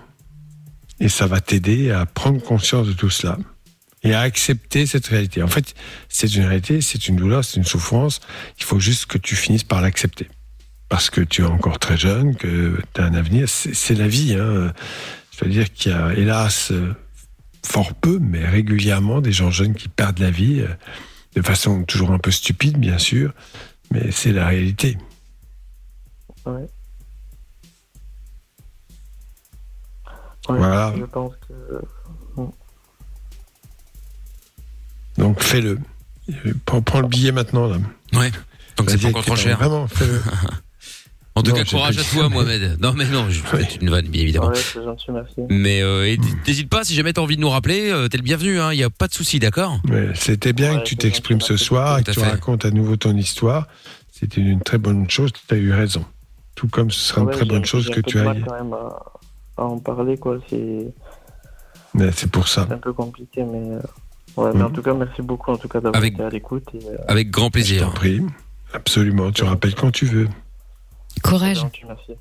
Et 1.03 1.09
ça 1.09 1.27
va 1.27 1.41
t'aider 1.41 1.91
à 1.91 2.07
prendre 2.07 2.41
conscience 2.41 2.87
de 2.87 2.93
tout 2.93 3.11
cela 3.11 3.37
et 4.05 4.15
à 4.15 4.21
accepter 4.21 4.87
cette 4.87 5.09
réalité. 5.09 5.43
En 5.43 5.49
fait, 5.49 5.75
c'est 6.09 6.33
une 6.35 6.45
réalité, 6.45 6.81
c'est 6.81 7.09
une 7.09 7.17
douleur, 7.17 7.45
c'est 7.45 7.57
une 7.57 7.65
souffrance. 7.65 8.21
Il 8.59 8.65
faut 8.65 8.79
juste 8.79 9.07
que 9.07 9.19
tu 9.19 9.35
finisses 9.35 9.65
par 9.65 9.81
l'accepter. 9.81 10.29
Parce 10.89 11.11
que 11.11 11.21
tu 11.21 11.43
es 11.43 11.45
encore 11.45 11.81
très 11.81 11.97
jeune, 11.97 12.37
que 12.37 12.81
tu 12.95 13.01
as 13.01 13.05
un 13.05 13.15
avenir. 13.15 13.49
C'est 13.49 13.95
la 13.95 14.07
vie. 14.07 14.35
Hein. 14.35 14.73
C'est-à-dire 15.33 15.73
qu'il 15.73 15.91
y 15.91 15.95
a, 15.95 16.15
hélas, 16.15 16.73
fort 17.67 17.95
peu, 17.95 18.21
mais 18.21 18.47
régulièrement, 18.47 19.21
des 19.21 19.33
gens 19.33 19.51
jeunes 19.51 19.75
qui 19.75 19.89
perdent 19.89 20.21
la 20.21 20.31
vie 20.31 20.61
euh, 20.61 20.69
de 21.35 21.43
façon 21.43 21.83
toujours 21.85 22.13
un 22.13 22.19
peu 22.19 22.31
stupide, 22.31 22.79
bien 22.79 22.99
sûr. 22.99 23.33
Mais 23.91 24.13
c'est 24.13 24.33
la 24.33 24.47
réalité. 24.47 24.99
Ouais. 26.47 26.67
Ouais, 30.49 30.59
Voilà. 30.59 30.95
Je 30.99 31.05
pense 31.05 31.33
que. 31.49 32.43
Donc 35.19 35.43
fais-le. 35.43 35.79
Prends, 36.65 37.01
le 37.01 37.09
billet 37.09 37.33
maintenant. 37.33 37.67
Là. 37.67 37.77
Ouais. 38.15 38.31
Donc 38.77 38.91
c'est 38.91 39.01
pas 39.01 39.09
encore 39.09 39.25
trop 39.25 39.37
cher. 39.37 39.59
Vraiment, 39.59 39.87
fais-le. 39.87 40.21
En 41.35 41.43
tout 41.43 41.51
Non, 41.51 41.57
cas, 41.57 41.65
courage 41.65 41.97
à 41.97 42.03
toi, 42.03 42.29
Mohamed. 42.29 42.77
Non, 42.79 42.93
mais 42.93 43.07
non, 43.07 43.31
je 43.31 43.41
fais 43.41 43.67
une 43.81 43.89
vanne, 43.89 44.07
bien 44.09 44.21
évidemment. 44.21 44.49
Ouais, 44.49 44.55
c'est 44.55 44.85
gentil, 44.85 45.13
merci. 45.13 45.41
Mais 45.49 45.81
euh, 45.81 46.07
et 46.07 46.19
n'hésite 46.47 46.69
pas, 46.69 46.85
si 46.85 46.95
jamais 46.95 47.15
t'as 47.15 47.23
envie 47.23 47.37
de 47.37 47.41
nous 47.41 47.49
rappeler, 47.49 47.91
euh, 47.91 48.07
t'es 48.09 48.19
le 48.19 48.23
bienvenu, 48.23 48.61
hein. 48.61 48.75
Il 48.75 48.79
y 48.79 48.83
a 48.83 48.91
pas 48.91 49.09
de 49.09 49.15
souci, 49.15 49.39
d'accord? 49.39 49.81
C'était 50.15 50.53
bien 50.53 50.79
que 50.79 50.85
tu 50.85 50.97
t'exprimes 50.97 51.41
ce 51.41 51.57
soir 51.57 51.99
et 51.99 52.05
que 52.05 52.11
tu 52.11 52.21
fait. 52.21 52.29
racontes 52.29 52.67
à 52.67 52.71
nouveau 52.71 52.97
ton 52.97 53.17
histoire. 53.17 53.67
C'était 54.11 54.43
une 54.43 54.61
très 54.61 54.77
bonne 54.77 55.09
chose, 55.09 55.31
tu 55.33 55.55
as 55.55 55.57
eu 55.57 55.73
raison. 55.73 56.05
Tout 56.55 56.69
comme 56.69 56.91
ce 56.91 57.01
sera 57.01 57.23
une 57.23 57.31
très 57.31 57.47
bonne 57.47 57.65
chose 57.65 57.89
que 57.89 58.01
tu 58.01 58.19
ailles. 58.19 58.45
quand 58.47 58.53
même 58.53 58.75
à, 58.75 59.03
à 59.57 59.65
en 59.65 59.79
parler, 59.79 60.17
quoi. 60.19 60.39
C'est 60.49 60.93
Mais 61.95 62.11
C'est 62.13 62.31
pour 62.31 62.49
ça. 62.49 62.65
c'est 62.69 62.75
un 62.75 62.79
peu 62.79 62.93
compliqué, 62.93 63.45
mais. 63.45 63.77
euh, 63.77 63.81
Ouais, 64.39 64.51
mais 64.55 64.63
en 64.63 64.69
Mhm. 64.71 64.73
tout 64.73 64.83
cas, 64.83 64.95
merci 64.95 65.21
beaucoup 65.21 65.51
en 65.51 65.59
tout 65.59 65.69
cas 65.69 65.79
d'avoir 65.81 65.97
Avec- 66.01 66.15
été 66.15 66.23
à 66.23 66.31
l'écoute. 66.31 66.67
et, 66.75 66.79
euh, 66.89 66.97
Avec 67.07 67.31
grand 67.31 67.51
plaisir. 67.51 67.81
Je 67.81 67.85
t'en 67.85 67.91
prie. 67.93 68.23
Absolument, 68.73 69.31
tu 69.31 69.45
rappelles 69.45 69.75
quand 69.75 69.91
tu 69.91 70.07
veux. 70.07 70.29
Courage. 71.23 71.63
merci. 71.87 72.13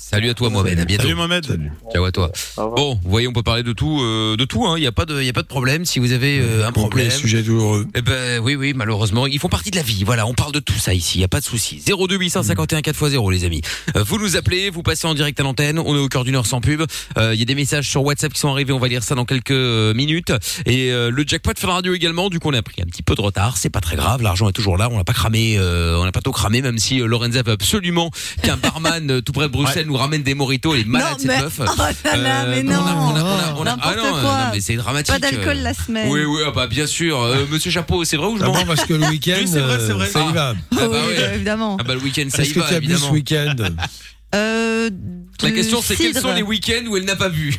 Salut 0.00 0.30
à 0.30 0.34
toi, 0.34 0.48
Mohamed. 0.48 0.78
À 0.78 0.84
bientôt. 0.84 1.02
Salut 1.02 1.16
Mohamed. 1.16 1.44
Salut. 1.44 1.72
Ciao 1.92 2.04
à 2.04 2.12
toi. 2.12 2.30
Bon, 2.56 2.94
vous 3.02 3.10
voyez, 3.10 3.26
on 3.26 3.32
peut 3.32 3.42
parler 3.42 3.64
de 3.64 3.72
tout, 3.72 4.00
euh, 4.00 4.36
de 4.36 4.44
tout. 4.44 4.64
Il 4.76 4.80
n'y 4.80 4.86
a 4.86 4.92
pas 4.92 5.04
de, 5.04 5.20
il 5.20 5.26
y 5.26 5.28
a 5.28 5.32
pas 5.32 5.42
de 5.42 5.48
problème. 5.48 5.84
Si 5.84 5.98
vous 5.98 6.12
avez 6.12 6.38
euh, 6.40 6.66
un 6.66 6.70
problème, 6.72 7.10
sujet 7.10 7.42
douloureux. 7.42 7.84
eh 7.96 8.00
ben 8.00 8.40
oui, 8.40 8.54
oui, 8.54 8.72
malheureusement, 8.74 9.26
ils 9.26 9.40
font 9.40 9.48
partie 9.48 9.72
de 9.72 9.76
la 9.76 9.82
vie. 9.82 10.04
Voilà, 10.04 10.24
on 10.26 10.34
parle 10.34 10.52
de 10.52 10.60
tout 10.60 10.78
ça 10.78 10.94
ici. 10.94 11.18
Il 11.18 11.20
y 11.20 11.24
a 11.24 11.28
pas 11.28 11.40
de 11.40 11.44
souci. 11.44 11.82
02 11.84 12.16
851 12.16 12.78
4x0, 12.80 13.32
les 13.32 13.44
amis. 13.44 13.60
Euh, 13.96 14.04
vous 14.04 14.18
nous 14.18 14.36
appelez, 14.36 14.70
vous 14.70 14.82
passez 14.84 15.06
en 15.08 15.14
direct 15.14 15.38
à 15.40 15.42
l'antenne. 15.42 15.80
On 15.80 15.94
est 15.96 15.98
au 15.98 16.08
cœur 16.08 16.22
d'une 16.24 16.36
heure 16.36 16.46
sans 16.46 16.60
pub. 16.60 16.82
Euh, 17.18 17.34
Il 17.34 17.40
y 17.40 17.42
a 17.42 17.46
des 17.46 17.56
messages 17.56 17.88
sur 17.90 18.04
WhatsApp 18.04 18.32
qui 18.32 18.38
sont 18.38 18.50
arrivés. 18.50 18.72
On 18.72 18.78
va 18.78 18.86
lire 18.88 19.02
ça 19.02 19.16
dans 19.16 19.24
quelques 19.24 19.50
euh, 19.50 19.94
minutes. 19.94 20.32
Et 20.64 20.92
euh, 20.92 21.10
le 21.10 21.24
jackpot 21.26 21.52
fait 21.58 21.66
la 21.66 21.74
radio 21.74 21.92
également. 21.92 22.30
Du 22.30 22.38
coup, 22.38 22.48
on 22.50 22.54
a 22.54 22.62
pris 22.62 22.80
un 22.80 22.86
petit 22.86 23.02
peu 23.02 23.16
de 23.16 23.20
retard. 23.20 23.56
C'est 23.56 23.68
pas 23.68 23.80
très 23.80 23.96
grave. 23.96 24.22
L'argent 24.22 24.48
est 24.48 24.52
toujours 24.52 24.76
là. 24.78 24.88
On 24.92 24.96
l'a 24.96 25.04
pas 25.04 25.12
cramé. 25.12 25.56
euh, 25.58 25.98
on 25.98 26.04
n'a 26.04 26.12
pas 26.12 26.20
tout 26.22 26.32
cramé, 26.32 26.62
même 26.62 26.78
si 26.78 26.98
Lorenza 27.00 27.42
veut 27.42 27.52
absolument 27.52 28.10
qu'un 28.42 28.56
barman 28.56 29.20
tout 29.22 29.32
près 29.32 29.48
de 29.48 29.52
Bruxelles 29.52 29.87
nous 29.88 29.96
ramène 29.96 30.22
des 30.22 30.34
moritos. 30.34 30.74
Elle 30.74 30.82
est 30.82 30.84
malade 30.84 31.08
Non, 31.12 31.18
cette 31.18 31.26
mais- 31.28 31.40
meuf. 31.42 31.60
oh 31.60 31.64
là 32.04 32.16
là, 32.16 32.46
mais 32.46 32.62
on 32.64 32.70
a- 32.70 32.74
non. 32.74 32.82
on 32.82 32.86
a- 32.86 32.92
on 32.92 33.16
a- 33.16 33.54
on 33.58 33.62
a- 33.62 33.64
N'importe 33.64 33.94
ah 33.94 33.96
non, 33.96 34.10
quoi. 34.20 34.22
non, 34.22 34.44
mais 34.52 34.60
c'est 34.60 34.76
dramatique. 34.76 35.12
Pas 35.14 35.18
d'alcool 35.18 35.56
euh. 35.58 35.62
la 35.62 35.74
semaine. 35.74 36.08
Oui, 36.10 36.24
oui, 36.24 36.40
ah 36.46 36.50
bah 36.54 36.66
bien 36.68 36.86
sûr. 36.86 37.20
Euh, 37.20 37.44
Monsieur 37.50 37.70
Chapeau, 37.70 38.04
c'est 38.04 38.16
vrai 38.16 38.28
ou 38.28 38.36
je 38.38 38.42
Ah 38.44 38.46
mens 38.46 38.52
bon, 38.52 38.64
parce 38.66 38.84
que 38.84 38.94
le 38.94 39.06
week-end, 39.08 39.34
Oui, 39.40 39.48
c'est 39.52 39.60
vrai, 39.60 39.78
c'est 39.84 39.92
vrai. 39.92 40.06
euh, 40.06 40.10
ça 40.10 40.24
y 40.24 40.32
va. 40.32 40.54
Ah 40.54 40.76
bah 40.76 40.86
oui, 40.90 40.96
ouais. 40.96 41.16
euh, 41.18 41.34
évidemment. 41.34 41.76
Ah 41.80 41.82
bah 41.84 41.94
le 41.94 42.00
week-end, 42.00 42.26
ça 42.30 42.42
y 42.44 42.52
va 42.52 42.66
tu 42.68 42.74
as 42.74 42.80
bu 42.80 42.86
ce 42.86 42.92
évidemment. 42.92 43.10
week-end 43.12 43.54
Euh, 44.34 44.90
La 45.42 45.50
question 45.52 45.80
c'est 45.82 45.96
quels 45.96 46.14
sont 46.14 46.34
les 46.34 46.42
week-ends 46.42 46.84
où 46.86 46.98
elle 46.98 47.06
n'a 47.06 47.16
pas 47.16 47.30
bu 47.30 47.56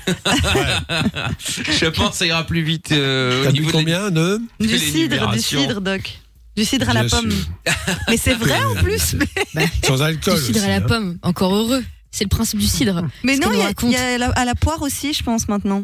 Je 0.88 1.86
pense 1.88 2.12
que 2.12 2.16
ça 2.18 2.26
ira 2.28 2.44
plus 2.46 2.62
vite 2.62 2.92
euh, 2.92 3.42
au 3.42 3.46
T'as 3.46 3.52
bu 3.52 3.58
niveau 3.60 3.72
de 3.72 3.76
combien 3.78 4.12
de 4.12 4.40
Du 4.60 4.78
cidre, 4.78 5.32
du 5.32 5.40
cidre, 5.40 5.82
Doc. 5.82 6.20
Du 6.56 6.66
cidre 6.66 6.90
à 6.90 6.94
la 6.94 7.04
Bien 7.06 7.10
pomme. 7.22 7.32
sûr. 7.32 7.74
Mais 8.10 8.18
c'est 8.18 8.34
vrai 8.34 8.62
en 8.64 8.76
plus. 8.76 9.16
Mais, 9.56 9.68
Sans 9.86 10.02
alcool 10.02 10.36
Du 10.36 10.42
cidre 10.46 10.60
aussi, 10.60 10.66
à 10.68 10.70
la 10.70 10.76
hein. 10.76 10.82
pomme, 10.82 11.18
encore 11.24 11.56
heureux. 11.56 11.84
C'est 12.12 12.24
le 12.26 12.30
principe 12.30 12.60
du 12.60 12.68
cidre. 12.68 13.04
mais 13.24 13.36
Ce 13.36 13.42
non, 13.42 13.50
il 13.54 13.60
y 13.60 13.62
a, 13.62 13.66
raconte. 13.66 13.92
il 13.92 13.94
y 13.94 13.98
a 13.98 14.18
la- 14.18 14.30
à 14.32 14.46
la 14.46 14.56
poire 14.56 14.82
aussi, 14.82 15.14
je 15.14 15.24
pense, 15.24 15.48
maintenant. 15.48 15.84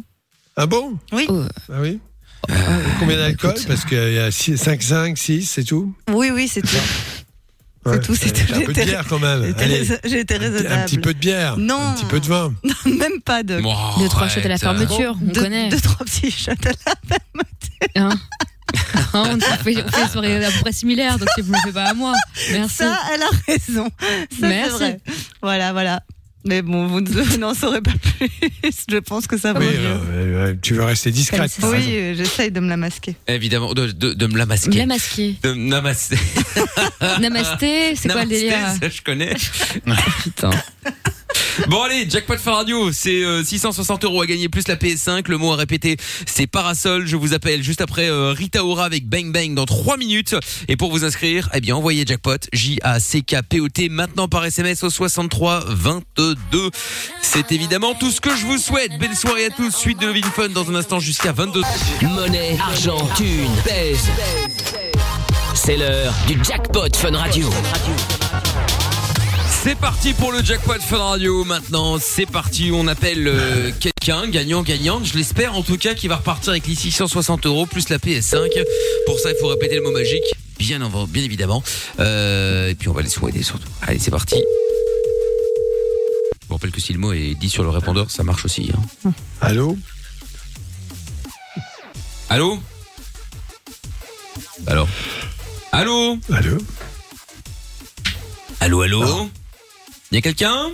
Ah 0.58 0.66
bon? 0.66 0.98
Oui. 1.12 1.26
Oh. 1.30 1.44
Ah 1.72 1.82
oui? 1.82 2.00
Combien 3.00 3.18
d'alcool. 3.18 3.56
Parce 3.68 3.86
qu'il 3.86 4.14
y 4.14 4.20
a 4.20 4.32
5, 4.32 4.82
5, 4.82 5.18
6, 5.18 5.50
c'est 5.50 5.64
tout? 5.64 5.94
Oui, 6.12 6.30
oui, 6.32 6.48
c'est 6.48 6.62
tout. 6.62 6.76
Ouais. 7.86 8.00
tout, 8.00 8.16
c'est 8.16 8.32
tout. 8.32 8.54
Un 8.56 8.62
peu 8.62 8.74
de 8.74 8.84
bière 8.84 9.06
quand 9.08 9.20
même. 9.20 9.54
J'ai 10.06 10.20
été 10.22 10.38
raisonnable. 10.38 10.74
un 10.74 10.86
petit 10.86 10.98
peu 10.98 11.14
de 11.14 11.20
bière. 11.20 11.58
Non. 11.58 11.80
Un 11.80 11.94
petit 11.94 12.06
peu 12.06 12.20
de 12.20 12.26
vin. 12.26 12.54
Même 12.86 13.22
pas, 13.24 13.44
Doc. 13.44 13.62
Bon, 13.62 13.76
Deux, 14.00 14.10
trois 14.10 14.28
shots 14.28 14.40
à 14.44 14.48
la 14.48 14.58
fermeture, 14.58 15.16
on 15.22 15.26
deux, 15.26 15.40
connaît. 15.42 15.70
deux, 15.70 15.80
trois 15.80 16.04
petits 16.06 16.32
shots 16.32 16.52
à 16.52 16.56
la 17.10 17.18
Hein 17.96 18.10
Hein, 19.14 19.38
on, 19.38 19.40
fait, 19.64 19.84
on 19.84 19.88
fait 19.92 20.08
soirées 20.12 20.44
à 20.44 20.52
peu 20.52 20.60
près 20.62 20.72
similaires, 20.74 21.18
donc 21.18 21.30
vous 21.38 21.52
ne 21.52 21.56
le 21.58 21.62
faites 21.64 21.74
pas 21.74 21.84
à 21.86 21.94
moi. 21.94 22.14
Merci. 22.52 22.78
Ça, 22.78 23.00
elle 23.14 23.22
a 23.22 23.30
raison. 23.48 23.86
Ça, 24.00 24.08
c'est 24.32 24.42
Merci. 24.48 24.72
vrai. 24.74 25.00
Voilà, 25.42 25.72
voilà. 25.72 26.02
Mais 26.48 26.62
bon, 26.62 26.86
vous 26.88 27.02
ne- 27.02 27.38
n'en 27.40 27.54
saurez 27.54 27.82
pas 27.82 27.92
plus. 27.92 28.30
Je 28.90 28.98
pense 28.98 29.26
que 29.28 29.38
ça 29.38 29.54
va 29.54 29.60
Oui, 29.60 29.66
mieux. 29.66 29.74
euh, 29.74 29.98
euh, 30.50 30.54
tu 30.62 30.76
veux 30.76 30.84
rester 30.84 31.12
discrète. 31.12 31.52
Oui, 31.64 31.70
raison. 31.70 31.88
euh, 31.92 32.14
j'essaye 32.16 32.52
de 32.52 32.60
me 32.60 32.70
la 32.70 32.78
masquer. 32.78 33.16
Évidemment, 33.28 33.74
de, 33.74 33.88
de, 33.88 34.14
de 34.14 34.28
me 34.28 34.38
la 34.38 34.46
masquer. 34.46 34.78
La 34.78 34.86
masquer. 34.86 35.36
De 35.42 35.54
me 35.54 35.72
la 35.72 35.82
masquer. 35.82 36.18
Namasté, 37.20 37.96
c'est 37.96 38.10
quoi 38.10 38.24
le 38.26 38.30
Namasté, 38.30 38.40
délire 38.42 38.76
ça, 38.80 38.90
je 38.90 39.02
connais. 39.02 39.34
Putain. 40.24 40.50
Bon 41.68 41.82
allez, 41.82 42.10
jackpot 42.10 42.38
Fun 42.38 42.54
Radio, 42.54 42.92
c'est 42.92 43.24
euh, 43.24 43.44
660 43.44 44.04
euros 44.04 44.22
à 44.22 44.26
gagner 44.26 44.50
plus 44.50 44.68
la 44.68 44.76
PS5. 44.76 45.30
Le 45.30 45.38
mot 45.38 45.54
à 45.54 45.56
répéter, 45.56 45.98
c'est 46.26 46.48
parasol. 46.48 47.08
Je 47.08 47.16
vous 47.16 47.34
appelle 47.34 47.64
juste 47.64 47.82
après 47.82 48.10
euh, 48.10 48.32
Rita 48.32 48.64
Ora 48.66 48.86
avec 48.86 49.08
Bang 49.08 49.32
Bang 49.32 49.54
dans 49.54 49.66
3 49.66 49.98
minutes. 49.98 50.36
Et 50.68 50.76
pour 50.76 50.92
vous 50.92 51.06
inscrire, 51.06 51.50
eh 51.54 51.62
bien 51.62 51.76
envoyez 51.76 52.06
jackpot 52.06 52.38
J 52.54 52.80
A 52.84 53.00
C 53.00 53.22
K 53.22 53.38
P 53.48 53.60
O 53.62 53.70
T 53.70 53.90
maintenant 53.90 54.28
par 54.28 54.46
SMS 54.46 54.84
au 54.84 54.90
63 54.90 55.66
22. 55.68 56.36
C'est 57.22 57.52
évidemment 57.52 57.94
tout 57.94 58.12
ce 58.12 58.22
que 58.22 58.36
je 58.36 58.46
vous 58.46 58.58
souhaite. 58.58 58.92
Belle 59.00 59.16
soirée 59.16 59.46
à 59.46 59.50
tous. 59.50 59.76
Suite 59.76 60.00
de 60.00 60.08
Loving 60.08 60.24
Fun 60.24 60.50
dans 60.50 60.70
un 60.70 60.76
instant 60.76 61.00
jusqu'à 61.00 61.32
22. 61.32 61.62
Monnaie, 62.02 62.58
argent, 62.60 63.08
thune, 63.16 63.52
pèse. 63.64 64.10
C'est 65.54 65.78
l'heure 65.78 66.14
du 66.28 66.38
jackpot 66.44 66.96
Fun 66.96 67.18
Radio. 67.18 67.50
C'est 69.66 69.76
parti 69.76 70.14
pour 70.14 70.32
le 70.32 70.44
jackpot 70.44 70.80
Fun 70.80 70.98
Radio 71.00 71.44
maintenant. 71.44 71.98
C'est 72.00 72.28
parti, 72.28 72.70
on 72.72 72.88
appelle 72.88 73.28
euh, 73.28 73.72
quelqu'un, 73.80 74.28
gagnant, 74.28 74.62
gagnante. 74.62 75.06
Je 75.06 75.18
l'espère 75.18 75.56
en 75.56 75.64
tout 75.64 75.78
cas 75.80 75.96
qui 75.96 76.08
va 76.08 76.18
repartir 76.18 76.52
avec 76.52 76.68
les 76.68 76.76
660 76.76 77.48
euros 77.48 77.66
plus 77.66 77.90
la 77.90 77.98
PS5. 77.98 78.48
Pour 79.08 79.20
ça, 79.20 79.32
il 79.32 79.38
faut 79.40 79.48
répéter 79.48 79.76
le 79.78 79.82
mot 79.82 79.90
magique, 79.92 80.22
bien, 80.60 80.80
en- 80.84 81.08
bien 81.08 81.24
évidemment. 81.24 81.64
Euh, 82.00 82.70
et 82.70 82.76
puis 82.76 82.90
on 82.90 82.94
va 82.94 83.02
les 83.02 83.10
souhaiter 83.10 83.42
surtout. 83.42 83.68
Allez, 83.82 83.98
c'est 83.98 84.12
parti. 84.12 84.36
Je 84.36 86.48
vous 86.48 86.54
rappelle 86.54 86.72
que 86.72 86.80
si 86.80 86.94
le 86.94 87.00
mot 87.00 87.12
est 87.14 87.34
dit 87.34 87.50
sur 87.50 87.64
le 87.64 87.70
répondeur, 87.70 88.12
ça 88.12 88.22
marche 88.24 88.46
aussi. 88.46 88.70
hein. 89.04 89.12
Allô? 89.42 89.76
Allô? 92.30 92.60
Alors? 94.68 94.88
Allô? 95.72 96.20
Allô? 96.32 96.58
Allô, 98.60 98.82
allô? 98.84 99.30
Y 100.12 100.18
a 100.18 100.22
quelqu'un? 100.22 100.72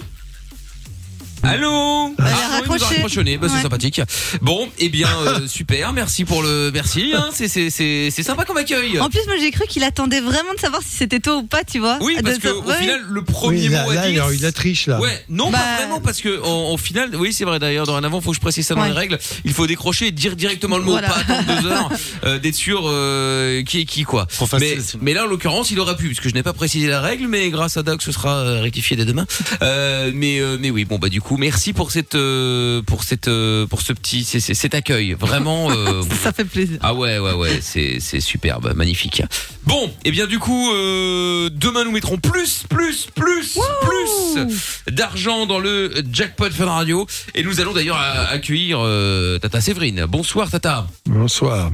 Allô 1.44 2.14
Elle 2.20 2.26
a 2.26 2.28
Ah, 2.28 2.38
il 2.48 2.52
raccroché. 2.70 3.38
Bah, 3.38 3.48
c'est 3.50 3.56
Ouais. 3.56 3.62
sympathique. 3.62 4.02
Bon, 4.42 4.68
eh 4.80 4.90
bien, 4.90 5.08
euh, 5.26 5.48
super. 5.48 5.94
Merci 5.94 6.26
pour 6.26 6.44
le, 6.44 6.72
merci. 6.74 7.12
Hein, 7.16 7.30
c'est 7.34 7.48
c'est 7.48 7.70
c'est 7.70 8.10
c'est 8.12 8.24
sympa 8.24 8.46
comme 8.46 8.58
accueil. 8.58 9.00
En 9.00 9.10
plus, 9.10 9.22
moi, 9.28 9.36
j'ai 9.40 9.52
cru 9.52 9.66
qu'il 9.68 9.84
attendait 9.84 10.22
vraiment 10.22 10.54
de 10.54 10.60
savoir 10.60 10.82
si 10.82 10.96
c'était 10.98 11.20
toi 11.20 11.38
ou 11.38 11.44
pas, 11.44 11.64
tu 11.64 11.80
vois. 11.80 11.98
Oui, 12.02 12.16
De 12.18 12.22
parce 12.22 12.38
que 12.38 12.48
au 12.50 12.64
ouais. 12.64 12.78
final, 12.78 13.02
le 13.10 13.24
premier 13.24 13.68
Oui, 13.68 13.70
là, 13.70 13.84
mot 13.84 13.90
à 13.92 13.96
là, 13.96 14.08
il 14.10 14.14
dire. 14.14 14.26
a 14.26 14.34
eu 14.34 14.38
de 14.38 14.44
la 14.44 14.52
triche, 14.52 14.88
là. 14.88 15.00
Ouais, 15.00 15.24
non, 15.30 15.50
Bah- 15.52 15.58
pas 15.60 15.78
vraiment, 15.78 16.00
parce 16.02 16.22
que 16.22 16.42
en, 16.44 16.76
oui, 17.18 17.34
c'est 17.34 17.46
vrai 17.46 17.60
d'ailleurs, 17.60 17.86
dorénavant, 17.86 18.22
faut 18.22 18.32
que 18.32 18.36
je 18.36 18.42
précise 18.42 18.66
ça 18.66 18.76
dans 18.76 18.82
Ouais. 18.82 18.88
les 18.90 18.94
règles. 18.94 19.18
Il 19.46 19.54
faut 19.54 19.68
décrocher 19.68 20.08
et 20.08 20.12
dire 20.12 20.36
directement 20.36 20.78
le 20.78 20.84
mot, 20.84 20.92
Voilà. 20.92 21.10
pas 21.10 21.18
attendre 21.20 21.62
deux 21.62 21.68
heures, 21.68 21.90
euh, 22.26 22.40
d'être 22.40 22.56
sûr 22.56 22.84
euh, 22.86 23.64
qui 23.64 23.82
est 23.82 23.86
qui, 23.86 24.04
quoi. 24.04 24.28
Mais, 24.60 24.78
mais 25.02 25.14
là, 25.14 25.24
en 25.26 25.28
l'occurrence, 25.28 25.72
il 25.72 25.80
aurait 25.80 25.96
pu, 25.96 26.08
puisque 26.08 26.28
je 26.30 26.34
n'ai 26.34 26.44
pas 26.44 26.54
précisé 26.54 26.88
la 26.88 27.02
règle, 27.02 27.28
mais 27.28 27.50
grâce 27.50 27.78
à 27.78 27.84
Doc, 27.84 28.02
ce 28.02 28.12
sera 28.12 28.38
euh, 28.38 28.62
rectifié 28.62 28.96
dès 28.96 29.06
demain. 29.06 29.26
Euh, 29.62 30.12
mais, 30.14 30.40
euh, 30.40 30.58
mais 30.60 30.70
oui, 30.70 30.86
bon, 30.86 30.98
bah, 31.00 31.10
du 31.10 31.22
coup, 31.22 31.31
merci 31.38 31.74
pour 31.74 31.92
cette, 31.92 32.16
euh, 32.16 32.82
pour 32.82 33.04
cette, 33.04 33.28
euh, 33.28 33.66
pour 33.68 33.82
ce 33.82 33.94
petit, 33.94 34.24
c'est- 34.24 34.40
c'est- 34.40 34.54
cet 34.54 34.74
accueil. 34.76 35.14
Vraiment, 35.14 35.70
euh, 35.72 36.04
Ça 36.22 36.32
fait 36.34 36.46
plaisir. 36.46 36.78
ah 36.82 36.94
ouais, 36.94 37.20
ouais, 37.20 37.34
ouais, 37.34 37.60
c'est, 37.62 38.00
c'est 38.00 38.20
superbe, 38.20 38.74
magnifique. 38.76 39.22
Bon, 39.64 39.94
et 40.06 40.12
bien 40.12 40.28
du 40.28 40.40
coup, 40.40 40.72
euh, 40.74 41.50
demain 41.52 41.84
nous 41.84 41.92
mettrons 41.92 42.18
plus, 42.18 42.64
plus, 42.70 43.08
plus, 43.16 43.58
plus 43.82 44.48
d'argent 44.92 45.46
dans 45.46 45.60
le 45.60 46.04
jackpot 46.12 46.50
Fun 46.52 46.66
Radio. 46.66 47.06
Et 47.36 47.44
nous 47.44 47.60
allons 47.60 47.74
d'ailleurs 47.74 48.00
accueillir 48.00 48.80
euh, 48.82 49.38
Tata 49.40 49.62
Séverine. 49.62 50.06
Bonsoir 50.06 50.50
Tata. 50.50 50.88
Bonsoir. 51.06 51.72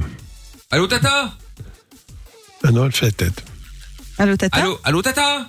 Allô 0.70 0.86
Tata? 0.86 1.34
Ah 2.64 2.70
non, 2.72 2.86
elle 2.86 2.92
fait 2.92 3.06
la 3.06 3.12
tête. 3.12 3.44
Allô, 4.18 4.36
Tata? 4.36 4.56
Allô, 4.58 4.78
allô 4.84 5.00
Tata? 5.02 5.48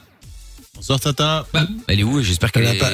Bonsoir 0.80 1.00
Tata. 1.00 1.46
Bah, 1.54 1.68
elle 1.88 2.00
est 2.00 2.04
où? 2.04 2.22
J'espère 2.22 2.52
qu'elle 2.52 2.64
Elle 2.64 2.70
a, 2.70 2.74
est... 2.74 2.78
pas- 2.78 2.92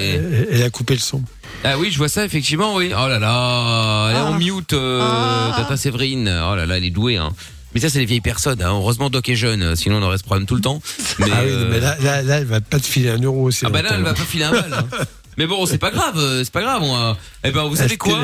elle- 0.51 0.63
a 0.63 0.69
coupé 0.71 0.95
le 0.95 0.99
son. 0.99 1.21
Ah 1.63 1.77
oui, 1.77 1.89
je 1.91 1.97
vois 1.97 2.09
ça 2.09 2.25
effectivement, 2.25 2.75
oui. 2.75 2.91
Oh 2.93 3.07
là 3.07 3.19
là, 3.19 4.09
elle 4.09 4.15
est 4.17 4.19
en 4.19 4.33
mute, 4.33 4.73
euh, 4.73 5.51
Tata 5.55 5.77
Séverine. 5.77 6.27
Oh 6.27 6.55
là 6.55 6.65
là, 6.65 6.77
elle 6.77 6.83
est 6.83 6.89
douée. 6.89 7.17
Hein. 7.17 7.31
Mais 7.73 7.81
ça, 7.81 7.89
c'est 7.89 7.99
les 7.99 8.05
vieilles 8.05 8.21
personnes. 8.21 8.61
hein. 8.61 8.69
Heureusement, 8.71 9.09
Doc 9.09 9.27
est 9.29 9.35
jeune, 9.35 9.61
euh, 9.61 9.75
sinon 9.75 9.97
on 9.97 10.01
aurait 10.03 10.17
ce 10.17 10.23
problème 10.23 10.47
tout 10.47 10.55
le 10.55 10.61
temps. 10.61 10.81
Mais, 11.19 11.25
ah 11.31 11.41
oui, 11.43 11.49
euh, 11.51 11.69
mais 11.69 11.79
là, 11.79 11.95
là, 12.01 12.21
là, 12.23 12.37
elle 12.37 12.45
va 12.45 12.59
pas 12.61 12.79
te 12.79 12.85
filer 12.85 13.09
un 13.09 13.19
euro 13.19 13.43
aussi. 13.43 13.65
ah 13.65 13.69
bah 13.69 13.81
là, 13.81 13.89
elle 13.93 14.01
va 14.03 14.13
pas 14.13 14.23
filer 14.23 14.45
un 14.45 14.51
bal. 14.51 14.73
hein. 14.73 14.87
Mais 15.37 15.47
bon, 15.47 15.65
c'est 15.65 15.77
pas 15.77 15.91
grave, 15.91 16.17
euh, 16.17 16.43
c'est 16.43 16.51
pas 16.53 16.61
grave. 16.61 16.81
on 16.81 16.93
va- 16.93 17.17
Eh 17.43 17.51
ben, 17.51 17.63
vous 17.65 17.75
savez 17.75 17.97
quoi 17.97 18.19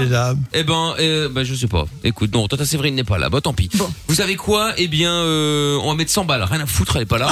Eh 0.53 0.63
ben, 0.63 0.95
euh, 0.99 1.27
bah, 1.29 1.43
je 1.43 1.53
sais 1.55 1.67
pas. 1.67 1.85
Écoute, 2.03 2.33
non, 2.33 2.47
Tata 2.47 2.65
Séverine 2.65 2.95
n'est 2.95 3.03
pas 3.03 3.17
là. 3.17 3.29
Bah, 3.29 3.41
tant 3.41 3.53
pis. 3.53 3.69
Vous 4.07 4.15
savez 4.15 4.35
quoi 4.37 4.73
Eh 4.77 4.87
bien, 4.87 5.11
euh, 5.11 5.77
on 5.83 5.89
va 5.89 5.95
mettre 5.95 6.11
100 6.11 6.25
balles. 6.25 6.43
Rien 6.43 6.61
à 6.61 6.65
foutre, 6.65 6.95
elle 6.95 7.01
est 7.01 7.05
pas 7.05 7.17
là. 7.17 7.27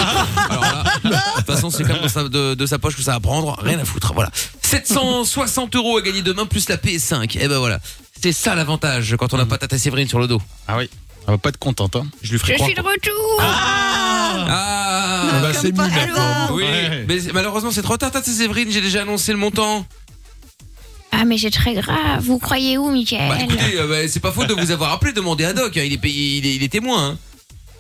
Alors 0.50 0.64
là, 0.64 0.84
de 1.04 1.10
toute 1.38 1.46
façon, 1.46 1.70
c'est 1.70 1.84
comme 1.84 2.00
dans 2.00 2.08
sa, 2.10 2.24
de, 2.28 2.56
de 2.56 2.66
sa 2.66 2.78
poche 2.80 2.96
que 2.98 3.02
ça 3.04 3.14
va 3.14 3.20
prendre. 3.20 3.58
Rien 3.62 3.80
à 3.80 3.86
foutre. 3.86 4.14
Voilà. 4.14 4.32
760 4.62 5.76
euros 5.76 5.98
à 5.98 6.02
gagner 6.02 6.22
demain 6.22 6.46
plus 6.46 6.68
la 6.70 6.78
PS5. 6.78 7.38
Eh 7.40 7.48
ben 7.48 7.58
voilà. 7.58 7.80
C'est 8.22 8.34
ça 8.34 8.54
l'avantage 8.56 9.16
quand 9.18 9.34
on 9.34 9.38
n'a 9.38 9.46
pas 9.46 9.58
Tata 9.58 9.78
Séverine 9.78 10.08
sur 10.10 10.20
le 10.20 10.28
dos. 10.28 10.42
Ah 10.68 10.78
oui. 10.78 10.90
Elle 11.28 11.34
va 11.34 11.38
pas 11.38 11.50
être 11.50 11.58
contente, 11.60 11.96
hein. 11.96 12.08
Je 12.24 12.32
lui 12.32 12.40
ferai 12.40 12.56
croire. 12.56 12.70
retour 12.70 13.38
Ah, 13.40 14.48
Ah 15.32 15.40
bah, 15.42 15.54
c'est 15.54 15.72
mieux 15.72 15.78
maintenant. 15.84 16.50
Oui, 16.54 16.64
Ouais. 16.64 17.06
mais 17.08 17.20
c'est- 17.20 17.34
malheureusement 17.34 17.72
c'est 17.72 17.82
trop 17.82 17.98
tard, 17.98 18.12
Tata 18.12 18.32
Séverine. 18.32 18.72
J'ai 18.72 18.82
déjà 18.82 19.04
annoncé 19.04 19.32
le 19.32 19.38
montant. 19.38 19.86
Ah, 21.12 21.26
mais 21.26 21.38
c'est 21.38 21.52
très 21.52 21.74
grave. 21.74 22.22
Vous 22.22 22.40
croyez 22.40 22.78
où, 22.78 22.88
Bah 22.88 22.92
Michael 22.94 23.44
écoutez, 23.44 23.80
euh, 23.80 23.88
bah, 23.88 24.08
c'est 24.08 24.20
pas 24.20 24.32
faute 24.32 24.48
de 24.48 24.54
vous 24.54 24.72
avoir 24.72 24.92
appelé. 24.94 25.12
Demandez 25.12 25.44
à 25.46 25.54
Doc. 25.54 25.76
hein. 25.78 25.84
Il 25.86 25.94
est 25.94 25.98
payé, 25.98 26.38
il 26.38 26.46
est, 26.46 26.56
il 26.56 26.64
est 26.64 26.70
témoin. 26.70 27.10
hein. 27.12 27.18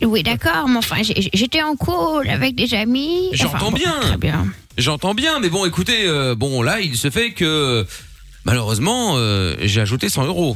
Oui, 0.02 0.24
d'accord, 0.24 0.68
mais 0.68 0.78
enfin, 0.78 0.98
j'ai- 1.04 1.30
j'étais 1.34 1.62
en 1.62 1.76
call 1.76 2.30
avec 2.30 2.56
des 2.56 2.74
amis. 2.74 3.30
J'entends 3.34 3.56
Enfin, 3.58 3.66
bon, 3.66 3.72
bien. 3.72 4.00
Très 4.02 4.18
bien. 4.18 4.48
J'entends 4.78 5.14
bien, 5.14 5.40
mais 5.40 5.50
bon, 5.50 5.66
écoutez, 5.66 6.06
euh, 6.08 6.36
bon 6.36 6.62
là, 6.62 6.80
il 6.80 6.96
se 6.98 7.10
fait 7.10 7.32
que 7.34 7.86
malheureusement, 8.46 9.14
euh, 9.18 9.56
j'ai 9.62 9.82
ajouté 9.82 10.08
100 10.10 10.26
euros. 10.26 10.56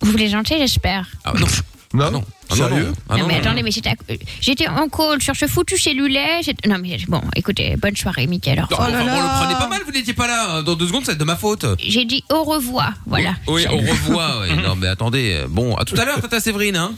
Vous 0.00 0.12
plaisanter, 0.12 0.58
j'espère. 0.58 1.06
Ah 1.24 1.32
non, 1.34 1.46
Non, 1.94 2.04
ah 2.06 2.10
non, 2.10 2.24
ah 2.50 2.54
non, 2.54 2.56
Sérieux 2.68 2.86
non. 2.88 2.92
Ah 3.08 3.14
non, 3.16 3.22
non, 3.22 3.26
mais 3.28 3.36
attendez, 3.36 3.62
mais 3.62 3.70
j'étais, 3.70 3.90
à- 3.90 3.94
j'étais 4.40 4.68
en 4.68 4.88
call 4.88 5.22
sur 5.22 5.34
ce 5.34 5.46
foutu 5.46 5.78
cellulaire. 5.78 6.42
j'étais- 6.42 6.68
Non, 6.68 6.76
mais 6.80 6.98
bon, 7.08 7.22
écoutez, 7.34 7.76
bonne 7.76 7.96
soirée, 7.96 8.26
Michael. 8.26 8.58
Au 8.58 8.62
Non, 8.74 8.76
revoir. 8.84 9.02
enfin, 9.02 9.04
bon, 9.04 9.22
le 9.22 9.40
prenez 9.42 9.54
pas 9.58 9.68
mal, 9.68 9.80
vous 9.86 9.92
n'étiez 9.92 10.12
pas 10.14 10.26
là. 10.28 10.62
Dans 10.62 10.74
deux 10.74 10.86
secondes, 10.86 11.04
c'est 11.06 11.16
de 11.16 11.24
ma 11.24 11.36
faute. 11.36 11.64
J'ai 11.78 12.04
dit 12.04 12.22
au 12.30 12.44
revoir, 12.44 12.92
voilà. 13.06 13.34
Oui, 13.46 13.66
au 13.66 13.76
revoir. 13.78 14.40
ouais. 14.40 14.54
Non, 14.62 14.76
mais 14.76 14.86
attendez. 14.88 15.32
euh, 15.42 15.46
Bon, 15.48 15.74
à 15.76 15.84
tout 15.84 15.94
à 15.98 16.04
l'heure, 16.04 16.20
Tata 16.20 16.40
Séverine. 16.40 16.76
Hein. 16.76 16.92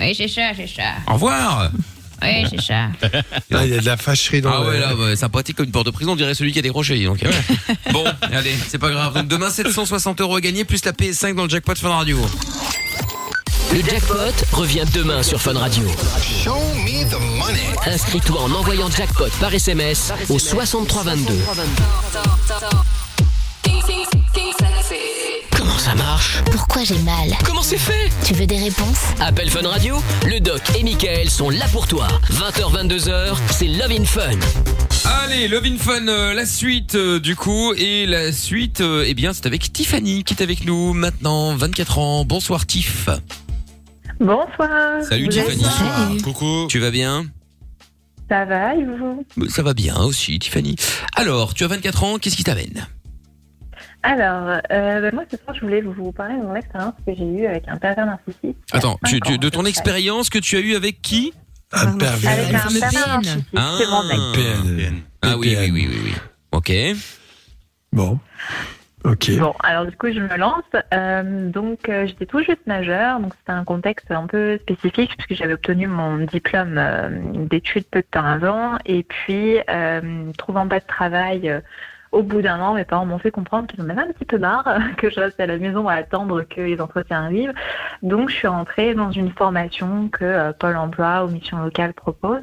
Oui, 0.00 0.14
c'est 0.14 0.28
ça, 0.28 0.50
c'est 0.56 0.66
ça. 0.66 0.82
Au 1.08 1.14
revoir. 1.14 1.70
Oui, 2.22 2.46
c'est 2.50 2.60
ça. 2.60 2.88
Ah, 3.52 3.64
il 3.64 3.70
y 3.74 3.76
a 3.76 3.80
de 3.80 3.86
la 3.86 3.96
fâcherie 3.96 4.40
dans 4.40 4.50
Ah 4.50 4.60
le- 4.62 4.68
ouais, 4.70 4.78
là, 4.80 4.94
bah, 4.94 5.14
sympathique 5.16 5.56
comme 5.56 5.66
une 5.66 5.72
porte 5.72 5.86
de 5.86 5.90
prison, 5.90 6.12
on 6.12 6.16
dirait 6.16 6.34
celui 6.34 6.52
qui 6.52 6.58
a 6.58 6.62
décroché. 6.62 7.02
Donc, 7.04 7.22
euh, 7.22 7.30
bon, 7.92 8.04
allez, 8.22 8.54
c'est 8.68 8.78
pas 8.78 8.90
grave. 8.90 9.14
Donc 9.14 9.28
demain, 9.28 9.50
760 9.50 10.20
euros 10.20 10.36
à 10.36 10.40
gagner, 10.40 10.64
plus 10.64 10.84
la 10.84 10.92
PS5 10.92 11.34
dans 11.34 11.44
le 11.44 11.48
jackpot 11.50 11.74
Fun 11.74 11.90
Radio. 11.90 12.18
Le 13.72 13.80
jackpot 13.82 14.16
revient 14.52 14.84
demain 14.94 15.22
sur 15.22 15.40
Fun 15.42 15.54
Radio. 15.58 15.84
Inscris-toi 17.86 18.40
en 18.40 18.52
envoyant 18.52 18.90
jackpot 18.90 19.28
par 19.40 19.52
SMS 19.52 20.12
au 20.28 20.38
6322. 20.38 21.34
Comment 25.76 25.88
ça 25.90 25.94
marche 25.94 26.42
Pourquoi 26.50 26.84
j'ai 26.84 26.98
mal 27.00 27.28
Comment 27.44 27.60
c'est 27.60 27.76
fait 27.76 28.10
Tu 28.24 28.32
veux 28.32 28.46
des 28.46 28.56
réponses 28.56 29.02
Appel 29.20 29.50
Fun 29.50 29.68
Radio, 29.68 29.98
le 30.26 30.40
doc 30.40 30.62
et 30.74 30.82
Michael 30.82 31.28
sont 31.28 31.50
là 31.50 31.66
pour 31.70 31.86
toi. 31.86 32.08
20h, 32.30 32.88
22h, 32.88 33.36
c'est 33.50 33.66
Love 33.66 33.90
in 33.90 34.04
Fun. 34.06 34.38
Allez, 35.04 35.48
Love 35.48 35.66
in 35.66 35.76
Fun, 35.76 36.08
euh, 36.08 36.32
la 36.32 36.46
suite 36.46 36.94
euh, 36.94 37.20
du 37.20 37.36
coup. 37.36 37.74
Et 37.74 38.06
la 38.06 38.32
suite, 38.32 38.80
euh, 38.80 39.04
eh 39.06 39.12
bien, 39.12 39.34
c'est 39.34 39.44
avec 39.44 39.70
Tiffany 39.70 40.24
qui 40.24 40.32
est 40.32 40.42
avec 40.42 40.64
nous 40.64 40.94
maintenant, 40.94 41.54
24 41.54 41.98
ans. 41.98 42.24
Bonsoir 42.24 42.64
Tiff. 42.64 43.10
Bonsoir. 44.18 45.02
Salut 45.06 45.26
Vous 45.26 45.32
Tiffany. 45.32 45.58
bien 45.58 46.22
Coucou. 46.24 46.68
Tu 46.70 46.78
vas 46.78 46.90
bien 46.90 47.26
Ça 48.30 48.46
va, 48.46 48.74
et 48.74 48.82
vous? 48.82 49.26
Ça 49.50 49.62
va 49.62 49.74
bien 49.74 49.98
aussi, 49.98 50.38
Tiffany. 50.38 50.76
Alors, 51.16 51.52
tu 51.52 51.64
as 51.64 51.68
24 51.68 52.04
ans, 52.04 52.18
qu'est-ce 52.18 52.36
qui 52.36 52.44
t'amène? 52.44 52.86
Alors, 54.02 54.60
euh, 54.70 55.00
ben 55.00 55.14
moi 55.14 55.24
ce 55.30 55.36
soir, 55.36 55.54
je 55.56 55.60
voulais 55.62 55.80
vous 55.80 56.12
parler 56.12 56.36
de 56.36 56.42
mon 56.42 56.54
expérience 56.54 56.94
que 57.06 57.12
j'ai 57.14 57.24
eue 57.26 57.46
avec 57.46 57.64
un 57.66 57.76
pervers 57.76 58.06
narcissique. 58.06 58.56
Attends, 58.72 58.98
tu- 59.06 59.20
tu- 59.20 59.38
de 59.38 59.48
ton 59.48 59.64
expérience 59.64 60.30
que 60.30 60.38
tu 60.38 60.56
as 60.56 60.60
eu 60.60 60.74
avec 60.76 61.02
qui? 61.02 61.32
Un 61.72 61.96
pervers. 61.98 62.30
Avec 62.30 62.54
un 62.54 62.58
fameux 62.58 62.80
pervers 62.80 63.02
PN. 63.04 63.10
narcissique, 63.10 63.46
Ah. 63.56 63.74
c'est 63.78 63.86
mon 63.86 64.04
mec. 64.04 64.18
PN. 64.34 64.94
Ah 65.22 65.36
oui, 65.36 65.56
oui, 65.58 65.70
oui, 65.72 65.88
oui, 65.90 66.00
oui. 66.04 66.14
Ok. 66.52 66.72
Bon. 67.92 68.18
Ok. 69.04 69.30
Bon, 69.38 69.54
alors 69.62 69.86
du 69.86 69.96
coup, 69.96 70.08
je 70.12 70.18
me 70.20 70.36
lance. 70.36 70.62
Euh, 70.92 71.48
donc, 71.50 71.88
euh, 71.88 72.06
j'étais 72.06 72.26
tout 72.26 72.38
juste 72.40 72.66
majeure, 72.66 73.20
donc 73.20 73.34
c'était 73.38 73.52
un 73.52 73.64
contexte 73.64 74.10
un 74.10 74.26
peu 74.26 74.58
spécifique 74.58 75.12
puisque 75.16 75.34
j'avais 75.40 75.52
obtenu 75.54 75.86
mon 75.86 76.18
diplôme 76.18 76.76
euh, 76.76 77.08
d'études 77.48 77.86
peu 77.90 78.00
de 78.00 78.06
temps 78.10 78.24
avant. 78.24 78.78
Et 78.84 79.02
puis, 79.04 79.58
euh, 79.70 80.32
trouvant 80.38 80.66
pas 80.66 80.80
de 80.80 80.86
travail, 80.86 81.48
euh, 81.48 81.60
au 82.12 82.22
bout 82.22 82.42
d'un 82.42 82.60
an, 82.60 82.74
mes 82.74 82.84
parents 82.84 83.06
m'ont 83.06 83.18
fait 83.18 83.30
comprendre 83.30 83.66
qu'ils 83.66 83.80
en 83.82 83.88
avaient 83.88 84.02
un 84.02 84.12
petit 84.12 84.24
peu 84.24 84.38
marre 84.38 84.78
que 84.96 85.10
je 85.10 85.20
reste 85.20 85.38
à 85.40 85.46
la 85.46 85.58
maison 85.58 85.88
à 85.88 85.94
attendre 85.94 86.42
que 86.42 86.60
les 86.60 86.80
entretiens 86.80 87.24
arrivent. 87.24 87.54
Donc, 88.02 88.30
je 88.30 88.36
suis 88.36 88.48
rentrée 88.48 88.94
dans 88.94 89.10
une 89.10 89.30
formation 89.30 90.08
que 90.08 90.24
euh, 90.24 90.52
Pôle 90.52 90.76
Emploi 90.76 91.24
ou 91.24 91.28
Mission 91.28 91.58
Locale 91.58 91.94
propose. 91.94 92.42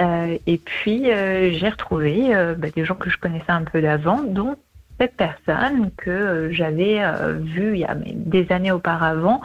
Euh, 0.00 0.38
et 0.46 0.58
puis, 0.58 1.10
euh, 1.10 1.50
j'ai 1.52 1.68
retrouvé 1.68 2.32
bah, 2.58 2.68
des 2.74 2.84
gens 2.84 2.94
que 2.94 3.10
je 3.10 3.18
connaissais 3.18 3.50
un 3.50 3.62
peu 3.62 3.80
d'avant, 3.80 4.22
dont 4.22 4.56
cette 5.00 5.16
personne 5.16 5.90
que 5.96 6.50
j'avais 6.52 7.02
vue 7.40 7.72
il 7.74 7.80
y 7.80 7.84
a 7.84 7.96
des 7.96 8.52
années 8.52 8.70
auparavant. 8.70 9.40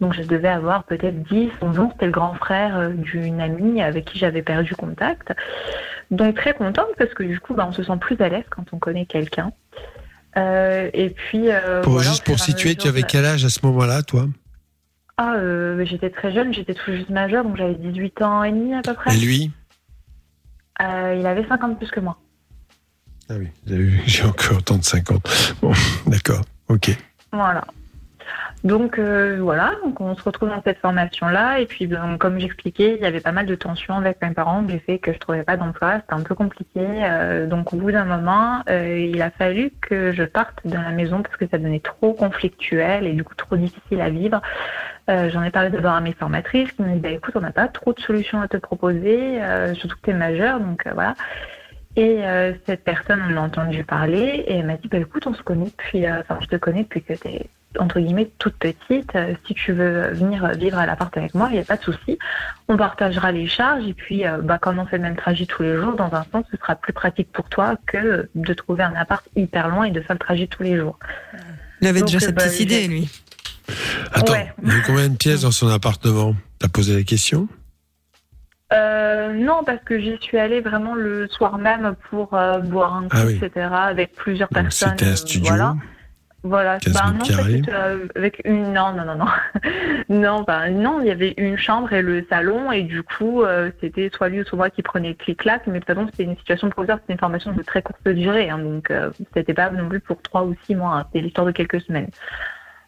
Donc 0.00 0.14
je 0.14 0.22
devais 0.22 0.48
avoir 0.48 0.84
peut-être 0.84 1.24
10, 1.24 1.50
11 1.60 1.78
ans. 1.80 1.88
C'était 1.92 2.06
le 2.06 2.12
grand 2.12 2.34
frère 2.34 2.90
d'une 2.90 3.40
amie 3.40 3.82
avec 3.82 4.04
qui 4.04 4.18
j'avais 4.18 4.42
perdu 4.42 4.76
contact. 4.76 5.32
Donc 6.12 6.36
très 6.36 6.54
contente 6.54 6.88
parce 6.98 7.12
que 7.14 7.22
du 7.22 7.40
coup, 7.40 7.54
bah, 7.54 7.66
on 7.68 7.72
se 7.72 7.82
sent 7.82 7.96
plus 8.00 8.20
à 8.20 8.28
l'aise 8.28 8.44
quand 8.50 8.64
on 8.72 8.78
connaît 8.78 9.06
quelqu'un. 9.06 9.50
Euh, 10.36 10.90
et 10.92 11.10
puis... 11.10 11.50
euh, 11.50 11.82
Pour, 11.82 11.94
voilà, 11.94 12.08
juste 12.08 12.24
pour 12.24 12.38
situer, 12.38 12.76
tu 12.76 12.86
avais 12.86 13.02
quel 13.02 13.24
âge 13.24 13.44
à 13.44 13.48
ce 13.48 13.64
moment-là, 13.66 14.02
toi? 14.02 14.26
Ah, 15.16 15.34
euh, 15.36 15.84
j'étais 15.84 16.10
très 16.10 16.32
jeune, 16.32 16.52
j'étais 16.52 16.74
tout 16.74 16.92
juste 16.92 17.10
majeure, 17.10 17.44
donc 17.44 17.56
j'avais 17.56 17.74
18 17.74 18.22
ans 18.22 18.44
et 18.44 18.52
demi 18.52 18.74
à 18.74 18.82
peu 18.82 18.94
près. 18.94 19.14
Et 19.14 19.18
lui? 19.18 19.50
Il 20.80 21.26
avait 21.26 21.46
50 21.46 21.78
plus 21.78 21.90
que 21.90 22.00
moi. 22.00 22.18
Ah 23.28 23.34
oui, 23.38 23.48
j'ai 24.06 24.24
encore 24.24 24.58
autant 24.58 24.76
de 24.78 24.84
50. 24.84 25.56
Bon, 25.62 25.72
d'accord. 26.06 26.42
Ok. 26.68 26.90
Voilà. 27.32 27.64
Donc 28.64 28.98
euh, 28.98 29.38
voilà, 29.40 29.72
on 29.98 30.14
se 30.14 30.22
retrouve 30.22 30.48
dans 30.48 30.62
cette 30.62 30.78
formation-là 30.78 31.58
et 31.58 31.66
puis 31.66 31.88
ben, 31.88 32.16
comme 32.16 32.38
j'expliquais, 32.38 32.94
il 32.94 33.02
y 33.02 33.06
avait 33.06 33.20
pas 33.20 33.32
mal 33.32 33.44
de 33.46 33.56
tensions 33.56 33.96
avec 33.96 34.22
mes 34.22 34.30
parents 34.30 34.62
du 34.62 34.78
fait 34.78 34.98
que 35.00 35.12
je 35.12 35.18
trouvais 35.18 35.42
pas 35.42 35.56
d'emploi, 35.56 36.00
c'était 36.00 36.14
un 36.14 36.22
peu 36.22 36.36
compliqué. 36.36 36.80
euh, 36.80 37.48
donc 37.48 37.72
au 37.72 37.76
bout 37.76 37.90
d'un 37.90 38.04
moment, 38.04 38.62
euh, 38.70 38.98
il 38.98 39.20
a 39.20 39.30
fallu 39.30 39.72
que 39.80 40.12
je 40.12 40.22
parte 40.22 40.64
de 40.64 40.74
la 40.74 40.90
maison 40.90 41.22
parce 41.22 41.36
que 41.36 41.48
ça 41.48 41.58
devenait 41.58 41.80
trop 41.80 42.14
conflictuel 42.14 43.04
et 43.06 43.14
du 43.14 43.24
coup 43.24 43.34
trop 43.34 43.56
difficile 43.56 44.00
à 44.00 44.10
vivre. 44.10 44.40
J'en 45.08 45.42
ai 45.42 45.50
parlé 45.50 45.68
d'abord 45.68 45.92
à 45.92 46.00
mes 46.00 46.12
formatrices 46.12 46.72
qui 46.72 46.82
m'ont 46.82 46.94
dit 46.94 47.00
bah, 47.00 47.10
écoute, 47.10 47.34
on 47.36 47.40
n'a 47.40 47.50
pas 47.50 47.68
trop 47.68 47.92
de 47.92 48.00
solutions 48.00 48.40
à 48.40 48.48
te 48.48 48.56
proposer, 48.56 49.40
surtout 49.74 49.96
que 49.96 50.02
tu 50.04 50.10
es 50.10 50.14
majeur, 50.14 50.58
donc 50.58 50.88
voilà. 50.94 51.16
Et 51.96 52.20
cette 52.64 52.84
personne, 52.84 53.20
on 53.28 53.36
a 53.36 53.40
entendu 53.40 53.84
parler 53.84 54.44
et 54.46 54.58
elle 54.58 54.66
m'a 54.66 54.76
dit 54.76 54.88
bah, 54.88 54.98
écoute, 54.98 55.26
on 55.26 55.34
se 55.34 55.42
connaît 55.42 55.66
depuis, 55.66 56.10
enfin, 56.10 56.38
je 56.40 56.46
te 56.46 56.56
connais 56.56 56.84
depuis 56.84 57.02
que 57.02 57.12
tu 57.12 57.28
es 57.28 57.50
entre 57.78 58.00
guillemets 58.00 58.30
toute 58.38 58.54
petite. 58.56 59.14
Euh, 59.14 59.34
si 59.46 59.54
tu 59.54 59.72
veux 59.72 60.08
venir 60.12 60.48
vivre 60.56 60.78
à 60.78 60.86
l'appart 60.86 61.16
avec 61.16 61.34
moi, 61.34 61.48
il 61.50 61.54
n'y 61.54 61.58
a 61.60 61.64
pas 61.64 61.76
de 61.76 61.82
souci. 61.82 62.18
On 62.68 62.76
partagera 62.76 63.32
les 63.32 63.46
charges 63.46 63.86
et 63.86 63.94
puis, 63.94 64.26
euh, 64.26 64.38
bah, 64.42 64.58
comme 64.58 64.78
on 64.78 64.86
fait 64.86 64.96
le 64.96 65.02
même 65.04 65.16
trajet 65.16 65.46
tous 65.46 65.62
les 65.62 65.76
jours, 65.76 65.94
dans 65.94 66.12
un 66.14 66.24
sens, 66.32 66.44
ce 66.50 66.56
sera 66.56 66.74
plus 66.76 66.92
pratique 66.92 67.30
pour 67.32 67.48
toi 67.48 67.76
que 67.86 68.28
de 68.34 68.54
trouver 68.54 68.82
un 68.82 68.94
appart 68.94 69.24
hyper 69.36 69.68
loin 69.68 69.84
et 69.84 69.90
de 69.90 70.00
faire 70.00 70.14
le 70.14 70.18
trajet 70.20 70.46
tous 70.46 70.62
les 70.62 70.76
jours. 70.76 70.98
Il 71.80 71.88
avait 71.88 72.00
Donc, 72.00 72.08
déjà 72.08 72.20
cette 72.20 72.34
bah, 72.34 72.44
petite 72.44 72.60
idée, 72.60 72.86
lui. 72.88 73.08
Attends, 74.12 74.32
Ouais. 74.34 74.52
il 74.62 74.68
y 74.68 74.76
a 74.76 74.80
combien 74.86 75.08
de 75.08 75.16
pièces 75.16 75.42
dans 75.42 75.50
son 75.50 75.68
appartement? 75.68 76.34
T'as 76.58 76.68
posé 76.68 76.94
la 76.94 77.02
question? 77.02 77.48
Euh, 78.72 79.34
non, 79.34 79.64
parce 79.64 79.82
que 79.84 80.00
j'y 80.00 80.16
suis 80.22 80.38
allée 80.38 80.60
vraiment 80.62 80.94
le 80.94 81.28
soir 81.28 81.58
même 81.58 81.94
pour 82.08 82.32
euh, 82.32 82.58
boire 82.60 82.94
un 82.96 83.02
coup, 83.02 83.08
Ah 83.10 83.24
oui. 83.26 83.38
etc., 83.42 83.66
avec 83.70 84.14
plusieurs 84.14 84.48
Donc 84.48 84.62
personnes. 84.62 84.90
c'était 84.98 85.10
un 85.10 85.16
studio. 85.16 85.48
Voilà. 85.50 85.76
Voilà, 86.44 86.78
bah, 86.92 87.12
non, 87.12 87.24
c'était, 87.24 87.72
euh, 87.72 88.08
avec 88.16 88.42
une 88.44 88.72
non 88.72 88.92
non 88.92 89.04
non 89.04 89.14
non. 89.14 89.26
Non 90.08 90.42
bah, 90.42 90.70
non 90.70 91.00
il 91.00 91.06
y 91.06 91.10
avait 91.12 91.34
une 91.36 91.56
chambre 91.56 91.92
et 91.92 92.02
le 92.02 92.26
salon 92.28 92.72
et 92.72 92.82
du 92.82 93.04
coup 93.04 93.42
euh, 93.42 93.70
c'était 93.80 94.10
soit 94.12 94.28
lui 94.28 94.40
ou 94.40 94.44
soit 94.44 94.56
moi 94.56 94.68
qui 94.68 94.82
prenait 94.82 95.14
clic-clac 95.14 95.62
mais 95.68 95.74
de 95.74 95.78
toute 95.84 95.94
façon 95.94 96.08
c'était 96.10 96.24
une 96.24 96.36
situation 96.36 96.68
provisoire 96.68 96.98
c'était 97.00 97.12
une 97.12 97.20
formation 97.20 97.52
de 97.52 97.62
très 97.62 97.80
courte 97.80 98.08
durée 98.08 98.50
hein, 98.50 98.58
donc 98.58 98.90
euh, 98.90 99.10
c'était 99.34 99.54
pas 99.54 99.70
non 99.70 99.88
plus 99.88 100.00
pour 100.00 100.20
trois 100.20 100.42
ou 100.42 100.56
six 100.66 100.74
mois 100.74 100.96
hein, 100.96 101.04
c'était 101.06 101.22
l'histoire 101.22 101.46
de 101.46 101.52
quelques 101.52 101.80
semaines. 101.80 102.10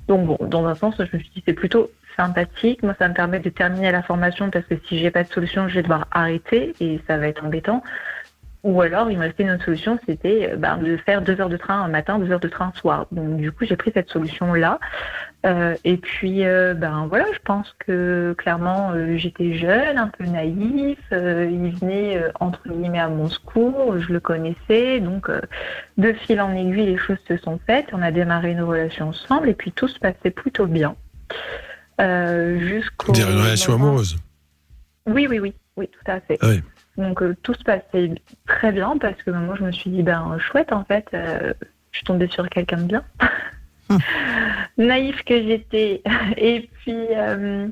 Donc 0.08 0.26
bon 0.26 0.38
dans 0.48 0.66
un 0.66 0.74
sens 0.74 0.96
je 0.98 1.16
me 1.16 1.22
suis 1.22 1.30
dit 1.36 1.42
c'est 1.46 1.52
plutôt 1.52 1.92
sympathique. 2.16 2.82
Moi 2.82 2.96
ça 2.98 3.08
me 3.08 3.14
permet 3.14 3.38
de 3.38 3.50
terminer 3.50 3.92
la 3.92 4.02
formation 4.02 4.50
parce 4.50 4.64
que 4.66 4.74
si 4.88 4.98
j'ai 4.98 5.12
pas 5.12 5.22
de 5.22 5.32
solution 5.32 5.68
je 5.68 5.76
vais 5.76 5.82
devoir 5.82 6.08
arrêter 6.10 6.74
et 6.80 7.00
ça 7.06 7.18
va 7.18 7.28
être 7.28 7.44
embêtant 7.44 7.84
ou 8.64 8.80
alors, 8.80 9.10
il 9.10 9.16
me 9.18 9.22
restait 9.22 9.44
une 9.44 9.50
autre 9.52 9.64
solution, 9.64 9.98
c'était 10.08 10.50
euh, 10.52 10.56
ben, 10.56 10.78
de 10.78 10.96
faire 10.96 11.22
deux 11.22 11.40
heures 11.40 11.48
de 11.48 11.56
train 11.56 11.82
un 11.82 11.88
matin, 11.88 12.18
deux 12.18 12.32
heures 12.32 12.40
de 12.40 12.48
train 12.48 12.72
un 12.74 12.78
soir. 12.78 13.06
Donc, 13.12 13.36
du 13.36 13.52
coup, 13.52 13.64
j'ai 13.66 13.76
pris 13.76 13.92
cette 13.94 14.08
solution-là. 14.10 14.80
Euh, 15.46 15.76
et 15.84 15.98
puis, 15.98 16.44
euh, 16.46 16.72
ben 16.74 17.06
voilà, 17.08 17.26
je 17.34 17.38
pense 17.44 17.72
que 17.78 18.34
clairement, 18.38 18.92
euh, 18.92 19.16
j'étais 19.18 19.54
jeune, 19.54 19.98
un 19.98 20.08
peu 20.08 20.24
naïf. 20.24 20.98
il 21.12 21.74
venait 21.78 22.20
entre 22.40 22.66
guillemets 22.68 22.98
à 22.98 23.08
mon 23.08 23.28
secours, 23.28 23.98
je 24.00 24.12
le 24.12 24.20
connaissais. 24.20 24.98
Donc, 25.00 25.30
de 25.98 26.12
fil 26.14 26.40
en 26.40 26.54
aiguille, 26.56 26.86
les 26.86 26.96
choses 26.96 27.18
se 27.28 27.36
sont 27.36 27.60
faites. 27.66 27.86
On 27.92 28.00
a 28.02 28.10
démarré 28.10 28.52
une 28.52 28.62
relation 28.62 29.10
ensemble, 29.10 29.50
et 29.50 29.54
puis 29.54 29.70
tout 29.72 29.86
se 29.88 29.98
passait 30.00 30.30
plutôt 30.30 30.66
bien. 30.66 30.96
Euh, 32.00 32.58
jusqu'au 32.58 33.12
Dire 33.12 33.30
une 33.30 33.38
relation 33.42 33.72
moment- 33.72 33.84
amoureuse. 33.88 34.16
oui, 35.06 35.26
oui, 35.28 35.38
oui, 35.38 35.54
oui, 35.76 35.88
tout 35.88 36.10
à 36.10 36.20
fait. 36.20 36.38
Ah 36.40 36.46
oui. 36.48 36.62
Donc 36.96 37.22
euh, 37.22 37.36
tout 37.42 37.54
se 37.54 37.64
passait 37.64 38.14
très 38.46 38.72
bien 38.72 38.96
parce 38.98 39.20
que 39.22 39.30
moi 39.30 39.56
je 39.58 39.64
me 39.64 39.72
suis 39.72 39.90
dit 39.90 40.02
ben 40.02 40.36
chouette 40.38 40.72
en 40.72 40.84
fait, 40.84 41.06
euh, 41.14 41.52
je 41.90 41.98
suis 41.98 42.06
tombée 42.06 42.28
sur 42.28 42.48
quelqu'un 42.48 42.78
de 42.78 42.84
bien. 42.84 43.04
Naïf 44.78 45.22
que 45.24 45.42
j'étais. 45.42 46.02
Et 46.36 46.68
puis 46.80 47.06
euh, 47.10 47.68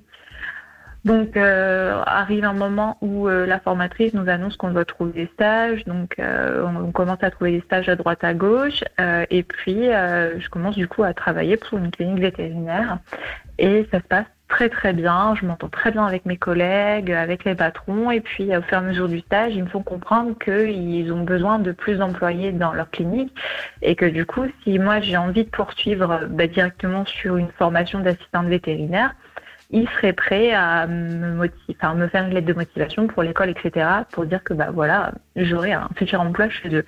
donc 1.05 1.37
arrive 1.37 2.45
un 2.45 2.53
moment 2.53 2.97
où 3.01 3.27
la 3.27 3.59
formatrice 3.59 4.15
nous 4.15 4.29
annonce 4.29 4.57
qu'on 4.57 4.71
doit 4.71 4.85
trouver 4.85 5.13
des 5.13 5.31
stages. 5.35 5.85
Donc 5.85 6.15
on, 6.19 6.77
on 6.77 6.93
commence 6.93 7.23
à 7.23 7.31
trouver 7.33 7.53
des 7.53 7.61
stages 7.63 7.89
à 7.89 7.97
droite 7.97 8.23
à 8.23 8.35
gauche. 8.35 8.85
et 9.01 9.43
puis 9.43 9.87
je 9.87 10.49
commence 10.49 10.77
du 10.77 10.87
coup 10.87 11.03
à 11.03 11.13
travailler 11.13 11.57
pour 11.57 11.79
une 11.79 11.91
clinique 11.91 12.21
vétérinaire. 12.21 12.99
Et 13.59 13.89
ça 13.91 13.99
se 13.99 14.07
passe 14.07 14.27
très 14.53 14.69
très 14.69 14.93
bien, 14.93 15.35
je 15.35 15.47
m'entends 15.47 15.71
très 15.71 15.91
bien 15.91 16.05
avec 16.05 16.27
mes 16.27 16.37
collègues, 16.37 17.11
avec 17.11 17.47
les 17.47 17.55
patrons, 17.55 18.11
et 18.11 18.21
puis 18.21 18.55
au 18.55 18.61
fur 18.61 18.75
et 18.75 18.77
à 18.77 18.81
mesure 18.83 19.09
du 19.09 19.21
stage, 19.21 19.55
ils 19.55 19.65
me 19.65 19.69
font 19.69 19.83
comprendre 19.83 20.37
qu'ils 20.39 21.11
ont 21.11 21.25
besoin 21.25 21.59
de 21.59 21.73
plus 21.73 21.97
d'employés 21.97 22.53
dans 22.53 22.75
leur 22.75 22.91
clinique, 22.91 23.35
et 23.81 23.97
que 23.97 24.05
du 24.05 24.27
coup, 24.27 24.45
si 24.63 24.79
moi 24.79 25.01
j'ai 25.01 25.17
envie 25.17 25.45
de 25.45 25.49
poursuivre 25.49 26.27
bah, 26.29 26.47
directement 26.47 27.07
sur 27.07 27.39
une 27.39 27.49
formation 27.53 28.01
d'assistante 28.01 28.47
vétérinaire, 28.47 29.15
ils 29.71 29.89
seraient 29.89 30.13
prêts 30.13 30.53
à 30.53 30.87
me, 30.87 31.33
motiver, 31.33 31.75
enfin, 31.81 31.95
me 31.95 32.07
faire 32.09 32.25
une 32.27 32.35
lettre 32.35 32.47
de 32.47 32.53
motivation 32.53 33.07
pour 33.07 33.23
l'école, 33.23 33.49
etc., 33.49 33.87
pour 34.13 34.27
dire 34.27 34.45
que 34.45 34.53
bah 34.53 34.69
voilà, 34.71 35.13
j'aurai 35.35 35.73
un 35.73 35.89
futur 35.97 36.21
emploi 36.21 36.51
chez 36.51 36.69
eux. 36.75 36.85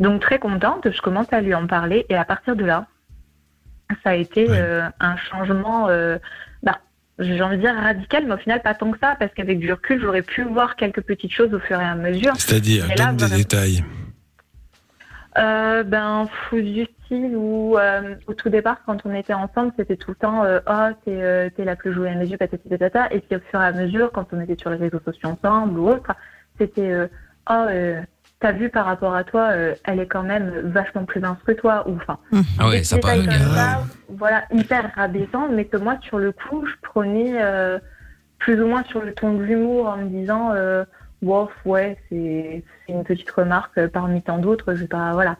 Donc 0.00 0.20
très 0.20 0.40
contente, 0.40 0.90
je 0.90 1.00
commence 1.00 1.32
à 1.32 1.40
lui 1.40 1.54
en 1.54 1.68
parler, 1.68 2.06
et 2.08 2.16
à 2.16 2.24
partir 2.24 2.56
de 2.56 2.64
là, 2.64 2.86
ça 4.02 4.10
a 4.10 4.14
été 4.14 4.46
euh, 4.48 4.88
un 5.00 5.16
changement, 5.16 5.88
euh, 5.88 6.18
j'ai 7.18 7.40
envie 7.42 7.56
de 7.56 7.62
dire 7.62 7.74
radical, 7.74 8.24
mais 8.26 8.34
au 8.34 8.38
final 8.38 8.60
pas 8.62 8.74
tant 8.74 8.90
que 8.90 8.98
ça, 8.98 9.16
parce 9.18 9.32
qu'avec 9.34 9.58
du 9.58 9.72
recul, 9.72 10.00
j'aurais 10.00 10.22
pu 10.22 10.42
voir 10.42 10.76
quelques 10.76 11.02
petites 11.02 11.32
choses 11.32 11.52
au 11.54 11.60
fur 11.60 11.80
et 11.80 11.84
à 11.84 11.94
mesure. 11.94 12.32
C'est-à-dire, 12.36 12.86
donne 12.96 13.16
des 13.16 13.36
détails. 13.36 13.84
euh, 15.38 15.82
ben, 15.82 16.28
style 17.04 17.36
où, 17.36 17.76
euh, 17.76 18.14
au 18.26 18.34
tout 18.34 18.48
départ, 18.48 18.78
quand 18.86 18.98
on 19.04 19.14
était 19.14 19.34
ensemble, 19.34 19.72
c'était 19.76 19.96
tout 19.96 20.10
le 20.12 20.16
temps 20.16 20.44
euh, 20.44 20.60
Oh, 20.68 20.88
t'es 21.04 21.22
euh, 21.22 21.50
t'es 21.54 21.64
la 21.64 21.76
plus 21.76 21.92
jolie 21.92 22.08
à 22.10 22.14
mes 22.14 22.26
yeux, 22.26 22.36
patati 22.36 22.68
patata. 22.68 23.12
Et 23.12 23.20
puis, 23.20 23.36
au 23.36 23.40
fur 23.50 23.60
et 23.60 23.64
à 23.66 23.72
mesure, 23.72 24.10
quand 24.12 24.26
on 24.32 24.40
était 24.40 24.56
sur 24.58 24.70
les 24.70 24.76
réseaux 24.76 25.00
sociaux 25.04 25.30
ensemble 25.30 25.78
ou 25.78 25.88
autre, 25.90 26.12
c'était 26.58 26.90
euh, 26.90 27.06
Oh, 27.50 27.66
euh, 28.44 28.48
t'as 28.48 28.52
vu 28.52 28.68
par 28.68 28.86
rapport 28.86 29.14
à 29.14 29.24
toi, 29.24 29.50
euh, 29.52 29.74
elle 29.84 30.00
est 30.00 30.06
quand 30.06 30.22
même 30.22 30.50
vachement 30.64 31.04
plus 31.04 31.20
mince 31.20 31.38
que 31.46 31.52
toi. 31.52 31.88
Ou 31.88 31.96
enfin, 31.96 32.18
Ah 32.58 32.68
ouais, 32.68 32.78
des 32.78 32.84
sympa, 32.84 33.14
détails 33.16 33.26
le 33.26 33.26
comme 33.44 33.54
gars. 33.54 33.54
ça, 33.54 33.82
voilà, 34.08 34.44
hyper 34.52 34.90
rabaissant, 34.94 35.48
mais 35.50 35.64
que 35.64 35.76
moi, 35.76 35.96
sur 36.02 36.18
le 36.18 36.32
coup, 36.32 36.66
je 36.66 36.74
prenais 36.82 37.34
euh, 37.42 37.78
plus 38.38 38.60
ou 38.60 38.66
moins 38.66 38.84
sur 38.84 39.02
le 39.02 39.12
ton 39.14 39.34
de 39.34 39.42
l'humour 39.42 39.88
en 39.88 39.96
me 39.98 40.08
disant 40.08 40.52
euh, 40.52 40.84
Wow, 41.22 41.48
ouais, 41.64 41.96
c'est 42.10 42.62
une 42.88 43.04
petite 43.04 43.30
remarque 43.30 43.78
euh, 43.78 43.88
parmi 43.88 44.20
tant 44.22 44.38
d'autres, 44.38 44.74
je 44.74 44.80
vais 44.82 44.88
pas, 44.88 45.12
voilà. 45.12 45.36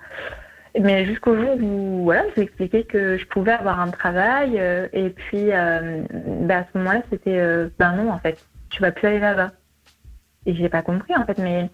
Mais 0.80 1.04
jusqu'au 1.04 1.36
jour 1.36 1.56
où, 1.62 2.04
voilà, 2.04 2.22
j'ai 2.34 2.42
expliqué 2.42 2.84
que 2.84 3.16
je 3.16 3.26
pouvais 3.26 3.52
avoir 3.52 3.78
un 3.80 3.90
travail, 3.90 4.58
euh, 4.58 4.88
et 4.92 5.10
puis, 5.10 5.52
euh, 5.52 6.02
bah, 6.40 6.58
à 6.60 6.64
ce 6.72 6.78
moment-là, 6.78 7.02
c'était, 7.10 7.38
euh, 7.38 7.68
ben 7.78 7.92
non, 7.92 8.10
en 8.10 8.18
fait, 8.18 8.42
tu 8.70 8.80
vas 8.82 8.90
plus 8.90 9.06
aller 9.06 9.20
là-bas. 9.20 9.52
Et 10.46 10.54
j'ai 10.54 10.68
pas 10.68 10.82
compris, 10.82 11.14
en 11.14 11.24
fait, 11.24 11.38
mais 11.38 11.70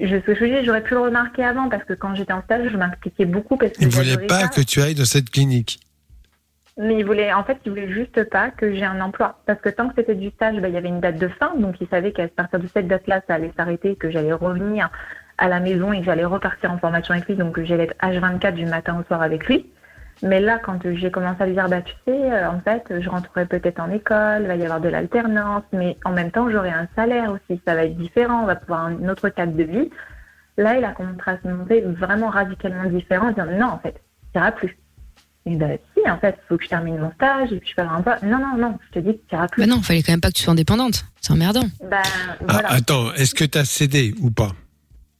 je, 0.00 0.16
ce 0.16 0.32
que 0.32 0.34
je 0.34 0.44
dis, 0.44 0.64
j'aurais 0.64 0.82
pu 0.82 0.94
le 0.94 1.00
remarquer 1.00 1.44
avant, 1.44 1.68
parce 1.68 1.84
que 1.84 1.92
quand 1.92 2.14
j'étais 2.14 2.32
en 2.32 2.42
stage, 2.42 2.68
je 2.70 2.76
m'impliquais 2.76 3.26
beaucoup, 3.26 3.56
parce 3.56 3.72
que 3.72 3.82
Il 3.82 3.88
voulait 3.88 4.06
j'adorais 4.06 4.26
pas 4.26 4.40
ça. 4.40 4.48
que 4.48 4.60
tu 4.60 4.80
ailles 4.80 4.94
dans 4.94 5.04
cette 5.04 5.30
clinique. 5.30 5.80
Mais 6.76 6.96
il 6.98 7.04
voulait, 7.04 7.32
en 7.32 7.44
fait, 7.44 7.58
il 7.64 7.70
voulait 7.70 7.92
juste 7.92 8.24
pas 8.30 8.50
que 8.50 8.74
j'ai 8.74 8.84
un 8.84 9.00
emploi. 9.00 9.40
Parce 9.46 9.60
que 9.60 9.68
tant 9.68 9.88
que 9.88 9.94
c'était 9.96 10.16
du 10.16 10.30
stage, 10.30 10.56
bah, 10.60 10.66
il 10.68 10.74
y 10.74 10.76
avait 10.76 10.88
une 10.88 10.98
date 11.00 11.18
de 11.18 11.28
fin. 11.28 11.54
Donc, 11.56 11.76
il 11.80 11.86
savait 11.86 12.10
qu'à 12.12 12.26
partir 12.26 12.58
de 12.58 12.66
cette 12.66 12.88
date-là, 12.88 13.20
ça 13.28 13.34
allait 13.34 13.52
s'arrêter, 13.56 13.94
que 13.94 14.10
j'allais 14.10 14.32
revenir 14.32 14.90
à 15.38 15.48
la 15.48 15.60
maison 15.60 15.92
et 15.92 16.00
que 16.00 16.04
j'allais 16.06 16.24
repartir 16.24 16.72
en 16.72 16.78
formation 16.78 17.14
avec 17.14 17.28
lui. 17.28 17.36
Donc, 17.36 17.62
j'allais 17.62 17.84
être 17.84 17.96
H24 18.02 18.54
du 18.54 18.66
matin 18.66 18.98
au 18.98 19.04
soir 19.04 19.22
avec 19.22 19.46
lui. 19.46 19.66
Mais 20.22 20.40
là, 20.40 20.58
quand 20.58 20.78
j'ai 20.94 21.10
commencé 21.10 21.42
à 21.42 21.46
lui 21.46 21.54
dire, 21.54 21.68
bah, 21.68 21.82
tu 21.82 21.92
sais, 22.06 22.32
euh, 22.32 22.50
en 22.50 22.60
fait, 22.60 22.84
je 23.00 23.08
rentrerai 23.08 23.46
peut-être 23.46 23.80
en 23.80 23.90
école, 23.90 24.42
il 24.42 24.46
va 24.46 24.56
y 24.56 24.62
avoir 24.62 24.80
de 24.80 24.88
l'alternance, 24.88 25.64
mais 25.72 25.96
en 26.04 26.12
même 26.12 26.30
temps, 26.30 26.48
j'aurai 26.50 26.70
un 26.70 26.88
salaire 26.96 27.30
aussi. 27.32 27.60
Ça 27.66 27.74
va 27.74 27.84
être 27.84 27.96
différent. 27.96 28.42
On 28.42 28.46
va 28.46 28.56
pouvoir 28.56 28.86
avoir 28.86 29.00
un 29.02 29.08
autre 29.08 29.28
cadre 29.28 29.52
de 29.54 29.64
vie. 29.64 29.90
Là, 30.56 30.78
il 30.78 30.84
a 30.84 30.92
commencé 30.92 31.18
à 31.26 31.36
se 31.42 31.48
monter 31.48 31.80
vraiment 31.82 32.28
radicalement 32.28 32.88
différent, 32.88 33.28
en 33.28 33.30
disant, 33.32 33.46
non, 33.58 33.66
en 33.66 33.78
fait, 33.80 34.00
ça 34.32 34.40
ira 34.40 34.52
plus. 34.52 34.76
Et 35.46 35.56
ben 35.56 35.76
si, 35.94 36.10
en 36.10 36.16
fait, 36.18 36.36
il 36.42 36.46
faut 36.48 36.56
que 36.56 36.64
je 36.64 36.70
termine 36.70 36.96
mon 36.96 37.12
stage 37.12 37.52
et 37.52 37.58
puis 37.58 37.68
je 37.68 37.74
peux 37.74 37.82
avoir 37.82 37.98
un 37.98 38.02
poste. 38.02 38.22
Non, 38.22 38.38
non, 38.38 38.56
non, 38.56 38.78
je 38.86 38.98
te 38.98 39.04
dis 39.06 39.12
que 39.18 39.22
tu 39.28 39.34
iras 39.34 39.46
plus. 39.48 39.60
Bah 39.60 39.66
non, 39.66 39.82
fallait 39.82 40.02
quand 40.02 40.12
même 40.12 40.20
pas 40.22 40.28
que 40.28 40.34
tu 40.36 40.42
sois 40.42 40.52
indépendante. 40.52 41.04
C'est 41.20 41.32
emmerdant. 41.34 41.64
Ben, 41.82 41.98
Ah, 42.02 42.36
voilà. 42.48 42.72
attends, 42.72 43.12
est-ce 43.12 43.34
que 43.34 43.44
tu 43.44 43.58
as 43.58 43.66
cédé 43.66 44.14
ou 44.22 44.30
pas? 44.30 44.52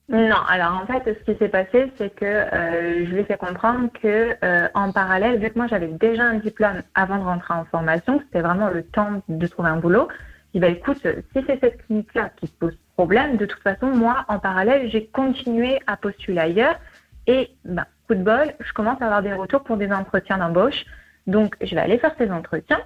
Non, 0.08 0.36
alors 0.48 0.82
en 0.82 0.86
fait, 0.86 1.18
ce 1.18 1.32
qui 1.32 1.38
s'est 1.38 1.48
passé, 1.48 1.90
c'est 1.96 2.14
que 2.14 2.26
euh, 2.26 3.06
je 3.06 3.10
lui 3.10 3.20
ai 3.20 3.24
fait 3.24 3.38
comprendre 3.38 3.88
que 4.02 4.36
euh, 4.44 4.68
en 4.74 4.92
parallèle, 4.92 5.38
vu 5.38 5.48
que 5.50 5.58
moi 5.58 5.66
j'avais 5.66 5.88
déjà 5.88 6.24
un 6.24 6.34
diplôme 6.34 6.82
avant 6.94 7.18
de 7.18 7.24
rentrer 7.24 7.54
en 7.54 7.64
formation, 7.64 8.20
c'était 8.26 8.42
vraiment 8.42 8.68
le 8.68 8.82
temps 8.82 9.22
de 9.28 9.46
trouver 9.46 9.70
un 9.70 9.78
boulot. 9.78 10.08
Il 10.52 10.60
bah 10.60 10.68
écoute, 10.68 10.98
si 10.98 11.44
c'est 11.46 11.58
cette 11.58 11.84
clinique-là 11.86 12.30
qui 12.36 12.46
pose 12.46 12.76
problème, 12.96 13.36
de 13.36 13.46
toute 13.46 13.62
façon, 13.62 13.86
moi, 13.88 14.24
en 14.28 14.38
parallèle, 14.38 14.88
j'ai 14.90 15.06
continué 15.06 15.80
à 15.86 15.96
postuler 15.96 16.38
ailleurs. 16.38 16.78
Et 17.26 17.50
ben, 17.64 17.84
coup 18.06 18.14
de 18.14 18.22
bol, 18.22 18.54
je 18.60 18.72
commence 18.72 19.00
à 19.02 19.06
avoir 19.06 19.22
des 19.22 19.32
retours 19.32 19.64
pour 19.64 19.76
des 19.76 19.90
entretiens 19.90 20.38
d'embauche. 20.38 20.84
Donc, 21.26 21.56
je 21.60 21.74
vais 21.74 21.80
aller 21.80 21.98
faire 21.98 22.14
ces 22.18 22.30
entretiens. 22.30 22.80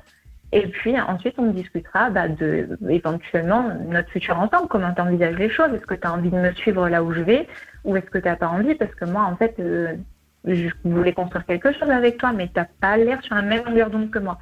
Et 0.52 0.66
puis 0.66 0.98
ensuite, 0.98 1.34
on 1.38 1.50
discutera 1.50 2.10
bah, 2.10 2.28
de 2.28 2.78
éventuellement 2.88 3.70
notre 3.86 4.10
futur 4.10 4.38
ensemble. 4.38 4.68
Comment 4.68 4.92
tu 4.94 5.02
envisages 5.02 5.36
les 5.36 5.50
choses 5.50 5.72
Est-ce 5.74 5.86
que 5.86 5.94
tu 5.94 6.06
as 6.06 6.12
envie 6.12 6.30
de 6.30 6.36
me 6.36 6.52
suivre 6.52 6.88
là 6.88 7.02
où 7.02 7.12
je 7.12 7.20
vais 7.20 7.46
Ou 7.84 7.96
est-ce 7.96 8.06
que 8.06 8.18
tu 8.18 8.24
n'as 8.24 8.36
pas 8.36 8.48
envie? 8.48 8.74
Parce 8.74 8.94
que 8.94 9.04
moi, 9.04 9.24
en 9.24 9.36
fait, 9.36 9.54
euh, 9.60 9.94
je 10.46 10.68
voulais 10.84 11.12
construire 11.12 11.44
quelque 11.44 11.72
chose 11.72 11.90
avec 11.90 12.16
toi, 12.16 12.32
mais 12.32 12.46
tu 12.46 12.54
n'as 12.56 12.66
pas 12.80 12.96
l'air 12.96 13.22
sur 13.22 13.34
la 13.34 13.42
même 13.42 13.64
longueur 13.64 13.90
d'onde 13.90 14.10
que 14.10 14.18
moi. 14.18 14.38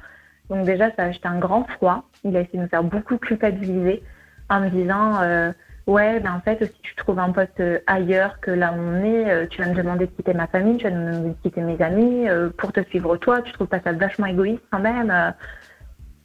Donc 0.49 0.65
déjà, 0.65 0.89
ça 0.95 1.03
a 1.03 1.05
acheté 1.07 1.27
un 1.27 1.39
grand 1.39 1.65
froid. 1.65 2.07
Il 2.23 2.37
a 2.37 2.41
essayé 2.41 2.59
de 2.59 2.63
me 2.63 2.69
faire 2.69 2.83
beaucoup 2.83 3.17
culpabiliser 3.17 4.01
en 4.49 4.61
me 4.61 4.69
disant 4.69 5.21
euh, 5.21 5.51
Ouais, 5.87 6.19
ben 6.19 6.33
en 6.33 6.41
fait, 6.41 6.65
si 6.65 6.81
tu 6.81 6.95
trouves 6.95 7.17
un 7.17 7.31
poste 7.31 7.61
euh, 7.61 7.79
ailleurs 7.87 8.41
que 8.41 8.51
là 8.51 8.73
où 8.73 8.75
on 8.75 9.05
est, 9.05 9.31
euh, 9.31 9.47
tu 9.49 9.61
vas 9.61 9.69
me 9.69 9.73
demander 9.73 10.05
de 10.05 10.11
quitter 10.11 10.33
ma 10.33 10.47
famille, 10.47 10.75
tu 10.75 10.83
vas 10.83 10.91
me 10.91 11.11
demander 11.13 11.29
de 11.29 11.35
quitter 11.41 11.61
mes 11.61 11.81
amis 11.81 12.27
euh, 12.27 12.49
pour 12.57 12.73
te 12.73 12.83
suivre 12.83 13.15
toi. 13.15 13.41
Tu 13.41 13.53
trouves 13.53 13.67
pas 13.67 13.79
ça 13.79 13.93
vachement 13.93 14.25
égoïste 14.25 14.63
quand 14.69 14.79
même 14.79 15.33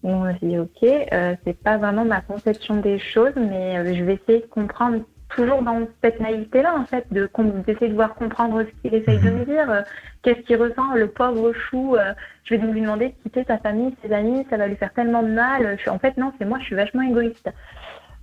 on 0.03 0.25
a 0.25 0.33
dit 0.35 0.59
ok, 0.59 0.83
euh, 0.83 1.35
c'est 1.45 1.59
pas 1.59 1.77
vraiment 1.77 2.05
ma 2.05 2.21
conception 2.21 2.77
des 2.77 2.99
choses, 2.99 3.35
mais 3.37 3.79
euh, 3.79 3.95
je 3.95 4.03
vais 4.03 4.15
essayer 4.15 4.41
de 4.41 4.47
comprendre 4.47 5.01
toujours 5.29 5.63
dans 5.63 5.87
cette 6.03 6.21
naïveté-là, 6.21 6.75
en 6.77 6.85
fait, 6.85 7.07
de 7.11 7.31
d'essayer 7.67 7.89
de 7.89 7.95
voir 7.95 8.15
comprendre 8.15 8.65
ce 8.65 8.83
qu'il 8.83 8.95
essaye 8.95 9.19
de 9.19 9.31
me 9.31 9.45
dire, 9.45 9.71
euh, 9.71 9.83
qu'est-ce 10.23 10.41
qu'il 10.41 10.57
ressent, 10.57 10.95
le 10.95 11.09
pauvre 11.09 11.53
chou. 11.53 11.97
je 12.45 12.55
vais 12.55 12.61
donc 12.61 12.75
lui 12.75 12.83
demander 12.83 13.09
de 13.09 13.15
quitter 13.23 13.45
sa 13.45 13.59
famille, 13.59 13.95
ses 14.05 14.13
amis, 14.13 14.47
ça 14.51 14.57
va 14.57 14.67
lui 14.67 14.77
faire 14.77 14.93
tellement 14.93 15.23
de 15.23 15.29
mal. 15.29 15.77
Je 15.77 15.83
suis, 15.83 15.91
en 15.91 15.99
fait, 15.99 16.17
non, 16.19 16.33
c'est 16.39 16.45
moi, 16.45 16.59
je 16.59 16.65
suis 16.65 16.77
vachement 16.77 17.03
égoïste. 17.03 17.49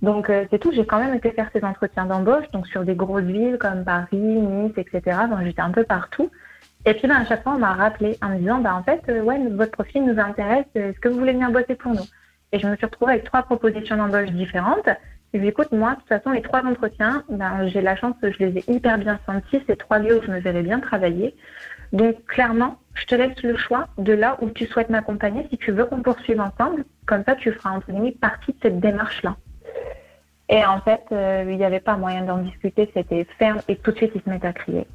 Donc 0.02 0.32
c'est 0.50 0.58
tout, 0.58 0.72
j'ai 0.72 0.86
quand 0.86 0.98
même 0.98 1.14
été 1.14 1.30
faire 1.32 1.50
ces 1.52 1.62
entretiens 1.62 2.06
d'embauche, 2.06 2.48
donc 2.52 2.66
sur 2.68 2.84
des 2.84 2.94
grosses 2.94 3.24
villes 3.24 3.58
comme 3.58 3.84
Paris, 3.84 4.16
Nice, 4.16 4.72
etc. 4.78 5.18
Donc 5.28 5.40
j'étais 5.44 5.60
un 5.60 5.72
peu 5.72 5.84
partout. 5.84 6.30
Et 6.86 6.94
puis 6.94 7.08
ben, 7.08 7.16
à 7.16 7.24
chaque 7.26 7.42
fois, 7.42 7.54
on 7.54 7.58
m'a 7.58 7.74
rappelé 7.74 8.16
en 8.22 8.30
me 8.30 8.38
disant, 8.38 8.58
bah, 8.58 8.74
en 8.74 8.82
fait, 8.82 9.02
euh, 9.08 9.22
ouais, 9.22 9.38
votre 9.50 9.72
profil 9.72 10.04
nous 10.04 10.18
intéresse, 10.18 10.66
est-ce 10.74 10.98
que 10.98 11.08
vous 11.08 11.18
voulez 11.18 11.32
venir 11.32 11.50
bosser 11.50 11.74
pour 11.74 11.92
nous? 11.92 12.06
Et 12.52 12.58
je 12.58 12.66
me 12.66 12.76
suis 12.76 12.86
retrouvée 12.86 13.12
avec 13.12 13.24
trois 13.24 13.42
propositions 13.42 13.96
d'embauche 13.96 14.30
différentes. 14.30 14.88
Et 15.32 15.38
puis, 15.38 15.48
écoute, 15.48 15.70
moi, 15.72 15.90
de 15.90 15.96
toute 15.96 16.08
façon, 16.08 16.30
les 16.30 16.42
trois 16.42 16.64
entretiens, 16.64 17.22
ben, 17.28 17.68
j'ai 17.68 17.80
la 17.80 17.96
chance, 17.96 18.14
je 18.22 18.44
les 18.44 18.58
ai 18.58 18.64
hyper 18.72 18.98
bien 18.98 19.20
sentis. 19.26 19.62
C'est 19.66 19.76
trois 19.76 19.98
lieux 19.98 20.18
où 20.18 20.22
je 20.22 20.30
me 20.30 20.40
verrais 20.40 20.62
bien 20.62 20.80
travailler. 20.80 21.36
Donc 21.92 22.24
clairement, 22.26 22.78
je 22.94 23.04
te 23.06 23.14
laisse 23.14 23.42
le 23.42 23.56
choix 23.56 23.88
de 23.98 24.12
là 24.12 24.38
où 24.40 24.50
tu 24.50 24.66
souhaites 24.66 24.90
m'accompagner. 24.90 25.46
Si 25.50 25.58
tu 25.58 25.72
veux 25.72 25.84
qu'on 25.86 26.02
poursuive 26.02 26.40
ensemble, 26.40 26.84
comme 27.06 27.24
ça 27.24 27.34
tu 27.34 27.52
feras 27.52 27.70
entre 27.70 27.90
guillemets 27.90 28.12
partie 28.12 28.52
de 28.52 28.58
cette 28.62 28.80
démarche-là. 28.80 29.36
Et 30.48 30.64
en 30.64 30.80
fait, 30.80 31.02
euh, 31.12 31.44
il 31.48 31.56
n'y 31.56 31.64
avait 31.64 31.80
pas 31.80 31.96
moyen 31.96 32.22
d'en 32.22 32.38
discuter, 32.38 32.90
c'était 32.94 33.26
ferme 33.38 33.60
et 33.68 33.76
tout 33.76 33.92
de 33.92 33.96
suite 33.96 34.12
il 34.14 34.22
se 34.22 34.28
met 34.28 34.44
à 34.44 34.52
crier. 34.52 34.86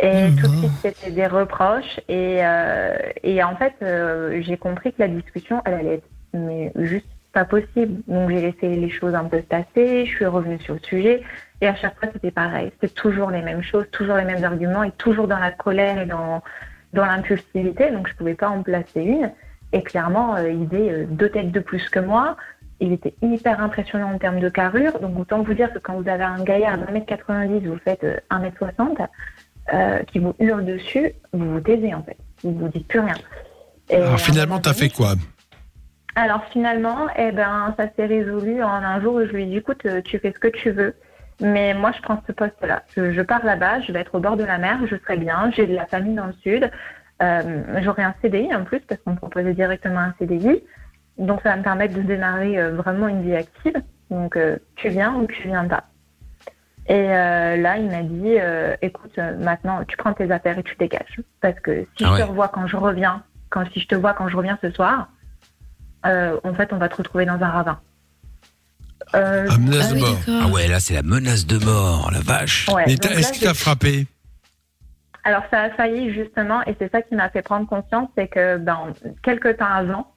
Et 0.00 0.30
tout 0.40 0.46
de 0.46 0.56
suite 0.56 0.72
c'était 0.80 1.10
des 1.10 1.26
reproches 1.26 2.00
et, 2.08 2.38
euh, 2.40 2.96
et 3.24 3.42
en 3.42 3.56
fait 3.56 3.74
euh, 3.82 4.40
j'ai 4.42 4.56
compris 4.56 4.92
que 4.92 5.00
la 5.00 5.08
discussion 5.08 5.60
elle 5.64 5.74
allait 5.74 5.94
être 5.94 6.08
mais 6.34 6.72
juste 6.76 7.06
pas 7.32 7.44
possible. 7.44 8.00
Donc 8.06 8.30
j'ai 8.30 8.40
laissé 8.40 8.68
les 8.76 8.90
choses 8.90 9.14
un 9.14 9.24
peu 9.24 9.38
se 9.38 9.46
passer, 9.46 10.06
je 10.06 10.10
suis 10.10 10.26
revenue 10.26 10.60
sur 10.60 10.74
le 10.74 10.80
sujet 10.80 11.22
et 11.60 11.66
à 11.66 11.74
chaque 11.74 11.98
fois 11.98 12.08
c'était 12.12 12.30
pareil, 12.30 12.70
c'était 12.80 12.94
toujours 12.94 13.30
les 13.30 13.42
mêmes 13.42 13.62
choses, 13.62 13.86
toujours 13.90 14.16
les 14.16 14.24
mêmes 14.24 14.44
arguments 14.44 14.84
et 14.84 14.92
toujours 14.92 15.26
dans 15.26 15.38
la 15.38 15.50
colère 15.50 16.00
et 16.00 16.06
dans 16.06 16.42
dans 16.92 17.04
l'impulsivité. 17.04 17.90
Donc 17.90 18.08
je 18.08 18.14
pouvais 18.14 18.34
pas 18.34 18.48
en 18.48 18.62
placer 18.62 19.02
une 19.02 19.32
et 19.72 19.82
clairement 19.82 20.36
euh, 20.36 20.50
il 20.50 20.64
avait 20.64 20.90
euh, 20.90 21.06
deux 21.08 21.28
têtes 21.28 21.52
de 21.52 21.60
plus 21.60 21.88
que 21.88 22.00
moi. 22.00 22.36
Il 22.80 22.92
était 22.92 23.14
hyper 23.22 23.60
impressionnant 23.60 24.12
en 24.12 24.18
termes 24.18 24.38
de 24.38 24.48
carrure. 24.48 25.00
Donc 25.00 25.18
autant 25.18 25.42
vous 25.42 25.54
dire 25.54 25.72
que 25.72 25.80
quand 25.80 26.00
vous 26.00 26.08
avez 26.08 26.22
un 26.22 26.42
gaillard 26.44 26.78
de 26.78 26.84
1m90, 26.84 27.66
vous 27.66 27.78
faites 27.78 28.04
euh, 28.04 28.16
1m60, 28.30 29.06
euh, 29.72 30.02
qui 30.04 30.18
vous 30.18 30.34
hurle 30.38 30.64
dessus, 30.64 31.12
vous 31.32 31.52
vous 31.54 31.60
taisez 31.60 31.94
en 31.94 32.02
fait. 32.02 32.16
Vous 32.42 32.52
vous 32.52 32.68
dites 32.68 32.86
plus 32.88 33.00
rien. 33.00 33.14
Et 33.90 33.96
Alors 33.96 34.18
finalement, 34.20 34.58
t'as 34.58 34.72
donné- 34.72 34.88
fait 34.88 34.94
quoi 34.94 35.14
alors 36.14 36.44
finalement, 36.46 37.06
eh 37.16 37.30
ben, 37.30 37.72
ça 37.78 37.86
s'est 37.94 38.06
résolu 38.06 38.60
en 38.60 38.68
un 38.68 39.00
jour 39.00 39.14
où 39.14 39.20
je 39.20 39.30
lui 39.30 39.44
ai 39.44 39.46
dit, 39.46 39.58
écoute, 39.58 39.82
euh, 39.86 40.00
tu 40.02 40.18
fais 40.18 40.32
ce 40.32 40.38
que 40.40 40.48
tu 40.48 40.72
veux, 40.72 40.96
mais 41.40 41.74
moi 41.74 41.92
je 41.96 42.02
prends 42.02 42.20
ce 42.26 42.32
poste-là. 42.32 42.82
Je, 42.96 43.12
je 43.12 43.22
pars 43.22 43.44
là-bas, 43.44 43.82
je 43.82 43.92
vais 43.92 44.00
être 44.00 44.16
au 44.16 44.18
bord 44.18 44.36
de 44.36 44.42
la 44.42 44.58
mer, 44.58 44.80
je 44.90 44.96
serai 44.96 45.16
bien, 45.16 45.52
j'ai 45.54 45.68
de 45.68 45.76
la 45.76 45.86
famille 45.86 46.16
dans 46.16 46.26
le 46.26 46.32
sud, 46.42 46.68
euh, 47.22 47.62
j'aurai 47.82 48.02
un 48.02 48.14
CDI 48.20 48.52
en 48.52 48.64
plus 48.64 48.80
parce 48.80 49.00
qu'on 49.02 49.12
me 49.12 49.16
proposait 49.16 49.54
directement 49.54 50.00
un 50.00 50.14
CDI, 50.18 50.60
donc 51.18 51.40
ça 51.44 51.50
va 51.50 51.56
me 51.56 51.62
permettre 51.62 51.94
de 51.94 52.02
démarrer 52.02 52.58
euh, 52.58 52.72
vraiment 52.74 53.06
une 53.06 53.22
vie 53.22 53.36
active. 53.36 53.80
Donc 54.10 54.36
euh, 54.36 54.56
tu 54.74 54.88
viens 54.88 55.14
ou 55.14 55.26
tu 55.26 55.46
viens 55.46 55.66
pas. 55.66 55.84
Et 56.88 56.94
euh, 56.94 57.56
là, 57.56 57.76
il 57.76 57.90
m'a 57.90 58.02
dit, 58.02 58.36
euh, 58.40 58.74
écoute, 58.80 59.12
euh, 59.18 59.36
maintenant 59.38 59.84
tu 59.86 59.96
prends 59.98 60.14
tes 60.14 60.30
affaires 60.30 60.58
et 60.58 60.62
tu 60.62 60.74
dégages, 60.76 61.20
parce 61.42 61.58
que 61.60 61.86
si 61.96 62.04
Ah 62.04 62.06
je 62.06 62.12
ouais. 62.12 62.20
te 62.22 62.24
revois 62.24 62.48
quand 62.48 62.66
je 62.66 62.76
reviens, 62.76 63.22
quand 63.50 63.64
si 63.72 63.80
je 63.80 63.88
te 63.88 63.94
vois 63.94 64.14
quand 64.14 64.28
je 64.28 64.36
reviens 64.36 64.58
ce 64.62 64.70
soir, 64.70 65.08
euh, 66.06 66.38
en 66.44 66.54
fait, 66.54 66.72
on 66.72 66.78
va 66.78 66.88
te 66.88 66.96
retrouver 66.96 67.26
dans 67.26 67.34
un 67.42 67.48
ravin. 67.48 67.78
Euh, 69.14 69.46
Ah, 69.50 69.58
menace 69.58 69.92
de 69.92 69.98
mort. 70.00 70.18
Ah 70.28 70.48
ouais, 70.48 70.66
là 70.68 70.80
c'est 70.80 70.94
la 70.94 71.02
menace 71.02 71.46
de 71.46 71.62
mort, 71.64 72.10
la 72.12 72.20
vache. 72.20 72.68
Ouais, 72.68 72.84
Mais 72.86 72.94
est-ce 72.94 73.32
qu'il 73.32 73.42
t'a 73.46 73.54
frappé? 73.54 74.06
Alors 75.24 75.42
ça 75.50 75.60
a 75.62 75.70
failli 75.70 76.12
justement, 76.14 76.62
et 76.64 76.74
c'est 76.78 76.90
ça 76.90 77.02
qui 77.02 77.14
m'a 77.14 77.28
fait 77.28 77.42
prendre 77.42 77.66
conscience, 77.68 78.08
c'est 78.16 78.28
que 78.28 78.56
ben, 78.56 78.92
quelques 79.22 79.58
temps 79.58 79.66
avant, 79.66 80.12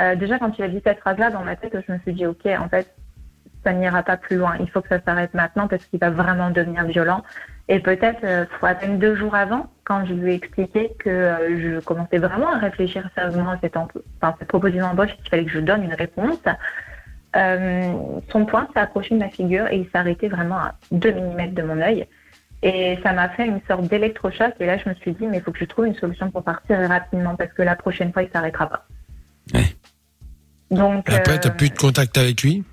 euh, 0.00 0.14
déjà 0.14 0.38
quand 0.38 0.56
il 0.58 0.62
a 0.64 0.68
dit 0.68 0.80
cette 0.84 1.00
phrase-là 1.00 1.30
dans 1.30 1.42
ma 1.42 1.56
tête, 1.56 1.76
je 1.86 1.92
me 1.92 1.98
suis 2.00 2.12
dit 2.12 2.26
ok, 2.26 2.46
en 2.46 2.68
fait, 2.68 2.94
ça 3.64 3.72
n'ira 3.72 4.02
pas 4.02 4.16
plus 4.16 4.36
loin. 4.36 4.56
Il 4.60 4.68
faut 4.70 4.80
que 4.80 4.88
ça 4.88 5.00
s'arrête 5.04 5.34
maintenant 5.34 5.68
parce 5.68 5.84
qu'il 5.86 5.98
va 5.98 6.10
vraiment 6.10 6.50
devenir 6.50 6.84
violent. 6.84 7.22
Et 7.68 7.80
peut-être 7.80 8.24
euh, 8.24 8.44
à 8.62 8.74
peine 8.74 8.98
deux 8.98 9.14
jours 9.14 9.34
avant, 9.34 9.70
quand 9.84 10.04
je 10.04 10.14
lui 10.14 10.32
ai 10.32 10.34
expliqué 10.34 10.92
que 10.98 11.08
euh, 11.08 11.76
je 11.76 11.80
commençais 11.80 12.18
vraiment 12.18 12.52
à 12.52 12.58
réfléchir 12.58 13.08
sérieusement 13.14 13.50
à 13.50 13.58
cette, 13.60 13.76
enfin, 13.76 14.34
cette 14.38 14.48
proposition 14.48 14.88
d'embauche, 14.88 15.16
qu'il 15.16 15.28
fallait 15.28 15.44
que 15.44 15.52
je 15.52 15.60
donne 15.60 15.84
une 15.84 15.94
réponse, 15.94 16.40
euh, 17.36 17.92
son 18.30 18.44
poing 18.44 18.68
s'est 18.74 18.80
approché 18.80 19.14
de 19.14 19.20
ma 19.20 19.30
figure 19.30 19.66
et 19.68 19.76
il 19.76 19.84
s'est 19.84 19.98
arrêté 19.98 20.28
vraiment 20.28 20.58
à 20.58 20.74
2 20.90 21.12
mm 21.12 21.54
de 21.54 21.62
mon 21.62 21.80
œil. 21.80 22.06
Et 22.64 22.98
ça 23.02 23.12
m'a 23.12 23.28
fait 23.30 23.46
une 23.46 23.60
sorte 23.66 23.84
d'électrochoc. 23.88 24.54
Et 24.60 24.66
là, 24.66 24.76
je 24.78 24.88
me 24.88 24.94
suis 24.94 25.12
dit, 25.12 25.26
mais 25.26 25.38
il 25.38 25.42
faut 25.42 25.50
que 25.50 25.58
je 25.58 25.64
trouve 25.64 25.86
une 25.86 25.96
solution 25.96 26.30
pour 26.30 26.44
partir 26.44 26.78
rapidement 26.88 27.34
parce 27.34 27.52
que 27.52 27.62
la 27.62 27.74
prochaine 27.74 28.12
fois, 28.12 28.22
il 28.22 28.30
s'arrêtera 28.30 28.68
pas. 28.68 28.86
Donc, 30.70 31.08
Après, 31.10 31.34
euh, 31.34 31.38
t'as 31.40 31.50
plus 31.50 31.70
de 31.70 31.76
contact 31.76 32.16
avec 32.16 32.42
lui? 32.42 32.64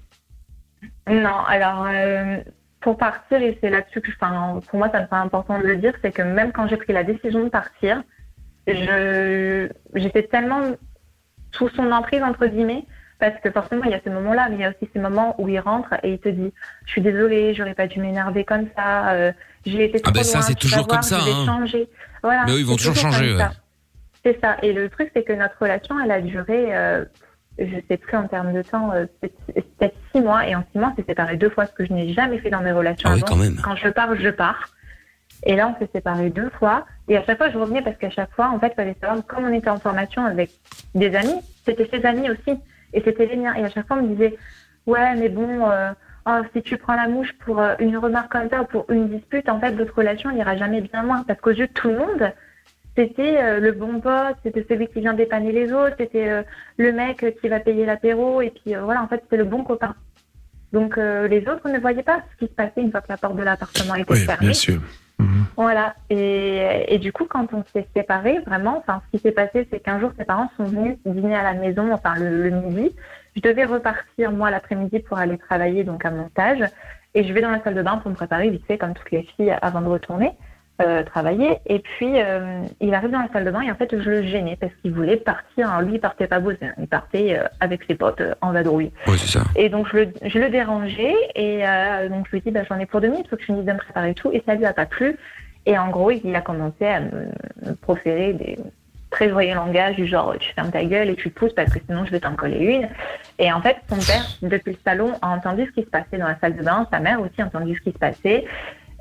Non, 1.10 1.43
alors 1.47 1.88
euh, 1.88 2.38
pour 2.82 2.97
partir, 2.97 3.41
et 3.41 3.57
c'est 3.62 3.70
là-dessus 3.70 4.01
que, 4.01 4.12
enfin, 4.12 4.60
pour 4.70 4.80
moi, 4.80 4.89
ça 4.91 5.01
me 5.01 5.07
paraît 5.07 5.26
important 5.26 5.60
de 5.60 5.66
le 5.66 5.78
dire, 5.78 5.93
c'est 6.01 6.12
que 6.12 6.22
même 6.22 6.51
quand 6.51 6.68
j'ai 6.68 6.78
pris 6.78 6.93
la 6.93 7.03
décision 7.03 7.43
de 7.43 7.49
partir, 7.49 8.03
je 8.68 9.70
j'étais 9.95 10.24
tellement 10.24 10.62
sous 11.51 11.70
son 11.70 11.91
emprise 11.91 12.22
entre 12.22 12.45
guillemets, 12.45 12.86
parce 13.20 13.39
que 13.41 13.49
forcément 13.51 13.84
il 13.86 13.91
y 13.91 13.95
a 13.95 13.99
ces 14.03 14.12
moments-là, 14.12 14.47
mais 14.49 14.55
il 14.55 14.62
y 14.62 14.66
a 14.66 14.70
aussi 14.70 14.89
ces 14.93 14.99
moments 14.99 15.36
où 15.39 15.47
il 15.49 15.60
rentre 15.60 15.93
et 16.03 16.14
il 16.14 16.20
te 16.20 16.30
dit, 16.30 16.53
je 16.86 16.91
suis 16.91 17.01
désolée, 17.01 17.53
j'aurais 17.53 17.74
pas 17.74 17.88
dû 17.88 17.99
m'énerver 17.99 18.45
comme 18.45 18.68
ça, 18.76 19.10
euh, 19.12 19.32
j'ai 19.66 19.86
été 19.86 19.99
Ah 20.03 20.12
trop 20.12 20.14
ben 20.14 20.24
ça, 20.24 20.39
loin, 20.39 20.47
c'est 20.47 20.55
tu 20.55 20.68
vas 20.68 20.72
toujours 20.72 20.88
comme 20.88 21.01
ça, 21.01 21.18
hein. 21.18 21.66
Voilà, 22.22 22.43
Mais 22.45 22.53
oui, 22.53 22.60
ils 22.60 22.66
vont 22.66 22.78
c'est 22.78 22.89
toujours 22.89 22.95
changer, 22.95 23.36
ouais. 23.36 23.43
C'est 24.24 24.39
ça. 24.41 24.57
Et 24.62 24.74
le 24.74 24.89
truc, 24.89 25.12
c'est 25.16 25.24
que 25.24 25.34
notre 25.34 25.57
relation, 25.60 25.99
elle 25.99 26.12
a 26.12 26.22
duré, 26.22 26.76
euh, 26.76 27.05
je 27.60 27.76
sais 27.89 27.97
plus 27.97 28.16
en 28.18 28.28
termes 28.28 28.53
de 28.53 28.62
temps, 28.62 28.91
euh, 28.93 29.05
peut-être 29.22 29.95
six 30.14 30.22
mois. 30.22 30.47
Et 30.47 30.55
en 30.55 30.64
six 30.72 30.78
mois, 30.80 30.91
on 30.93 30.95
s'est 30.95 31.05
séparés 31.07 31.38
deux 31.38 31.49
fois, 31.49 31.66
ce 31.66 31.74
que 31.74 31.86
je 31.86 31.93
n'ai 31.93 32.14
jamais 32.14 32.39
fait 32.39 32.49
dans 32.49 32.62
mes 32.62 32.72
relations 32.72 33.10
Ah 33.12 33.16
oui, 33.16 33.24
avant. 33.26 33.36
quand 33.36 33.41
même. 33.41 33.55
Quand 33.64 33.76
je 33.76 33.89
pars, 33.89 34.16
je 34.16 34.30
pars. 34.30 34.70
Et 35.43 35.55
là, 35.55 35.74
on 35.74 35.80
s'est 35.80 35.89
séparés 35.93 36.30
deux 36.30 36.49
fois. 36.49 36.86
Et 37.07 37.18
à 37.18 37.24
chaque 37.24 37.38
fois, 37.38 37.49
je 37.49 37.57
revenais 37.57 37.82
parce 37.82 37.97
qu'à 37.97 38.10
chaque 38.10 38.32
fois, 38.32 38.49
en 38.49 38.60
fait, 38.60 38.68
il 38.68 38.76
fallait 38.76 38.95
savoir, 38.99 39.26
comme 39.26 39.45
on 39.45 39.53
était 39.53 39.70
en 39.70 39.80
formation 39.80 40.26
avec 40.26 40.51
des 40.95 41.16
amis, 41.16 41.39
c'était 41.66 41.89
ses 41.91 42.05
amis 42.05 42.30
aussi. 42.30 42.57
Et 42.93 43.01
c'était 43.01 43.26
les 43.26 43.36
miens. 43.38 43.53
Et 43.55 43.64
à 43.64 43.70
chaque 43.70 43.88
fois, 43.88 43.97
on 43.97 44.03
me 44.03 44.16
disait, 44.16 44.36
ouais, 44.86 45.16
mais 45.16 45.30
bon, 45.30 45.70
euh, 45.70 45.91
oh, 46.28 46.39
si 46.53 46.62
tu 46.62 46.78
prends 46.78 46.95
la 46.95 47.07
mouche 47.07 47.32
pour 47.45 47.60
euh, 47.60 47.76
une 47.80 47.97
remarque 47.97 48.32
comme 48.32 48.49
ça 48.49 48.62
ou 48.62 48.66
pour 48.66 48.86
une 48.89 49.10
dispute, 49.10 49.47
en 49.47 49.60
fait, 49.60 49.72
votre 49.72 49.95
relation 49.95 50.32
n'ira 50.32 50.57
jamais 50.57 50.82
bien 50.82 51.03
loin. 51.03 51.24
Parce 51.28 51.39
qu'aux 51.39 51.51
yeux 51.51 51.68
de 51.68 51.74
tout 51.74 51.88
le 51.89 51.97
monde, 51.99 52.32
c'était 53.00 53.41
euh, 53.41 53.60
le 53.62 53.72
bon 53.72 54.02
pote, 54.02 54.36
c'était 54.43 54.66
celui 54.68 54.88
qui 54.88 55.00
vient 55.00 55.14
dépanner 55.14 55.54
les 55.54 55.72
autres, 55.72 55.95
c'était 55.97 56.28
euh, 56.28 56.43
le 56.78 56.91
mec 56.91 57.26
qui 57.39 57.47
va 57.47 57.60
payer 57.62 57.86
l'apéro, 57.86 58.41
et 58.41 58.50
puis 58.52 58.76
euh, 58.76 58.82
voilà, 58.84 59.02
en 59.02 59.08
fait, 59.08 59.22
c'était 59.24 59.38
le 59.38 59.45
bon 59.45 59.64
copain. 59.64 59.95
Donc 60.74 60.97
les 60.97 61.47
autres 61.47 61.68
ne 61.68 61.80
voyaient 61.80 62.04
pas 62.04 62.22
ce 62.32 62.45
qui 62.45 62.52
se 62.52 62.56
passait 62.56 62.82
une 62.82 62.91
fois 62.91 63.02
que 63.02 63.08
la 63.10 63.18
porte 63.18 63.36
de 63.36 63.41
l'appartement 63.41 63.95
était 63.95 64.14
Oui, 64.14 64.20
fermée. 64.20 64.45
bien 64.47 64.54
sûr. 64.54 64.80
Voilà. 65.56 65.95
Et, 66.12 66.86
et 66.93 67.00
du 67.00 67.12
coup, 67.12 67.26
quand 67.26 67.52
on 67.54 67.64
s'est 67.74 67.88
séparés, 67.95 68.38
vraiment, 68.45 68.78
enfin, 68.78 69.02
ce 69.08 69.18
qui 69.18 69.24
s'est 69.24 69.32
passé, 69.32 69.68
c'est 69.72 69.80
qu'un 69.80 70.00
jour, 70.00 70.12
ses 70.20 70.26
parents 70.26 70.47
sont 70.58 70.66
venus 70.66 70.97
dîner 71.08 71.36
à 71.36 71.41
la 71.41 71.54
maison, 71.56 71.91
enfin, 71.91 72.14
le, 72.20 72.43
le 72.43 72.52
midi. 72.52 72.95
Je 73.36 73.41
devais 73.41 73.66
repartir, 73.66 74.32
moi, 74.32 74.52
l'après-midi 74.52 75.00
pour 75.00 75.18
aller 75.18 75.39
travailler, 75.39 75.84
donc, 75.84 76.06
à 76.06 76.12
mon 76.12 76.30
stage. 76.30 76.64
Et 77.16 77.24
je 77.24 77.34
vais 77.34 77.41
dans 77.41 77.50
la 77.50 77.64
salle 77.64 77.74
de 77.74 77.82
bain 77.82 77.97
pour 77.97 78.12
me 78.12 78.16
préparer, 78.16 78.52
vite 78.52 78.66
fait, 78.68 78.78
comme 78.78 78.93
toutes 78.93 79.10
les 79.10 79.24
filles, 79.24 79.56
avant 79.64 79.82
de 79.82 79.88
retourner 79.88 80.34
euh, 80.82 81.04
travailler. 81.04 81.58
Et 81.66 81.80
puis, 81.80 82.14
euh, 82.16 82.62
il 82.80 82.94
arrive 82.94 83.12
dans 83.12 83.20
la 83.20 83.28
salle 83.34 83.46
de 83.46 83.52
bain 83.52 83.62
et 83.62 83.72
en 83.72 83.76
fait, 83.76 83.90
je 83.92 84.10
le 84.10 84.24
gênais 84.24 84.58
parce 84.60 84.72
qu'il 84.82 84.94
voulait 84.94 85.18
partir. 85.18 85.70
Alors, 85.70 85.82
lui, 85.82 85.96
il 85.96 86.00
partait 86.00 86.28
pas 86.28 86.40
bosser, 86.40 86.58
hein. 86.64 86.74
il 86.80 86.88
partait 86.88 87.38
euh, 87.38 87.44
avec 87.60 87.82
ses 87.84 87.96
potes 87.96 88.22
en 88.42 88.52
vadrouille. 88.52 88.92
Ouais, 89.08 89.18
c'est 89.18 89.40
ça. 89.40 89.44
Et 89.56 89.70
donc, 89.70 89.88
je 89.92 89.98
le, 89.98 90.14
je 90.26 90.40
le 90.40 90.50
dérangeais. 90.50 91.16
Et 91.36 91.64
donc, 92.10 92.28
je 92.28 92.32
lui 92.32 92.42
dit, 92.42 92.52
bah, 92.52 92.62
j'en 92.70 92.80
ai 92.80 92.86
pour 92.86 93.02
deux 93.02 93.10
minutes, 93.10 93.26
il 93.28 93.30
faut 93.30 93.36
que 93.36 93.42
je 93.42 93.48
finisse 93.48 93.66
de 93.66 93.74
me 93.74 93.78
préparer 93.78 94.12
et 94.12 94.14
tout. 94.14 94.32
Et 94.32 94.42
ça 94.46 94.56
lui 94.56 94.66
a 94.66 94.74
pas 94.74 94.86
plu. 94.86 95.18
Et 95.66 95.78
en 95.78 95.90
gros, 95.90 96.12
il 96.12 96.36
a 96.36 96.42
commencé 96.42 96.86
à 96.86 97.02
me, 97.02 97.28
me 97.66 97.74
proférer 97.76 98.34
des 98.34 98.58
très 99.10 99.30
joyeux 99.30 99.56
langages 99.56 99.96
du 99.96 100.06
genre, 100.06 100.36
tu 100.40 100.54
fermes 100.54 100.72
ta 100.72 100.84
gueule 100.84 101.10
et 101.10 101.16
tu 101.16 101.30
pousses 101.30 101.54
parce 101.54 101.74
que 101.74 101.80
sinon 101.86 102.06
je 102.06 102.12
vais 102.12 102.20
t'en 102.20 102.36
coller 102.36 102.60
une. 102.60 102.90
Et 103.38 103.52
en 103.52 103.62
fait, 103.62 103.78
son 103.90 103.98
père, 103.98 104.26
depuis 104.42 104.74
le 104.74 104.78
salon, 104.86 105.14
a 105.22 105.30
entendu 105.30 105.66
ce 105.66 105.72
qui 105.72 105.82
se 105.82 105.90
passait 105.90 106.18
dans 106.18 106.28
la 106.28 106.38
salle 106.40 106.56
de 106.56 106.64
bain. 106.64 106.88
Sa 106.92 107.00
mère 107.00 107.20
aussi 107.22 107.42
a 107.42 107.46
entendu 107.46 107.76
ce 107.76 107.82
qui 107.82 107.92
se 107.92 107.98
passait. 107.98 108.46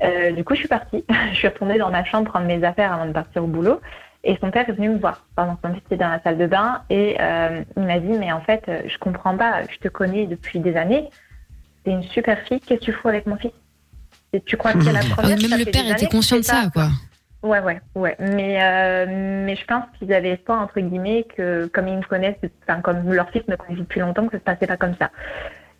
Euh, 0.03 0.31
du 0.31 0.43
coup, 0.43 0.53
je 0.53 0.59
suis 0.59 0.67
partie. 0.67 1.03
je 1.31 1.35
suis 1.37 1.47
retournée 1.47 1.77
dans 1.77 1.91
ma 1.91 2.03
chambre 2.03 2.29
prendre 2.29 2.45
mes 2.45 2.63
affaires 2.63 2.93
avant 2.93 3.05
de 3.05 3.11
partir 3.11 3.43
au 3.43 3.47
boulot. 3.47 3.81
Et 4.23 4.37
son 4.41 4.51
père 4.51 4.67
est 4.67 4.73
venu 4.73 4.89
me 4.89 4.97
voir 4.97 5.25
pendant 5.35 5.55
qu'on 5.55 5.73
était 5.73 5.95
dans 5.95 6.09
la 6.09 6.21
salle 6.21 6.37
de 6.37 6.45
bain 6.45 6.81
et 6.89 7.15
euh, 7.21 7.61
il 7.77 7.83
m'a 7.83 7.99
dit 7.99 8.17
mais 8.17 8.33
en 8.33 8.41
fait 8.41 8.65
euh, 8.67 8.81
je 8.85 8.97
comprends 8.97 9.37
pas, 9.37 9.61
je 9.71 9.77
te 9.77 9.87
connais 9.87 10.25
depuis 10.25 10.59
des 10.59 10.75
années, 10.75 11.09
t'es 11.85 11.91
une 11.91 12.03
super 12.03 12.37
fille, 12.39 12.59
qu'est-ce 12.59 12.81
que 12.81 12.85
tu 12.85 12.91
fous 12.91 13.07
avec 13.07 13.25
mon 13.27 13.37
fils? 13.37 13.53
Et 14.33 14.41
Tu 14.41 14.57
crois 14.57 14.73
que 14.73 14.83
c'est 14.83 14.91
la 14.91 14.99
Ah 15.11 15.15
première 15.15 15.39
ça 15.39 15.47
même 15.47 15.59
le 15.59 15.65
père 15.71 15.85
était 15.85 16.01
années 16.01 16.07
conscient 16.07 16.37
de 16.37 16.43
ça, 16.43 16.69
quoi. 16.73 16.89
Ouais, 17.41 17.61
ouais, 17.61 17.79
ouais. 17.95 18.15
Mais, 18.19 18.61
euh, 18.61 19.05
mais 19.45 19.55
je 19.55 19.65
pense 19.65 19.85
qu'ils 19.97 20.13
avaient 20.13 20.31
espoir, 20.31 20.61
entre 20.61 20.79
guillemets, 20.81 21.25
que 21.35 21.67
comme 21.67 21.87
ils 21.87 21.97
me 21.97 22.03
connaissent, 22.03 22.35
enfin, 22.67 22.81
comme 22.81 23.13
leur 23.13 23.29
fils 23.29 23.47
me 23.47 23.55
connaissait 23.55 23.81
depuis 23.81 24.01
longtemps, 24.01 24.25
que 24.25 24.33
ça 24.33 24.39
se 24.39 24.43
passait 24.43 24.67
pas 24.67 24.77
comme 24.77 24.95
ça. 24.99 25.09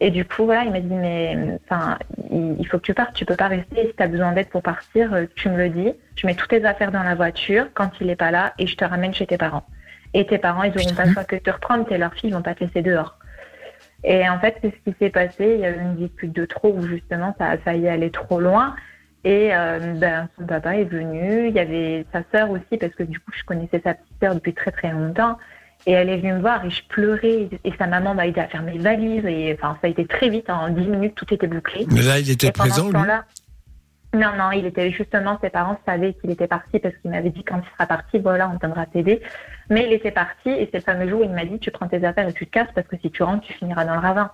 Et 0.01 0.11
du 0.11 0.23
coup, 0.23 0.45
voilà, 0.45 0.63
il 0.63 0.71
m'a 0.71 0.79
dit, 0.79 0.93
mais 0.93 1.59
enfin, 1.65 1.97
il 2.31 2.65
faut 2.67 2.77
que 2.77 2.83
tu 2.83 2.93
partes, 2.93 3.13
tu 3.13 3.25
peux 3.25 3.35
pas 3.35 3.49
rester. 3.49 3.87
Si 3.87 3.93
tu 3.95 4.03
as 4.03 4.07
besoin 4.07 4.31
d'aide 4.31 4.47
pour 4.47 4.61
partir, 4.61 5.13
euh, 5.13 5.25
tu 5.35 5.49
me 5.49 5.57
le 5.57 5.69
dis. 5.69 5.93
Je 6.15 6.25
mets 6.25 6.35
toutes 6.35 6.49
tes 6.49 6.63
affaires 6.63 6.91
dans 6.91 7.03
la 7.03 7.15
voiture 7.15 7.67
quand 7.73 7.91
il 7.99 8.09
est 8.09 8.15
pas 8.15 8.31
là 8.31 8.53
et 8.57 8.67
je 8.67 8.77
te 8.77 8.85
ramène 8.85 9.13
chez 9.13 9.27
tes 9.27 9.37
parents. 9.37 9.65
Et 10.13 10.25
tes 10.25 10.37
parents, 10.37 10.63
ils 10.63 10.77
auront 10.77 10.95
pas 10.95 11.05
le 11.05 11.13
choix 11.13 11.23
que 11.23 11.35
de 11.35 11.41
te 11.41 11.51
reprendre, 11.51 11.85
t'es 11.85 11.97
leur 11.97 12.13
fille, 12.13 12.29
ils 12.29 12.33
vont 12.33 12.41
pas 12.41 12.55
te 12.55 12.63
laisser 12.63 12.81
dehors. 12.81 13.17
Et 14.03 14.27
en 14.29 14.39
fait, 14.39 14.57
c'est 14.61 14.71
ce 14.71 14.91
qui 14.91 14.97
s'est 14.97 15.09
passé. 15.09 15.55
Il 15.55 15.59
y 15.59 15.65
a 15.65 15.71
eu 15.71 15.81
une 15.81 15.95
dispute 15.95 16.31
de 16.31 16.45
trop 16.45 16.71
où 16.71 16.87
justement 16.87 17.35
ça 17.37 17.47
a 17.47 17.57
failli 17.57 17.87
aller 17.89 18.09
trop 18.09 18.39
loin. 18.39 18.75
Et 19.25 19.49
euh, 19.53 19.95
ben, 19.95 20.29
son 20.37 20.45
papa 20.45 20.77
est 20.77 20.85
venu. 20.85 21.49
Il 21.49 21.53
y 21.53 21.59
avait 21.59 22.05
sa 22.13 22.23
sœur 22.31 22.49
aussi, 22.49 22.77
parce 22.79 22.93
que 22.95 23.03
du 23.03 23.19
coup, 23.19 23.31
je 23.35 23.43
connaissais 23.43 23.81
sa 23.83 23.93
petite 23.93 24.15
sœur 24.21 24.35
depuis 24.35 24.53
très 24.53 24.71
très 24.71 24.91
longtemps. 24.91 25.37
Et 25.85 25.93
elle 25.93 26.09
est 26.09 26.17
venue 26.17 26.33
me 26.33 26.41
voir 26.41 26.65
et 26.65 26.69
je 26.69 26.83
pleurais. 26.87 27.49
Et 27.63 27.73
sa 27.77 27.87
maman 27.87 28.13
m'a 28.13 28.27
aidé 28.27 28.41
à 28.41 28.47
faire 28.47 28.63
mes 28.63 28.77
valises. 28.77 29.25
Et 29.25 29.53
enfin, 29.57 29.77
ça 29.81 29.87
a 29.87 29.89
été 29.89 30.05
très 30.05 30.29
vite. 30.29 30.49
En 30.49 30.69
10 30.69 30.81
minutes, 30.87 31.15
tout 31.15 31.33
était 31.33 31.47
bouclé. 31.47 31.87
Mais 31.89 32.01
là, 32.01 32.19
il 32.19 32.29
était 32.29 32.47
Et 32.47 32.51
présent, 32.51 32.89
lui? 32.89 32.99
Non, 34.11 34.31
non, 34.35 34.51
il 34.51 34.65
était 34.65 34.89
justement, 34.89 35.37
ses 35.39 35.51
parents 35.51 35.77
savaient 35.85 36.13
qu'il 36.15 36.31
était 36.31 36.47
parti 36.47 36.79
parce 36.79 36.95
qu'il 36.97 37.11
m'avait 37.11 37.29
dit 37.29 37.43
quand 37.43 37.61
il 37.63 37.71
sera 37.73 37.85
parti, 37.85 38.17
voilà, 38.17 38.49
on 38.49 38.57
viendra 38.57 38.87
t'aider. 38.87 39.21
Mais 39.69 39.85
il 39.85 39.93
était 39.93 40.09
parti 40.09 40.49
et 40.49 40.67
c'est 40.71 40.79
le 40.79 40.83
fameux 40.83 41.07
jour 41.07 41.21
où 41.21 41.23
il 41.23 41.29
m'a 41.29 41.45
dit 41.45 41.59
tu 41.59 41.69
prends 41.69 41.87
tes 41.87 42.03
affaires 42.03 42.27
et 42.27 42.33
tu 42.33 42.47
te 42.47 42.51
casses 42.51 42.71
parce 42.73 42.87
que 42.87 42.97
si 42.97 43.11
tu 43.11 43.21
rentres, 43.21 43.45
tu 43.45 43.53
finiras 43.53 43.85
dans 43.85 43.93
le 43.93 43.99
ravin. 43.99 44.31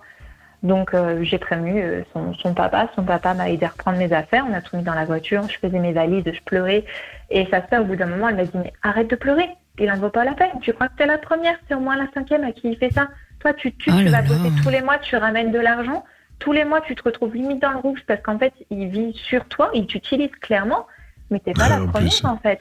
Donc 0.62 0.94
euh, 0.94 1.22
j'ai 1.22 1.36
prévenu 1.36 1.82
euh, 1.82 2.02
son, 2.14 2.32
son 2.32 2.54
papa. 2.54 2.88
Son 2.94 3.04
papa 3.04 3.34
m'a 3.34 3.50
aidé 3.50 3.66
à 3.66 3.68
reprendre 3.68 3.98
mes 3.98 4.10
affaires. 4.14 4.46
On 4.50 4.54
a 4.54 4.62
tout 4.62 4.78
mis 4.78 4.82
dans 4.82 4.94
la 4.94 5.04
voiture. 5.04 5.46
Je 5.46 5.58
faisais 5.58 5.78
mes 5.78 5.92
valises, 5.92 6.24
je 6.24 6.40
pleurais. 6.46 6.86
Et 7.28 7.46
sa 7.50 7.68
sœur, 7.68 7.82
au 7.82 7.84
bout 7.84 7.96
d'un 7.96 8.06
moment, 8.06 8.30
elle 8.30 8.36
m'a 8.36 8.44
dit 8.44 8.56
mais 8.56 8.72
arrête 8.82 9.10
de 9.10 9.16
pleurer. 9.16 9.48
Il 9.78 9.90
en 9.90 9.96
vaut 9.96 10.10
pas 10.10 10.24
la 10.24 10.32
peine. 10.32 10.58
Tu 10.60 10.72
crois 10.72 10.88
que 10.88 10.96
t'es 10.96 11.06
la 11.06 11.18
première 11.18 11.56
C'est 11.68 11.74
au 11.74 11.80
moins 11.80 11.96
la 11.96 12.06
cinquième 12.14 12.44
à 12.44 12.52
qui 12.52 12.70
il 12.70 12.76
fait 12.76 12.90
ça. 12.90 13.08
Toi, 13.40 13.52
tu 13.54 13.72
tues, 13.74 13.90
Oh 13.92 13.98
tu 13.98 14.04
là 14.04 14.22
vas 14.22 14.28
bosser 14.28 14.50
tous 14.62 14.70
les 14.70 14.80
mois, 14.82 14.98
tu 14.98 15.16
ramènes 15.16 15.52
de 15.52 15.58
l'argent. 15.58 16.04
Tous 16.38 16.52
les 16.52 16.64
mois, 16.64 16.80
tu 16.80 16.94
te 16.94 17.02
retrouves 17.02 17.34
limite 17.34 17.60
dans 17.62 17.72
le 17.72 17.78
rouge 17.78 18.00
parce 18.06 18.20
qu'en 18.22 18.38
fait, 18.38 18.52
il 18.70 18.88
vit 18.88 19.12
sur 19.14 19.44
toi, 19.46 19.70
il 19.74 19.86
t'utilise 19.86 20.30
clairement, 20.40 20.86
mais 21.30 21.40
t'es 21.40 21.52
pas 21.52 21.68
la 21.68 21.82
en 21.82 21.86
première 21.88 22.10
plus. 22.10 22.24
en 22.24 22.36
fait. 22.38 22.60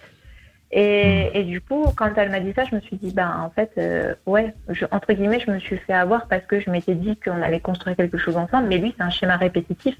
Et, 0.71 1.29
et 1.39 1.43
du 1.43 1.61
coup, 1.61 1.85
quand 1.95 2.11
elle 2.17 2.29
m'a 2.31 2.39
dit 2.39 2.51
ça, 2.53 2.63
je 2.69 2.75
me 2.75 2.81
suis 2.81 2.97
dit, 2.97 3.13
ben 3.13 3.31
en 3.45 3.49
fait, 3.49 3.71
euh, 3.77 4.13
ouais, 4.25 4.53
je, 4.69 4.85
entre 4.91 5.13
guillemets, 5.13 5.39
je 5.39 5.51
me 5.51 5.59
suis 5.59 5.77
fait 5.77 5.93
avoir 5.93 6.27
parce 6.27 6.45
que 6.45 6.59
je 6.59 6.69
m'étais 6.69 6.95
dit 6.95 7.17
qu'on 7.17 7.41
allait 7.41 7.59
construire 7.59 7.95
quelque 7.95 8.17
chose 8.17 8.35
ensemble, 8.35 8.67
mais 8.67 8.77
lui, 8.77 8.93
c'est 8.97 9.03
un 9.03 9.09
schéma 9.09 9.37
répétitif, 9.37 9.95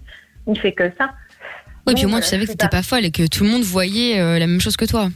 il 0.48 0.60
fait 0.60 0.74
que 0.74 0.90
ça. 0.98 1.12
Ouais, 1.88 1.94
puis 1.96 2.06
au 2.06 2.10
moins 2.10 2.20
euh, 2.20 2.22
tu 2.22 2.28
savais 2.28 2.44
que 2.46 2.52
c'est 2.52 2.58
t'étais 2.58 2.70
pas 2.76 2.84
folle 2.84 3.06
et 3.06 3.12
que 3.12 3.28
tout 3.28 3.44
le 3.44 3.50
monde 3.52 3.64
voyait 3.64 4.20
euh, 4.20 4.40
la 4.40 4.48
même 4.48 4.60
chose 4.62 4.76
que 4.78 4.86
toi. 4.86 5.08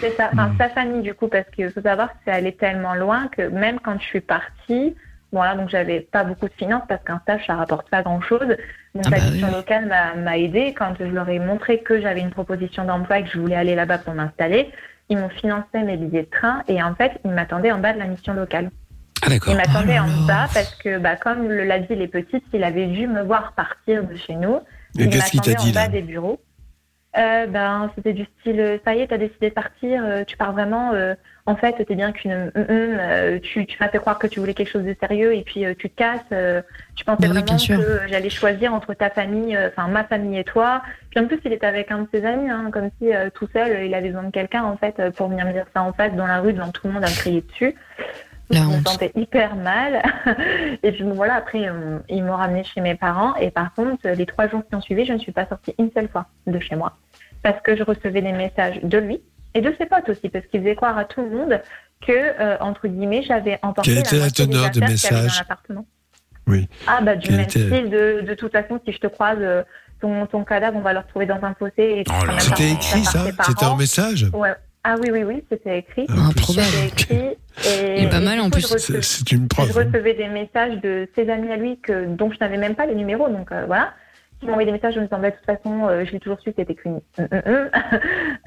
C'est 0.00 0.16
ça, 0.16 0.30
enfin, 0.32 0.52
sa 0.58 0.68
famille 0.70 1.02
du 1.02 1.14
coup, 1.14 1.28
parce 1.28 1.48
qu'il 1.54 1.70
faut 1.70 1.82
savoir 1.82 2.08
que 2.12 2.16
c'est 2.24 2.30
allé 2.32 2.52
tellement 2.52 2.94
loin 2.94 3.28
que 3.28 3.42
même 3.48 3.78
quand 3.80 3.98
je 4.00 4.04
suis 4.04 4.20
partie, 4.20 4.94
voilà, 5.32 5.54
donc 5.56 5.68
j'avais 5.68 6.00
pas 6.00 6.24
beaucoup 6.24 6.46
de 6.46 6.54
finances 6.54 6.84
parce 6.88 7.02
qu'un 7.04 7.18
stage 7.20 7.44
ça 7.46 7.56
rapporte 7.56 7.90
pas 7.90 8.02
grand 8.02 8.20
chose. 8.22 8.46
Donc 8.94 9.04
Ah 9.06 9.10
bah 9.10 9.16
la 9.18 9.30
mission 9.30 9.48
oui. 9.48 9.54
locale 9.54 9.92
m'a 10.24 10.38
aidé 10.38 10.72
quand 10.78 10.94
je 10.98 11.04
leur 11.04 11.28
ai 11.28 11.40
montré 11.40 11.80
que 11.82 12.00
j'avais 12.00 12.20
une 12.20 12.30
proposition 12.30 12.84
d'emploi 12.84 13.18
et 13.18 13.24
que 13.24 13.30
je 13.34 13.38
voulais 13.40 13.56
aller 13.56 13.74
là-bas 13.74 13.98
pour 13.98 14.14
m'installer. 14.14 14.70
Ils 15.10 15.18
m'ont 15.18 15.28
financé 15.28 15.82
mes 15.84 15.96
billets 15.96 16.22
de 16.22 16.30
train 16.30 16.62
et 16.68 16.82
en 16.82 16.94
fait 16.94 17.12
ils 17.24 17.30
m'attendaient 17.32 17.72
en 17.72 17.78
bas 17.80 17.92
de 17.92 17.98
la 17.98 18.06
mission 18.06 18.32
locale. 18.32 18.70
Ah 19.22 19.28
d'accord. 19.28 19.52
Il 19.52 19.56
m'attendait 19.56 19.98
Oh 20.00 20.04
en 20.04 20.26
bas 20.26 20.46
parce 20.54 20.74
que 20.76 20.98
bah, 20.98 21.16
comme 21.16 21.48
le- 21.48 21.64
la 21.64 21.78
ville 21.78 22.00
est 22.00 22.08
petite, 22.08 22.44
il 22.52 22.62
avait 22.62 22.86
dû 22.86 23.06
me 23.08 23.22
voir 23.22 23.52
partir 23.54 24.04
de 24.04 24.16
chez 24.16 24.34
nous. 24.34 24.60
Et 24.98 25.08
qu'est-ce 25.08 25.30
qu'il 25.30 25.40
t'a 25.40 25.54
dit 25.54 25.72
là 25.72 25.88
des 25.88 26.02
bureaux. 26.02 26.40
Euh, 27.16 27.46
ben, 27.46 27.92
c'était 27.94 28.12
du 28.12 28.26
style, 28.40 28.58
euh, 28.58 28.78
ça 28.84 28.92
y 28.92 29.00
est, 29.00 29.06
t'as 29.06 29.18
décidé 29.18 29.48
de 29.50 29.54
partir, 29.54 30.02
euh, 30.04 30.24
tu 30.24 30.36
pars 30.36 30.52
vraiment. 30.52 30.92
euh, 30.94 31.14
en 31.46 31.54
fait, 31.54 31.72
t'es 31.84 31.94
bien 31.94 32.10
qu'une, 32.10 32.32
hum, 32.32 32.52
euh, 32.68 33.38
tu, 33.38 33.66
tu 33.66 33.76
m'as 33.78 33.88
fait 33.88 33.98
croire 33.98 34.18
que 34.18 34.26
tu 34.26 34.40
voulais 34.40 34.54
quelque 34.54 34.70
chose 34.70 34.82
de 34.84 34.96
sérieux 34.98 35.32
et 35.32 35.42
puis 35.42 35.64
tu 35.78 35.90
te 35.90 35.94
casses. 35.94 36.20
tu 36.96 37.04
pensais 37.04 37.28
Bah 37.28 37.34
oui, 37.34 37.42
vraiment 37.42 37.56
que 37.56 38.08
j'allais 38.08 38.30
choisir 38.30 38.74
entre 38.74 38.94
ta 38.94 39.10
famille, 39.10 39.56
enfin 39.56 39.86
ma 39.86 40.02
famille 40.04 40.38
et 40.38 40.44
toi. 40.44 40.82
Puis 41.10 41.20
en 41.20 41.26
plus, 41.28 41.38
il 41.44 41.52
était 41.52 41.66
avec 41.66 41.92
un 41.92 41.98
de 42.00 42.08
ses 42.12 42.24
amis, 42.24 42.50
hein, 42.50 42.70
comme 42.72 42.90
si 42.98 43.10
tout 43.34 43.46
seul, 43.52 43.84
il 43.84 43.94
avait 43.94 44.08
besoin 44.08 44.24
de 44.24 44.30
quelqu'un 44.32 44.64
en 44.64 44.76
fait 44.76 45.00
pour 45.16 45.28
venir 45.28 45.44
me 45.46 45.52
dire 45.52 45.66
ça 45.72 45.82
en 45.82 45.92
face 45.92 46.14
dans 46.14 46.26
la 46.26 46.40
rue 46.40 46.54
devant 46.54 46.70
tout 46.70 46.86
le 46.88 46.94
monde 46.94 47.04
à 47.04 47.10
me 47.10 47.14
crier 47.14 47.42
dessus. 47.42 47.76
La 48.50 48.60
je 48.60 48.66
me 48.66 48.84
sentais 48.84 49.12
hyper 49.16 49.56
mal. 49.56 50.02
et 50.82 50.92
puis 50.92 51.02
bon, 51.04 51.14
voilà, 51.14 51.34
après, 51.36 51.66
euh, 51.68 51.98
ils 52.08 52.22
m'ont 52.22 52.36
ramené 52.36 52.62
chez 52.64 52.80
mes 52.80 52.94
parents. 52.94 53.34
Et 53.36 53.50
par 53.50 53.72
contre, 53.74 54.08
les 54.08 54.26
trois 54.26 54.48
jours 54.48 54.62
qui 54.68 54.74
ont 54.74 54.80
suivi, 54.80 55.04
je 55.06 55.12
ne 55.14 55.18
suis 55.18 55.32
pas 55.32 55.46
sortie 55.46 55.74
une 55.78 55.90
seule 55.92 56.08
fois 56.08 56.26
de 56.46 56.58
chez 56.58 56.76
moi. 56.76 56.96
Parce 57.42 57.60
que 57.62 57.76
je 57.76 57.82
recevais 57.82 58.22
des 58.22 58.32
messages 58.32 58.80
de 58.82 58.98
lui 58.98 59.20
et 59.54 59.60
de 59.60 59.74
ses 59.78 59.86
potes 59.86 60.08
aussi, 60.08 60.28
parce 60.28 60.44
qu'il 60.46 60.60
faisait 60.60 60.74
croire 60.74 60.98
à 60.98 61.04
tout 61.04 61.22
le 61.22 61.30
monde 61.30 61.60
que, 62.06 62.12
euh, 62.12 62.56
entre 62.60 62.88
guillemets, 62.88 63.22
j'avais 63.22 63.58
emporté 63.62 63.90
Quelle 63.92 64.00
était 64.00 64.18
la 64.18 64.26
des 64.26 64.32
teneur 64.32 64.70
des 64.70 64.80
dans 64.80 64.86
messages 64.88 65.38
l'appartement. 65.38 65.86
Oui. 66.46 66.68
Ah, 66.86 67.00
bah, 67.02 67.16
du 67.16 67.26
Quelle 67.28 67.36
même 67.36 67.44
était- 67.46 67.66
style, 67.66 67.88
de, 67.90 68.20
de 68.26 68.34
toute 68.34 68.52
façon, 68.52 68.78
si 68.84 68.92
je 68.92 68.98
te 68.98 69.06
croise, 69.06 69.38
euh, 69.40 69.62
ton, 70.00 70.26
ton 70.26 70.44
cadavre, 70.44 70.76
on 70.76 70.80
va 70.82 70.92
le 70.92 70.98
retrouver 70.98 71.24
dans 71.24 71.42
un 71.42 71.54
fossé. 71.54 72.04
Oh 72.08 72.12
C'était 72.38 72.72
écrit 72.72 73.04
ça 73.04 73.24
C'était 73.44 73.64
en 73.64 73.76
message 73.76 74.26
Ouais. 74.34 74.52
Ah 74.84 74.96
oui, 75.00 75.08
oui, 75.12 75.24
oui, 75.24 75.42
c'était 75.50 75.78
écrit. 75.78 76.06
Ah, 76.10 76.28
Improbable. 76.28 76.66
C'était 76.66 76.86
écrit. 76.88 77.16
Et, 77.66 77.98
Il 77.98 78.04
est 78.04 78.10
pas 78.10 78.18
et 78.18 78.24
mal, 78.24 78.40
en 78.40 78.44
coup, 78.44 78.50
plus. 78.50 78.72
je 78.88 79.00
C'est 79.00 79.32
une 79.32 79.46
preuve. 79.48 79.72
je 79.72 79.78
hein. 79.78 79.84
recevais 79.86 80.14
des 80.14 80.28
messages 80.28 80.80
de 80.80 81.08
ses 81.14 81.30
amis 81.30 81.50
à 81.52 81.56
lui 81.56 81.78
que, 81.80 82.06
dont 82.06 82.30
je 82.32 82.38
n'avais 82.40 82.56
même 82.58 82.74
pas 82.74 82.84
les 82.86 82.94
numéros, 82.96 83.28
donc 83.28 83.50
euh, 83.52 83.64
voilà. 83.66 83.92
Qui 84.40 84.46
m'envoyaient 84.46 84.66
des 84.66 84.72
messages 84.72 84.96
en 84.98 85.02
me 85.02 85.06
disant, 85.06 85.20
bah, 85.20 85.30
de 85.30 85.36
toute 85.36 85.46
façon, 85.46 85.86
euh, 85.88 86.04
je 86.04 86.10
l'ai 86.12 86.18
toujours 86.20 86.40
su 86.40 86.50
que 86.50 86.56
t'étais 86.56 86.74
qu'une. 86.74 87.00
Hum, 87.18 87.28
hum, 87.32 87.42
hum. 87.46 87.70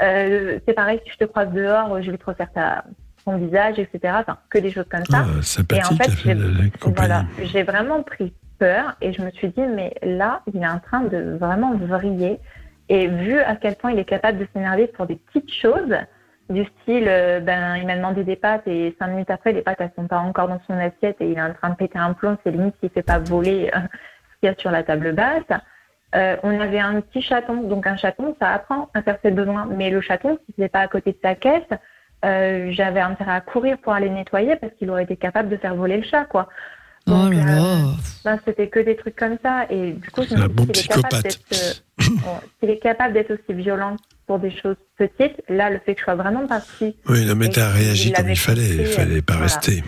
Euh, 0.01 0.59
c'est 0.68 0.73
pareil, 0.73 0.99
si 1.05 1.11
je 1.14 1.18
te 1.18 1.23
croise 1.26 1.51
dehors, 1.53 2.01
je 2.01 2.11
vais 2.11 2.18
te 2.18 2.26
refaire 2.26 2.51
ta, 2.53 2.84
ton 3.26 3.38
visage, 3.38 3.80
etc. 3.80 4.14
Enfin, 4.19 4.38
que 4.49 4.59
des 4.59 4.72
choses 4.72 4.85
comme 4.89 5.05
ça. 5.05 5.26
Ah, 5.26 5.41
sympathique, 5.41 5.97
fait, 6.03 6.09
la, 6.09 6.15
j'ai- 6.15 6.34
la- 6.34 6.64
la 6.64 6.69
compagnie. 6.80 6.95
Voilà, 7.07 7.26
j'ai 7.43 7.64
vraiment 7.64 8.03
pris 8.03 8.34
peur 8.59 8.95
et 9.01 9.14
je 9.14 9.22
me 9.22 9.31
suis 9.31 9.47
dit, 9.49 9.61
mais 9.61 9.93
là, 10.03 10.41
il 10.53 10.61
est 10.61 10.68
en 10.68 10.80
train 10.80 11.01
de 11.01 11.38
vraiment 11.39 11.76
vriller. 11.77 12.39
Et 12.89 13.07
vu 13.07 13.39
à 13.39 13.55
quel 13.55 13.76
point 13.76 13.91
il 13.91 13.99
est 13.99 14.05
capable 14.05 14.38
de 14.39 14.47
s'énerver 14.53 14.88
pour 14.88 15.05
des 15.07 15.15
petites 15.15 15.51
choses, 15.53 15.95
du 16.49 16.65
style, 16.81 17.07
euh, 17.07 17.39
ben, 17.39 17.75
il 17.75 17.85
m'a 17.85 17.95
demandé 17.95 18.23
des 18.23 18.35
pâtes 18.35 18.67
et 18.67 18.95
cinq 18.99 19.07
minutes 19.07 19.29
après, 19.29 19.51
les 19.53 19.61
pâtes, 19.61 19.77
elles 19.79 19.91
sont 19.95 20.07
pas 20.07 20.19
encore 20.19 20.47
dans 20.47 20.61
son 20.67 20.73
assiette 20.73 21.17
et 21.19 21.31
il 21.31 21.37
est 21.37 21.41
en 21.41 21.53
train 21.53 21.71
de 21.71 21.75
péter 21.75 21.99
un 21.99 22.13
plomb, 22.13 22.37
c'est 22.43 22.51
limite 22.51 22.75
s'il 22.79 22.89
fait 22.89 23.03
pas 23.03 23.19
voler 23.19 23.69
euh, 23.75 23.79
ce 23.79 24.39
qu'il 24.39 24.47
y 24.47 24.47
a 24.47 24.55
sur 24.57 24.71
la 24.71 24.83
table 24.83 25.13
basse. 25.13 25.59
Euh, 26.15 26.37
on 26.43 26.59
avait 26.59 26.79
un 26.79 27.01
petit 27.01 27.21
chaton, 27.21 27.63
donc 27.63 27.85
un 27.85 27.97
chaton, 27.97 28.35
ça 28.39 28.51
apprend 28.51 28.89
à 28.93 29.01
faire 29.01 29.17
ses 29.21 29.31
besoins. 29.31 29.67
Mais 29.69 29.89
le 29.89 29.99
chaton, 30.01 30.37
si 30.45 30.53
c'était 30.55 30.69
pas 30.69 30.79
à 30.79 30.87
côté 30.87 31.11
de 31.11 31.17
sa 31.21 31.35
caisse, 31.35 31.63
euh, 32.25 32.69
j'avais 32.71 33.01
intérêt 33.01 33.33
à 33.33 33.41
courir 33.41 33.77
pour 33.79 33.93
aller 33.93 34.09
nettoyer 34.09 34.55
parce 34.55 34.73
qu'il 34.75 34.89
aurait 34.89 35.03
été 35.03 35.17
capable 35.17 35.49
de 35.49 35.57
faire 35.57 35.75
voler 35.75 35.97
le 35.97 36.03
chat, 36.03 36.25
quoi. 36.25 36.47
Oh 37.07 37.11
là 37.11 37.37
euh, 37.37 37.45
là. 37.45 37.77
ben, 38.25 38.39
c'était 38.45 38.67
que 38.67 38.79
des 38.79 38.95
trucs 38.95 39.15
comme 39.15 39.37
ça. 39.43 39.65
Et 39.69 39.93
du 39.93 40.09
coup, 40.11 40.23
je 40.23 40.29
C'est 40.29 40.37
me 40.37 40.47
dis 40.47 40.83
s'il 42.59 42.69
est 42.69 42.79
capable 42.79 43.13
d'être 43.13 43.31
aussi 43.31 43.53
violent 43.53 43.95
pour 44.27 44.39
des 44.39 44.51
choses 44.51 44.75
petites, 44.97 45.41
là, 45.49 45.69
le 45.69 45.79
fait 45.79 45.93
que 45.95 45.99
je 46.01 46.03
sois 46.03 46.15
vraiment 46.15 46.45
partie. 46.47 46.95
Oui, 47.07 47.25
non, 47.25 47.35
mais 47.35 47.47
t'as 47.49 47.69
qu'il 47.71 47.81
réagi 47.81 48.11
comme 48.11 48.29
il 48.29 48.35
fallait. 48.37 48.61
Il 48.61 48.77
compris, 48.77 48.91
fallait 48.91 49.21
pas 49.21 49.33
voilà. 49.33 49.43
rester. 49.47 49.83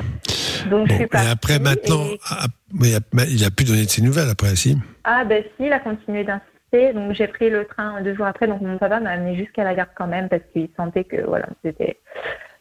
Donc, 0.70 0.88
je 0.88 0.94
Bon, 0.96 1.00
et 1.04 1.08
partie. 1.08 1.28
après, 1.30 1.60
maintenant, 1.60 2.06
et- 2.06 2.20
ah, 2.30 2.46
mais 2.74 2.90
il 3.30 3.44
a 3.46 3.52
plus 3.52 3.66
donné 3.66 3.84
de 3.86 3.90
ses 3.90 4.02
nouvelles 4.02 4.30
après, 4.30 4.56
si 4.56 4.78
Ah 5.04 5.26
ben 5.26 5.44
si, 5.58 5.66
il 5.66 5.74
a 5.74 5.80
continué 5.80 6.24
d'insister. 6.24 6.94
Donc 6.94 7.14
j'ai 7.14 7.28
pris 7.28 7.50
le 7.50 7.66
train 7.66 8.00
deux 8.02 8.16
jours 8.16 8.28
après. 8.28 8.48
Donc 8.48 8.62
mon 8.62 8.78
papa 8.78 9.00
m'a 9.00 9.10
amené 9.12 9.36
jusqu'à 9.36 9.64
la 9.64 9.74
gare 9.74 9.88
quand 9.96 10.06
même 10.08 10.30
parce 10.30 10.44
qu'il 10.54 10.70
sentait 10.78 11.04
que 11.04 11.20
voilà, 11.26 11.48
c'était. 11.66 11.98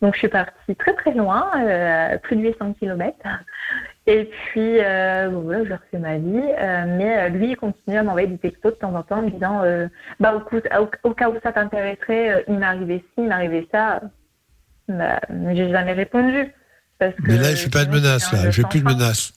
Donc 0.01 0.15
je 0.15 0.21
suis 0.21 0.29
partie 0.29 0.75
très 0.79 0.95
très 0.95 1.13
loin, 1.13 1.51
euh, 1.61 2.17
plus 2.19 2.37
de 2.37 2.41
800 2.43 2.75
km. 2.81 3.15
Et 4.11 4.25
puis 4.25 4.79
euh, 4.81 5.29
bon, 5.29 5.41
voilà, 5.43 5.65
je 5.65 5.73
refais 5.75 5.99
ma 5.99 6.17
vie. 6.17 6.43
Euh, 6.59 6.85
mais 6.97 7.19
euh, 7.19 7.29
lui, 7.29 7.51
il 7.51 7.57
continue 7.57 7.99
à 7.99 8.03
m'envoyer 8.03 8.27
des 8.27 8.39
textos 8.39 8.73
de 8.73 8.79
temps 8.79 8.95
en 8.95 9.03
temps 9.03 9.19
en 9.19 9.23
me 9.23 9.31
disant 9.31 9.61
euh, 9.63 9.87
bah 10.19 10.35
au, 10.35 10.41
coup- 10.41 10.57
au, 10.57 11.09
au 11.11 11.13
cas 11.15 11.29
où 11.29 11.35
ça 11.43 11.53
t'intéresserait, 11.53 12.45
il 12.49 12.63
arrivé 12.63 13.05
ci, 13.15 13.25
il 13.25 13.31
arrivé 13.31 13.69
ça. 13.71 14.01
Bah, 14.89 15.21
j'ai 15.53 15.69
jamais 15.71 15.93
répondu. 15.93 16.51
Parce 16.99 17.15
que 17.17 17.23
Mais 17.31 17.37
là, 17.37 17.51
il 17.51 17.57
fait 17.59 17.71
pas 17.71 17.85
de 17.85 17.91
c'est 17.99 18.35
un 18.35 18.39
là. 18.39 18.43
Fait 18.45 18.53
jeu 18.53 18.63
plus 18.69 18.81
de 18.81 18.87
menaces. 18.87 19.33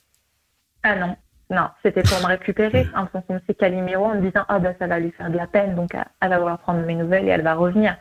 Ah 0.82 0.96
non, 0.96 1.16
non, 1.50 1.68
c'était 1.84 2.02
pour 2.02 2.18
me 2.22 2.26
récupérer 2.26 2.86
en 2.96 3.06
fonction 3.06 3.34
de 3.34 3.42
ses 3.46 3.54
caliméros 3.54 4.06
en 4.06 4.14
me 4.14 4.22
disant 4.22 4.44
ah 4.48 4.58
ben 4.58 4.74
ça 4.78 4.86
va 4.86 4.98
lui 4.98 5.12
faire 5.12 5.30
de 5.30 5.36
la 5.36 5.46
peine 5.46 5.74
donc 5.74 5.90
elle 5.94 6.28
va 6.30 6.38
vouloir 6.38 6.58
prendre 6.58 6.80
mes 6.86 6.94
nouvelles 6.94 7.26
et 7.26 7.28
elle 7.28 7.42
va 7.42 7.54
revenir. 7.54 7.96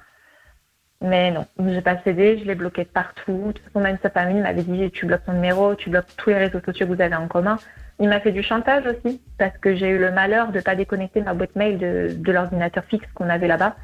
Mais 1.02 1.32
non, 1.32 1.46
j'ai 1.68 1.82
pas 1.82 1.98
cédé, 2.04 2.38
je 2.40 2.46
l'ai 2.46 2.56
bloqué 2.56 2.84
de 2.84 2.90
partout. 2.90 3.48
De 3.48 3.52
toute 3.54 3.66
façon, 3.66 3.80
même 3.80 3.98
sa 4.04 4.10
famille 4.10 4.42
m'avait 4.42 4.62
dit 4.62 4.92
tu 4.92 5.06
bloques 5.08 5.26
ton 5.26 5.34
numéro, 5.34 5.74
tu 5.76 5.90
bloques 5.90 6.06
tous 6.16 6.30
les 6.30 6.38
réseaux 6.38 6.60
sociaux 6.64 6.86
que 6.88 6.94
vous 6.94 7.02
avez 7.02 7.16
en 7.16 7.28
commun. 7.28 7.58
Il 8.00 8.08
m'a 8.10 8.20
fait 8.20 8.32
du 8.32 8.44
chantage 8.44 8.84
aussi 8.86 9.22
parce 9.38 9.58
que 9.58 9.76
j'ai 9.76 9.90
eu 9.90 9.98
le 9.98 10.12
malheur 10.12 10.52
de 10.52 10.60
pas 10.60 10.76
déconnecter 10.76 11.22
ma 11.22 11.34
boîte 11.34 11.56
mail 11.56 11.78
de, 11.78 12.12
de 12.16 12.32
l'ordinateur 12.32 12.84
fixe 12.86 13.08
qu'on 13.14 13.30
avait 13.30 13.48
là-bas. 13.48 13.76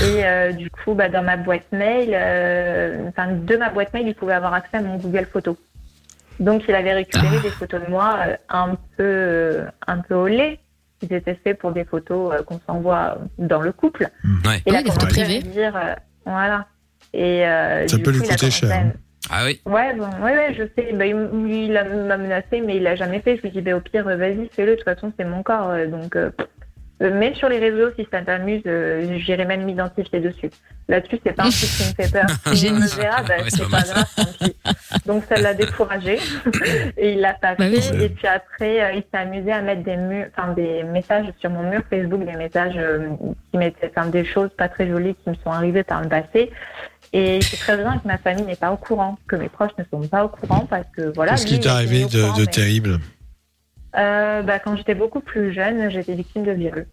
Et 0.00 0.24
euh, 0.24 0.52
du 0.52 0.70
coup, 0.70 0.94
bah, 0.94 1.08
dans 1.08 1.22
ma 1.22 1.36
boîte 1.36 1.70
mail, 1.70 2.10
euh, 2.12 3.08
enfin 3.08 3.28
de 3.28 3.56
ma 3.56 3.68
boîte 3.70 3.92
mail, 3.94 4.08
il 4.08 4.14
pouvait 4.14 4.32
avoir 4.32 4.54
accès 4.54 4.78
à 4.78 4.80
mon 4.82 4.96
Google 4.96 5.26
Photos. 5.26 5.56
Donc, 6.40 6.64
il 6.68 6.74
avait 6.74 6.94
récupéré 6.94 7.40
des 7.40 7.50
photos 7.50 7.84
de 7.84 7.90
moi 7.90 8.18
euh, 8.26 8.36
un 8.48 8.74
peu, 8.96 9.04
euh, 9.04 9.64
un 9.86 9.98
peu 9.98 10.14
au 10.14 10.26
lait. 10.26 10.58
Ils 11.02 11.12
étaient 11.12 11.34
faits 11.34 11.58
pour 11.58 11.72
des 11.72 11.84
photos 11.84 12.32
euh, 12.32 12.42
qu'on 12.42 12.60
s'envoie 12.66 13.18
dans 13.38 13.60
le 13.60 13.72
couple. 13.72 14.08
Ouais. 14.44 14.56
Et 14.66 14.70
il 14.70 14.76
a 14.76 14.80
Oui, 14.80 15.42
dire, 15.42 15.76
euh, 15.76 15.94
voilà. 16.24 16.66
Et 17.14 17.46
euh, 17.46 17.86
Ça 17.88 17.96
du 17.96 18.02
peut 18.02 18.10
lui 18.10 18.20
coup, 18.20 18.26
coûter 18.28 18.50
cher. 18.50 18.92
Ah 19.30 19.44
oui. 19.44 19.60
Ouais, 19.66 19.94
bon, 19.94 20.08
ouais, 20.22 20.34
ouais, 20.36 20.54
je 20.54 20.64
sais. 20.76 20.92
Bah, 20.94 21.06
il, 21.06 21.12
m- 21.12 21.46
il 21.48 21.76
a- 21.76 21.84
m'a 21.84 22.16
menacé, 22.16 22.60
mais 22.60 22.76
il 22.76 22.82
l'a 22.82 22.96
jamais 22.96 23.20
fait. 23.20 23.36
Je 23.36 23.42
lui 23.42 23.50
dis, 23.50 23.60
bah, 23.60 23.76
au 23.76 23.80
pire, 23.80 24.04
vas-y, 24.04 24.48
fais-le. 24.52 24.72
De 24.72 24.76
toute 24.76 24.84
façon, 24.84 25.12
c'est 25.18 25.24
mon 25.24 25.42
corps. 25.42 25.70
euh, 25.70 25.86
donc, 25.86 26.16
euh, 26.16 26.30
euh, 27.02 27.10
mets 27.18 27.34
sur 27.34 27.48
les 27.48 27.58
réseaux 27.58 27.90
si 27.98 28.06
ça 28.10 28.22
t'amuse. 28.22 28.62
euh, 28.66 29.18
J'irai 29.18 29.44
même 29.44 29.64
m'identifier 29.64 30.20
dessus. 30.20 30.50
Là-dessus, 30.88 31.18
c'est 31.24 31.32
pas 31.34 31.44
un 31.44 31.50
truc 31.50 31.60
qui 31.70 31.82
me 31.88 31.94
fait 32.04 32.12
peur. 32.12 32.26
Si 32.54 32.70
on 32.70 32.78
verra, 33.00 33.22
bah, 33.22 33.34
Ouais, 33.38 33.44
c'est 33.48 33.70
pas 33.70 33.82
grave. 33.82 34.04
tant 34.16 34.24
pis. 34.40 34.56
Donc, 35.06 35.24
ça 35.28 35.36
l'a 35.40 35.54
découragé. 35.54 36.18
et 36.96 37.12
il 37.12 37.20
l'a 37.20 37.34
pas 37.34 37.54
Bah 37.54 37.64
fait. 37.70 37.92
oui. 37.92 38.02
Et 38.04 38.08
puis 38.08 38.26
après, 38.26 38.82
euh, 38.82 38.92
il 38.94 39.02
s'est 39.02 39.18
amusé 39.18 39.52
à 39.52 39.60
mettre 39.62 39.82
des, 39.82 39.96
mu- 39.96 40.26
enfin, 40.36 40.52
des 40.52 40.82
messages 40.84 41.26
sur 41.40 41.50
mon 41.50 41.62
mur 41.68 41.82
Facebook, 41.90 42.24
des 42.24 42.36
messages 42.36 42.74
euh, 42.76 43.08
qui 43.50 43.58
mettaient 43.58 43.90
enfin, 43.96 44.08
des 44.08 44.24
choses 44.24 44.50
pas 44.56 44.68
très 44.68 44.88
jolies 44.88 45.14
qui 45.22 45.30
me 45.30 45.34
sont 45.36 45.50
arrivées 45.50 45.84
par 45.84 46.02
le 46.02 46.08
passé. 46.08 46.50
Et 47.14 47.40
c'est 47.42 47.58
très 47.58 47.76
bien 47.76 47.98
que 47.98 48.08
ma 48.08 48.16
famille 48.18 48.44
n'est 48.44 48.56
pas 48.56 48.72
au 48.72 48.76
courant, 48.78 49.18
que 49.28 49.36
mes 49.36 49.48
proches 49.50 49.72
ne 49.78 49.84
sont 49.90 50.06
pas 50.08 50.24
au 50.24 50.28
courant 50.28 50.66
parce 50.68 50.86
que 50.96 51.12
voilà. 51.14 51.32
Qu'est-ce 51.32 51.46
qui 51.46 51.60
t'est 51.60 51.68
arrivé 51.68 52.04
de, 52.06 52.22
courant, 52.22 52.36
de 52.36 52.40
mais- 52.40 52.46
terrible 52.46 52.98
Euh, 53.96 54.42
bah, 54.42 54.58
Quand 54.58 54.76
j'étais 54.76 54.94
beaucoup 54.94 55.20
plus 55.20 55.52
jeune, 55.52 55.90
j'étais 55.90 56.14
victime 56.14 56.44
de 56.44 56.52
viol. 56.52 56.86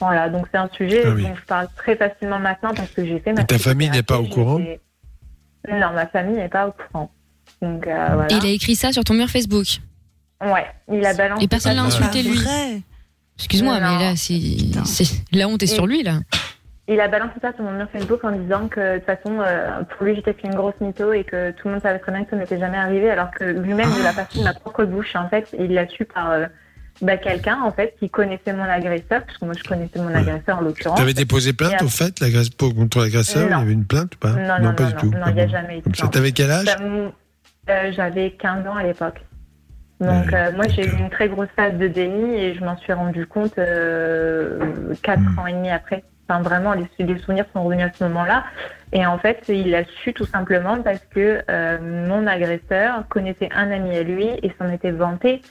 Voilà, 0.00 0.28
donc 0.28 0.46
c'est 0.52 0.58
un 0.58 0.68
sujet 0.72 1.02
Ah 1.04 1.10
oui. 1.10 1.24
dont 1.24 1.34
je 1.34 1.44
parle 1.44 1.66
très 1.76 1.96
facilement 1.96 2.38
maintenant 2.38 2.72
parce 2.74 2.90
que 2.90 3.04
j'ai 3.04 3.18
fait 3.18 3.32
ma 3.32 3.42
Et 3.42 3.46
ta 3.46 3.58
famille 3.58 3.90
n'est 3.90 4.04
pas 4.04 4.18
au 4.20 4.26
courant 4.28 4.58
Non, 4.58 5.92
ma 5.92 6.06
famille 6.06 6.36
n'est 6.36 6.48
pas 6.48 6.68
au 6.68 6.72
courant. 6.72 7.10
Donc 7.60 7.84
euh, 7.86 8.06
voilà. 8.14 8.32
Et 8.32 8.36
il 8.36 8.46
a 8.46 8.50
écrit 8.50 8.76
ça 8.76 8.92
sur 8.92 9.02
ton 9.02 9.14
mur 9.14 9.28
Facebook. 9.28 9.66
Ouais, 10.40 10.66
il 10.92 11.04
a 11.04 11.14
balancé. 11.14 11.42
Et 11.44 11.48
personne 11.48 11.74
l'a 11.74 11.82
insulté 11.82 12.22
lui. 12.22 12.38
Excuse-moi, 13.38 13.74
mais 13.74 13.80
là, 14.04 14.16
c'est, 14.16 14.40
c'est- 14.84 15.22
la 15.32 15.48
honte 15.48 15.62
est 15.62 15.66
sur 15.68 15.86
lui 15.86 16.02
là. 16.04 16.20
Il 16.90 17.00
a 17.00 17.08
balancé 17.08 17.34
ça 17.42 17.52
sur 17.52 17.62
mon 17.64 17.72
mur 17.72 17.86
Facebook 17.92 18.24
en 18.24 18.32
disant 18.32 18.66
que 18.68 18.94
de 18.94 18.98
toute 18.98 19.04
façon, 19.06 19.38
euh, 19.40 19.82
pour 19.82 20.06
lui, 20.06 20.14
j'étais 20.16 20.32
fait 20.32 20.48
une 20.48 20.54
grosse 20.54 20.80
mytho 20.80 21.12
et 21.12 21.22
que 21.22 21.50
tout 21.50 21.68
le 21.68 21.74
monde 21.74 21.82
savait 21.82 21.98
très 21.98 22.12
bien 22.12 22.24
que 22.24 22.30
ça 22.30 22.36
m'était 22.36 22.58
jamais 22.58 22.78
arrivé, 22.78 23.10
alors 23.10 23.30
que 23.30 23.44
lui-même, 23.44 23.88
Ah. 23.94 23.98
de 23.98 24.04
la 24.04 24.12
partie 24.14 24.38
de 24.38 24.44
ma 24.44 24.54
propre 24.54 24.84
bouche, 24.84 25.14
en 25.14 25.28
fait, 25.28 25.48
il 25.58 25.74
l'a 25.74 25.86
su 25.86 26.06
par 26.06 26.30
euh, 26.30 26.46
bah, 27.02 27.18
quelqu'un, 27.18 27.60
en 27.62 27.70
fait, 27.72 27.94
qui 28.00 28.08
connaissait 28.08 28.54
mon 28.54 28.62
agresseur, 28.64 29.22
parce 29.24 29.36
que 29.36 29.44
moi, 29.44 29.54
je 29.54 29.64
connaissais 29.64 29.98
mon 29.98 30.14
agresseur 30.14 30.58
en 30.58 30.60
l'occurrence. 30.62 30.98
T'avais 30.98 31.12
déposé 31.12 31.50
Et 31.50 31.52
plainte 31.52 31.82
au 31.82 31.88
fait 31.88 32.18
l'agresse- 32.20 32.48
contre 32.58 33.00
l'agresseur 33.00 33.46
Il 33.48 33.50
y 33.50 33.60
avait 33.60 33.72
une 33.72 33.84
plainte 33.86 34.14
ou 34.14 34.18
pas? 34.18 34.32
Non, 34.32 34.58
non, 34.62 34.74
pas 34.74 34.84
non, 34.84 34.88
du 34.88 34.94
tout. 34.96 35.10
non, 35.10 35.18
Ah 35.24 35.28
il 35.28 35.34
n'y 35.34 35.40
a 35.42 35.48
jamais 35.48 35.74
eu 35.78 35.82
de 35.82 35.90
plainte. 35.90 36.10
t'avais 36.12 36.32
quel 36.32 36.50
âge? 36.50 36.66
Euh, 37.68 37.92
J'avais 37.94 38.30
15 38.30 38.66
ans 38.66 38.76
à 38.76 38.82
l'époque. 38.82 39.20
Donc, 40.00 40.32
euh, 40.32 40.52
moi, 40.52 40.64
j'ai 40.68 40.86
eu 40.86 40.96
une 40.98 41.10
très 41.10 41.28
grosse 41.28 41.48
phase 41.54 41.74
de 41.74 41.86
déni 41.86 42.34
et 42.34 42.54
je 42.54 42.64
m'en 42.64 42.78
suis 42.78 42.94
rendu 42.94 43.26
compte 43.26 43.58
euh, 43.58 44.58
4 45.02 45.20
Hmm. 45.20 45.38
ans 45.38 45.46
et 45.48 45.52
demi 45.52 45.70
après. 45.70 46.02
Enfin, 46.28 46.42
vraiment, 46.42 46.74
les, 46.74 46.86
les 46.98 47.18
souvenirs 47.18 47.46
sont 47.54 47.64
revenus 47.64 47.86
à 47.86 47.92
ce 47.96 48.04
moment-là. 48.04 48.44
Et 48.92 49.06
en 49.06 49.18
fait, 49.18 49.44
il 49.48 49.70
l'a 49.70 49.84
su 50.02 50.12
tout 50.12 50.26
simplement 50.26 50.82
parce 50.82 51.00
que 51.10 51.42
euh, 51.50 52.06
mon 52.06 52.26
agresseur 52.26 53.06
connaissait 53.08 53.48
un 53.54 53.70
ami 53.70 53.96
à 53.96 54.02
lui 54.02 54.26
et 54.42 54.52
s'en 54.58 54.70
était 54.70 54.90
vanté 54.90 55.42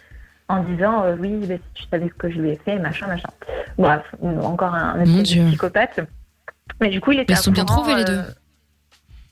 en 0.49 0.63
disant 0.63 1.03
euh, 1.03 1.15
Oui, 1.19 1.45
bah, 1.47 1.55
si 1.55 1.83
tu 1.83 1.89
savais 1.89 2.07
ce 2.07 2.13
que 2.13 2.29
je 2.29 2.39
lui 2.39 2.51
ai 2.51 2.59
fait, 2.63 2.77
machin, 2.77 3.07
machin. 3.07 3.29
Bref, 3.77 4.03
encore 4.21 4.73
un, 4.73 5.03
psychopathe. 5.23 5.99
Mais 6.79 6.89
du 6.89 7.01
coup, 7.01 7.11
il 7.11 7.19
était 7.21 7.33
Ils 7.33 7.37
sont 7.37 7.51
bien 7.51 7.65
trouvés, 7.65 7.95
les 7.95 8.01
euh, 8.03 8.05
deux. 8.05 8.23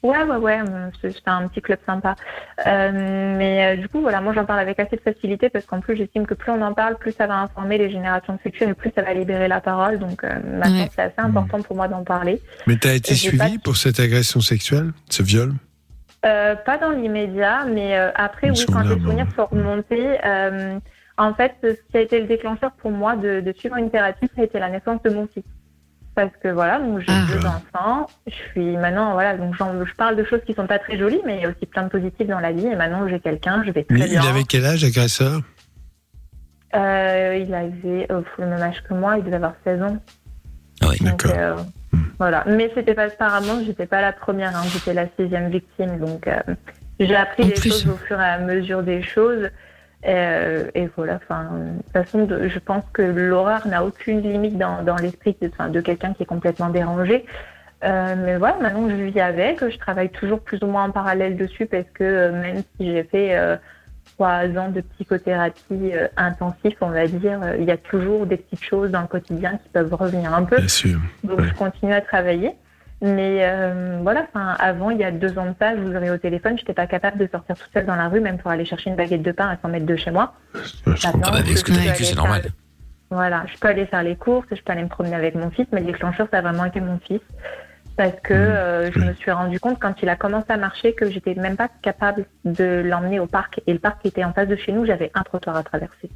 Ouais, 0.06 0.24
ouais, 0.24 0.36
ouais, 0.38 0.60
euh, 0.62 0.90
c'est 1.02 1.28
un 1.28 1.48
petit 1.48 1.62
club 1.62 1.80
sympa. 1.86 2.16
Euh, 2.68 2.92
mais 3.38 3.66
euh, 3.66 3.82
du 3.82 3.90
coup, 3.90 4.02
voilà, 4.02 4.22
moi 4.22 4.34
j'en 4.34 4.46
parle 4.46 4.60
avec 4.60 4.80
assez 4.80 4.96
de 4.98 5.02
facilité 5.02 5.50
parce 5.50 5.66
qu'en 5.66 5.80
plus, 5.80 5.96
j'estime 5.96 6.28
que 6.28 6.36
plus 6.36 6.52
on 6.52 6.62
en 6.62 6.74
parle, 6.74 6.96
plus 6.98 7.12
ça 7.12 7.26
va 7.26 7.38
informer 7.40 7.78
les 7.80 7.90
générations 7.90 8.38
futures 8.38 8.70
et 8.70 8.74
plus 8.76 8.92
ça 8.96 9.02
va 9.02 9.14
libérer 9.14 9.48
la 9.48 9.62
parole. 9.62 9.98
Donc 10.00 10.24
euh, 10.24 10.30
maintenant, 10.60 10.84
Ouais. 10.84 10.90
c'est 10.96 11.02
assez 11.02 11.20
important 11.20 11.62
pour 11.62 11.76
moi 11.76 11.88
d'en 11.88 12.04
parler. 12.04 12.40
Mais 12.68 12.76
t'as 12.78 12.94
été 12.94 13.16
J'ai 13.16 13.30
suivi 13.30 13.56
pas- 13.58 13.64
pour 13.64 13.78
cette 13.78 14.00
agression 14.00 14.42
sexuelle, 14.42 14.92
ce 15.10 15.24
viol? 15.24 15.54
Euh, 16.26 16.56
pas 16.56 16.78
dans 16.78 16.92
l'immédiat, 16.92 17.66
mais 17.66 17.98
euh, 17.98 18.10
après, 18.16 18.48
Une 18.48 18.54
oui, 18.54 18.66
quand 18.72 18.82
les 18.82 18.88
souvenir, 18.90 19.04
souvenirs 19.06 19.28
sont 19.36 19.46
remontés, 19.46 20.08
euh, 20.26 20.80
en 21.18 21.34
fait, 21.34 21.54
ce 21.64 21.92
qui 21.92 21.98
a 21.98 22.02
été 22.02 22.20
le 22.20 22.26
déclencheur 22.28 22.72
pour 22.74 22.92
moi 22.92 23.16
de, 23.16 23.42
de 23.42 23.52
suivre 23.54 23.78
une 23.78 23.90
thérapie, 23.92 24.28
ça 24.36 24.42
a 24.42 24.46
été 24.46 24.60
la 24.60 24.70
naissance 24.70 25.02
de 25.04 25.10
mon 25.12 25.28
fils. 25.28 25.44
Parce 26.16 26.32
que 26.42 26.48
voilà, 26.48 26.80
donc 26.80 27.00
j'ai 27.00 27.06
Ah. 27.10 27.26
deux 27.30 27.46
enfants, 27.46 28.08
je 28.26 28.34
suis 28.52 28.78
maintenant, 28.78 29.12
voilà, 29.14 29.36
donc 29.36 29.54
j'en- 29.58 29.84
je 29.86 29.94
parle 29.96 30.16
de 30.16 30.24
choses 30.24 30.40
qui 30.48 30.54
sont 30.54 30.66
pas 30.66 30.80
très 30.80 30.98
jolies, 30.98 31.20
mais 31.26 31.36
il 31.38 31.42
y 31.42 31.46
a 31.46 31.50
aussi 31.50 31.66
plein 31.66 31.84
de 31.84 31.90
positifs 31.90 32.28
dans 32.28 32.40
la 32.40 32.54
vie, 32.54 32.68
et 32.68 32.76
maintenant 32.76 33.06
j'ai 33.08 33.20
quelqu'un, 33.20 33.64
je 33.66 33.72
vais 33.72 33.84
très 33.84 33.96
bien. 33.96 34.06
il 34.08 34.18
avait 34.28 34.44
quel 34.44 34.66
âge, 34.66 34.84
l'agresseur? 34.84 35.42
Euh, 36.74 37.38
il 37.46 37.54
avait 37.54 38.08
euh, 38.12 38.22
le 38.38 38.46
même 38.48 38.62
âge 38.62 38.82
que 38.88 38.94
moi, 38.94 39.18
il 39.18 39.24
devait 39.24 39.38
avoir 39.38 39.54
16 39.64 39.82
ans. 39.82 39.98
Ah 40.82 40.88
oui. 40.90 40.98
Donc, 41.06 41.26
euh, 41.26 41.56
voilà. 42.20 42.44
Mais 42.48 42.70
c'était 42.76 42.94
pas 42.94 43.04
apparemment, 43.06 43.62
j'étais 43.66 43.86
pas 43.86 44.02
la 44.02 44.12
première, 44.12 44.56
hein, 44.56 44.64
j'étais 44.74 44.94
la 44.94 45.06
sixième 45.18 45.50
victime. 45.50 45.98
Donc 46.00 46.28
j'ai 47.00 47.16
appris 47.16 47.44
En 47.44 47.50
plus. 47.50 47.70
choses 47.70 47.88
au 47.88 47.96
fur 47.98 48.20
et 48.20 48.26
à 48.26 48.40
mesure 48.40 48.84
des 48.84 49.02
choses. 49.04 49.50
Euh, 50.08 50.70
et 50.76 50.88
voilà, 50.96 51.16
enfin, 51.16 51.50
de 51.78 51.82
toute 51.84 51.92
façon, 51.94 52.26
de- 52.26 52.48
je 52.48 52.60
pense 52.60 52.84
que 52.94 53.02
l'horreur 53.02 53.68
n'a 53.68 53.84
aucune 53.84 54.22
limite 54.22 54.58
dans, 54.58 54.84
dans 54.84 54.96
l'esprit 54.98 55.36
de, 55.42 55.50
de 55.70 55.82
quelqu'un 55.82 56.14
qui 56.14 56.24
est 56.24 56.28
complètement 56.28 56.70
dérangé. 56.70 57.26
Euh, 57.84 58.16
mais 58.18 58.38
voilà, 58.38 58.56
maintenant 58.62 58.90
je 58.90 58.96
vis 58.96 59.20
avec, 59.20 59.68
je 59.68 59.78
travaille 59.78 60.10
toujours 60.10 60.40
plus 60.40 60.60
ou 60.64 60.68
moins 60.68 60.86
en 60.86 60.92
parallèle 60.92 61.36
dessus 61.36 61.66
parce 61.66 61.90
que 61.94 62.04
euh, 62.04 62.32
même 62.32 62.64
si 62.78 62.92
j'ai 62.92 63.04
fait 63.04 63.36
euh, 63.38 63.58
trois 64.18 64.46
ans 64.58 64.70
de 64.70 64.82
psychothérapie 64.82 65.92
euh, 65.94 66.08
intensif, 66.18 66.76
on 66.82 66.90
va 66.90 67.06
dire, 67.08 67.40
il 67.60 67.66
y 67.66 67.72
a 67.72 67.78
toujours 67.78 68.26
des 68.26 68.38
petites 68.38 68.64
choses 68.64 68.92
dans 68.92 69.02
le 69.02 69.08
quotidien 69.08 69.58
qui 69.62 69.70
peuvent 69.70 69.94
revenir 69.94 70.34
un 70.34 70.44
peu. 70.44 70.58
Bien 70.58 70.68
sûr. 70.68 71.00
Donc 71.24 71.42
je 71.42 71.54
continue 71.54 71.94
à 71.94 72.02
travailler. 72.02 72.54
Mais 73.14 73.40
euh, 73.42 74.00
voilà, 74.02 74.26
enfin, 74.34 74.56
avant, 74.60 74.90
il 74.90 74.98
y 74.98 75.04
a 75.04 75.12
deux 75.12 75.38
ans 75.38 75.46
de 75.46 75.54
ça, 75.60 75.76
je 75.76 75.82
vous 75.82 75.96
aurais 75.96 76.10
au 76.10 76.18
téléphone, 76.18 76.58
je 76.58 76.64
n'étais 76.64 76.74
pas 76.74 76.88
capable 76.88 77.20
de 77.20 77.28
sortir 77.32 77.56
toute 77.56 77.72
seule 77.72 77.86
dans 77.86 77.96
la 77.96 78.08
rue, 78.08 78.20
même 78.20 78.38
pour 78.40 78.50
aller 78.50 78.66
chercher 78.66 78.90
une 78.90 78.96
baguette 78.96 79.22
de 79.22 79.32
pain 79.32 79.48
à 79.50 79.58
100 79.62 79.68
mètres 79.70 79.86
de 79.86 79.96
chez 79.96 80.10
moi. 80.12 80.34
Ah 80.56 81.12
bah, 81.16 81.28
avec 81.34 81.58
ce 81.58 81.64
que 81.64 81.72
je 81.72 81.78
t'as 81.78 81.84
peux 81.84 81.90
vécu, 81.92 82.04
c'est 82.04 82.14
faire- 82.16 82.24
normal. 82.24 82.42
Voilà, 83.12 83.44
je 83.54 83.58
peux 83.60 83.68
aller 83.68 83.86
faire 83.86 84.02
les 84.02 84.16
courses, 84.16 84.48
je 84.52 84.62
peux 84.62 84.72
aller 84.72 84.82
me 84.84 84.88
promener 84.90 85.16
avec 85.16 85.36
mon 85.36 85.52
fils, 85.52 85.68
mais 85.72 85.82
le 85.82 85.86
déclencheur, 85.86 86.28
ça 86.32 86.40
a 86.40 86.42
vraiment 86.42 86.66
été 86.66 86.82
mon 86.82 86.98
fils. 87.00 87.22
Parce 87.98 88.20
que 88.24 88.34
euh, 88.34 88.92
je 88.92 89.00
me 89.00 89.14
suis 89.14 89.32
rendu 89.32 89.60
compte 89.60 89.80
quand 89.80 90.02
il 90.02 90.10
a 90.10 90.16
commencé 90.18 90.48
à 90.50 90.58
marcher 90.58 90.94
que 90.94 91.10
j'étais 91.10 91.34
même 91.36 91.56
pas 91.56 91.70
capable 91.82 92.26
de 92.44 92.82
l'emmener 92.84 93.20
au 93.22 93.28
parc. 93.28 93.62
Et 93.68 93.74
le 93.74 93.80
parc 93.80 94.06
était 94.06 94.24
en 94.26 94.34
face 94.34 94.48
de 94.50 94.56
chez 94.58 94.72
nous, 94.74 94.86
j'avais 94.86 95.12
un 95.14 95.22
trottoir 95.24 95.56
à 95.56 95.64
traverser. 95.64 96.10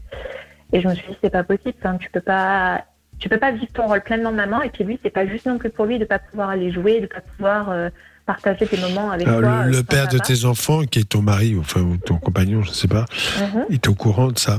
Et 0.73 0.81
je 0.81 0.87
me 0.89 0.93
suis 0.95 1.07
dit, 1.07 1.17
c'est 1.23 1.29
pas 1.29 1.43
possible, 1.43 1.75
enfin, 1.79 1.95
tu 1.97 2.09
peux 2.09 2.19
pas, 2.21 2.83
tu 3.19 3.29
peux 3.29 3.37
pas 3.37 3.51
vivre 3.51 3.71
ton 3.73 3.87
rôle 3.87 4.01
pleinement 4.01 4.31
de 4.31 4.37
maman. 4.37 4.61
Et 4.61 4.69
puis 4.69 4.83
lui, 4.83 4.99
c'est 5.03 5.09
pas 5.09 5.25
juste 5.27 5.45
non 5.45 5.57
plus 5.57 5.69
pour 5.69 5.85
lui 5.85 5.99
de 5.99 6.05
pas 6.05 6.19
pouvoir 6.19 6.49
aller 6.49 6.71
jouer, 6.71 7.01
de 7.01 7.07
pas 7.07 7.21
pouvoir 7.21 7.69
euh, 7.69 7.89
partager 8.25 8.65
tes 8.67 8.77
moments 8.77 9.11
avec 9.11 9.27
Alors, 9.27 9.41
toi. 9.41 9.63
Le, 9.65 9.73
euh, 9.75 9.77
le 9.79 9.83
père 9.83 10.07
de 10.07 10.17
papa. 10.17 10.25
tes 10.33 10.45
enfants, 10.45 10.83
qui 10.83 10.99
est 10.99 11.09
ton 11.09 11.21
mari, 11.21 11.55
enfin, 11.59 11.81
ou 11.81 11.97
ton 11.97 12.17
compagnon, 12.17 12.61
je 12.63 12.71
sais 12.71 12.87
pas, 12.87 13.05
Mhm. 13.39 13.65
il 13.69 13.75
est 13.75 13.87
au 13.87 13.95
courant 13.95 14.27
de 14.29 14.37
ça 14.39 14.57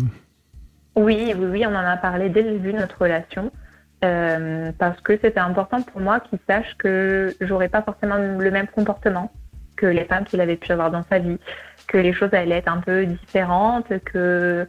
Oui, 0.97 1.33
oui, 1.37 1.47
oui, 1.51 1.65
on 1.67 1.71
en 1.75 1.85
a 1.87 1.97
parlé 1.97 2.29
dès 2.29 2.43
le 2.43 2.53
début 2.53 2.73
de 2.73 2.79
notre 2.79 3.01
relation. 3.01 3.51
euh, 4.03 4.73
parce 4.79 4.99
que 5.03 5.19
c'était 5.23 5.41
important 5.41 5.83
pour 5.83 6.01
moi 6.01 6.21
qu'il 6.21 6.39
sache 6.49 6.75
que 6.79 7.37
j'aurais 7.43 7.69
pas 7.69 7.83
forcément 7.83 8.17
le 8.17 8.51
même 8.51 8.67
comportement 8.67 9.31
que 9.77 9.85
les 9.85 10.05
femmes 10.07 10.25
qu'il 10.25 10.41
avait 10.41 10.57
pu 10.57 10.73
avoir 10.73 10.91
dans 10.91 11.05
sa 11.11 11.19
vie, 11.19 11.37
que 11.87 11.99
les 11.99 12.15
choses 12.15 12.33
allaient 12.33 12.57
être 12.57 12.73
un 12.73 12.81
peu 12.81 13.05
différentes, 13.05 13.93
que 14.07 14.67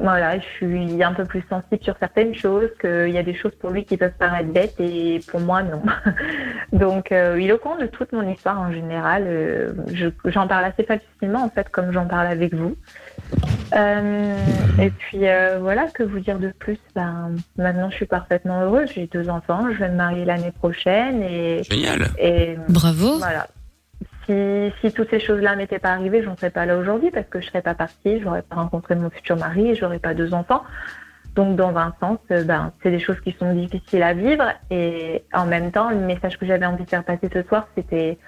voilà, 0.00 0.38
je 0.38 0.44
suis 0.56 1.02
un 1.02 1.12
peu 1.12 1.24
plus 1.24 1.42
sensible 1.50 1.82
sur 1.82 1.94
certaines 1.98 2.34
choses, 2.34 2.68
qu'il 2.80 3.10
y 3.10 3.18
a 3.18 3.22
des 3.22 3.34
choses 3.34 3.54
pour 3.60 3.70
lui 3.70 3.84
qui 3.84 3.96
peuvent 3.96 4.16
paraître 4.18 4.50
bêtes 4.52 4.80
et 4.80 5.20
pour 5.28 5.40
moi 5.40 5.62
non. 5.62 5.82
Donc 6.72 7.12
euh, 7.12 7.36
il 7.40 7.48
est 7.48 7.52
au 7.52 7.58
courant 7.58 7.76
de 7.78 7.86
toute 7.86 8.12
mon 8.12 8.28
histoire 8.28 8.58
en 8.60 8.72
général. 8.72 9.24
euh, 9.26 9.72
je- 9.92 10.08
J'en 10.26 10.46
parle 10.48 10.64
assez 10.64 10.84
facilement 10.84 11.44
en 11.44 11.50
fait, 11.50 11.68
comme 11.70 11.92
j'en 11.92 12.06
parle 12.06 12.26
avec 12.28 12.54
vous. 12.54 12.76
Euh, 13.76 14.36
et 14.80 14.90
puis 14.90 15.28
euh, 15.28 15.58
voilà, 15.60 15.86
que 15.94 16.02
vous 16.02 16.18
dire 16.20 16.38
de 16.38 16.48
plus? 16.58 16.78
Ben, 16.94 17.30
Maintenant, 17.56 17.90
je 17.90 17.96
suis 17.96 18.06
parfaitement 18.06 18.62
heureuse. 18.62 18.90
J'ai 18.94 19.06
deux 19.06 19.28
enfants. 19.28 19.66
Je 19.72 19.78
vais 19.78 19.88
me 19.88 19.96
marier 19.96 20.24
l'année 20.24 20.50
prochaine. 20.52 21.22
Et, 21.22 21.62
Génial. 21.70 22.08
et 22.18 22.56
Bravo. 22.68 23.18
voilà. 23.18 23.46
Si, 24.30 24.92
toutes 24.92 25.10
ces 25.10 25.18
choses-là 25.18 25.56
m'étaient 25.56 25.78
pas 25.80 25.90
arrivées, 25.90 26.22
j'en 26.22 26.36
serais 26.36 26.50
pas 26.50 26.64
là 26.64 26.76
aujourd'hui 26.76 27.10
parce 27.10 27.26
que 27.26 27.40
je 27.40 27.46
serais 27.46 27.62
pas 27.62 27.74
partie, 27.74 28.20
je 28.20 28.24
n'aurais 28.24 28.42
pas 28.42 28.56
rencontré 28.56 28.94
mon 28.94 29.10
futur 29.10 29.36
mari 29.36 29.70
et 29.70 29.74
j'aurais 29.74 29.98
pas 29.98 30.14
deux 30.14 30.34
enfants. 30.34 30.62
Donc, 31.34 31.56
dans 31.56 31.76
un 31.76 31.94
sens, 32.00 32.18
euh, 32.30 32.44
ben, 32.44 32.72
c'est 32.82 32.90
des 32.90 33.00
choses 33.00 33.20
qui 33.20 33.32
sont 33.32 33.52
difficiles 33.54 34.02
à 34.02 34.14
vivre. 34.14 34.44
Et 34.70 35.24
en 35.32 35.46
même 35.46 35.72
temps, 35.72 35.90
le 35.90 35.96
message 35.96 36.38
que 36.38 36.46
j'avais 36.46 36.66
envie 36.66 36.84
de 36.84 36.88
faire 36.88 37.04
passer 37.04 37.28
ce 37.32 37.42
soir, 37.42 37.66
c'était 37.76 38.18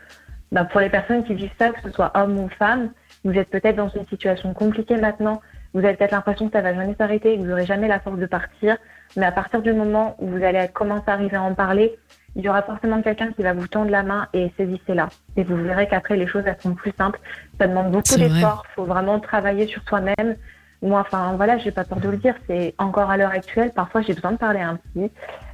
ben, 0.50 0.64
pour 0.64 0.80
les 0.80 0.90
personnes 0.90 1.24
qui 1.24 1.34
vivent 1.34 1.52
ça, 1.58 1.70
que 1.70 1.80
ce 1.82 1.90
soit 1.90 2.10
homme 2.16 2.38
ou 2.38 2.48
femme, 2.58 2.90
vous 3.24 3.32
êtes 3.32 3.50
peut-être 3.50 3.76
dans 3.76 3.88
une 3.88 4.06
situation 4.06 4.54
compliquée 4.54 4.96
maintenant. 4.96 5.40
Vous 5.72 5.84
avez 5.84 5.94
peut-être 5.94 6.12
l'impression 6.12 6.46
que 6.46 6.52
ça 6.52 6.62
va 6.62 6.74
jamais 6.74 6.94
s'arrêter, 6.96 7.36
que 7.36 7.42
vous 7.42 7.48
n'aurez 7.48 7.66
jamais 7.66 7.88
la 7.88 8.00
force 8.00 8.18
de 8.18 8.26
partir. 8.26 8.76
Mais 9.16 9.26
à 9.26 9.32
partir 9.32 9.62
du 9.62 9.72
moment 9.72 10.16
où 10.18 10.28
vous 10.28 10.42
allez 10.42 10.66
commencer 10.72 11.04
à 11.06 11.12
arriver 11.12 11.36
à 11.36 11.42
en 11.42 11.54
parler, 11.54 11.96
il 12.34 12.42
y 12.42 12.48
aura 12.48 12.62
forcément 12.62 13.02
quelqu'un 13.02 13.32
qui 13.32 13.42
va 13.42 13.52
vous 13.52 13.66
tendre 13.66 13.90
la 13.90 14.02
main 14.02 14.28
et 14.32 14.50
saisissez-la. 14.56 15.08
Et 15.36 15.44
vous 15.44 15.56
verrez 15.56 15.86
qu'après, 15.86 16.16
les 16.16 16.26
choses 16.26 16.44
elles 16.46 16.56
sont 16.60 16.74
plus 16.74 16.92
simples. 16.96 17.20
Ça 17.60 17.66
demande 17.66 17.90
beaucoup 17.90 18.16
d'efforts. 18.16 18.64
Il 18.70 18.74
faut 18.74 18.84
vraiment 18.84 19.20
travailler 19.20 19.66
sur 19.66 19.82
soi-même. 19.82 20.36
Moi, 20.80 21.00
enfin, 21.00 21.34
voilà, 21.36 21.58
j'ai 21.58 21.70
pas 21.70 21.84
peur 21.84 22.00
de 22.00 22.08
le 22.08 22.16
dire. 22.16 22.34
C'est 22.46 22.74
encore 22.78 23.10
à 23.10 23.16
l'heure 23.16 23.30
actuelle. 23.30 23.70
Parfois, 23.72 24.00
j'ai 24.00 24.14
besoin 24.14 24.32
de 24.32 24.38
parler 24.38 24.60
à 24.60 24.70
un 24.70 24.76
psy. 24.76 25.10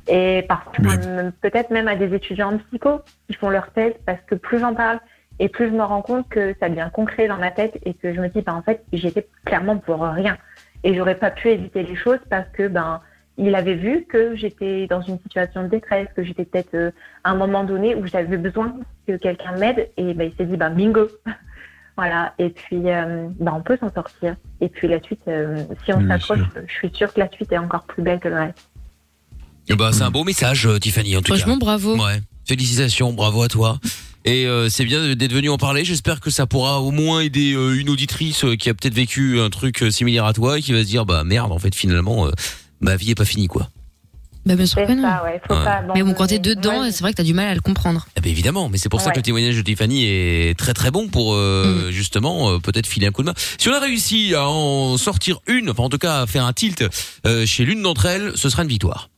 Et 0.07 0.45
parfois, 0.49 0.73
peut-être 1.43 1.71
même 1.71 1.89
à 1.89 1.97
des 1.97 2.15
étudiants 2.15 2.55
en 2.55 2.59
psycho 2.59 3.01
qui 3.27 3.35
font 3.35 3.51
leur 3.51 3.71
thèse 3.73 3.95
parce 4.07 4.21
que 4.27 4.37
plus 4.37 4.59
j'en 4.59 4.75
parle 4.75 5.01
et 5.39 5.49
plus 5.49 5.67
je 5.67 5.73
me 5.73 5.83
rends 5.83 6.03
compte 6.03 6.29
que 6.29 6.55
ça 6.61 6.69
devient 6.69 6.89
concret 6.93 7.29
dans 7.29 7.37
ma 7.37 7.51
tête 7.51 7.79
et 7.85 7.95
que 7.95 8.15
je 8.15 8.21
me 8.21 8.29
dis, 8.29 8.41
bah, 8.41 8.55
en 8.55 8.63
fait, 8.63 8.85
j'étais 8.93 9.27
clairement 9.45 9.77
pour 9.79 10.01
rien. 10.01 10.39
Et 10.85 10.95
j'aurais 10.95 11.17
pas 11.17 11.31
pu 11.31 11.49
éviter 11.49 11.83
les 11.83 11.97
choses 11.97 12.21
parce 12.31 12.49
que, 12.51 12.69
ben, 12.69 13.01
il 13.39 13.55
avait 13.55 13.75
vu 13.75 14.05
que 14.09 14.37
j'étais 14.37 14.87
dans 14.89 15.01
une 15.01 15.19
situation 15.21 15.63
de 15.63 15.69
détresse, 15.69 16.09
que 16.15 16.25
j'étais 16.25 16.45
peut-être 16.45 16.75
euh, 16.75 16.91
à 17.25 17.31
un 17.31 17.37
moment 17.37 17.65
donné 17.65 17.95
où 17.95 18.07
j'avais 18.07 18.37
besoin 18.37 18.75
que 19.07 19.17
quelqu'un 19.17 19.53
m'aide 19.57 19.89
et 19.97 20.13
ben, 20.15 20.31
il 20.31 20.37
s'est 20.37 20.51
dit, 20.51 20.57
ben, 20.57 20.71
bingo. 20.71 21.09
voilà. 21.97 22.35
Et 22.39 22.51
puis, 22.51 22.83
euh, 22.91 23.29
ben, 23.39 23.53
on 23.57 23.63
peut 23.63 23.79
s'en 23.81 23.93
sortir. 23.93 24.37
Et 24.61 24.69
puis 24.69 24.89
la 24.89 25.01
suite, 25.01 25.23
euh, 25.29 25.65
si 25.85 25.93
on 25.93 26.07
s'accroche, 26.07 26.41
je 26.67 26.73
suis 26.73 26.91
sûre 26.93 27.13
que 27.15 27.21
la 27.21 27.31
suite 27.31 27.53
est 27.53 27.59
encore 27.59 27.85
plus 27.85 28.03
belle 28.03 28.21
que 28.21 28.29
le 28.29 28.37
reste. 28.37 28.69
Eh 29.69 29.77
ben, 29.77 29.93
c'est 29.93 30.03
un 30.03 30.11
beau 30.11 30.25
message, 30.25 30.67
euh, 30.67 30.79
Tiffany, 30.79 31.17
en 31.17 31.21
tout 31.21 31.33
Franchement, 31.35 31.55
cas. 31.55 31.65
bravo. 31.65 31.97
Ouais. 31.97 32.21
Félicitations, 32.47 33.13
bravo 33.13 33.43
à 33.43 33.49
toi. 33.49 33.79
Et 34.25 34.47
euh, 34.47 34.69
c'est 34.69 34.85
bien 34.85 35.15
d'être 35.15 35.33
venu 35.33 35.49
en 35.49 35.59
parler. 35.59 35.85
J'espère 35.85 36.21
que 36.21 36.31
ça 36.31 36.47
pourra 36.47 36.81
au 36.81 36.91
moins 36.91 37.21
aider 37.21 37.55
euh, 37.55 37.79
une 37.79 37.89
auditrice 37.89 38.45
euh, 38.45 38.57
qui 38.57 38.69
a 38.69 38.75
peut-être 38.75 38.95
vécu 38.95 39.41
un 39.41 39.49
truc 39.49 39.83
euh, 39.83 39.91
similaire 39.91 40.25
à 40.25 40.33
toi 40.33 40.59
et 40.59 40.63
qui 40.63 40.73
va 40.73 40.81
se 40.81 40.87
dire 40.87 41.07
bah 41.07 41.25
merde 41.25 41.53
en 41.53 41.59
fait 41.59 41.75
finalement 41.75 42.27
euh, 42.27 42.33
ma 42.81 42.97
vie 42.97 43.11
est 43.11 43.15
pas 43.15 43.25
finie 43.25 43.47
quoi. 43.49 43.69
Bah, 44.47 44.55
bien 44.57 44.65
sûr 44.65 44.87
que 44.87 44.93
non. 44.93 45.03
ça, 45.03 45.25
ouais. 45.25 45.41
Faut 45.47 45.53
Ouais. 45.55 45.65
pas 45.65 45.83
Mais 45.95 46.03
bon, 46.03 46.15
quand 46.15 46.27
t'es 46.29 46.39
dedans, 46.39 46.81
Ouais. 46.83 46.91
c'est 46.91 47.03
vrai 47.03 47.11
que 47.11 47.17
t'as 47.19 47.23
du 47.23 47.35
mal 47.35 47.49
à 47.49 47.55
le 47.55 47.61
comprendre. 47.61 48.07
Eh 48.17 48.21
ben, 48.23 48.31
évidemment, 48.31 48.71
mais 48.71 48.79
c'est 48.79 48.89
pour 48.89 49.03
ça 49.03 49.11
que 49.11 49.17
le 49.17 49.23
témoignage 49.23 49.57
de 49.57 49.61
Tiffany 49.61 50.07
est 50.07 50.59
très 50.59 50.73
très 50.73 50.91
bon 50.91 51.09
pour 51.09 51.35
euh, 51.35 51.91
justement 51.91 52.51
euh, 52.53 52.59
peut-être 52.59 52.87
filer 52.87 53.09
un 53.09 53.11
coup 53.11 53.21
de 53.23 53.27
main. 53.27 53.35
Si 53.59 53.69
on 53.69 53.75
a 53.75 53.81
réussi 53.81 54.35
à 54.35 54.49
en 54.49 54.97
sortir 54.97 55.41
une, 55.49 55.69
enfin 55.69 55.83
en 55.83 55.89
tout 55.91 55.99
cas 55.99 56.23
à 56.23 56.27
faire 56.27 56.47
un 56.47 56.55
tilt 56.55 56.83
euh, 57.27 57.45
chez 57.45 57.67
l'une 57.67 57.83
d'entre 57.83 58.07
elles, 58.07 58.33
ce 58.37 58.49
sera 58.49 58.63
une 58.63 58.69
victoire. 58.71 59.11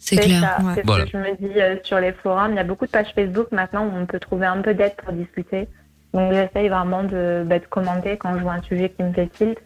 C'est 0.00 0.16
clair. 0.16 0.40
ça. 0.40 0.64
Ouais. 0.64 0.72
C'est 0.74 0.80
ce 0.80 0.86
Voilà. 0.86 1.04
que 1.04 1.10
je 1.12 1.16
me 1.18 1.36
dis 1.36 1.60
euh, 1.60 1.76
sur 1.84 2.00
les 2.00 2.12
forums. 2.12 2.50
Il 2.52 2.56
y 2.56 2.58
a 2.58 2.64
beaucoup 2.64 2.86
de 2.86 2.90
pages 2.90 3.12
Facebook 3.14 3.52
maintenant 3.52 3.86
où 3.86 3.92
on 3.96 4.06
peut 4.06 4.18
trouver 4.18 4.46
un 4.46 4.60
peu 4.60 4.74
d'aide 4.74 4.94
pour 5.04 5.12
discuter. 5.14 5.68
Donc 6.14 6.32
j'essaye 6.32 6.68
vraiment 6.68 7.04
de, 7.04 7.44
bah, 7.46 7.58
de 7.60 7.66
commenter 7.66 8.16
quand 8.16 8.36
je 8.36 8.42
vois 8.42 8.54
un 8.54 8.62
sujet 8.62 8.92
qui 8.96 9.04
me 9.04 9.12
fait 9.12 9.28
tilt. 9.28 9.58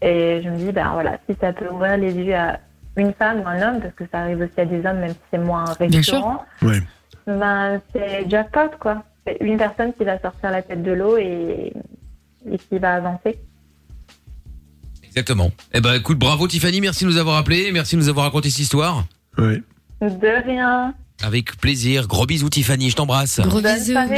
Et 0.00 0.40
je 0.42 0.48
me 0.48 0.56
dis, 0.56 0.72
ben 0.72 0.90
voilà, 0.92 1.18
si 1.28 1.36
ça 1.40 1.52
peut 1.52 1.68
ouvrir 1.70 1.96
les 1.98 2.12
yeux 2.14 2.34
à 2.34 2.60
une 2.98 3.12
femme 3.14 3.40
ou 3.40 3.46
un 3.48 3.60
homme, 3.62 3.80
parce 3.80 3.94
que 3.94 4.04
ça 4.10 4.20
arrive 4.20 4.40
aussi 4.40 4.60
à 4.60 4.64
des 4.64 4.78
hommes, 4.86 4.98
même 5.00 5.12
si 5.12 5.18
c'est 5.30 5.38
moins 5.38 5.64
Bien 5.80 6.02
sûr. 6.02 6.14
récurrent, 6.14 6.44
Ouais. 6.62 6.82
ben 7.26 7.80
c'est 7.92 8.28
jackpot 8.28 8.70
quoi. 8.80 9.02
C'est 9.26 9.36
une 9.40 9.56
personne 9.58 9.92
qui 9.94 10.04
va 10.04 10.18
sortir 10.20 10.50
la 10.50 10.62
tête 10.62 10.82
de 10.82 10.92
l'eau 10.92 11.16
et, 11.18 11.72
et 12.50 12.58
qui 12.58 12.78
va 12.78 12.94
avancer. 12.94 13.38
Exactement. 15.04 15.50
Eh 15.72 15.80
ben 15.80 15.94
écoute, 15.94 16.18
bravo 16.18 16.46
Tiffany, 16.48 16.80
merci 16.80 17.04
de 17.04 17.10
nous 17.10 17.16
avoir 17.18 17.36
appelé, 17.36 17.70
merci 17.72 17.96
de 17.96 18.00
nous 18.00 18.08
avoir 18.08 18.26
raconté 18.26 18.50
cette 18.50 18.60
histoire. 18.60 19.04
De 19.36 20.44
rien. 20.44 20.94
Avec 21.20 21.56
plaisir. 21.56 22.06
Gros 22.06 22.26
bisous 22.26 22.48
Tiffany, 22.48 22.90
je 22.90 22.94
t'embrasse. 22.96 23.40
Gros 23.40 23.60
bisous. 23.60 23.92
Salut, 23.94 24.08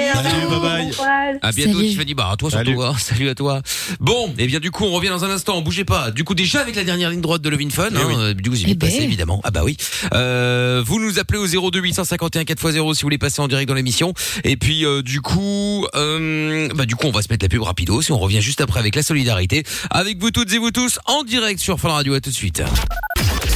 bye 0.51 0.61
bye. 0.61 1.39
À 1.41 1.51
bientôt 1.53 1.73
Salut. 1.79 1.89
Tiffany. 1.89 2.15
Bah 2.15 2.29
à 2.33 2.37
toi 2.37 2.51
Salut. 2.51 2.73
surtout. 2.73 2.83
hein. 2.83 2.95
Salut 2.99 3.29
à 3.31 3.35
toi. 3.35 3.63
Bon, 4.01 4.35
et 4.39 4.47
bien 4.47 4.61
du 4.61 4.71
coup 4.71 4.85
on 4.85 4.91
revient 4.93 5.09
dans 5.09 5.25
un 5.25 5.31
instant. 5.31 5.61
Bougez 5.63 5.85
pas. 5.85 6.11
Du 6.11 6.25
coup 6.25 6.35
déjà 6.35 6.61
avec 6.61 6.77
la 6.77 6.85
dernière 6.85 7.09
ligne 7.11 7.23
droite 7.23 7.41
de 7.41 7.49
Levin 7.49 7.71
Fun. 7.71 7.89
hein, 7.95 8.01
oui. 8.07 8.15
euh, 8.19 8.35
Du 8.35 8.51
coup 8.51 8.57
j'ai 8.57 8.65
Eh 8.65 8.67
vite 8.73 8.81
passé 8.81 8.99
ben. 8.99 9.05
évidemment. 9.05 9.41
Ah 9.45 9.51
bah 9.51 9.63
oui. 9.65 9.77
Euh, 10.13 10.83
vous 10.85 11.01
nous 11.01 11.19
appelez 11.19 11.39
au 11.39 11.71
02 11.71 11.81
851 11.81 12.43
4x0 12.43 12.95
si 12.95 13.01
vous 13.03 13.07
voulez 13.07 13.19
passer 13.19 13.41
en 13.41 13.49
direct 13.49 13.67
dans 13.69 13.75
l'émission. 13.75 14.13
Et 14.45 14.57
puis 14.59 14.85
euh, 14.85 15.01
du 15.03 15.23
coup, 15.23 15.87
euh, 15.95 16.69
bah 16.75 16.85
du 16.85 16.97
coup 16.97 17.07
on 17.07 17.13
va 17.13 17.23
se 17.23 17.29
mettre 17.31 17.45
la 17.45 17.49
pub 17.49 17.63
rapido. 17.63 18.03
Si 18.03 18.13
on 18.13 18.19
revient 18.19 18.43
juste 18.43 18.61
après 18.61 18.79
avec 18.79 18.95
la 18.95 19.03
solidarité, 19.03 19.65
avec 19.91 20.19
vous 20.19 20.31
toutes 20.31 20.53
et 20.53 20.59
vous 20.59 20.71
tous 20.71 20.99
en 21.07 21.23
direct 21.25 21.61
sur 21.61 21.81
Fun 21.81 21.89
Radio. 21.89 22.13
À 22.15 22.21
tout 22.21 22.29
de 22.31 22.35
suite. 22.35 22.63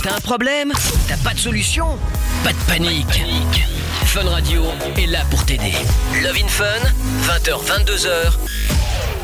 T'as 0.05 0.17
un 0.17 0.21
problème? 0.21 0.73
T'as 1.09 1.17
pas 1.17 1.33
de 1.33 1.39
solution? 1.39 1.87
Pas 2.45 2.53
de 2.53 2.59
panique. 2.69 3.25
Fun 4.05 4.25
Radio 4.29 4.63
est 4.99 5.07
là 5.07 5.21
pour 5.31 5.45
t'aider. 5.47 5.73
Love 6.23 6.37
in 6.45 6.49
Fun, 6.49 6.65
20h, 7.27 7.65
22h, 7.65 8.33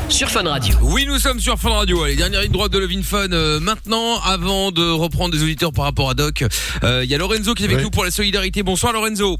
sur 0.09 0.29
Fun 0.29 0.43
Radio. 0.49 0.75
Oui, 0.81 1.05
nous 1.05 1.19
sommes 1.19 1.39
sur 1.39 1.57
Fun 1.59 1.69
Radio. 1.69 2.03
Allez, 2.03 2.15
dernière 2.15 2.41
ligne 2.41 2.51
droite 2.51 2.71
de 2.71 2.79
Levin 2.79 3.03
Fun. 3.03 3.31
euh, 3.31 3.59
maintenant, 3.59 4.19
avant 4.21 4.71
de 4.71 4.89
reprendre 4.89 5.31
des 5.35 5.43
auditeurs 5.43 5.71
par 5.71 5.85
rapport 5.85 6.09
à 6.09 6.15
Doc, 6.15 6.43
euh, 6.83 7.03
il 7.03 7.09
y 7.11 7.15
a 7.15 7.17
Lorenzo 7.19 7.53
qui 7.53 7.63
est 7.63 7.65
avec 7.67 7.77
Ouais. 7.77 7.83
nous 7.83 7.91
pour 7.91 8.03
la 8.03 8.11
solidarité. 8.11 8.63
Bonsoir 8.63 8.91
Lorenzo. 8.91 9.37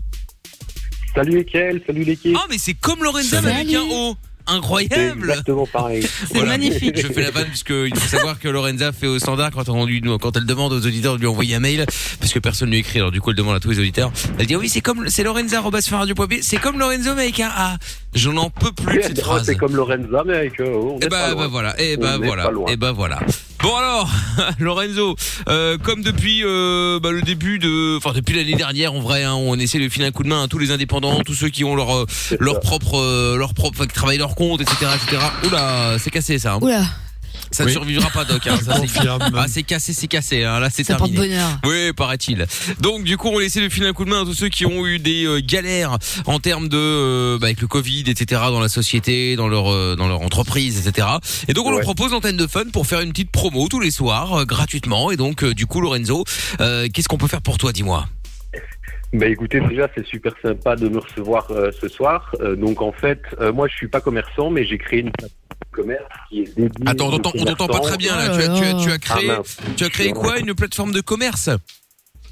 Salut 1.15 1.37
Mickaël, 1.39 1.81
salut 1.87 2.03
l'équipe. 2.05 2.37
Ah, 2.39 2.45
mais 2.49 2.57
c'est 2.59 2.75
comme 2.75 3.03
Lorenzo 3.03 3.35
mais 3.43 3.51
avec 3.51 3.73
un 3.73 3.81
O. 3.81 4.15
C'est 4.47 4.53
Incroyable. 4.53 5.29
exactement 5.29 5.67
pareil. 5.67 6.07
C'est 6.31 6.45
magnifique. 6.45 6.99
Je 6.99 7.07
fais 7.07 7.21
la 7.21 7.31
vanne 7.31 7.47
parce 7.47 7.63
qu'il 7.63 7.95
faut 7.95 8.07
savoir 8.07 8.39
que 8.39 8.47
Lorenza 8.47 8.91
fait 8.91 9.07
au 9.07 9.19
standard 9.19 9.51
quand, 9.51 9.67
on 9.69 9.85
lui, 9.85 10.01
quand 10.19 10.35
elle 10.35 10.45
demande 10.45 10.73
aux 10.73 10.85
auditeurs 10.85 11.15
de 11.15 11.19
lui 11.19 11.27
envoyer 11.27 11.55
un 11.55 11.59
mail 11.59 11.85
parce 12.19 12.33
que 12.33 12.39
personne 12.39 12.69
ne 12.69 12.73
lui 12.73 12.79
écrit. 12.79 12.99
Alors 12.99 13.11
du 13.11 13.21
coup, 13.21 13.29
elle 13.31 13.35
demande 13.35 13.55
à 13.55 13.59
tous 13.59 13.71
les 13.71 13.79
auditeurs. 13.79 14.11
Elle 14.37 14.45
dit 14.45 14.55
ah 14.55 14.59
oui, 14.59 14.69
c'est 14.69 14.81
comme 14.81 15.09
c'est 15.09 15.23
Lorenza 15.23 15.61
c'est 16.41 16.57
comme 16.57 16.79
Lorenzo 16.79 17.15
mais 17.15 17.23
avec 17.23 17.39
un 17.39 17.51
A. 17.55 17.77
Je 18.13 18.29
n'en 18.29 18.49
peux 18.49 18.71
plus 18.73 18.97
de 18.97 19.03
cette 19.03 19.21
phrase. 19.21 19.43
C'est 19.45 19.55
comme 19.55 19.75
Lorenza, 19.75 20.23
mais 20.25 20.35
avec 20.35 20.59
euh, 20.59 20.65
on 20.73 20.99
Et 20.99 21.05
est 21.05 21.09
pas 21.09 21.29
bah, 21.29 21.35
bah 21.35 21.47
voilà, 21.47 21.79
et 21.81 21.95
On 21.97 22.01
bah 22.01 22.17
n'est 22.17 22.27
voilà, 22.27 22.51
et 22.67 22.75
bah 22.75 22.91
voilà. 22.91 23.19
Bon 23.63 23.75
alors, 23.75 24.09
Lorenzo, 24.59 25.15
euh, 25.47 25.77
comme 25.77 26.01
depuis 26.01 26.41
euh, 26.43 26.99
bah, 27.01 27.11
le 27.11 27.21
début 27.21 27.59
de, 27.59 27.95
enfin 27.97 28.11
depuis 28.13 28.35
l'année 28.35 28.55
dernière, 28.55 28.93
en 28.93 28.99
vrai, 28.99 29.23
hein, 29.23 29.35
on 29.35 29.57
essaie 29.59 29.79
de 29.79 29.87
filer 29.87 30.05
un 30.07 30.11
coup 30.11 30.23
de 30.23 30.29
main 30.29 30.43
à 30.43 30.47
tous 30.47 30.57
les 30.57 30.71
indépendants, 30.71 31.19
tous 31.21 31.35
ceux 31.35 31.49
qui 31.49 31.63
ont 31.63 31.75
leur 31.75 31.95
euh, 31.95 32.05
leur 32.39 32.55
ça. 32.55 32.59
propre, 32.59 32.97
euh, 32.99 33.37
leur 33.37 33.53
propre, 33.53 33.77
enfin, 33.79 33.87
qui 33.87 33.93
travaillent 33.93 34.17
leur 34.17 34.35
compte, 34.35 34.61
etc., 34.61 34.87
etc. 34.95 35.21
Oula, 35.47 35.97
c'est 35.99 36.09
cassé 36.09 36.37
ça. 36.39 36.53
hein. 36.53 36.59
Oula, 36.61 36.81
Ça 37.51 37.63
ne 37.63 37.69
survivra 37.73 38.09
pas, 38.09 38.23
Doc. 38.25 38.45
Hein, 38.47 38.57
ça, 38.65 38.75
c'est- 38.85 39.07
ah, 39.35 39.45
c'est 39.47 39.63
cassé, 39.63 39.93
c'est 39.93 40.07
cassé. 40.07 40.43
Hein, 40.43 40.59
là, 40.59 40.69
c'est 40.69 40.83
ça 40.83 40.95
porte 40.95 41.11
terminé. 41.11 41.35
bonheur. 41.35 41.59
Oui, 41.65 41.93
paraît-il. 41.93 42.45
Donc 42.79 43.03
du 43.03 43.17
coup, 43.17 43.29
on 43.29 43.39
essaie 43.39 43.61
de 43.61 43.69
filer 43.69 43.87
un 43.87 43.93
coup 43.93 44.05
de 44.05 44.09
main 44.09 44.21
à 44.21 44.25
tous 44.25 44.33
ceux 44.33 44.49
qui 44.49 44.65
ont 44.65 44.85
eu 44.85 44.99
des 44.99 45.25
euh, 45.25 45.41
galères 45.43 45.97
en 46.25 46.39
termes 46.39 46.69
de 46.69 46.77
euh, 46.77 47.37
bah, 47.39 47.47
avec 47.47 47.61
le 47.61 47.67
Covid, 47.67 48.03
etc. 48.07 48.41
dans 48.47 48.59
la 48.59 48.69
société, 48.69 49.35
dans 49.35 49.47
leur 49.47 49.71
euh, 49.71 49.95
dans 49.97 50.07
leur 50.07 50.21
entreprise, 50.21 50.87
etc. 50.87 51.07
Et 51.47 51.53
donc 51.53 51.65
on 51.65 51.71
leur 51.71 51.81
propose 51.81 52.11
l'antenne 52.11 52.37
de 52.37 52.47
fun 52.47 52.63
pour 52.71 52.87
faire 52.87 53.01
une 53.01 53.11
petite 53.11 53.31
promo 53.31 53.67
tous 53.67 53.79
les 53.79 53.91
soirs 53.91 54.33
euh, 54.41 54.45
gratuitement. 54.45 55.11
Et 55.11 55.17
donc 55.17 55.43
euh, 55.43 55.53
du 55.53 55.65
coup, 55.65 55.81
Lorenzo, 55.81 56.23
euh, 56.61 56.87
qu'est-ce 56.93 57.07
qu'on 57.07 57.17
peut 57.17 57.27
faire 57.27 57.41
pour 57.41 57.57
toi, 57.57 57.71
dis-moi? 57.73 58.07
Bah 59.13 59.27
écoutez, 59.27 59.59
déjà 59.59 59.89
c'est 59.93 60.05
super 60.05 60.33
sympa 60.41 60.75
de 60.77 60.87
me 60.87 60.99
recevoir 60.99 61.51
euh, 61.51 61.69
ce 61.79 61.89
soir. 61.89 62.33
Euh, 62.39 62.55
donc 62.55 62.81
en 62.81 62.93
fait, 62.93 63.21
euh, 63.41 63.51
moi 63.51 63.67
je 63.67 63.75
suis 63.75 63.87
pas 63.89 63.99
commerçant, 63.99 64.49
mais 64.49 64.63
j'ai 64.65 64.77
créé 64.77 65.01
une 65.01 65.11
plateforme 65.11 65.37
de 65.59 65.75
commerce 65.75 66.05
qui 66.29 66.39
est 66.41 66.55
dédiée. 66.57 66.69
Attends, 66.85 67.09
on 67.09 67.13
aux 67.15 67.19
t'entend- 67.19 67.67
pas 67.67 67.79
très 67.81 67.97
bien 67.97 68.15
là. 68.15 68.29
Tu 68.29 68.41
as, 68.43 68.47
là 68.47 68.53
tu 68.55 68.63
as, 68.63 68.73
là. 68.73 68.79
tu 68.83 68.89
as 68.89 68.93
Ah, 68.93 68.97
créé, 68.99 69.29
tu 69.75 69.83
as 69.83 69.89
créé 69.89 70.11
quoi 70.13 70.39
Une 70.39 70.53
plateforme 70.55 70.91
de 70.93 71.01
commerce? 71.01 71.49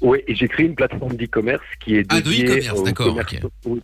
Oui, 0.00 0.20
j'ai 0.28 0.48
créé 0.48 0.64
une 0.64 0.74
plateforme 0.74 1.12
d'e-commerce 1.16 1.62
qui 1.84 1.96
est 1.96 2.06
Ah, 2.08 2.20
de 2.22 2.30
dédiée 2.30 2.44
e-commerce, 2.46 2.78
aux 2.78 2.84
d'accord, 2.84 3.06
commerçants- 3.08 3.50
oui, 3.66 3.80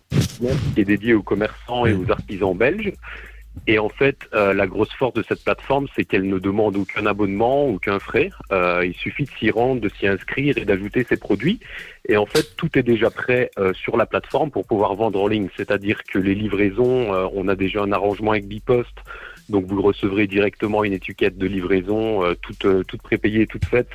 qui 0.75 0.81
est 0.81 0.85
dédiée 0.85 1.13
aux 1.13 1.23
commerçants 1.23 1.85
et 1.85 1.93
aux 1.93 2.11
artisans 2.11 2.57
belges. 2.57 2.93
Et 3.67 3.79
en 3.79 3.89
fait, 3.89 4.19
euh, 4.33 4.55
la 4.55 4.67
grosse 4.67 4.93
force 4.93 5.15
de 5.15 5.25
cette 5.27 5.43
plateforme, 5.43 5.87
c'est 5.97 6.05
qu'elle 6.05 6.29
ne 6.29 6.39
demande 6.39 6.77
aucun 6.77 7.05
abonnement, 7.07 7.67
aucun 7.67 7.99
frais. 7.99 8.31
Euh, 8.53 8.85
il 8.87 8.95
suffit 8.95 9.25
de 9.25 9.31
s'y 9.39 9.51
rendre, 9.51 9.81
de 9.81 9.89
s'y 9.89 10.07
inscrire 10.07 10.57
et 10.59 10.65
d'ajouter 10.65 11.05
ses 11.09 11.17
produits. 11.17 11.59
Et 12.09 12.17
en 12.17 12.27
fait, 12.27 12.55
tout 12.57 12.79
est 12.79 12.83
déjà 12.83 13.11
prêt 13.11 13.51
euh, 13.59 13.73
sur 13.75 13.97
la 13.97 14.07
plateforme 14.07 14.51
pour 14.51 14.67
pouvoir 14.67 14.95
vendre 14.95 15.21
en 15.21 15.27
ligne. 15.27 15.49
C'est-à-dire 15.57 16.05
que 16.05 16.19
les 16.19 16.35
livraisons, 16.35 17.13
euh, 17.13 17.27
on 17.35 17.49
a 17.49 17.57
déjà 17.57 17.83
un 17.83 17.93
arrangement 17.93 18.33
avec 18.33 18.47
Bipost. 18.47 18.97
Donc 19.49 19.67
vous 19.67 19.81
recevrez 19.81 20.27
directement 20.27 20.85
une 20.85 20.93
étiquette 20.93 21.39
de 21.39 21.47
livraison, 21.47 22.25
euh, 22.25 22.35
toute, 22.35 22.87
toute 22.87 23.03
prépayée, 23.03 23.47
toute 23.47 23.65
faite 23.65 23.89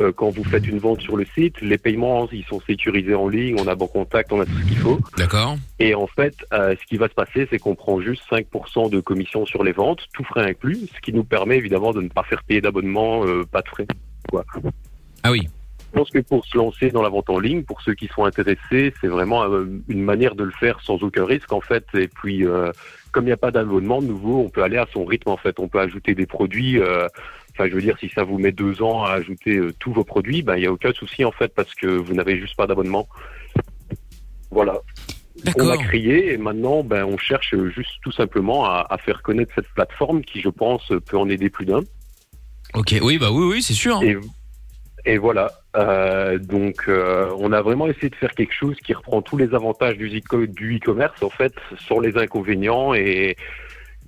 euh, 0.00 0.10
quand 0.10 0.30
vous 0.30 0.42
faites 0.42 0.66
une 0.66 0.78
vente 0.78 1.00
sur 1.02 1.16
le 1.16 1.24
site. 1.36 1.60
Les 1.60 1.78
paiements, 1.78 2.28
ils 2.32 2.44
sont 2.44 2.60
sécurisés 2.62 3.14
en 3.14 3.28
ligne, 3.28 3.54
on 3.60 3.68
a 3.68 3.76
bon 3.76 3.86
contact, 3.86 4.32
on 4.32 4.40
a 4.40 4.44
tout 4.44 4.58
ce 4.60 4.66
qu'il 4.66 4.76
faut. 4.76 4.98
D'accord. 5.16 5.56
Et 5.78 5.94
en 5.94 6.08
fait, 6.08 6.34
euh, 6.52 6.74
ce 6.80 6.84
qui 6.86 6.96
va 6.96 7.08
se 7.08 7.14
passer, 7.14 7.46
c'est 7.48 7.60
qu'on 7.60 7.76
prend 7.76 8.00
juste 8.00 8.22
5% 8.28 8.90
de 8.90 8.98
commission 8.98 9.46
sur 9.46 9.62
les 9.62 9.70
ventes, 9.70 10.00
tout 10.12 10.24
frais 10.24 10.50
inclus, 10.50 10.88
ce 10.92 11.00
qui 11.00 11.12
nous 11.12 11.22
permet 11.22 11.58
évidemment 11.58 11.92
de 11.92 12.00
ne 12.00 12.08
pas 12.08 12.24
faire 12.24 12.42
payer 12.42 12.60
d'abonnement, 12.60 13.24
euh, 13.24 13.44
pas 13.44 13.62
de 13.62 13.68
frais. 13.68 13.86
Quoi. 14.28 14.44
Ah 15.22 15.30
oui. 15.30 15.48
Je 15.92 16.00
pense 16.00 16.10
que 16.10 16.18
pour 16.18 16.44
se 16.44 16.58
lancer 16.58 16.90
dans 16.90 17.02
la 17.02 17.08
vente 17.08 17.30
en 17.30 17.38
ligne, 17.38 17.62
pour 17.62 17.80
ceux 17.80 17.94
qui 17.94 18.08
sont 18.08 18.24
intéressés, 18.24 18.92
c'est 19.00 19.06
vraiment 19.06 19.44
une 19.88 20.02
manière 20.02 20.34
de 20.34 20.42
le 20.42 20.50
faire 20.50 20.80
sans 20.80 21.00
aucun 21.04 21.24
risque 21.24 21.52
en 21.52 21.60
fait. 21.60 21.86
Et 21.94 22.08
puis, 22.08 22.44
comme 23.12 23.22
il 23.22 23.26
n'y 23.26 23.32
a 23.32 23.36
pas 23.36 23.52
d'abonnement 23.52 24.02
de 24.02 24.08
nouveau, 24.08 24.40
on 24.40 24.48
peut 24.48 24.64
aller 24.64 24.76
à 24.76 24.88
son 24.92 25.04
rythme 25.04 25.30
en 25.30 25.36
fait. 25.36 25.60
On 25.60 25.68
peut 25.68 25.78
ajouter 25.78 26.16
des 26.16 26.26
produits. 26.26 26.80
Enfin, 27.54 27.68
je 27.68 27.74
veux 27.74 27.82
dire, 27.82 27.96
si 27.98 28.08
ça 28.08 28.24
vous 28.24 28.38
met 28.38 28.52
deux 28.52 28.82
ans 28.82 29.04
à 29.04 29.12
ajouter 29.12 29.56
euh, 29.56 29.72
tous 29.78 29.92
vos 29.92 30.02
produits, 30.04 30.42
ben 30.42 30.56
il 30.56 30.60
n'y 30.60 30.66
a 30.66 30.72
aucun 30.72 30.92
souci 30.92 31.24
en 31.24 31.32
fait 31.32 31.54
parce 31.54 31.72
que 31.74 31.86
vous 31.86 32.12
n'avez 32.12 32.38
juste 32.38 32.56
pas 32.56 32.66
d'abonnement. 32.66 33.08
Voilà. 34.50 34.80
On 35.56 35.68
a 35.68 35.76
crié 35.76 36.32
et 36.32 36.36
maintenant, 36.36 36.82
ben 36.82 37.04
on 37.04 37.18
cherche 37.18 37.54
juste 37.74 37.92
tout 38.02 38.12
simplement 38.12 38.64
à, 38.64 38.86
à 38.88 38.98
faire 38.98 39.22
connaître 39.22 39.52
cette 39.54 39.68
plateforme 39.68 40.22
qui, 40.22 40.40
je 40.40 40.48
pense, 40.48 40.90
peut 41.06 41.18
en 41.18 41.28
aider 41.28 41.50
plus 41.50 41.66
d'un. 41.66 41.82
Ok. 42.72 42.94
Oui, 43.02 43.18
bah 43.18 43.30
oui, 43.30 43.44
oui, 43.46 43.62
c'est 43.62 43.74
sûr. 43.74 44.02
Et, 44.02 44.16
et 45.04 45.18
voilà. 45.18 45.50
Euh, 45.76 46.38
donc, 46.38 46.84
euh, 46.88 47.30
on 47.38 47.52
a 47.52 47.62
vraiment 47.62 47.86
essayé 47.86 48.10
de 48.10 48.16
faire 48.16 48.32
quelque 48.34 48.54
chose 48.54 48.76
qui 48.84 48.94
reprend 48.94 49.22
tous 49.22 49.36
les 49.36 49.54
avantages 49.54 49.96
du 49.96 50.08
e-commerce, 50.16 51.22
en 51.22 51.30
fait, 51.30 51.54
sans 51.86 52.00
les 52.00 52.16
inconvénients 52.16 52.94
et, 52.94 53.36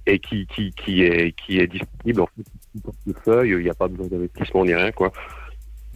et 0.07 0.19
qui, 0.21 0.47
qui, 0.47 0.73
qui, 0.73 1.03
est, 1.03 1.33
qui 1.33 1.59
est 1.59 1.67
disponible 1.67 2.21
en 2.21 2.29
fait, 2.29 2.47
portefeuille. 2.81 3.51
Il 3.51 3.59
n'y 3.65 3.71
a 3.71 3.75
pas 3.75 3.89
besoin 3.89 4.07
d'investissement 4.07 4.65
ni 4.65 4.75
rien, 4.75 4.93
quoi. 4.93 5.13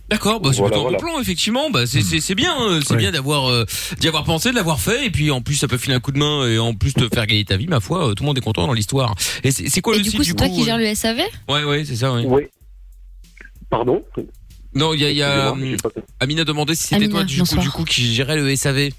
D'accord, 0.09 0.41
bah 0.41 0.51
c'est 0.53 0.59
Voilà, 0.59 0.73
plutôt 0.75 0.81
un 0.89 0.91
bon 0.91 0.99
voilà. 0.99 1.13
plan 1.13 1.21
effectivement. 1.21 1.71
Bah 1.71 1.87
c'est 1.87 2.35
bien, 2.35 2.53
euh, 2.63 2.81
c'est 2.85 2.95
Ouais. 2.95 2.99
bien 2.99 3.13
d'avoir 3.13 3.49
euh, 3.49 3.65
d'y 4.01 4.09
avoir 4.09 4.25
pensé, 4.25 4.51
de 4.51 4.57
l'avoir 4.57 4.81
fait, 4.81 5.07
et 5.07 5.11
puis 5.11 5.31
en 5.31 5.41
plus 5.41 5.55
ça 5.55 5.69
peut 5.69 5.77
filer 5.79 5.95
un 5.95 6.01
coup 6.01 6.11
de 6.11 6.19
main 6.19 6.49
et 6.49 6.59
en 6.59 6.75
plus 6.75 6.95
te 6.95 7.09
faire 7.15 7.27
gagner 7.29 7.45
ta 7.45 7.57
vie, 7.57 7.69
ma 7.69 7.79
foi, 7.79 8.09
euh, 8.09 8.15
tout 8.15 8.25
le 8.25 8.27
monde 8.27 8.37
est 8.37 8.41
content 8.41 8.67
dans 8.67 8.73
l'histoire. 8.73 9.15
Et 9.45 9.53
c'est 9.53 9.81
quoi 9.81 9.95
Et 9.95 9.99
le 9.99 10.03
du 10.03 10.11
site 10.11 10.19
coup, 10.19 10.25
c'est 10.25 10.35
toi 10.35 10.49
qui 10.49 10.63
euh 10.63 10.65
gères 10.65 10.79
le 10.79 10.93
SAV 10.97 11.21
Ouais 11.49 11.63
ouais, 11.63 11.85
c'est 11.85 11.95
ça. 11.95 12.13
Ouais. 12.13 12.25
Oui. 12.27 12.43
Pardon? 13.71 14.03
Non, 14.75 14.95
il 14.95 15.01
y 15.01 15.05
a, 15.05 15.11
y 15.13 15.23
a 15.23 15.53
hum, 15.53 15.77
Amina 16.19 16.43
demandait 16.45 16.75
si 16.75 16.89
c'était 16.89 17.09
toi 17.09 17.23
du 17.23 17.41
coup, 17.43 17.57
du 17.59 17.71
coup 17.71 17.85
qui 17.85 18.13
gérait 18.13 18.37
le 18.37 18.57
SAV. 18.57 18.91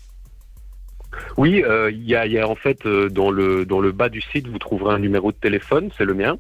Oui, 1.38 1.62
euh, 1.64 1.92
il 1.92 2.08
y, 2.08 2.16
a, 2.16 2.26
il 2.26 2.32
y 2.32 2.40
a 2.40 2.48
en 2.48 2.56
fait 2.56 2.86
euh, 2.86 3.10
dans 3.10 3.32
le 3.32 3.66
dans 3.66 3.80
le 3.82 3.92
bas 3.92 4.08
du 4.10 4.22
site, 4.22 4.48
vous 4.48 4.60
trouverez 4.60 4.96
un 4.96 5.00
numéro 5.00 5.32
de 5.32 5.38
téléphone, 5.38 5.90
c'est 5.98 6.06
le 6.06 6.14
mien. 6.14 6.38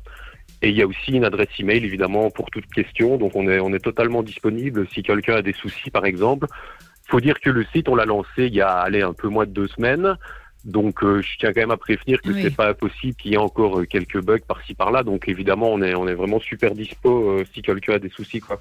Et 0.61 0.69
il 0.69 0.75
y 0.75 0.81
a 0.81 0.87
aussi 0.87 1.11
une 1.11 1.25
adresse 1.25 1.49
email, 1.59 1.83
évidemment, 1.83 2.29
pour 2.29 2.51
toute 2.51 2.67
question. 2.67 3.17
Donc 3.17 3.35
on 3.35 3.47
est 3.49 3.59
on 3.59 3.73
est 3.73 3.79
totalement 3.79 4.21
disponible 4.23 4.87
si 4.93 5.01
quelqu'un 5.01 5.35
a 5.35 5.41
des 5.41 5.53
soucis, 5.53 5.89
par 5.89 6.05
exemple. 6.05 6.47
Faut 7.07 7.19
dire 7.19 7.39
que 7.39 7.49
le 7.49 7.65
site, 7.73 7.89
on 7.89 7.95
l'a 7.95 8.05
lancé 8.05 8.45
il 8.45 8.53
y 8.53 8.61
a 8.61 8.69
allez, 8.69 9.01
un 9.01 9.13
peu 9.13 9.27
moins 9.27 9.45
de 9.45 9.51
deux 9.51 9.67
semaines. 9.67 10.15
Donc 10.63 11.03
euh, 11.03 11.21
je 11.21 11.39
tiens 11.39 11.53
quand 11.53 11.61
même 11.61 11.71
à 11.71 11.77
prévenir 11.77 12.21
que 12.21 12.29
Oui. 12.29 12.43
c'est 12.43 12.55
pas 12.55 12.69
impossible 12.69 13.15
qu'il 13.15 13.31
y 13.31 13.33
ait 13.33 13.37
encore 13.37 13.79
euh, 13.79 13.85
quelques 13.85 14.21
bugs 14.21 14.37
par-ci 14.47 14.75
par-là. 14.75 15.03
Donc 15.03 15.27
évidemment, 15.27 15.71
on 15.73 15.81
est 15.81 15.95
on 15.95 16.07
est 16.07 16.13
vraiment 16.13 16.39
super 16.39 16.75
dispo 16.75 17.31
euh, 17.31 17.45
si 17.53 17.63
quelqu'un 17.63 17.93
a 17.93 17.99
des 17.99 18.09
soucis 18.09 18.39
quoi. 18.39 18.59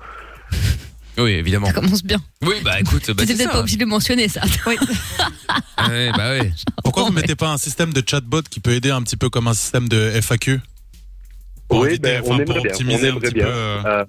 Oui, 1.18 1.32
évidemment. 1.32 1.66
Ça 1.66 1.72
commence 1.72 2.04
bien. 2.04 2.18
Oui, 2.40 2.54
bah 2.64 2.80
écoute, 2.80 3.10
bah, 3.10 3.24
c'est 3.26 3.36
peut-être 3.36 3.50
pas 3.50 3.60
obligé 3.60 3.76
de 3.76 3.82
le 3.82 3.88
mentionner, 3.88 4.28
ça. 4.28 4.40
Oui. 4.66 4.76
Ouais, 5.88 6.10
bah 6.16 6.30
ouais. 6.30 6.52
Pourquoi 6.82 7.02
vous 7.02 7.12
mettez 7.12 7.34
pas 7.34 7.50
un 7.50 7.58
système 7.58 7.92
de 7.92 8.02
chatbot 8.06 8.42
qui 8.48 8.60
peut 8.60 8.70
aider 8.70 8.90
un 8.90 9.02
petit 9.02 9.16
peu 9.16 9.28
comme 9.28 9.48
un 9.48 9.52
système 9.52 9.88
de 9.88 10.10
FAQ 10.20 10.60
Pour 11.70 11.80
Oui, 11.82 11.88
éviter- 11.90 12.02
ben, 12.02 12.22
on 12.24 12.24
pour 12.24 12.40
aimerait 12.40 12.60
bien. 12.60 12.70
optimiser 12.72 13.06
on 13.06 13.06
un 13.06 13.08
aimerait 13.10 13.20
petit 13.20 13.34
bien. 13.34 13.44
peu, 13.46 13.50
euh, 13.52 13.82
Euh, 13.86 14.04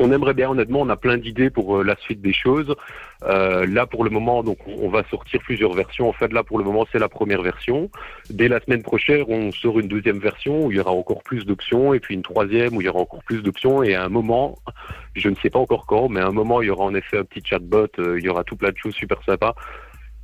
on 0.00 0.12
aimerait 0.12 0.34
bien, 0.34 0.48
honnêtement, 0.50 0.80
on 0.82 0.88
a 0.88 0.96
plein 0.96 1.18
d'idées 1.18 1.50
pour 1.50 1.78
euh, 1.78 1.82
la 1.82 1.96
suite 1.96 2.20
des 2.22 2.32
choses. 2.32 2.72
Euh, 3.24 3.66
là, 3.66 3.84
pour 3.86 4.04
le 4.04 4.10
moment, 4.10 4.44
donc, 4.44 4.58
on 4.68 4.88
va 4.88 5.02
sortir 5.10 5.40
plusieurs 5.40 5.72
versions. 5.74 6.08
En 6.08 6.12
fait, 6.12 6.32
là, 6.32 6.44
pour 6.44 6.56
le 6.58 6.64
moment, 6.64 6.86
c'est 6.92 7.00
la 7.00 7.08
première 7.08 7.42
version. 7.42 7.90
Dès 8.30 8.46
la 8.46 8.60
semaine 8.60 8.82
prochaine, 8.84 9.24
on 9.26 9.50
sort 9.50 9.80
une 9.80 9.88
deuxième 9.88 10.18
version 10.20 10.66
où 10.66 10.70
il 10.70 10.76
y 10.76 10.80
aura 10.80 10.92
encore 10.92 11.24
plus 11.24 11.44
d'options, 11.44 11.92
et 11.94 11.98
puis 11.98 12.14
une 12.14 12.22
troisième 12.22 12.76
où 12.76 12.80
il 12.80 12.84
y 12.84 12.88
aura 12.88 13.00
encore 13.00 13.24
plus 13.24 13.42
d'options. 13.42 13.82
Et 13.82 13.96
à 13.96 14.04
un 14.04 14.08
moment, 14.08 14.56
je 15.16 15.28
ne 15.28 15.34
sais 15.42 15.50
pas 15.50 15.58
encore 15.58 15.86
quand, 15.86 16.08
mais 16.08 16.20
à 16.20 16.28
un 16.28 16.32
moment, 16.32 16.62
il 16.62 16.66
y 16.66 16.70
aura 16.70 16.84
en 16.84 16.94
effet 16.94 17.18
un 17.18 17.24
petit 17.24 17.42
chatbot. 17.44 17.88
euh, 17.98 18.20
il 18.20 18.24
y 18.24 18.28
aura 18.28 18.44
tout 18.44 18.54
plein 18.54 18.70
de 18.70 18.76
choses 18.78 18.94
super 18.94 19.20
sympas. 19.24 19.56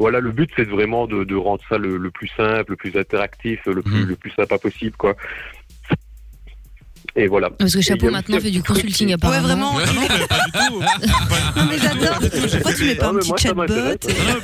Voilà, 0.00 0.18
le 0.18 0.32
but, 0.32 0.50
c'est 0.56 0.64
vraiment 0.68 1.06
de, 1.06 1.22
de 1.22 1.36
rendre 1.36 1.62
ça 1.68 1.78
le, 1.78 1.96
le 1.98 2.10
plus 2.10 2.26
simple, 2.36 2.72
le 2.72 2.76
plus 2.76 2.96
interactif, 2.96 3.60
le 3.66 3.80
plus, 3.80 4.04
le 4.06 4.16
plus 4.16 4.30
sympa 4.32 4.58
possible, 4.58 4.96
quoi. 4.96 5.14
Et 7.16 7.28
voilà. 7.28 7.48
Parce 7.50 7.74
que 7.74 7.80
Chapeau 7.80 8.10
maintenant 8.10 8.40
fait 8.40 8.50
du 8.50 8.60
consulting 8.62 9.12
apparemment. 9.12 9.72
vraiment. 9.74 10.04
Non, 11.56 11.62
mais 11.70 11.78
j'adore. 11.78 12.18
Pourquoi 12.18 12.72
tu 12.74 12.84
mets 12.84 12.94
pas 12.96 13.04
Non, 13.06 13.10
un 13.10 13.12
mais 13.14 13.20
petit 13.20 13.42
chatbot 13.46 13.66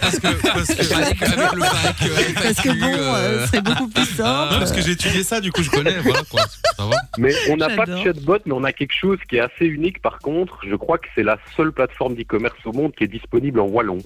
parce 0.01 0.18
que, 0.18 0.42
parce 0.52 0.68
que, 0.68 0.94
avec, 0.94 1.22
avec 1.22 1.52
le 1.52 1.62
euh, 1.62 2.32
Parce 2.34 2.60
que 2.60 2.68
bon, 2.80 2.86
euh, 2.92 3.40
ce 3.42 3.47
serait 3.48 3.62
beaucoup 3.62 3.88
plus 3.88 4.05
simple. 4.05 4.52
Non, 4.52 4.59
parce 4.60 4.72
que 4.72 4.82
j'ai 4.82 4.92
étudié 4.92 5.22
ça, 5.24 5.40
du 5.40 5.51
coup 5.51 5.62
je 5.64 5.70
connais, 5.70 5.98
voilà 5.98 6.22
quoi. 6.30 6.42
Ça 6.76 6.84
va. 6.86 6.97
Mais 7.18 7.34
on 7.51 7.56
n'a 7.56 7.70
pas 7.70 7.86
de 7.86 7.97
J'adore. 7.97 8.05
chatbot, 8.05 8.38
mais 8.47 8.52
on 8.52 8.62
a 8.64 8.72
quelque 8.72 8.94
chose 8.94 9.18
qui 9.28 9.36
est 9.36 9.40
assez 9.40 9.66
unique 9.66 10.01
par 10.01 10.18
contre. 10.20 10.60
Je 10.68 10.76
crois 10.76 10.98
que 10.98 11.06
c'est 11.16 11.24
la 11.24 11.38
seule 11.56 11.72
plateforme 11.72 12.14
d'e-commerce 12.14 12.55
au 12.64 12.72
monde 12.72 12.92
qui 12.97 13.02
est 13.05 13.09
disponible 13.09 13.59
en 13.60 13.66
wallon. 13.66 13.98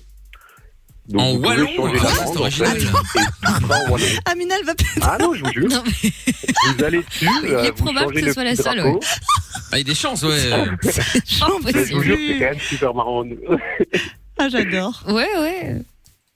Donc, 1.06 1.20
En 1.20 1.32
vous 1.34 1.42
pouvez 1.42 1.48
wallon 1.48 1.66
changer 1.76 1.98
Ah, 2.00 2.04
la 2.04 2.10
c'est 2.10 2.24
langue, 2.24 2.36
en 2.36 2.40
original. 2.40 2.78
wallon. 3.90 4.06
Aminal 4.24 4.64
va 4.64 4.72
Ah 5.02 5.16
non, 5.20 5.34
je 5.34 5.44
vous 5.44 5.52
jure. 5.52 5.68
Non, 5.68 5.82
mais 5.84 6.10
Vous 6.76 6.84
allez 6.84 6.98
dessus, 7.02 7.28
il 7.42 7.48
est 7.48 7.52
euh, 7.54 7.70
vous 7.76 7.84
probable 7.84 8.14
que 8.14 8.20
ce 8.26 8.32
soit 8.32 8.44
la 8.44 8.56
seule, 8.56 8.78
drapeau. 8.78 9.00
Ah, 9.70 9.74
il 9.74 9.78
y 9.78 9.80
a 9.82 9.84
des 9.84 9.94
chances, 9.94 10.22
ouais. 10.22 10.50
Mais 10.82 10.92
je 11.84 11.94
vous 11.94 12.02
jure, 12.02 12.16
c'est 12.16 12.38
quand 12.38 12.44
même 12.44 12.58
super 12.60 12.94
marrant. 12.94 13.22
Ah, 14.38 14.48
j'adore. 14.48 15.02
Ouais, 15.08 15.28
ouais. 15.38 15.76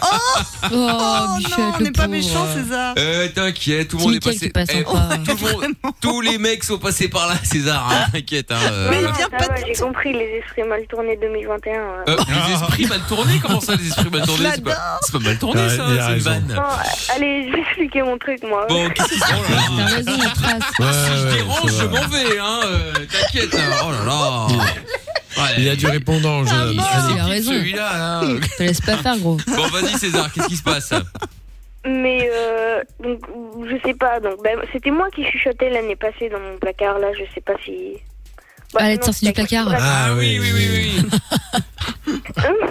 Oh 0.72 1.26
Bichette, 1.38 1.58
non, 1.58 1.72
on 1.74 1.78
le 1.78 1.84
n'est 1.84 1.90
pas 1.92 2.02
pauvre. 2.02 2.08
méchant, 2.14 2.46
César. 2.54 2.94
Euh, 2.98 3.28
t'inquiète, 3.34 3.88
tout 3.88 3.96
le 3.96 4.02
C'est 4.02 4.06
monde 4.06 4.14
est 4.14 4.26
Mickaël 4.26 4.34
passé. 4.34 4.46
qui 4.46 4.52
passe 4.52 4.68
Eh, 4.70 4.84
sympa. 4.84 5.18
tout 5.26 5.36
le 5.46 5.52
monde- 5.52 5.74
tous 6.00 6.20
les 6.20 6.38
mecs 6.38 6.64
sont 6.64 6.78
passés 6.78 7.08
par 7.08 7.26
là, 7.28 7.34
César. 7.42 7.88
hein, 7.90 8.06
T'inquiète. 8.12 8.52
Hein, 8.52 8.56
euh. 8.70 8.88
Mais 8.90 8.96
il 8.98 9.02
vient 9.02 9.14
ça 9.14 9.28
pas 9.30 9.46
va, 9.54 9.60
de- 9.60 9.66
j'ai 9.66 9.74
compris, 9.80 10.12
les 10.12 10.40
esprits 10.44 10.62
mal 10.64 10.82
tournés 10.88 11.16
2021. 11.20 11.72
euh. 11.72 12.04
Euh, 12.08 12.16
les 12.28 12.52
esprits 12.54 12.86
mal 12.86 13.00
tournés 13.08 13.38
Comment 13.42 13.60
ça, 13.60 13.74
les 13.76 13.86
esprits 13.88 14.10
mal 14.10 14.26
tournés 14.26 14.48
C'est 14.54 14.62
pas, 14.62 14.70
J'adore. 14.70 14.98
c'est 15.02 15.12
pas 15.12 15.18
mal 15.20 15.38
tourné, 15.38 15.60
Ah, 15.64 15.68
ça, 15.70 15.74
il 15.76 15.80
a 15.80 15.86
c'est 15.86 15.92
une 15.94 16.12
raison. 16.14 16.30
vanne. 16.30 16.52
Non, 16.54 16.62
allez, 17.16 17.46
je 17.48 17.52
vais 17.56 17.60
expliquer 17.62 17.93
mon 18.02 18.18
truc, 18.18 18.42
moi. 18.42 18.66
Bon, 18.68 18.88
qu'est-ce 18.90 19.08
qui 19.08 19.14
se 19.14 19.20
passe. 19.20 19.40
T'as 19.76 19.84
raison, 19.84 20.12
on 20.14 20.40
trace. 20.40 20.62
Ouais, 20.78 20.92
Si 20.92 21.18
je 21.22 21.36
dérange, 21.36 21.72
je 21.72 21.84
m'en 21.86 22.08
vais, 22.08 22.38
hein. 22.38 22.60
euh, 22.64 22.92
T'inquiète. 23.10 23.54
hein. 23.54 23.76
Oh 23.86 23.90
là 23.92 24.04
là. 24.04 24.46
Ouais. 25.36 25.50
Il 25.58 25.64
y 25.64 25.68
a 25.68 25.76
du 25.76 25.86
répondant, 25.86 26.44
Jonathan. 26.44 26.70
Il 26.72 26.80
Allez. 26.80 27.20
a 27.20 27.24
raison. 27.24 27.52
Celui-là, 27.52 27.98
là. 27.98 28.22
Te 28.58 28.62
laisse 28.62 28.80
pas 28.80 28.96
faire, 28.98 29.18
gros. 29.18 29.36
Bon, 29.48 29.66
vas-y, 29.68 29.98
César, 29.98 30.30
qu'est-ce 30.32 30.46
qui 30.48 30.56
se 30.56 30.62
passe? 30.62 30.92
Mais 31.86 32.30
euh, 32.32 32.82
donc 33.02 33.20
je 33.68 33.76
sais 33.86 33.92
pas. 33.94 34.18
Donc 34.20 34.42
ben, 34.42 34.58
c'était 34.72 34.90
moi 34.90 35.08
qui 35.14 35.22
chuchotais 35.24 35.68
l'année 35.68 35.96
passée 35.96 36.30
dans 36.30 36.40
mon 36.40 36.56
placard 36.58 36.98
là. 36.98 37.08
Je 37.12 37.24
sais 37.34 37.42
pas 37.42 37.52
si. 37.62 37.96
Bah, 38.72 38.80
Ah, 38.82 38.86
elle 38.86 38.92
est 38.94 38.96
non, 38.98 39.02
sortie 39.12 39.26
du 39.26 39.32
placard. 39.34 39.68
Ah 39.78 40.14
oui, 40.16 40.38
oui, 40.40 40.50
oui, 40.54 40.68
oui. 40.72 42.14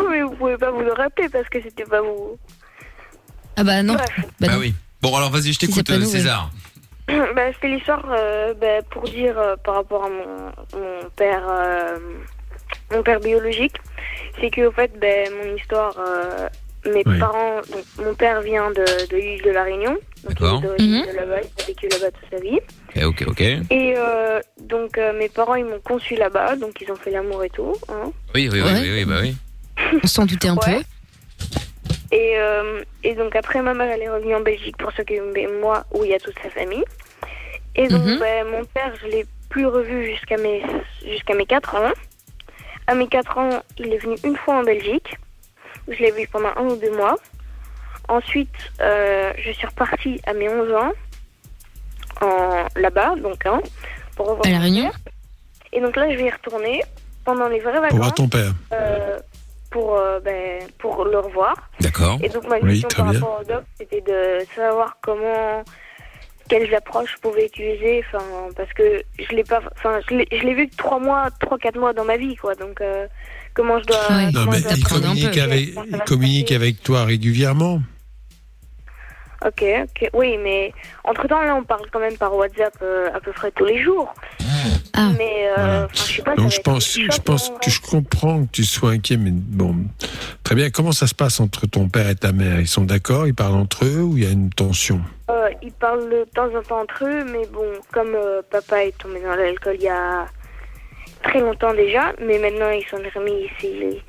Mais 0.09 0.21
vous 0.23 0.31
pouvez 0.35 0.57
pas 0.57 0.71
vous 0.71 0.79
le 0.81 0.93
rappeler 0.93 1.29
parce 1.29 1.47
que 1.49 1.61
c'était 1.61 1.83
pas 1.85 2.01
vous. 2.01 2.37
Ah 3.55 3.63
bah 3.63 3.83
non. 3.83 3.93
Bref. 3.93 4.09
Bah 4.39 4.47
Ah 4.49 4.53
non. 4.53 4.59
oui. 4.61 4.73
Bon, 5.03 5.13
alors 5.17 5.30
vas-y, 5.31 5.51
je 5.51 5.59
t'écoute, 5.59 5.89
euh, 5.89 6.05
César. 6.05 6.49
bah, 7.09 7.51
c'était 7.55 7.67
l'histoire 7.67 8.05
euh, 8.09 8.53
bah, 8.53 8.81
pour 8.89 9.03
dire 9.03 9.38
euh, 9.38 9.57
par 9.61 9.75
rapport 9.75 10.05
à 10.05 10.07
mon, 10.07 10.80
mon 10.80 11.09
père, 11.17 11.43
euh, 11.45 11.97
mon 12.89 13.03
père 13.03 13.19
biologique, 13.19 13.75
c'est 14.39 14.49
que 14.49 14.61
au 14.65 14.71
fait, 14.71 14.97
ben, 15.01 15.30
mon 15.34 15.57
histoire, 15.57 15.93
euh, 15.99 16.47
mes 16.85 17.03
Oui. 17.05 17.19
parents, 17.19 17.57
donc, 17.69 17.84
mon 18.01 18.13
père 18.15 18.39
vient 18.43 18.69
de, 18.71 19.09
de 19.11 19.17
l'île 19.17 19.41
de 19.41 19.49
la 19.51 19.63
Réunion, 19.63 19.91
donc 19.91 19.99
il 20.23 20.30
D'accord. 20.35 20.59
est 20.63 20.67
d'origine 20.67 20.95
Mhm. 21.01 21.05
de 21.11 21.15
là-bas, 21.17 21.41
il 21.41 21.63
a 21.63 21.65
vécu 21.67 21.88
là-bas 21.89 22.11
toute 22.11 22.30
sa 22.31 22.39
vie. 22.39 22.59
Eh, 22.95 23.03
ok, 23.03 23.23
ok. 23.27 23.41
Et 23.41 23.61
euh, 23.97 24.39
donc 24.61 24.97
euh, 24.97 25.11
mes 25.19 25.27
parents 25.27 25.55
ils 25.55 25.65
m'ont 25.65 25.81
conçu 25.84 26.15
là-bas, 26.15 26.55
donc 26.55 26.80
ils 26.80 26.89
ont 26.89 26.95
fait 26.95 27.11
l'amour 27.11 27.43
et 27.43 27.49
tout. 27.49 27.75
Hein. 27.89 28.09
Oui, 28.34 28.47
oui, 28.49 28.61
oui, 28.61 28.61
Ouais. 28.61 28.80
oui, 28.81 28.91
oui, 28.93 29.03
bah 29.05 29.17
oui. 29.21 29.35
On 30.01 30.07
s'en 30.07 30.25
doutait 30.25 30.47
un 30.47 30.55
Ouais. 30.55 30.77
peu. 30.77 30.84
Et, 32.15 32.34
euh, 32.38 32.84
et 33.03 33.15
donc 33.15 33.35
après 33.35 33.60
ma 33.64 33.73
mère 33.73 33.90
elle 33.90 34.03
est 34.03 34.10
revenue 34.10 34.35
en 34.35 34.41
Belgique 34.41 34.77
pour 34.77 34.91
s'occuper 34.91 35.48
de 35.48 35.60
moi 35.60 35.84
où 35.94 36.03
il 36.03 36.11
y 36.11 36.14
a 36.14 36.19
toute 36.19 36.38
sa 36.44 36.49
famille. 36.52 36.84
Et 37.76 37.88
donc 37.88 38.03
Mhm. 38.06 38.19
ben, 38.19 38.48
mon 38.48 38.64
père 38.65 38.94
je 39.02 39.07
l'ai 39.07 39.26
plus 39.49 39.65
revu 39.65 40.06
jusqu'à 40.11 40.38
mes 40.38 40.61
jusqu'à 41.03 41.34
mes 41.34 41.45
4 41.48 41.73
ans. 41.76 41.91
À 42.85 42.94
mes 42.94 43.07
4 43.07 43.38
ans 43.40 43.64
il 43.80 43.91
est 43.94 43.98
venu 43.98 44.15
une 44.23 44.38
fois 44.38 44.56
en 44.60 44.64
Belgique. 44.64 45.18
Je 45.88 45.98
l'ai 46.03 46.11
vu 46.11 46.27
pendant 46.27 46.49
un 46.56 46.65
ou 46.65 46.76
deux 46.76 46.95
mois. 46.95 47.18
Ensuite 48.10 48.53
euh, 48.80 49.34
je 49.40 49.52
suis 49.52 49.65
repartie 49.65 50.22
à 50.27 50.34
mes 50.34 50.49
11 50.49 50.72
ans 50.73 50.91
en 52.22 52.65
là-bas 52.76 53.15
donc 53.18 53.44
hein, 53.48 53.60
pour 54.15 54.27
revoir 54.27 54.45
À 54.45 54.52
La 54.52 54.60
Réunion. 54.60 54.91
Et 55.72 55.81
donc 55.81 55.95
là 55.95 56.11
je 56.11 56.15
vais 56.18 56.26
y 56.26 56.30
retourner 56.30 56.84
pendant 57.26 57.48
les 57.48 57.60
vraies 57.60 57.72
Pour 57.73 57.81
vacances. 57.81 57.98
voir 57.99 58.14
ton 58.14 58.27
père. 58.27 58.52
euh, 58.73 59.18
pour, 59.73 59.97
euh, 59.97 60.19
ben, 60.19 60.61
pour 60.77 61.03
le 61.03 61.19
revoir. 61.19 61.55
D'accord. 61.81 62.19
Et 62.21 62.29
donc 62.29 62.47
ma 62.47 62.59
question 62.59 62.87
par 62.95 63.09
bien. 63.09 63.19
rapport 63.19 63.41
au 63.41 63.43
doc, 63.43 63.63
c'était 63.77 64.01
de 64.01 64.45
savoir 64.55 64.97
comment 65.01 65.63
quelles 66.47 66.73
approches 66.75 67.13
je 67.15 67.21
pouvais 67.21 67.47
utiliser, 67.47 68.03
enfin, 68.05 68.23
parce 68.55 68.71
que 68.73 69.01
je 69.17 69.35
l'ai 69.35 69.43
pas, 69.43 69.61
enfin, 69.77 69.99
je 70.09 70.15
l'ai 70.15 70.53
vu 70.53 70.67
que 70.67 70.75
trois 70.75 70.99
mois, 70.99 71.29
trois 71.39 71.57
quatre 71.57 71.79
mois 71.79 71.93
dans 71.93 72.05
ma 72.05 72.17
vie, 72.17 72.35
quoi. 72.35 72.53
Donc, 72.53 72.81
euh, 72.81 73.07
comment 73.53 73.79
je 73.79 73.85
dois. 73.85 73.97
Non, 74.09 74.31
comment 74.33 74.51
mais 74.51 74.57
je 74.57 74.63
dois 74.63 74.73
il 74.75 74.83
communique, 76.03 76.51
il 76.51 76.55
avec 76.55 76.83
toi 76.83 77.05
régulièrement. 77.05 77.81
Ok, 79.45 79.61
ok, 79.84 80.10
oui, 80.14 80.38
mais 80.41 80.72
entre 81.03 81.28
temps 81.28 81.41
là, 81.41 81.56
on 81.56 81.64
parle 81.64 81.86
quand 81.91 81.99
même 81.99 82.15
par 82.18 82.34
WhatsApp 82.36 82.74
euh, 82.82 83.10
à 83.14 83.20
peu 83.20 83.32
près 83.34 83.52
tous 83.52 83.65
les 83.65 83.82
jours. 83.84 84.14
Mais 85.18 85.49
euh, 85.57 85.86
enfin, 85.86 85.88
je 85.94 86.02
sais 86.14 86.22
pas. 86.22 86.32
ça 86.32 86.41
Donc 86.41 86.52
je 86.52 86.61
pense, 86.61 86.98
je 86.98 87.22
pense 87.22 87.49
pour- 87.49 87.60
que 87.60 87.70
je 87.70 87.82
comprends 87.82 88.44
que 88.45 88.52
tu 88.52 88.64
sois 88.64 88.91
inquiet, 88.91 89.18
mais 89.18 89.32
bon, 89.32 89.76
très 90.44 90.56
bien. 90.56 90.70
Comment 90.70 90.91
ça 90.91 91.07
se 91.07 91.15
passe 91.15 91.40
entre 91.40 91.68
ton 91.68 91.90
père 91.90 92.07
et 92.10 92.15
ta 92.15 92.32
mère? 92.32 92.60
Ils 92.60 92.68
sont 92.68 92.84
d'accord? 92.86 93.28
Ils 93.28 93.34
parlent 93.36 93.56
entre 93.56 93.86
eux 93.86 94.02
ou 94.02 94.18
il 94.18 94.24
y 94.24 94.28
a 94.28 94.32
une 94.32 94.49
tension? 94.49 95.02
Euh, 95.30 95.49
ils 95.61 95.72
parlent 95.74 96.10
de 96.10 96.26
temps 96.34 96.48
en 96.56 96.61
temps 96.61 96.82
entre 96.82 97.06
eux, 97.06 97.24
mais 97.26 97.45
bon, 97.52 97.65
comme 97.91 98.14
euh, 98.15 98.41
papa 98.49 98.86
est 98.86 98.98
tombé 98.98 99.20
dans 99.22 99.36
l'alcool 99.36 99.76
il 99.80 99.84
y 99.84 99.90
a 99.90 100.26
très 101.24 101.40
longtemps 101.40 101.74
déjà, 101.74 102.14
mais 102.22 102.38
maintenant 102.40 102.70
il 102.70 102.84
s'en 102.90 102.98
est 102.98 103.10
remis, 103.14 103.49
il, 103.64 104.02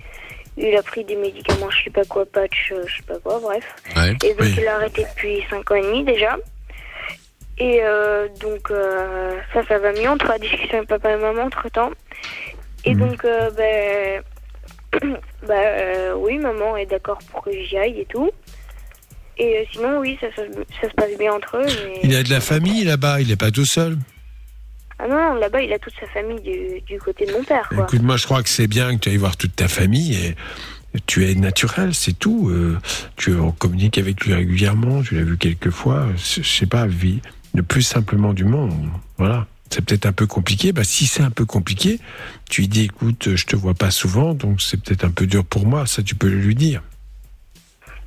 il 0.57 0.77
a 0.77 0.83
pris 0.83 1.05
des 1.05 1.17
médicaments, 1.17 1.71
je 1.71 1.85
sais 1.85 1.91
pas 1.91 2.05
quoi, 2.05 2.25
patch, 2.27 2.73
euh, 2.73 2.85
je 2.87 2.97
sais 2.97 3.03
pas 3.03 3.19
quoi, 3.19 3.41
bref. 3.41 3.65
Ouais. 3.97 4.17
Et 4.25 4.35
donc 4.35 4.49
il 4.57 4.67
a 4.67 4.77
arrêté 4.77 5.05
depuis 5.05 5.43
5 5.51 5.71
ans 5.71 5.75
et 5.75 5.83
demi 5.83 6.05
déjà. 6.05 6.37
Et 7.59 7.81
euh, 7.83 8.29
donc 8.41 8.71
euh, 8.71 9.39
ça, 9.53 9.65
ça 9.67 9.79
va 9.79 9.93
mieux, 9.93 10.09
on 10.09 10.19
trouve 10.19 10.33
la 10.33 10.39
discussion 10.39 10.79
avec 10.79 10.89
papa 10.89 11.13
et 11.13 11.17
maman 11.17 11.43
entre 11.43 11.69
temps. 11.71 11.91
Et 12.85 12.95
donc, 12.95 13.25
euh, 13.25 13.51
ben, 13.51 14.23
bah, 15.49 16.17
oui, 16.17 16.39
maman 16.39 16.77
est 16.77 16.87
d'accord 16.87 17.19
pour 17.31 17.43
que 17.43 17.51
j'y 17.53 17.79
aille 17.79 18.01
et 18.01 18.07
tout. 18.07 18.31
Et 19.39 19.67
sinon, 19.73 19.99
oui, 19.99 20.19
ça, 20.21 20.27
ça, 20.37 20.43
ça 20.81 20.89
se 20.89 20.95
passe 20.95 21.17
bien 21.19 21.33
entre 21.33 21.57
eux. 21.57 21.67
Mais... 21.67 22.01
Il 22.03 22.15
a 22.15 22.23
de 22.23 22.31
la 22.31 22.41
famille 22.41 22.85
là-bas, 22.85 23.21
il 23.21 23.29
n'est 23.29 23.37
pas 23.37 23.51
tout 23.51 23.65
seul. 23.65 23.97
Ah 24.99 25.09
non, 25.09 25.35
là-bas, 25.35 25.63
il 25.63 25.73
a 25.73 25.79
toute 25.79 25.95
sa 25.99 26.07
famille 26.07 26.41
du, 26.41 26.81
du 26.83 26.99
côté 27.01 27.27
de 27.27 27.33
mon 27.33 27.43
père, 27.43 27.69
quoi. 27.69 27.85
Écoute, 27.85 28.03
moi 28.03 28.17
je 28.17 28.25
crois 28.25 28.43
que 28.43 28.49
c'est 28.49 28.69
bien 28.69 28.95
que 28.95 29.01
tu 29.01 29.09
ailles 29.09 29.17
voir 29.17 29.37
toute 29.37 29.57
ta 29.57 29.69
famille 29.69 30.15
et 30.15 30.37
tu 31.07 31.29
es 31.29 31.35
naturel, 31.35 31.95
c'est 31.95 32.19
tout. 32.19 32.49
Euh, 32.49 32.79
tu 33.17 33.37
en 33.37 33.51
communiques 33.51 33.99
avec 33.99 34.25
lui 34.25 34.35
régulièrement, 34.35 35.03
tu 35.03 35.17
l'as 35.17 35.25
vu 35.25 35.37
quelques 35.37 35.71
fois. 35.71 36.07
Je 36.17 36.43
sais 36.43 36.67
pas, 36.67 36.87
vie 36.87 37.21
le 37.55 37.63
plus 37.63 37.83
simplement 37.83 38.33
du 38.33 38.45
monde. 38.45 38.73
Voilà. 39.17 39.47
C'est 39.71 39.85
peut-être 39.85 40.07
un 40.07 40.13
peu 40.13 40.27
compliqué. 40.27 40.73
Bah, 40.73 40.85
si 40.85 41.07
c'est 41.07 41.23
un 41.23 41.31
peu 41.31 41.45
compliqué, 41.45 41.99
tu 42.49 42.63
lui 42.63 42.69
dis 42.69 42.85
écoute, 42.85 43.35
je 43.35 43.47
te 43.47 43.57
vois 43.57 43.75
pas 43.75 43.91
souvent, 43.91 44.35
donc 44.35 44.61
c'est 44.61 44.81
peut-être 44.81 45.05
un 45.05 45.11
peu 45.11 45.27
dur 45.27 45.45
pour 45.45 45.67
moi. 45.67 45.87
Ça, 45.87 46.03
tu 46.03 46.15
peux 46.15 46.29
le 46.29 46.37
lui 46.37 46.55
dire. 46.55 46.83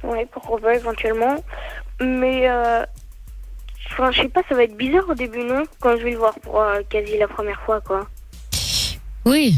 Oui, 0.04 0.20
pourquoi 0.32 0.60
pas, 0.60 0.76
éventuellement. 0.76 1.44
Mais, 2.00 2.48
euh, 2.50 2.86
enfin, 3.92 4.12
je 4.12 4.22
sais 4.22 4.30
pas, 4.30 4.42
ça 4.50 4.56
va 4.56 4.64
être 4.64 4.76
bizarre 4.78 5.08
au 5.10 5.16
début, 5.16 5.44
non? 5.44 5.64
Quand 5.80 5.98
je 5.98 6.04
vais 6.04 6.12
le 6.12 6.18
voir 6.18 6.34
pour 6.40 6.60
euh, 6.62 6.82
quasi 6.90 7.18
la 7.18 7.28
première 7.28 7.60
fois, 7.62 7.82
quoi. 7.82 8.08
Oui, 9.26 9.56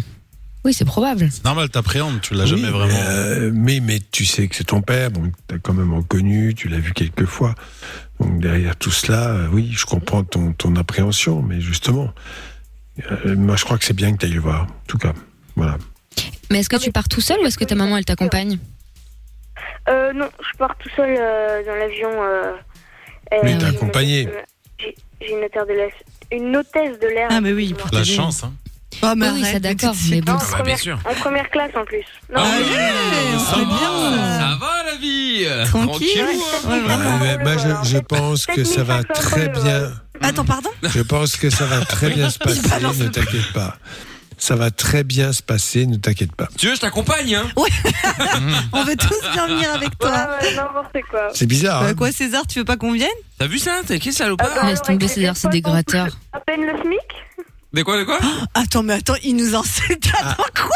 oui, 0.66 0.74
c'est 0.74 0.86
probable. 0.86 1.28
C'est 1.32 1.46
normal, 1.46 1.70
t'appréhendes, 1.70 2.22
tu 2.22 2.34
l'as 2.34 2.44
Oui, 2.44 2.50
jamais 2.50 2.64
mais, 2.64 2.70
vraiment. 2.70 3.00
euh, 3.08 3.52
mais, 3.54 3.80
mais 3.80 4.00
tu 4.12 4.26
sais 4.26 4.48
que 4.48 4.56
c'est 4.56 4.64
ton 4.66 4.82
père, 4.82 5.12
donc 5.12 5.34
tu 5.48 5.56
as 5.56 5.60
quand 5.60 5.74
même 5.74 5.94
reconnu, 5.94 6.54
tu 6.56 6.68
l'as 6.70 6.80
vu 6.80 6.92
quelques 6.94 7.26
fois. 7.26 7.56
Donc 8.20 8.40
derrière 8.40 8.76
tout 8.76 8.92
cela, 8.92 9.30
euh, 9.30 9.48
oui, 9.52 9.72
je 9.72 9.86
comprends 9.86 10.24
ton, 10.24 10.52
ton 10.54 10.76
appréhension, 10.76 11.42
mais 11.42 11.62
justement, 11.62 12.10
euh, 13.12 13.36
moi 13.36 13.56
je 13.56 13.64
crois 13.64 13.78
que 13.78 13.86
c'est 13.86 13.94
bien 13.96 14.12
que 14.12 14.18
tu 14.18 14.26
ailles 14.26 14.34
le 14.34 14.42
voir. 14.42 14.64
En 14.64 14.68
tout 14.88 14.98
cas, 14.98 15.14
voilà. 15.56 15.78
Mais 16.52 16.60
est-ce 16.60 16.70
que 16.70 16.78
tu 16.78 16.92
pars 16.92 17.08
tout 17.08 17.22
seul 17.22 17.40
ou 17.42 17.46
est-ce 17.46 17.58
que 17.58 17.64
ta 17.66 17.76
maman 17.76 17.96
elle 17.98 18.06
t'accompagne? 18.06 18.58
Euh, 19.88 20.12
non, 20.14 20.30
je 20.52 20.58
pars 20.58 20.76
tout 20.78 20.90
seul 20.96 21.16
euh, 21.18 21.64
dans 21.66 21.76
l'avion. 21.76 22.10
Euh, 22.12 22.54
Mais 23.32 23.40
t'es 23.42 23.60
j'ai 23.60 23.66
une 23.70 23.76
accompagné. 23.76 24.28
hôtesse 24.28 24.36
de- 24.80 24.94
J'ai 25.22 25.32
une 25.32 25.44
hôtesse 25.44 25.68
de 25.68 25.74
l'air. 25.74 25.90
Une 26.32 26.56
hôtesse 26.58 27.00
de 27.00 27.08
l'air. 27.08 27.28
Ah, 27.32 27.42
mais 27.42 27.52
oui, 27.54 27.70
excuse-moi. 27.72 28.00
La 28.00 28.04
chance, 28.06 28.44
hein. 28.44 28.54
Oh, 29.04 29.14
mais 29.16 29.30
Oui, 29.30 29.42
oui, 29.44 29.52
ça 29.52 29.60
d'accord, 29.60 29.94
mais 30.10 30.20
bon. 30.22 30.32
En, 30.34 30.36
bah, 30.38 30.42
bien 30.48 30.58
première, 30.58 30.80
sûr. 30.80 31.00
en 31.06 31.14
première 31.14 31.50
classe 31.52 31.72
en 31.76 31.86
plus. 31.86 32.04
Non, 32.36 32.38
Ah 32.38 32.44
ça 33.38 33.56
c'est 33.56 33.60
va, 33.62 33.66
bien. 33.66 34.40
ça 34.40 34.58
va 34.60 34.84
la 34.92 34.96
vie 35.00 35.46
Tranquille. 35.68 36.26
moi 37.44 37.58
je, 37.58 37.90
je 37.90 37.98
pense 38.00 38.46
que 38.46 38.64
ça 38.64 38.84
va 38.84 39.04
très 39.04 39.50
bien. 39.50 39.94
Attends, 40.22 40.44
pardon? 40.44 40.70
Je 40.84 41.02
pense 41.02 41.38
que 41.38 41.50
ça 41.50 41.66
va 41.66 41.86
très 41.86 42.10
bien 42.10 42.30
se 42.30 42.40
passer, 42.40 42.62
ne 42.62 43.08
t'inquiète 43.08 43.54
pas. 43.54 43.78
Ça 44.40 44.56
va 44.56 44.72
très 44.72 45.04
bien 45.04 45.34
se 45.34 45.42
passer, 45.44 45.86
ne 45.86 45.98
t'inquiète 45.98 46.34
pas. 46.34 46.48
Tu 46.58 46.68
veux, 46.70 46.76
je 46.76 46.80
t'accompagne, 46.80 47.36
hein 47.36 47.46
On 48.74 48.84
veut 48.84 48.96
tous 48.96 49.20
bien 49.34 49.48
venir 49.48 49.72
avec 49.74 49.98
toi. 50.00 50.10
Ouais, 50.42 50.48
ouais, 50.48 50.56
n'importe 50.56 50.98
quoi. 51.12 51.30
C'est 51.34 51.46
bizarre. 51.46 51.82
Bah, 51.82 51.90
hein 51.90 51.94
quoi, 51.94 52.12
César, 52.12 52.48
tu 52.48 52.60
veux 52.60 52.66
pas 52.66 52.78
qu'on 52.78 52.94
vienne? 52.94 53.10
T'as 53.38 53.48
vu 53.48 53.60
ça 53.60 53.82
T'es 53.86 54.00
qui 54.00 54.14
salopard 54.14 54.48
Ah 54.56 54.62
bah, 54.62 54.70
Laisse 54.70 54.82
tomber 54.82 55.08
César, 55.08 55.36
c'est 55.38 55.50
des 55.50 55.62
gratteurs. 55.62 56.18
À 56.34 56.40
peine 56.40 56.62
le 56.62 56.72
SMIC 56.82 57.00
De 57.74 57.84
quoi, 57.84 57.98
de 58.00 58.06
quoi? 58.06 58.18
Attends, 58.54 58.82
mais 58.84 58.94
attends, 58.94 59.16
il 59.24 59.36
nous 59.36 59.56
insulte. 59.56 60.10
Attends, 60.20 60.44
quoi? 60.56 60.70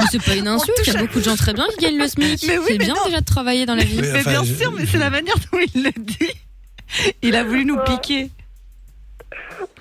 Mais 0.00 0.06
c'est 0.12 0.22
pas 0.22 0.36
une 0.36 0.46
insulte, 0.48 0.78
il 0.86 0.92
y 0.92 0.96
a 0.96 1.00
beaucoup 1.00 1.18
de 1.18 1.24
gens 1.24 1.36
très 1.36 1.52
bien 1.54 1.66
qui 1.76 1.84
gagnent 1.84 1.98
le 1.98 2.06
SMIC. 2.08 2.44
Mais 2.46 2.58
oui, 2.58 2.64
c'est 2.68 2.78
bien 2.78 2.94
non. 2.94 3.04
déjà 3.06 3.18
de 3.20 3.24
travailler 3.24 3.66
dans 3.66 3.74
la 3.74 3.82
vie. 3.84 3.96
Mais 4.00 4.12
Mais 4.12 4.20
enfin, 4.20 4.30
bien 4.30 4.44
je- 4.44 4.54
sûr, 4.54 4.72
mais 4.72 4.86
c'est 4.86 4.98
la 4.98 5.10
manière 5.10 5.34
dont 5.52 5.58
il 5.74 5.82
le 5.82 5.90
dit. 5.96 6.30
Il 7.22 7.34
a 7.34 7.42
voulu 7.42 7.64
nous 7.64 7.78
piquer. 7.84 8.30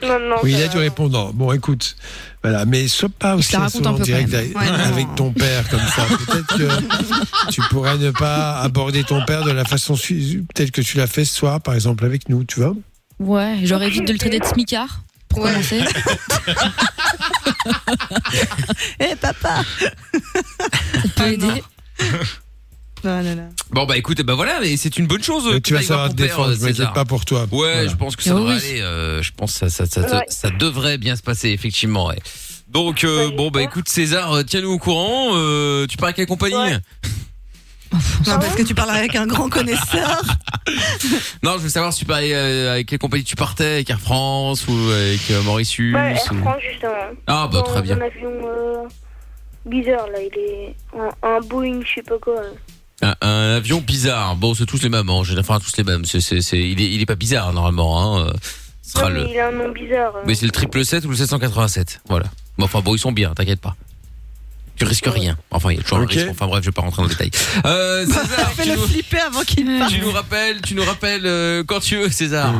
Non, 0.01 0.19
non. 0.19 0.35
Oui, 0.43 0.53
il 0.55 0.61
a 0.61 0.67
du 0.67 0.77
répondant. 0.77 1.31
Bon, 1.33 1.51
écoute, 1.51 1.95
voilà, 2.43 2.65
mais 2.65 2.87
sois 2.87 3.09
pas 3.09 3.35
aussi 3.35 3.55
en 3.55 3.67
direct 3.93 4.33
avec. 4.33 4.55
Ouais, 4.55 5.07
ton 5.15 5.31
père 5.31 5.67
comme 5.69 5.79
ça. 5.79 6.05
Peut-être 6.27 6.57
que 6.57 7.51
tu 7.51 7.61
pourrais 7.69 7.97
ne 7.97 8.11
pas 8.11 8.59
aborder 8.61 9.03
ton 9.03 9.23
père 9.25 9.43
de 9.43 9.51
la 9.51 9.65
façon 9.65 9.95
suivante, 9.95 10.47
telle 10.53 10.71
que 10.71 10.81
tu 10.81 10.97
l'as 10.97 11.07
fait 11.07 11.25
ce 11.25 11.33
soir, 11.33 11.61
par 11.61 11.73
exemple, 11.73 12.05
avec 12.05 12.29
nous, 12.29 12.43
tu 12.43 12.59
vois. 12.59 12.75
Ouais, 13.19 13.65
genre 13.65 13.81
évite 13.81 14.05
de 14.05 14.13
le 14.13 14.19
traiter 14.19 14.39
de 14.39 14.45
smicard. 14.45 15.01
Pour 15.29 15.41
commencer. 15.41 15.83
Eh, 18.99 19.15
papa 19.17 19.61
Ça 20.13 21.09
peut 21.15 21.33
aider. 21.33 21.63
Là 23.21 23.35
là. 23.35 23.43
Bon 23.71 23.85
bah 23.85 23.97
écoute, 23.97 24.21
bah 24.21 24.35
voilà, 24.35 24.59
mais 24.61 24.75
c'est 24.77 24.97
une 24.97 25.07
bonne 25.07 25.23
chose. 25.23 25.45
Mais 25.51 25.59
que 25.61 25.67
tu 25.67 25.73
vas 25.73 25.81
savoir 25.81 26.09
te 26.09 26.15
père, 26.15 26.25
défendre, 26.27 26.53
je 26.55 26.61
m'inquiète 26.61 26.93
pas 26.93 27.05
pour 27.05 27.25
toi. 27.25 27.41
Ouais, 27.41 27.47
Voilà. 27.51 27.87
je 27.87 27.95
pense 27.95 28.15
que 28.15 28.23
ça 28.23 28.35
Oh 28.35 28.39
devrait 28.39 28.55
oui. 28.57 28.69
aller. 28.69 28.81
euh, 28.81 29.21
je 29.21 29.31
pense 29.31 29.53
que 29.53 29.59
ça, 29.59 29.69
ça, 29.69 29.85
ça, 29.85 30.07
ça, 30.07 30.17
Ouais. 30.17 30.25
ça 30.29 30.49
devrait 30.49 30.97
bien 30.97 31.15
se 31.15 31.21
passer, 31.23 31.49
effectivement. 31.49 32.07
ouais. 32.07 32.19
Donc, 32.69 33.03
euh, 33.03 33.29
Ouais, 33.29 33.35
bon, 33.35 33.49
bah 33.49 33.61
écoute, 33.61 33.87
César, 33.89 34.31
euh, 34.33 34.43
tiens-nous 34.43 34.71
au 34.71 34.77
courant. 34.79 35.29
euh, 35.35 35.87
tu 35.87 35.95
pars 35.97 36.07
avec 36.07 36.17
quelle 36.17 36.27
compagnie 36.27 36.55
Ouais. 36.55 36.77
Non, 38.27 38.37
parce 38.39 38.55
que 38.55 38.63
tu 38.63 38.75
parles 38.75 38.89
avec 38.91 39.15
un 39.15 39.25
grand 39.27 39.49
connaisseur. 39.49 40.21
Non, 41.43 41.53
je 41.53 41.59
veux 41.59 41.69
savoir 41.69 41.93
si 41.93 41.99
tu 41.99 42.05
parlais 42.05 42.33
euh, 42.33 42.73
avec 42.73 42.87
quelle 42.87 42.99
compagnie 42.99 43.23
tu 43.23 43.37
partais, 43.37 43.75
avec 43.75 43.89
Air 43.89 44.01
France 44.01 44.67
ou 44.67 44.73
avec 44.91 45.21
euh, 45.31 45.41
Mauritius. 45.43 45.95
Ouais, 45.95 46.11
Air 46.11 46.31
ou- 46.33 46.41
France, 46.41 46.61
justement. 46.69 46.91
Ah, 47.27 47.47
bah 47.49 47.59
Dans 47.59 47.63
très 47.63 47.81
bien. 47.81 47.97
Un 47.97 48.01
avion 48.01 48.31
euh, 48.45 48.83
bizarre, 49.65 50.07
là. 50.11 50.19
Il 50.21 50.37
est 50.37 50.75
un, 50.99 51.09
un 51.29 51.39
Boeing, 51.39 51.79
je 51.85 51.95
sais 51.95 52.01
pas 52.01 52.17
quoi. 52.19 52.41
Un, 53.01 53.15
un 53.21 53.55
avion 53.55 53.79
bizarre. 53.79 54.35
Bon, 54.35 54.53
c'est 54.55 54.65
tous 54.65 54.81
les 54.81 54.89
mêmes. 54.89 55.09
Hein. 55.09 55.21
J'ai- 55.23 55.37
Enfin, 55.37 55.59
tous 55.59 55.75
les 55.77 55.83
mêmes. 55.83 56.05
C'est, 56.05 56.19
c'est, 56.21 56.41
c'est- 56.41 56.59
il, 56.59 56.81
est, 56.81 56.91
il 56.91 57.01
est 57.01 57.05
pas 57.05 57.15
bizarre 57.15 57.53
normalement. 57.53 58.17
Hein. 58.21 58.33
Ce 58.81 58.93
sera 58.93 59.09
Non, 59.09 59.15
le. 59.15 59.23
mais 59.25 59.31
il 59.33 59.39
a 59.39 59.47
un 59.49 59.51
nom 59.51 59.71
bizarre. 59.71 60.15
euh. 60.15 60.21
Mais 60.25 60.33
c'est 60.35 60.45
le 60.45 60.51
triple 60.51 60.83
7 60.83 61.05
ou 61.05 61.09
le 61.09 61.15
787. 61.15 62.01
Voilà. 62.09 62.25
Bon, 62.57 62.65
enfin 62.65 62.79
bon, 62.81 62.95
ils 62.95 62.99
sont 62.99 63.11
bien, 63.11 63.33
t'inquiète 63.35 63.61
pas. 63.61 63.75
Tu 64.77 64.85
risques 64.85 65.07
rien. 65.07 65.37
Enfin, 65.51 65.71
il 65.71 65.77
y 65.77 65.79
a 65.79 65.83
toujours 65.83 65.99
Ok. 65.99 66.11
un 66.11 66.15
risque. 66.15 66.27
Enfin 66.31 66.47
bref, 66.47 66.63
je 66.63 66.69
vais 66.69 66.73
pas 66.73 66.81
rentrer 66.83 67.01
dans 67.03 67.07
le 67.09 67.13
détail. 67.15 67.31
Euh, 67.65 68.05
César, 68.07 68.51
tu 68.61 68.69
nous, 68.69 68.87
flipper 68.87 69.19
avant 69.19 69.41
qu'il 69.41 69.65
tu 69.89 69.99
nous 70.01 70.11
rappelles, 70.11 70.61
tu 70.61 70.73
nous 70.75 70.83
rappelles 70.83 71.25
euh, 71.25 71.63
quand 71.67 71.79
tu 71.79 71.97
veux, 71.97 72.09
César. 72.09 72.53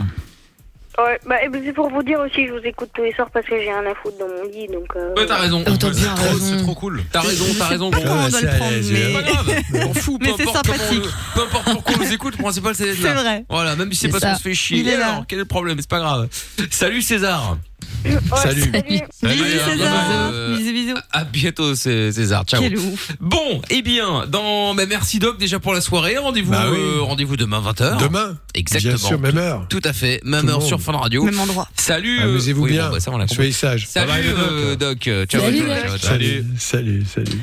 Ouais, 1.00 1.20
bah, 1.28 1.36
c'est 1.64 1.74
pour 1.74 1.90
vous 1.92 2.02
dire 2.02 2.20
aussi, 2.20 2.48
je 2.48 2.54
vous 2.54 2.66
écoute 2.66 2.90
tous 2.96 3.04
les 3.04 3.14
soirs 3.14 3.30
parce 3.32 3.46
que 3.46 3.56
j'ai 3.56 3.70
rien 3.70 3.86
à 3.86 3.94
foutre 4.02 4.18
dans 4.18 4.28
mon 4.28 4.50
lit, 4.52 4.68
donc. 4.68 4.88
Euh, 4.96 5.14
Ouais, 5.16 5.28
t'as 5.28 5.38
raison. 5.38 5.64
Oh, 5.68 5.72
t'as 5.80 5.90
bien 5.92 5.94
C'est 6.16 6.22
trop- 6.24 6.34
raison. 6.34 6.58
C'est 6.58 6.64
trop 6.64 6.74
cool. 6.76 7.04
T'as 7.12 7.22
raison, 7.22 7.46
Je 7.46 7.54
t'as 7.60 7.66
sais 7.66 7.70
raison. 7.72 7.92
pas 7.92 7.98
gros. 8.00 8.08
comment 8.08 8.24
on 8.26 8.30
doit 8.30 8.42
le 8.42 8.48
prendre, 8.48 8.74
C'est 8.82 8.94
mais. 8.94 9.14
pas 9.14 9.22
grave. 9.22 9.64
On 9.90 9.94
fout, 9.94 10.20
peu 10.20 10.26
Mais 10.28 10.34
c'est 10.38 10.42
importe 10.44 10.66
comment 10.66 10.76
on, 10.76 10.80
sympathique. 10.80 11.14
peu 11.36 11.42
importe 11.42 11.64
pourquoi 11.72 11.94
on 11.96 12.04
nous 12.04 12.14
écoute, 12.14 12.34
le 12.38 12.42
principal 12.44 12.76
c'est 12.76 12.86
d'être 12.86 12.98
C'est 12.98 13.14
là. 13.14 13.22
vrai. 13.22 13.46
Voilà, 13.48 13.76
même 13.76 13.92
si 13.94 14.00
c'est 14.00 14.08
C'est 14.08 14.12
pas 14.14 14.20
ça. 14.20 14.32
qu'on 14.32 14.38
se 14.38 14.42
fait 14.42 14.54
chier. 14.56 14.80
Il 14.80 14.88
est 14.90 14.98
là. 14.98 15.08
Alors, 15.14 15.26
quel 15.28 15.38
est 15.38 15.42
le 15.42 15.46
problème? 15.46 15.78
C'est 15.80 15.90
pas 15.90 16.00
grave. 16.00 16.28
Salut 16.72 17.02
César. 17.04 17.58
Ouais, 18.06 18.12
Salut. 18.42 18.62
salut. 18.72 19.02
Bisous, 19.24 19.44
hein, 19.44 19.72
César. 19.72 19.94
euh, 20.32 20.58
Bisous, 20.58 20.72
bisous. 20.74 20.96
À 21.12 21.24
bientôt, 21.24 21.76
César. 21.76 22.44
Ciao. 22.46 22.62
Quel 22.62 22.78
ouf. 22.78 23.12
Bon, 23.20 23.62
eh 23.70 23.82
bien, 23.82 24.26
dans, 24.28 24.74
mais 24.74 24.86
merci 24.86 25.20
Doc 25.20 25.38
déjà 25.38 25.60
pour 25.60 25.74
la 25.74 25.82
soirée. 25.82 26.18
Rendez-vous, 26.18 26.52
Bah 26.52 26.66
oui. 26.72 26.78
euh, 26.80 27.02
rendez-vous 27.02 27.36
demain 27.38 27.62
20h. 27.62 27.98
Demain, 28.00 28.38
Exactement. 28.56 28.96
bien 28.96 29.08
sûr, 29.08 29.20
même 29.20 29.38
heure. 29.38 29.66
Tout 29.70 29.82
à 29.84 29.94
fait, 29.94 30.22
même 30.24 30.44
Tout 30.44 30.50
heure 30.50 30.60
monde. 30.60 30.68
sur 30.68 30.82
Fun 30.82 30.94
Radio. 30.94 31.24
Même 31.24 31.40
endroit. 31.40 31.68
Salut. 31.76 32.20
euh, 32.20 32.24
Amusez-vous 32.26 32.64
oui, 32.64 32.72
bien. 32.72 32.88
bon, 32.88 32.94
bah, 32.94 33.00
ça, 33.00 33.12
on. 33.12 33.28
Soyez 33.28 33.52
sages. 33.52 33.88
Salut 33.88 34.08
Bye 34.12 34.22
bye, 34.24 34.32
Doc. 34.32 34.40
euh, 34.52 34.76
Doc. 34.76 35.28
Ciao, 35.30 35.42
Salut, 35.42 35.58
ciao, 35.60 35.98
ciao. 35.98 35.98
Salut, 36.00 36.46
salut, 36.58 37.04
salut. 37.14 37.40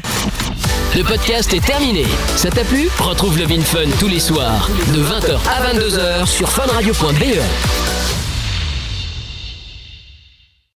Le 0.96 1.02
podcast 1.02 1.52
est 1.52 1.64
terminé. 1.64 2.04
Ça 2.36 2.50
t'a 2.50 2.62
plu? 2.64 2.88
Retrouve 2.98 3.36
le 3.38 3.44
Vin 3.46 3.60
Fun 3.60 3.78
tous 3.98 4.08
les 4.08 4.20
soirs 4.20 4.68
de 4.94 5.00
20h 5.02 5.38
à 5.48 5.72
22h 5.74 6.26
sur 6.26 6.48
funradio.be. 6.50 7.93